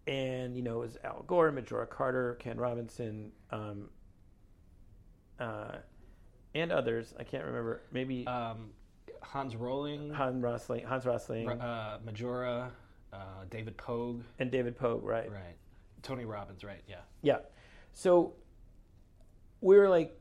And, 0.06 0.54
you 0.56 0.62
know, 0.62 0.76
it 0.82 0.86
was 0.86 0.98
Al 1.04 1.24
Gore, 1.26 1.50
Majora 1.50 1.86
Carter, 1.86 2.34
Ken 2.38 2.58
Robinson, 2.58 3.32
um, 3.50 3.88
uh, 5.40 5.76
and 6.54 6.70
others. 6.70 7.14
I 7.18 7.24
can't 7.24 7.44
remember. 7.44 7.82
Maybe 7.90 8.26
Um, 8.26 8.70
Hans 9.22 9.56
Rolling, 9.56 10.10
Hans 10.10 10.42
Rosling, 10.42 10.84
Hans 10.84 11.06
Rosling, 11.06 11.48
uh, 11.48 11.98
Majora, 12.04 12.70
uh, 13.12 13.44
David 13.50 13.76
Pogue, 13.76 14.22
and 14.38 14.50
David 14.50 14.76
Pogue, 14.76 15.02
right? 15.02 15.30
right? 15.30 15.56
Tony 16.02 16.24
Robbins, 16.26 16.62
right? 16.64 16.82
Yeah. 16.86 17.00
Yeah. 17.22 17.38
So 17.92 18.34
we 19.62 19.78
were 19.78 19.88
like, 19.88 20.20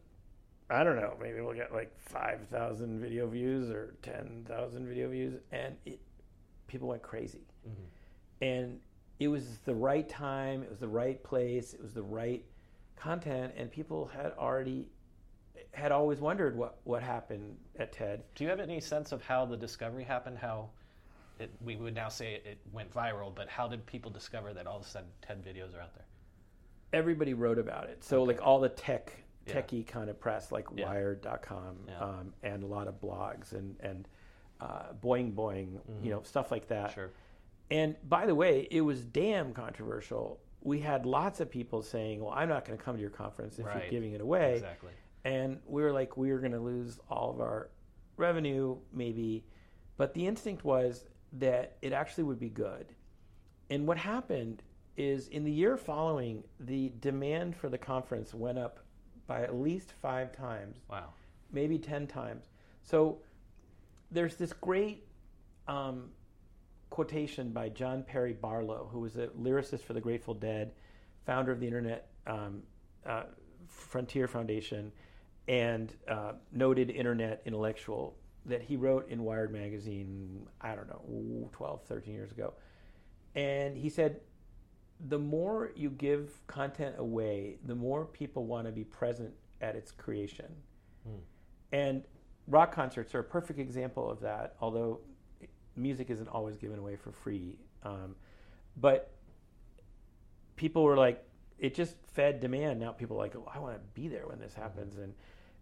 I 0.70 0.84
don't 0.86 0.96
know, 0.96 1.18
maybe 1.22 1.42
we'll 1.42 1.54
get 1.54 1.74
like 1.74 1.92
5,000 2.00 3.02
video 3.02 3.28
views 3.28 3.70
or 3.70 3.96
10,000 4.02 4.88
video 4.88 5.10
views. 5.10 5.40
And 5.52 5.76
it, 5.86 6.00
people 6.68 6.88
went 6.88 7.02
crazy. 7.02 7.46
Mhm. 7.68 7.86
And 8.42 8.80
it 9.20 9.28
was 9.28 9.60
the 9.66 9.76
right 9.76 10.08
time, 10.08 10.64
it 10.64 10.70
was 10.70 10.80
the 10.80 10.88
right 10.88 11.22
place, 11.24 11.74
it 11.74 11.82
was 11.82 11.94
the 11.94 12.04
right 12.04 12.44
content. 12.96 13.54
And 13.58 13.72
people 13.72 14.06
had 14.14 14.34
already, 14.38 14.90
had 15.72 15.92
always 15.92 16.20
wondered 16.20 16.56
what, 16.58 16.78
what 16.84 17.04
happened 17.04 17.58
at 17.78 17.92
TED. 17.94 18.24
Do 18.36 18.44
you 18.44 18.50
have 18.50 18.60
any 18.60 18.80
sense 18.80 19.12
of 19.12 19.22
how 19.22 19.46
the 19.46 19.58
discovery 19.58 20.04
happened? 20.04 20.38
How 20.38 20.70
it, 21.40 21.52
we 21.64 21.76
would 21.76 21.96
now 21.96 22.10
say 22.10 22.34
it, 22.36 22.46
it 22.46 22.58
went 22.72 22.94
viral, 22.94 23.34
but 23.34 23.50
how 23.50 23.68
did 23.68 23.86
people 23.86 24.12
discover 24.12 24.54
that 24.54 24.68
all 24.68 24.78
of 24.78 24.84
a 24.86 24.88
sudden 24.88 25.10
TED 25.22 25.44
videos 25.44 25.76
are 25.78 25.82
out 25.82 25.94
there? 25.96 26.06
Everybody 26.92 27.34
wrote 27.34 27.58
about 27.58 27.90
it. 27.90 28.04
So, 28.04 28.22
Okay. 28.22 28.34
like 28.34 28.46
all 28.46 28.60
the 28.60 28.70
tech, 28.70 29.12
Yeah. 29.48 29.62
techie 29.62 29.86
kind 29.86 30.10
of 30.10 30.20
press, 30.20 30.52
like 30.52 30.66
Yeah. 30.76 30.86
Wired.com, 30.86 31.78
Yeah. 31.88 32.00
um, 32.00 32.34
and 32.44 32.64
a 32.64 32.68
lot 32.68 32.88
of 32.88 33.00
blogs 33.02 33.54
and 33.54 33.76
and 33.80 34.08
uh, 34.62 34.94
Boing 35.04 35.34
Boing, 35.34 35.80
Mhm. 35.90 36.06
you 36.06 36.12
know, 36.12 36.22
stuff 36.22 36.50
like 36.52 36.68
that. 36.68 36.92
Sure. 36.92 37.10
And 37.72 37.96
by 38.08 38.26
the 38.26 38.36
way, 38.36 38.68
it 38.72 38.82
was 38.82 39.04
damn 39.04 39.54
controversial. 39.54 40.40
We 40.62 40.80
had 40.80 41.06
lots 41.06 41.40
of 41.40 41.50
people 41.50 41.82
saying, 41.82 42.22
"Well, 42.24 42.34
I'm 42.34 42.50
not 42.50 42.66
going 42.66 42.78
to 42.78 42.84
come 42.84 42.96
to 42.96 43.02
your 43.02 43.10
conference 43.10 43.60
if 43.60 43.66
Right. 43.66 43.84
you're 43.84 43.92
giving 43.92 44.14
it 44.14 44.22
away," 44.22 44.54
Exactly. 44.56 44.92
and 45.26 45.60
we 45.66 45.82
were 45.82 45.92
like, 45.92 46.16
we 46.18 46.32
were 46.32 46.40
going 46.40 46.52
to 46.54 46.60
lose 46.60 47.00
all 47.10 47.32
of 47.32 47.40
our 47.42 47.70
revenue, 48.18 48.78
maybe. 48.92 49.46
But 49.98 50.14
the 50.14 50.28
instinct 50.28 50.64
was 50.64 51.06
that 51.34 51.78
it 51.82 51.94
actually 51.94 52.26
would 52.26 52.40
be 52.40 52.50
good. 52.50 52.94
And 53.70 53.88
what 53.88 53.98
happened 53.98 54.62
is 54.96 55.28
in 55.30 55.44
the 55.44 55.52
year 55.52 55.76
following, 55.78 56.44
the 56.60 56.90
demand 57.00 57.56
for 57.56 57.70
the 57.70 57.78
conference 57.78 58.34
went 58.34 58.60
up 58.60 58.80
by 59.26 59.42
at 59.42 59.56
least 59.56 59.92
five 59.94 60.32
times, 60.32 60.78
Wow. 60.90 61.14
maybe 61.52 61.80
10 61.80 62.06
times. 62.08 62.50
So 62.84 63.22
there's 64.12 64.36
this 64.36 64.54
great 64.54 65.08
um, 65.68 66.12
quotation 66.94 67.50
by 67.50 67.70
John 67.70 68.04
Perry 68.04 68.34
Barlow, 68.34 68.88
who 68.92 69.00
was 69.00 69.16
a 69.16 69.26
lyricist 69.30 69.82
for 69.82 69.94
the 69.94 70.00
Grateful 70.00 70.36
Dead, 70.36 70.74
founder 71.26 71.52
of 71.52 71.60
the 71.60 71.66
Internet 71.66 72.08
um, 72.28 72.62
uh, 73.04 73.24
Frontier 73.68 74.28
Foundation, 74.28 74.92
and 75.48 75.96
uh, 76.08 76.34
noted 76.52 76.92
internet 76.92 77.42
intellectual 77.46 78.16
that 78.46 78.62
he 78.62 78.76
wrote 78.76 79.10
in 79.10 79.24
Wired 79.24 79.52
magazine, 79.52 80.46
I 80.62 80.76
don't 80.76 80.88
know, 80.88 81.50
12, 81.52 81.82
13 81.84 82.14
years 82.14 82.32
ago. 82.32 82.54
And 83.34 83.76
he 83.76 83.90
said, 83.90 84.20
the 85.08 85.18
more 85.18 85.72
you 85.76 85.90
give 85.90 86.46
content 86.46 86.94
away, 87.00 87.58
the 87.66 87.74
more 87.74 88.06
people 88.06 88.46
want 88.46 88.68
to 88.68 88.72
be 88.72 88.84
present 88.84 89.34
at 89.62 89.76
its 89.76 89.92
creation. 89.92 90.54
Hmm. 91.08 91.16
And 91.72 92.04
rock 92.48 92.72
concerts 92.72 93.16
are 93.16 93.20
a 93.20 93.24
perfect 93.24 93.58
example 93.58 94.08
of 94.12 94.20
that, 94.20 94.56
although 94.62 95.00
music 95.76 96.10
isn't 96.10 96.28
always 96.28 96.58
given 96.58 96.80
away 96.80 96.96
for 96.96 97.12
free. 97.12 97.58
Um, 97.84 98.16
but 98.78 99.12
people 100.56 100.84
were 100.84 100.98
like, 100.98 101.24
it 101.60 101.74
just 101.74 101.96
fed 102.14 102.40
demand. 102.40 102.80
Now 102.80 102.92
people 102.92 103.18
are 103.18 103.20
like, 103.20 103.36
oh, 103.36 103.50
I 103.54 103.60
want 103.60 103.76
to 103.76 103.82
be 103.94 104.08
there 104.08 104.28
when 104.28 104.40
this 104.40 104.54
happens. 104.54 104.98
And, 104.98 105.14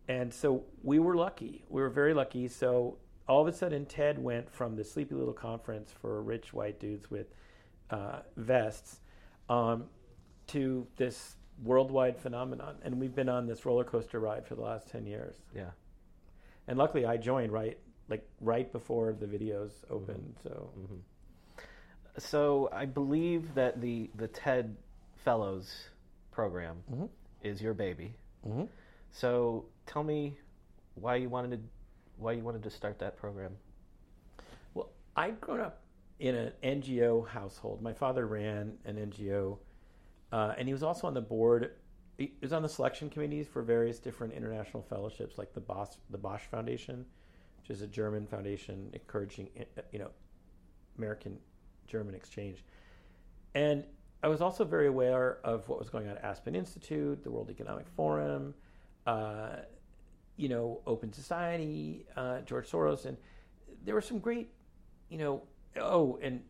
and 0.08 0.34
so 0.34 0.64
we 0.84 1.00
were 1.00 1.16
lucky. 1.16 1.64
We 1.70 1.82
were 1.82 1.90
very 1.90 2.14
lucky. 2.14 2.48
So 2.48 2.98
all 3.28 3.42
of 3.42 3.48
a 3.48 3.56
sudden, 3.56 3.86
TED 3.86 4.20
went 4.20 4.50
from 4.52 4.76
the 4.76 4.84
sleepy 4.84 5.16
little 5.16 5.34
conference 5.34 5.92
for 6.02 6.22
rich 6.22 6.54
white 6.54 6.80
dudes 6.80 7.10
with 7.10 7.28
uh, 7.90 8.20
vests 8.36 9.00
um, 9.50 9.86
to 10.48 10.88
this 10.98 11.36
worldwide 11.64 12.18
phenomenon. 12.18 12.76
And 12.84 13.00
we've 13.00 13.16
been 13.16 13.30
on 13.30 13.46
this 13.46 13.66
roller 13.66 13.84
coaster 13.84 14.20
ride 14.20 14.46
for 14.46 14.56
the 14.56 14.62
last 14.62 14.90
10 14.90 15.06
years. 15.06 15.36
Yeah. 15.56 15.72
And 16.68 16.78
luckily, 16.78 17.06
I 17.06 17.18
joined 17.18 17.52
right 17.52 17.78
like 18.12 18.28
right 18.42 18.72
before 18.72 19.14
the 19.14 19.26
videos 19.26 19.72
opened. 19.90 20.36
So 20.44 20.70
hmm 20.76 20.98
So 22.18 22.70
I 22.72 22.86
believe 22.86 23.56
that 23.56 23.82
the 23.82 24.10
the 24.16 24.28
TED 24.28 24.76
Fellows 25.16 25.90
program 26.32 26.84
Mhm. 26.92 27.10
is 27.42 27.62
your 27.62 27.74
baby. 27.74 28.14
Mhm. 28.46 28.68
So 29.12 29.66
tell 29.86 30.04
me 30.04 30.38
why 30.96 31.16
you 31.16 31.30
wanted 31.30 31.52
to 31.58 31.60
why 32.18 32.34
you 32.34 32.44
wanted 32.44 32.64
to 32.64 32.70
start 32.70 33.00
that 33.00 33.18
program. 33.18 33.58
well, 34.74 34.90
I'd 35.16 35.40
grown 35.42 35.60
up 35.60 35.82
in 36.20 36.36
an 36.36 36.54
NGO 36.64 37.22
household. 37.28 37.82
My 37.82 37.94
father 37.94 38.28
ran 38.28 38.78
an 38.86 38.98
NGO, 38.98 39.58
uh, 40.32 40.54
and 40.58 40.68
he 40.68 40.74
was 40.74 40.84
also 40.84 41.08
on 41.08 41.14
the 41.16 41.22
board. 41.22 41.74
He 42.18 42.34
was 42.42 42.54
on 42.54 42.62
the 42.62 42.70
selection 42.70 43.10
committees 43.10 43.48
for 43.48 43.64
various 43.64 43.98
different 44.00 44.34
international 44.34 44.84
fellowships, 44.84 45.38
like 45.40 45.54
the 45.54 45.62
Bosch, 45.62 45.96
the 46.12 46.18
Bosch 46.20 46.44
Foundation, 46.46 47.06
which 47.62 47.70
is 47.70 47.82
a 47.82 47.88
German 47.88 48.26
foundation 48.26 48.90
encouraging, 48.94 49.50
uh, 49.60 49.82
you 49.92 50.00
know, 50.00 50.10
American 50.98 51.38
German 51.88 52.16
exchange. 52.16 52.64
And 53.54 53.84
I 54.24 54.28
was 54.28 54.42
also 54.42 54.64
very 54.64 54.88
aware 54.88 55.40
of 55.44 55.68
what 55.70 55.78
was 55.80 55.90
going 55.90 56.08
on 56.08 56.18
at 56.18 56.24
Aspen 56.24 56.56
Institute, 56.56 57.24
the 57.24 57.32
World 57.32 57.50
Economic 57.50 57.88
Forum, 57.96 58.54
uh, 59.06 59.58
you 60.38 60.50
know, 60.50 60.82
Open 60.88 61.12
Society, 61.14 62.06
uh, 62.16 62.42
George 62.42 62.70
Soros, 62.70 63.06
and 63.06 63.18
there 63.84 63.94
were 63.94 64.02
some 64.02 64.20
great, 64.20 64.50
you 65.10 65.18
know, 65.18 65.44
oh, 65.80 66.18
and 66.22 66.42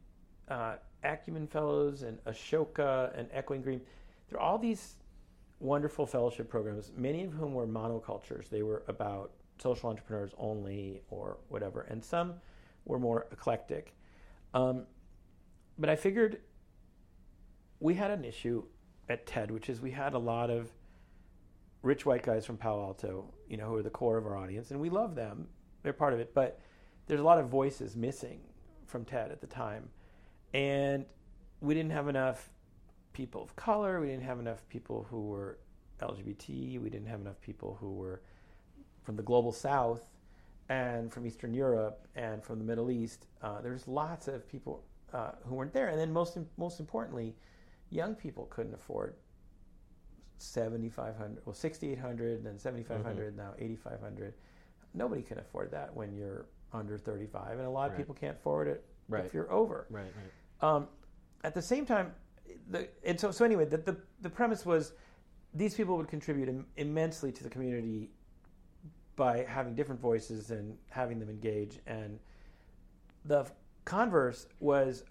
uh, 0.47 0.75
Acumen 1.03 1.47
Fellows 1.47 2.03
and 2.03 2.23
Ashoka 2.25 3.17
and 3.17 3.27
Echoing 3.31 3.61
Green. 3.61 3.81
There 4.29 4.39
are 4.39 4.41
all 4.41 4.57
these 4.57 4.95
wonderful 5.59 6.05
fellowship 6.05 6.49
programs, 6.49 6.91
many 6.95 7.23
of 7.23 7.33
whom 7.33 7.53
were 7.53 7.67
monocultures. 7.67 8.49
They 8.49 8.63
were 8.63 8.83
about 8.87 9.31
social 9.61 9.89
entrepreneurs 9.89 10.31
only 10.37 11.01
or 11.09 11.37
whatever, 11.49 11.81
and 11.81 12.03
some 12.03 12.33
were 12.85 12.99
more 12.99 13.27
eclectic. 13.31 13.93
Um, 14.53 14.85
but 15.77 15.89
I 15.89 15.95
figured 15.95 16.41
we 17.79 17.95
had 17.95 18.11
an 18.11 18.25
issue 18.25 18.63
at 19.09 19.25
TED, 19.25 19.51
which 19.51 19.69
is 19.69 19.81
we 19.81 19.91
had 19.91 20.13
a 20.13 20.19
lot 20.19 20.49
of 20.49 20.71
rich 21.83 22.05
white 22.05 22.23
guys 22.23 22.45
from 22.45 22.57
Palo 22.57 22.83
Alto, 22.83 23.33
you 23.47 23.57
know, 23.57 23.67
who 23.67 23.75
are 23.75 23.83
the 23.83 23.89
core 23.89 24.17
of 24.17 24.25
our 24.25 24.37
audience, 24.37 24.71
and 24.71 24.79
we 24.79 24.89
love 24.89 25.15
them. 25.15 25.47
They're 25.83 25.93
part 25.93 26.13
of 26.13 26.19
it, 26.19 26.33
but 26.33 26.59
there's 27.07 27.19
a 27.19 27.23
lot 27.23 27.39
of 27.39 27.47
voices 27.47 27.95
missing 27.95 28.41
from 28.85 29.05
TED 29.05 29.31
at 29.31 29.41
the 29.41 29.47
time, 29.47 29.89
and 30.53 31.05
we 31.59 31.73
didn't 31.73 31.91
have 31.91 32.07
enough 32.07 32.49
people 33.13 33.43
of 33.43 33.55
color. 33.55 33.99
We 33.99 34.07
didn't 34.07 34.23
have 34.23 34.39
enough 34.39 34.67
people 34.69 35.07
who 35.09 35.27
were 35.27 35.59
LGBT. 36.01 36.79
We 36.81 36.89
didn't 36.89 37.07
have 37.07 37.21
enough 37.21 37.39
people 37.41 37.77
who 37.79 37.93
were 37.93 38.21
from 39.01 39.15
the 39.15 39.23
global 39.23 39.51
South 39.51 40.07
and 40.69 41.11
from 41.11 41.25
Eastern 41.25 41.53
Europe 41.53 42.07
and 42.15 42.43
from 42.43 42.57
the 42.59 42.65
Middle 42.65 42.91
East. 42.91 43.27
Uh, 43.41 43.61
there's 43.61 43.87
lots 43.87 44.27
of 44.27 44.47
people 44.47 44.83
uh, 45.13 45.31
who 45.45 45.55
weren't 45.55 45.73
there, 45.73 45.89
and 45.89 45.99
then 45.99 46.11
most 46.11 46.37
most 46.57 46.79
importantly, 46.79 47.35
young 47.89 48.15
people 48.15 48.45
couldn't 48.45 48.73
afford 48.73 49.15
7500 50.41 51.41
well 51.45 51.53
6800 51.53 52.43
then 52.43 52.57
7500 52.57 53.27
mm-hmm. 53.27 53.37
now 53.37 53.53
8500 53.59 54.33
nobody 54.93 55.21
can 55.21 55.37
afford 55.37 55.71
that 55.71 55.95
when 55.95 56.15
you're 56.15 56.47
under 56.73 56.97
35 56.97 57.59
and 57.59 57.61
a 57.61 57.69
lot 57.69 57.85
of 57.85 57.91
right. 57.91 57.97
people 57.97 58.15
can't 58.15 58.37
afford 58.37 58.67
it 58.67 58.83
right. 59.07 59.25
if 59.25 59.33
you're 59.33 59.51
over 59.51 59.85
right, 59.89 60.03
right. 60.03 60.67
Um, 60.67 60.87
at 61.43 61.53
the 61.53 61.61
same 61.61 61.85
time 61.85 62.13
the, 62.69 62.87
and 63.03 63.19
so, 63.19 63.31
so 63.31 63.45
anyway 63.45 63.65
the, 63.65 63.77
the, 63.77 63.97
the 64.21 64.29
premise 64.29 64.65
was 64.65 64.93
these 65.53 65.75
people 65.75 65.95
would 65.97 66.07
contribute 66.07 66.49
Im- 66.49 66.65
immensely 66.77 67.31
to 67.31 67.43
the 67.43 67.49
community 67.49 68.09
by 69.15 69.45
having 69.47 69.75
different 69.75 70.01
voices 70.01 70.51
and 70.51 70.77
having 70.89 71.19
them 71.19 71.29
engage. 71.29 71.79
And 71.85 72.19
the 73.25 73.45
converse 73.85 74.47
was 74.59 75.03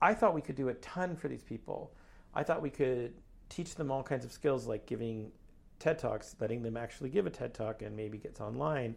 i 0.00 0.12
thought 0.12 0.34
we 0.34 0.40
could 0.40 0.56
do 0.56 0.68
a 0.68 0.74
ton 0.74 1.16
for 1.16 1.28
these 1.28 1.42
people. 1.42 1.92
I 2.34 2.42
thought 2.42 2.60
we 2.60 2.70
could 2.70 3.14
teach 3.48 3.74
them 3.74 3.90
all 3.90 4.02
kinds 4.02 4.24
of 4.24 4.32
skills 4.32 4.66
like 4.66 4.86
giving 4.86 5.30
TED 5.78 5.98
Talks, 5.98 6.34
letting 6.40 6.62
them 6.62 6.76
actually 6.76 7.10
give 7.10 7.26
a 7.26 7.30
TED 7.30 7.54
Talk 7.54 7.82
and 7.82 7.96
maybe 7.96 8.18
gets 8.18 8.40
online, 8.40 8.96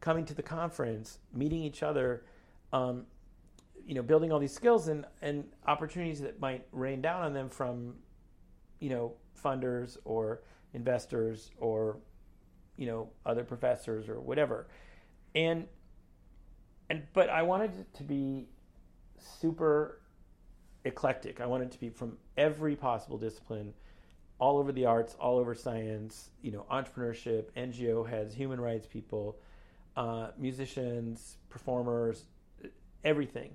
coming 0.00 0.24
to 0.26 0.34
the 0.34 0.42
conference, 0.42 1.18
meeting 1.32 1.62
each 1.62 1.82
other, 1.82 2.24
um, 2.72 3.06
you 3.86 3.94
know, 3.94 4.02
building 4.02 4.32
all 4.32 4.38
these 4.38 4.54
skills 4.54 4.88
and, 4.88 5.06
and 5.22 5.44
opportunities 5.66 6.20
that 6.20 6.40
might 6.40 6.66
rain 6.72 7.00
down 7.00 7.22
on 7.22 7.32
them 7.32 7.48
from, 7.48 7.94
you 8.80 8.90
know, 8.90 9.12
funders 9.42 9.96
or 10.04 10.42
investors 10.72 11.50
or, 11.58 11.98
you 12.76 12.86
know, 12.86 13.10
other 13.24 13.44
professors 13.44 14.08
or 14.08 14.20
whatever. 14.20 14.66
And, 15.34 15.66
and, 16.90 17.02
but 17.12 17.28
I 17.28 17.42
wanted 17.42 17.78
it 17.78 17.94
to 17.94 18.02
be 18.02 18.48
super 19.18 20.00
eclectic. 20.84 21.40
I 21.40 21.46
wanted 21.46 21.68
it 21.68 21.72
to 21.72 21.80
be 21.80 21.88
from 21.88 22.18
every 22.36 22.76
possible 22.76 23.18
discipline 23.18 23.74
all 24.38 24.58
over 24.58 24.72
the 24.72 24.84
arts, 24.84 25.16
all 25.18 25.38
over 25.38 25.54
science, 25.54 26.30
you 26.42 26.50
know, 26.50 26.66
entrepreneurship, 26.70 27.46
NGO 27.56 28.08
heads, 28.08 28.34
human 28.34 28.60
rights 28.60 28.86
people, 28.86 29.38
uh, 29.96 30.28
musicians, 30.36 31.36
performers, 31.48 32.24
everything. 33.04 33.54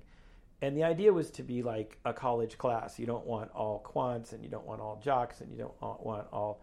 And 0.62 0.76
the 0.76 0.84
idea 0.84 1.12
was 1.12 1.30
to 1.32 1.42
be 1.42 1.62
like 1.62 1.98
a 2.04 2.12
college 2.12 2.58
class. 2.58 2.98
You 2.98 3.06
don't 3.06 3.26
want 3.26 3.50
all 3.52 3.82
quants 3.82 4.32
and 4.32 4.42
you 4.42 4.50
don't 4.50 4.66
want 4.66 4.80
all 4.80 5.00
jocks 5.02 5.40
and 5.40 5.50
you 5.50 5.58
don't 5.58 6.04
want 6.04 6.26
all 6.32 6.62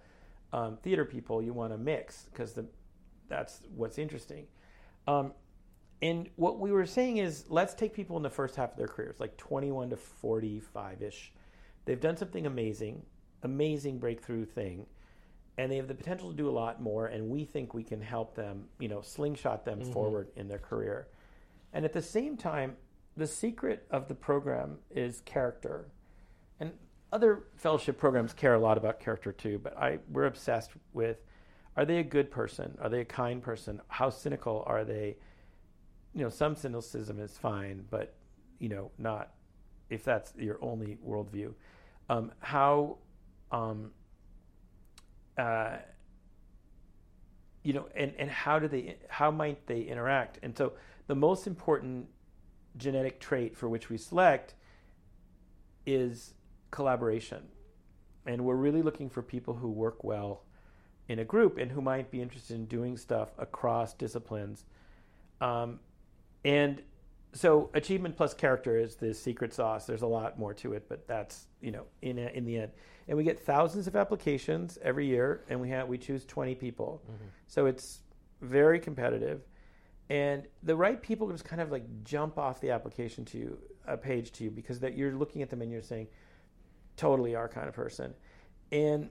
um, 0.53 0.78
theater 0.78 1.06
people. 1.06 1.41
You 1.41 1.53
want 1.53 1.74
to 1.74 1.78
mix 1.78 2.26
because 2.32 2.57
that's 3.28 3.61
what's 3.76 3.98
interesting. 3.98 4.48
Um, 5.07 5.34
and 6.02 6.30
what 6.36 6.60
we 6.60 6.72
were 6.72 6.86
saying 6.86 7.18
is 7.18 7.45
let's 7.49 7.74
take 7.74 7.94
people 7.94 8.18
in 8.18 8.24
the 8.24 8.30
first 8.30 8.56
half 8.56 8.72
of 8.72 8.78
their 8.78 8.88
careers, 8.88 9.19
like 9.19 9.36
21 9.38 9.90
to 9.90 9.98
45 9.98 11.02
ish. 11.02 11.34
They've 11.86 11.99
done 11.99 12.18
something 12.18 12.45
amazing 12.45 13.03
amazing 13.44 13.99
breakthrough 13.99 14.45
thing 14.45 14.86
and 15.57 15.72
they 15.72 15.78
have 15.78 15.88
the 15.88 15.95
potential 15.95 16.30
to 16.30 16.36
do 16.36 16.49
a 16.49 16.52
lot 16.52 16.82
more 16.82 17.07
and 17.07 17.30
we 17.30 17.45
think 17.45 17.74
we 17.74 17.84
can 17.84 18.02
help 18.02 18.36
them 18.36 18.65
you 18.80 18.88
know 18.88 19.02
slingshot 19.02 19.65
them 19.65 19.80
mm-hmm. 19.80 19.91
forward 19.91 20.30
in 20.36 20.48
their 20.48 20.57
career 20.57 21.07
and 21.74 21.86
at 21.86 21.94
the 21.94 22.02
same 22.02 22.36
time 22.36 22.76
the 23.15 23.28
secret 23.28 23.86
of 23.91 24.07
the 24.07 24.15
program 24.15 24.78
is 24.91 25.22
character 25.22 25.88
other 27.11 27.43
fellowship 27.55 27.97
programs 27.97 28.34
care 28.34 28.53
a 28.53 28.59
lot 28.59 28.77
about 28.77 28.99
character 28.99 29.31
too 29.31 29.59
but 29.63 29.77
i 29.77 29.97
we're 30.09 30.25
obsessed 30.25 30.71
with 30.93 31.17
are 31.77 31.85
they 31.85 31.99
a 31.99 32.03
good 32.03 32.31
person? 32.31 32.75
Are 32.81 32.89
they 32.89 33.01
a 33.01 33.05
kind 33.05 33.41
person? 33.41 33.79
How 33.88 34.09
cynical 34.09 34.63
are 34.65 34.84
they? 34.84 35.15
You 36.13 36.23
know 36.23 36.29
some 36.29 36.55
cynicism 36.55 37.19
is 37.19 37.38
fine 37.38 37.85
but 37.91 38.15
you 38.57 38.69
know 38.69 38.91
not 38.97 39.34
if 39.89 40.03
that's 40.03 40.34
your 40.35 40.57
only 40.61 40.97
worldview. 41.07 41.53
Um, 42.09 42.31
how 42.39 42.97
um, 43.51 43.91
uh, 45.38 45.77
you 47.63 47.73
know, 47.73 47.88
and, 47.95 48.13
and 48.17 48.29
how 48.29 48.59
do 48.59 48.67
they, 48.67 48.97
how 49.09 49.29
might 49.29 49.67
they 49.67 49.81
interact? 49.81 50.39
And 50.41 50.57
so 50.57 50.73
the 51.07 51.15
most 51.15 51.47
important 51.47 52.07
genetic 52.77 53.19
trait 53.19 53.55
for 53.55 53.69
which 53.69 53.89
we 53.89 53.97
select 53.97 54.55
is 55.85 56.34
collaboration. 56.72 57.44
And 58.26 58.44
we're 58.44 58.56
really 58.56 58.81
looking 58.81 59.10
for 59.10 59.22
people 59.22 59.53
who 59.53 59.69
work 59.69 60.03
well 60.03 60.44
in 61.07 61.19
a 61.19 61.26
group 61.26 61.57
and 61.57 61.72
who 61.72 61.81
might 61.81 62.11
be 62.11 62.22
interested 62.22 62.56
in 62.56 62.65
doing 62.65 62.98
stuff 62.98 63.31
across 63.38 63.94
disciplines. 63.94 64.65
Um, 65.39 65.80
and 66.44 66.81
so 67.34 67.69
achievement 67.73 68.18
plus 68.18 68.34
character 68.34 68.77
is 68.77 68.95
the 68.95 69.14
secret 69.14 69.53
sauce. 69.53 69.85
There's 69.85 70.02
a 70.02 70.07
lot 70.07 70.39
more 70.39 70.53
to 70.56 70.73
it, 70.73 70.88
but 70.89 71.07
that's 71.07 71.48
you 71.61 71.72
know 71.72 71.84
in 72.02 72.18
a, 72.18 72.27
in 72.27 72.45
the 72.45 72.57
end. 72.57 72.72
And 73.07 73.18
we 73.18 73.23
get 73.23 73.39
thousands 73.39 73.88
of 73.88 73.95
applications 73.95 74.77
every 74.81 75.06
year, 75.06 75.44
and 75.49 75.61
we 75.61 75.69
have 75.69 75.88
we 75.88 75.98
choose 75.98 76.26
20 76.26 76.56
people. 76.56 77.02
Mm-hmm. 77.06 77.26
So 77.48 77.65
it's 77.65 77.99
very 78.41 78.80
competitive, 78.80 79.41
and 80.10 80.44
the 80.64 80.76
right 80.76 81.02
people 81.02 81.30
just 81.31 81.45
kind 81.45 81.61
of 81.61 81.72
like 81.72 81.85
jump 82.03 82.38
off 82.38 82.60
the 82.60 82.72
application 82.72 83.23
to 83.26 83.38
you, 83.38 83.57
a 83.85 83.98
page 83.98 84.31
to 84.34 84.44
you, 84.44 84.52
because 84.52 84.80
that 84.80 84.98
you're 84.98 85.14
looking 85.14 85.41
at 85.41 85.49
them 85.49 85.61
and 85.61 85.72
you're 85.72 85.81
saying, 85.81 86.07
totally 86.98 87.36
our 87.36 87.48
kind 87.48 87.68
of 87.68 87.74
person, 87.74 88.14
and 88.72 89.10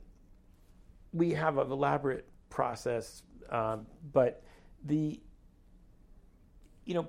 we 1.12 1.32
have 1.32 1.56
an 1.58 1.70
elaborate 1.70 2.28
process, 2.50 3.22
um, 3.50 3.86
but 4.12 4.42
the 4.84 5.20
you 6.84 6.94
know 6.94 7.08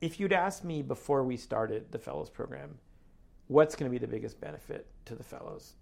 if 0.00 0.18
you'd 0.18 0.32
asked 0.32 0.64
me 0.64 0.82
before 0.82 1.24
we 1.24 1.36
started 1.36 1.90
the 1.92 1.98
fellows 1.98 2.30
program, 2.30 2.78
what's 3.48 3.76
going 3.76 3.90
to 3.90 3.90
be 3.90 3.98
the 3.98 4.10
biggest 4.10 4.40
benefit 4.40 4.86
to 5.04 5.14
the 5.14 5.24
fellows, 5.24 5.74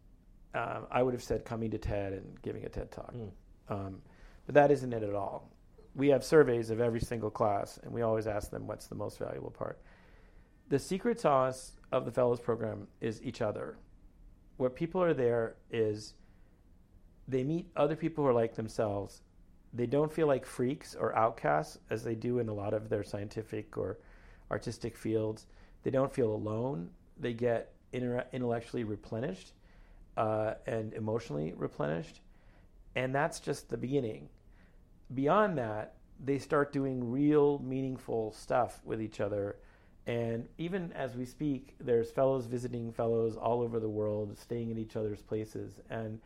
um, 0.54 0.86
I 0.90 1.02
would 1.02 1.14
have 1.14 1.22
said 1.22 1.44
coming 1.44 1.70
to 1.70 1.78
TED 1.78 2.14
and 2.14 2.42
giving 2.42 2.64
a 2.64 2.68
TED 2.68 2.90
talk. 2.90 3.14
Mm. 3.14 3.30
Um, 3.68 4.02
but 4.46 4.54
that 4.54 4.70
isn't 4.70 4.92
it 4.92 5.02
at 5.02 5.14
all. 5.14 5.52
We 5.94 6.08
have 6.08 6.24
surveys 6.24 6.70
of 6.70 6.80
every 6.80 7.00
single 7.00 7.30
class, 7.30 7.78
and 7.82 7.92
we 7.92 8.02
always 8.02 8.26
ask 8.26 8.50
them 8.50 8.66
what's 8.66 8.86
the 8.86 8.94
most 8.94 9.18
valuable 9.18 9.50
part. 9.50 9.80
The 10.68 10.78
secret 10.78 11.20
sauce 11.20 11.72
of 11.92 12.04
the 12.04 12.10
fellows 12.10 12.40
program 12.40 12.88
is 13.00 13.22
each 13.22 13.40
other. 13.40 13.76
What 14.58 14.76
people 14.76 15.02
are 15.02 15.14
there 15.14 15.54
is 15.70 16.14
they 17.26 17.44
meet 17.44 17.70
other 17.76 17.96
people 17.96 18.24
who 18.24 18.30
are 18.30 18.34
like 18.34 18.54
themselves. 18.54 19.22
They 19.72 19.86
don't 19.86 20.12
feel 20.12 20.26
like 20.26 20.44
freaks 20.44 20.94
or 20.94 21.16
outcasts 21.16 21.78
as 21.90 22.02
they 22.02 22.14
do 22.14 22.38
in 22.38 22.48
a 22.48 22.54
lot 22.54 22.74
of 22.74 22.88
their 22.88 23.04
scientific 23.04 23.78
or 23.78 23.98
artistic 24.50 24.96
fields. 24.96 25.46
They 25.82 25.90
don't 25.90 26.12
feel 26.12 26.32
alone. 26.32 26.90
They 27.18 27.34
get 27.34 27.72
inter- 27.92 28.24
intellectually 28.32 28.84
replenished 28.84 29.52
uh, 30.16 30.54
and 30.66 30.92
emotionally 30.94 31.54
replenished. 31.56 32.20
And 32.96 33.14
that's 33.14 33.40
just 33.40 33.68
the 33.68 33.76
beginning. 33.76 34.28
Beyond 35.14 35.58
that, 35.58 35.94
they 36.22 36.38
start 36.38 36.72
doing 36.72 37.12
real, 37.12 37.60
meaningful 37.60 38.32
stuff 38.32 38.80
with 38.84 39.00
each 39.00 39.20
other. 39.20 39.56
And 40.08 40.48
even 40.56 40.90
as 40.92 41.14
we 41.14 41.26
speak, 41.26 41.74
there's 41.78 42.10
fellows 42.10 42.46
visiting 42.46 42.92
fellows 42.92 43.36
all 43.36 43.60
over 43.60 43.78
the 43.78 43.90
world, 43.90 44.38
staying 44.38 44.70
in 44.70 44.78
each 44.78 44.96
other's 44.96 45.20
places. 45.20 45.80
And, 45.90 46.18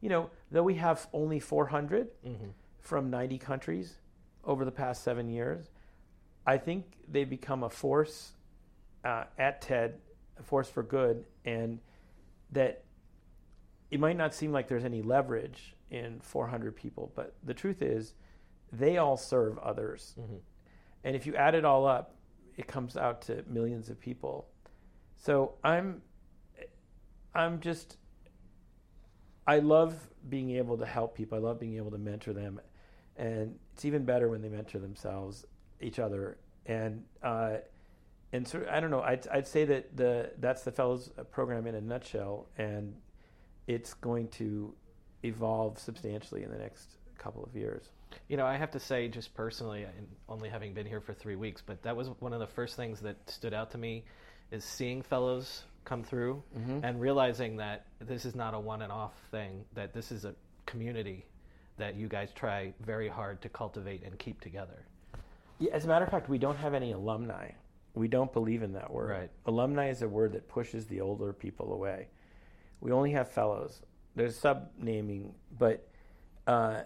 you 0.00 0.08
know, 0.08 0.28
though 0.50 0.64
we 0.64 0.74
have 0.74 1.06
only 1.12 1.38
400 1.38 2.08
mm-hmm. 2.26 2.46
from 2.80 3.10
90 3.10 3.38
countries 3.38 3.94
over 4.42 4.64
the 4.64 4.72
past 4.72 5.04
seven 5.04 5.28
years, 5.28 5.66
I 6.44 6.58
think 6.58 6.84
they've 7.08 7.30
become 7.30 7.62
a 7.62 7.70
force 7.70 8.32
uh, 9.04 9.24
at 9.38 9.62
TED, 9.62 10.00
a 10.40 10.42
force 10.42 10.68
for 10.68 10.82
good, 10.82 11.24
and 11.44 11.78
that 12.50 12.82
it 13.92 14.00
might 14.00 14.16
not 14.16 14.34
seem 14.34 14.50
like 14.50 14.66
there's 14.66 14.84
any 14.84 15.00
leverage 15.00 15.76
in 15.92 16.18
400 16.22 16.74
people, 16.74 17.12
but 17.14 17.36
the 17.44 17.54
truth 17.54 17.82
is 17.82 18.14
they 18.72 18.96
all 18.96 19.16
serve 19.16 19.58
others. 19.58 20.14
Mm-hmm. 20.18 20.36
And 21.04 21.14
if 21.14 21.24
you 21.24 21.36
add 21.36 21.54
it 21.54 21.64
all 21.64 21.86
up, 21.86 22.16
it 22.58 22.66
comes 22.66 22.96
out 22.96 23.22
to 23.22 23.42
millions 23.46 23.88
of 23.88 23.98
people. 23.98 24.48
So 25.16 25.54
I'm 25.64 26.02
I'm 27.34 27.60
just 27.60 27.96
I 29.46 29.60
love 29.60 29.94
being 30.28 30.50
able 30.50 30.76
to 30.76 30.84
help 30.84 31.16
people. 31.16 31.38
I 31.38 31.40
love 31.40 31.58
being 31.58 31.76
able 31.76 31.92
to 31.92 31.98
mentor 31.98 32.34
them. 32.34 32.60
And 33.16 33.58
it's 33.72 33.84
even 33.84 34.04
better 34.04 34.28
when 34.28 34.42
they 34.42 34.48
mentor 34.48 34.80
themselves 34.80 35.46
each 35.80 35.98
other, 35.98 36.36
and 36.66 37.04
uh, 37.22 37.56
and 38.32 38.46
so 38.46 38.64
I 38.70 38.78
don't 38.80 38.90
know. 38.90 39.02
I'd 39.02 39.26
I'd 39.28 39.46
say 39.46 39.64
that 39.64 39.96
the 39.96 40.32
that's 40.38 40.62
the 40.62 40.70
fellows 40.70 41.10
program 41.32 41.66
in 41.66 41.74
a 41.74 41.80
nutshell, 41.80 42.48
and 42.58 42.94
it's 43.66 43.94
going 43.94 44.28
to 44.28 44.72
evolve 45.24 45.78
substantially 45.78 46.44
in 46.44 46.50
the 46.50 46.58
next 46.58 46.98
couple 47.18 47.42
of 47.42 47.56
years. 47.56 47.90
You 48.28 48.36
know, 48.36 48.46
I 48.46 48.56
have 48.56 48.70
to 48.72 48.80
say, 48.80 49.08
just 49.08 49.34
personally, 49.34 49.84
and 49.84 50.06
only 50.28 50.48
having 50.48 50.74
been 50.74 50.86
here 50.86 51.00
for 51.00 51.12
three 51.14 51.36
weeks, 51.36 51.62
but 51.64 51.82
that 51.82 51.96
was 51.96 52.08
one 52.20 52.32
of 52.32 52.40
the 52.40 52.46
first 52.46 52.76
things 52.76 53.00
that 53.00 53.16
stood 53.28 53.54
out 53.54 53.70
to 53.72 53.78
me 53.78 54.04
is 54.50 54.64
seeing 54.64 55.02
fellows 55.02 55.64
come 55.84 56.02
through 56.02 56.42
Mm-hmm. 56.58 56.84
and 56.84 57.00
realizing 57.00 57.56
that 57.56 57.86
this 58.00 58.24
is 58.24 58.34
not 58.34 58.54
a 58.54 58.58
one 58.60 58.82
and 58.82 58.92
off 58.92 59.14
thing, 59.30 59.64
that 59.74 59.92
this 59.94 60.10
is 60.12 60.24
a 60.24 60.34
community 60.66 61.24
that 61.78 61.94
you 61.96 62.08
guys 62.08 62.30
try 62.34 62.72
very 62.80 63.08
hard 63.08 63.40
to 63.42 63.48
cultivate 63.48 64.02
and 64.04 64.18
keep 64.18 64.40
together. 64.40 64.84
Yeah, 65.58 65.72
as 65.72 65.84
a 65.84 65.88
matter 65.88 66.04
of 66.04 66.10
fact, 66.10 66.28
we 66.28 66.38
don't 66.38 66.56
have 66.56 66.74
any 66.74 66.92
alumni. 66.92 67.50
We 67.94 68.08
don't 68.08 68.32
believe 68.32 68.62
in 68.62 68.72
that 68.74 68.90
word. 68.92 69.10
Right. 69.10 69.30
Alumni 69.46 69.88
is 69.88 70.02
a 70.02 70.08
word 70.08 70.32
that 70.32 70.48
pushes 70.48 70.86
the 70.86 71.00
older 71.00 71.32
people 71.32 71.72
away. 71.72 72.08
We 72.80 72.92
only 72.92 73.12
have 73.12 73.30
fellows. 73.30 73.80
There's 74.14 74.36
sub 74.36 74.70
naming, 74.78 75.34
but 75.58 75.88
uh, 76.46 76.82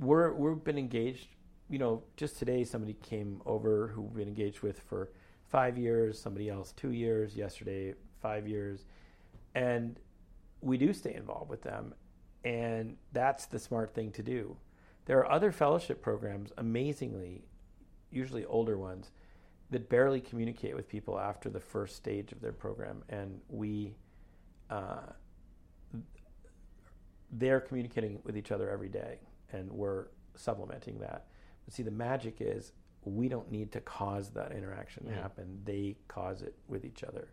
we're 0.00 0.32
we've 0.32 0.64
been 0.64 0.78
engaged. 0.78 1.28
You 1.68 1.78
know, 1.78 2.02
just 2.16 2.38
today 2.38 2.64
somebody 2.64 2.94
came 2.94 3.40
over 3.46 3.88
who 3.88 4.02
we've 4.02 4.16
been 4.16 4.28
engaged 4.28 4.60
with 4.62 4.80
for 4.80 5.12
five 5.46 5.78
years. 5.78 6.20
Somebody 6.20 6.48
else 6.48 6.72
two 6.72 6.90
years. 6.90 7.36
Yesterday 7.36 7.94
five 8.20 8.46
years, 8.46 8.84
and 9.54 9.98
we 10.60 10.76
do 10.76 10.92
stay 10.92 11.14
involved 11.14 11.48
with 11.48 11.62
them, 11.62 11.94
and 12.44 12.96
that's 13.12 13.46
the 13.46 13.58
smart 13.58 13.94
thing 13.94 14.10
to 14.12 14.22
do. 14.22 14.56
There 15.06 15.18
are 15.18 15.32
other 15.32 15.52
fellowship 15.52 16.02
programs, 16.02 16.52
amazingly, 16.58 17.44
usually 18.10 18.44
older 18.44 18.76
ones, 18.76 19.10
that 19.70 19.88
barely 19.88 20.20
communicate 20.20 20.76
with 20.76 20.88
people 20.88 21.18
after 21.18 21.48
the 21.48 21.60
first 21.60 21.96
stage 21.96 22.32
of 22.32 22.40
their 22.40 22.52
program, 22.52 23.02
and 23.08 23.40
we, 23.48 23.94
uh, 24.68 25.12
they're 27.32 27.60
communicating 27.60 28.20
with 28.24 28.36
each 28.36 28.52
other 28.52 28.68
every 28.68 28.88
day, 28.88 29.18
and 29.52 29.70
we're 29.70 30.06
supplementing 30.34 30.98
that. 31.00 31.26
But 31.64 31.74
see, 31.74 31.82
the 31.82 31.90
magic 31.90 32.36
is 32.40 32.72
we 33.04 33.28
don't 33.28 33.50
need 33.50 33.72
to 33.72 33.80
cause 33.80 34.30
that 34.30 34.52
interaction 34.52 35.04
to 35.06 35.12
Mhm. 35.12 35.22
happen; 35.22 35.62
they 35.64 35.96
cause 36.08 36.42
it 36.42 36.54
with 36.68 36.84
each 36.84 37.02
other. 37.02 37.28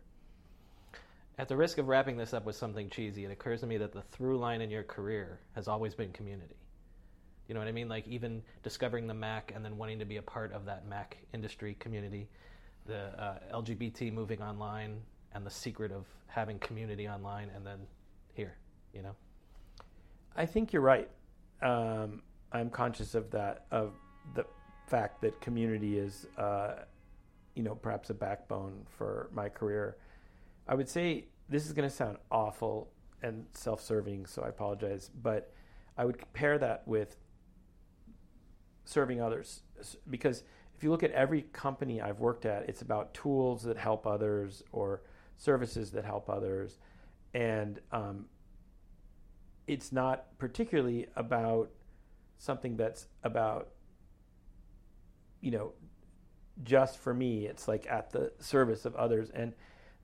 At 1.38 1.48
the 1.48 1.56
risk 1.56 1.78
of 1.78 1.86
wrapping 1.86 2.16
this 2.16 2.34
up 2.34 2.44
with 2.44 2.56
something 2.56 2.90
cheesy, 2.90 3.24
it 3.24 3.30
occurs 3.30 3.60
to 3.60 3.66
me 3.66 3.76
that 3.78 3.92
the 3.92 4.02
through 4.02 4.38
line 4.38 4.60
in 4.60 4.70
your 4.70 4.82
career 4.82 5.38
has 5.52 5.68
always 5.68 5.94
been 5.94 6.12
community. 6.12 6.56
You 7.46 7.54
know 7.54 7.60
what 7.60 7.68
I 7.68 7.72
mean? 7.72 7.88
Like 7.88 8.06
even 8.08 8.42
discovering 8.62 9.06
the 9.06 9.14
Mac 9.14 9.52
and 9.54 9.64
then 9.64 9.78
wanting 9.78 10.00
to 10.00 10.04
be 10.04 10.16
a 10.16 10.22
part 10.22 10.52
of 10.52 10.64
that 10.66 10.86
Mac 10.86 11.18
industry 11.32 11.74
community, 11.74 12.28
the 12.86 12.98
uh, 13.22 13.38
LGBT 13.52 14.12
moving 14.12 14.42
online, 14.42 15.00
and 15.32 15.46
the 15.46 15.50
secret 15.50 15.92
of 15.92 16.06
having 16.26 16.58
community 16.58 17.08
online, 17.08 17.50
and 17.54 17.64
then 17.64 17.86
here, 18.34 18.56
you 18.92 19.02
know. 19.02 19.14
I 20.34 20.44
think 20.46 20.72
you're 20.72 20.82
right. 20.82 21.08
Um, 21.62 22.22
I'm 22.52 22.70
conscious 22.70 23.14
of 23.14 23.30
that, 23.32 23.66
of 23.70 23.92
the 24.34 24.44
fact 24.86 25.20
that 25.22 25.40
community 25.40 25.98
is, 25.98 26.26
uh, 26.36 26.84
you 27.54 27.62
know, 27.62 27.74
perhaps 27.74 28.10
a 28.10 28.14
backbone 28.14 28.86
for 28.96 29.28
my 29.32 29.48
career. 29.48 29.96
I 30.66 30.74
would 30.74 30.88
say 30.88 31.26
this 31.48 31.66
is 31.66 31.72
going 31.72 31.88
to 31.88 31.94
sound 31.94 32.18
awful 32.30 32.90
and 33.22 33.46
self-serving, 33.52 34.26
so 34.26 34.42
I 34.42 34.48
apologize, 34.48 35.10
but 35.22 35.52
I 35.96 36.04
would 36.04 36.18
compare 36.18 36.58
that 36.58 36.86
with 36.86 37.16
serving 38.84 39.20
others 39.20 39.62
because 40.08 40.44
if 40.76 40.84
you 40.84 40.90
look 40.90 41.02
at 41.02 41.10
every 41.10 41.42
company 41.52 42.00
I've 42.00 42.20
worked 42.20 42.46
at, 42.46 42.68
it's 42.68 42.82
about 42.82 43.12
tools 43.12 43.64
that 43.64 43.76
help 43.76 44.06
others 44.06 44.62
or 44.70 45.02
services 45.36 45.90
that 45.90 46.04
help 46.04 46.30
others, 46.30 46.78
and 47.34 47.80
um, 47.90 48.26
it's 49.68 49.92
not 49.92 50.36
particularly 50.38 51.06
about 51.14 51.70
something 52.38 52.76
that's 52.76 53.06
about 53.22 53.68
you 55.40 55.50
know 55.52 55.72
just 56.64 56.98
for 56.98 57.14
me. 57.14 57.46
It's 57.46 57.68
like 57.68 57.86
at 57.88 58.10
the 58.10 58.32
service 58.40 58.84
of 58.84 58.96
others. 58.96 59.30
And 59.30 59.52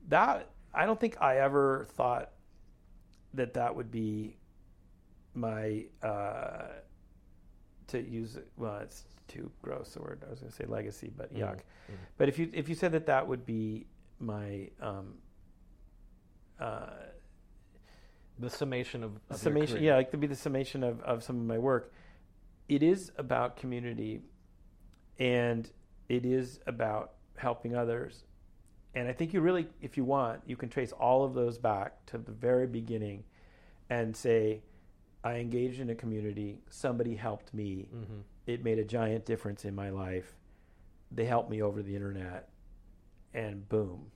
that 0.07 0.49
i 0.73 0.85
don't 0.85 0.99
think 0.99 1.15
i 1.21 1.37
ever 1.37 1.87
thought 1.93 2.31
that 3.33 3.53
that 3.55 3.73
would 3.75 3.89
be 3.91 4.37
my 5.33 5.85
uh 6.03 6.67
to 7.87 7.99
use 8.01 8.37
well 8.57 8.77
it's 8.77 9.03
too 9.27 9.49
gross 9.61 9.95
a 9.95 10.01
word. 10.01 10.23
I 10.27 10.29
was 10.29 10.39
going 10.39 10.51
to 10.51 10.55
say 10.55 10.65
legacy 10.65 11.11
but 11.15 11.33
Mhm, 11.33 11.39
yuck. 11.39 11.55
Mhm. 11.89 11.95
but 12.17 12.29
if 12.29 12.37
you 12.37 12.49
if 12.53 12.69
you 12.69 12.75
said 12.75 12.91
that 12.91 13.05
that 13.07 13.27
would 13.27 13.45
be 13.45 13.87
my 14.19 14.69
um 14.81 15.15
uh 16.59 16.89
The 18.39 18.49
summation 18.49 19.03
of, 19.03 19.13
of 19.29 19.37
summation 19.37 19.81
yeah 19.83 19.95
like 19.95 20.11
to 20.11 20.17
be 20.17 20.27
the 20.27 20.35
summation 20.35 20.83
of, 20.83 21.01
of 21.01 21.23
some 21.23 21.37
of 21.37 21.45
my 21.45 21.57
work. 21.57 21.93
It 22.67 22.83
is 22.83 23.11
about 23.17 23.57
community 23.57 24.21
and 25.19 25.69
it 26.09 26.25
is 26.25 26.59
about 26.67 27.13
helping 27.37 27.75
others. 27.75 28.23
And 28.93 29.07
i 29.07 29.13
think 29.13 29.33
you 29.33 29.41
really 29.41 29.67
if 29.81 29.97
you 29.97 30.03
want 30.05 30.41
you 30.45 30.55
can 30.55 30.69
trace 30.69 30.91
all 30.93 31.23
of 31.23 31.33
those 31.33 31.57
back 31.57 32.05
to 32.07 32.17
the 32.17 32.31
very 32.31 32.67
beginning 32.67 33.23
and 33.89 34.15
say 34.15 34.61
i 35.23 35.35
engaged 35.35 35.79
in 35.79 35.89
a 35.89 35.95
community. 35.95 36.59
Somebody 36.69 37.15
helped 37.15 37.53
me. 37.53 37.87
Mhm. 37.93 38.23
it 38.47 38.63
made 38.63 38.77
a 38.79 38.83
giant 38.85 39.25
difference 39.25 39.65
in 39.65 39.73
my 39.73 39.89
life. 39.89 40.35
They 41.11 41.25
helped 41.25 41.49
me 41.49 41.61
over 41.61 41.81
the 41.81 41.95
internet 41.95 42.49
and 43.33 43.67
boom 43.69 44.11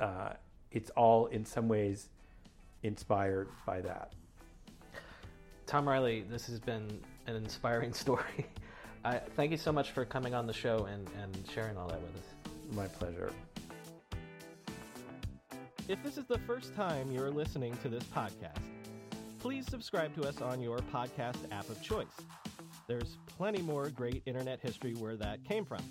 uh, 0.00 0.32
it's 0.70 0.90
all 0.90 1.26
in 1.26 1.44
some 1.44 1.66
ways 1.68 2.08
inspired 2.82 3.48
by 3.66 3.80
that 3.80 4.12
Tom 5.68 5.84
Rielly, 5.84 6.26
this 6.30 6.46
has 6.46 6.58
been 6.58 6.98
an 7.26 7.36
inspiring 7.36 7.92
story. 8.04 8.46
I, 9.04 9.18
thank 9.36 9.50
you 9.50 9.58
so 9.58 9.70
much 9.70 9.90
for 9.90 10.06
coming 10.06 10.34
on 10.34 10.46
the 10.46 10.52
show 10.52 10.86
and, 10.86 11.06
and 11.22 11.38
sharing 11.52 11.76
all 11.76 11.86
that 11.88 12.00
with 12.00 12.16
us. 12.16 12.74
my 12.74 12.86
pleasure 12.86 13.30
If 15.86 16.02
this 16.02 16.16
is 16.16 16.24
the 16.24 16.38
first 16.38 16.74
time 16.74 17.12
you're 17.12 17.30
listening 17.30 17.76
to 17.82 17.90
this 17.90 18.02
podcast, 18.04 18.62
please 19.40 19.66
subscribe 19.68 20.14
to 20.14 20.26
us 20.26 20.40
on 20.40 20.62
your 20.62 20.78
podcast 20.78 21.36
app 21.52 21.68
of 21.68 21.82
choice. 21.82 22.06
There's 22.86 23.18
plenty 23.26 23.60
more 23.60 23.90
great 23.90 24.22
internet 24.24 24.60
history 24.60 24.94
where 24.94 25.16
that 25.16 25.44
came 25.44 25.66
from. 25.66 25.82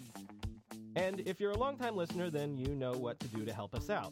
And 0.95 1.19
if 1.27 1.39
you're 1.39 1.51
a 1.51 1.57
longtime 1.57 1.95
listener, 1.95 2.31
then 2.31 2.57
you 2.57 2.73
know 2.73 2.93
what 2.93 3.19
to 3.19 3.27
do 3.27 3.45
to 3.45 3.53
help 3.53 3.75
us 3.75 3.91
out. 3.91 4.11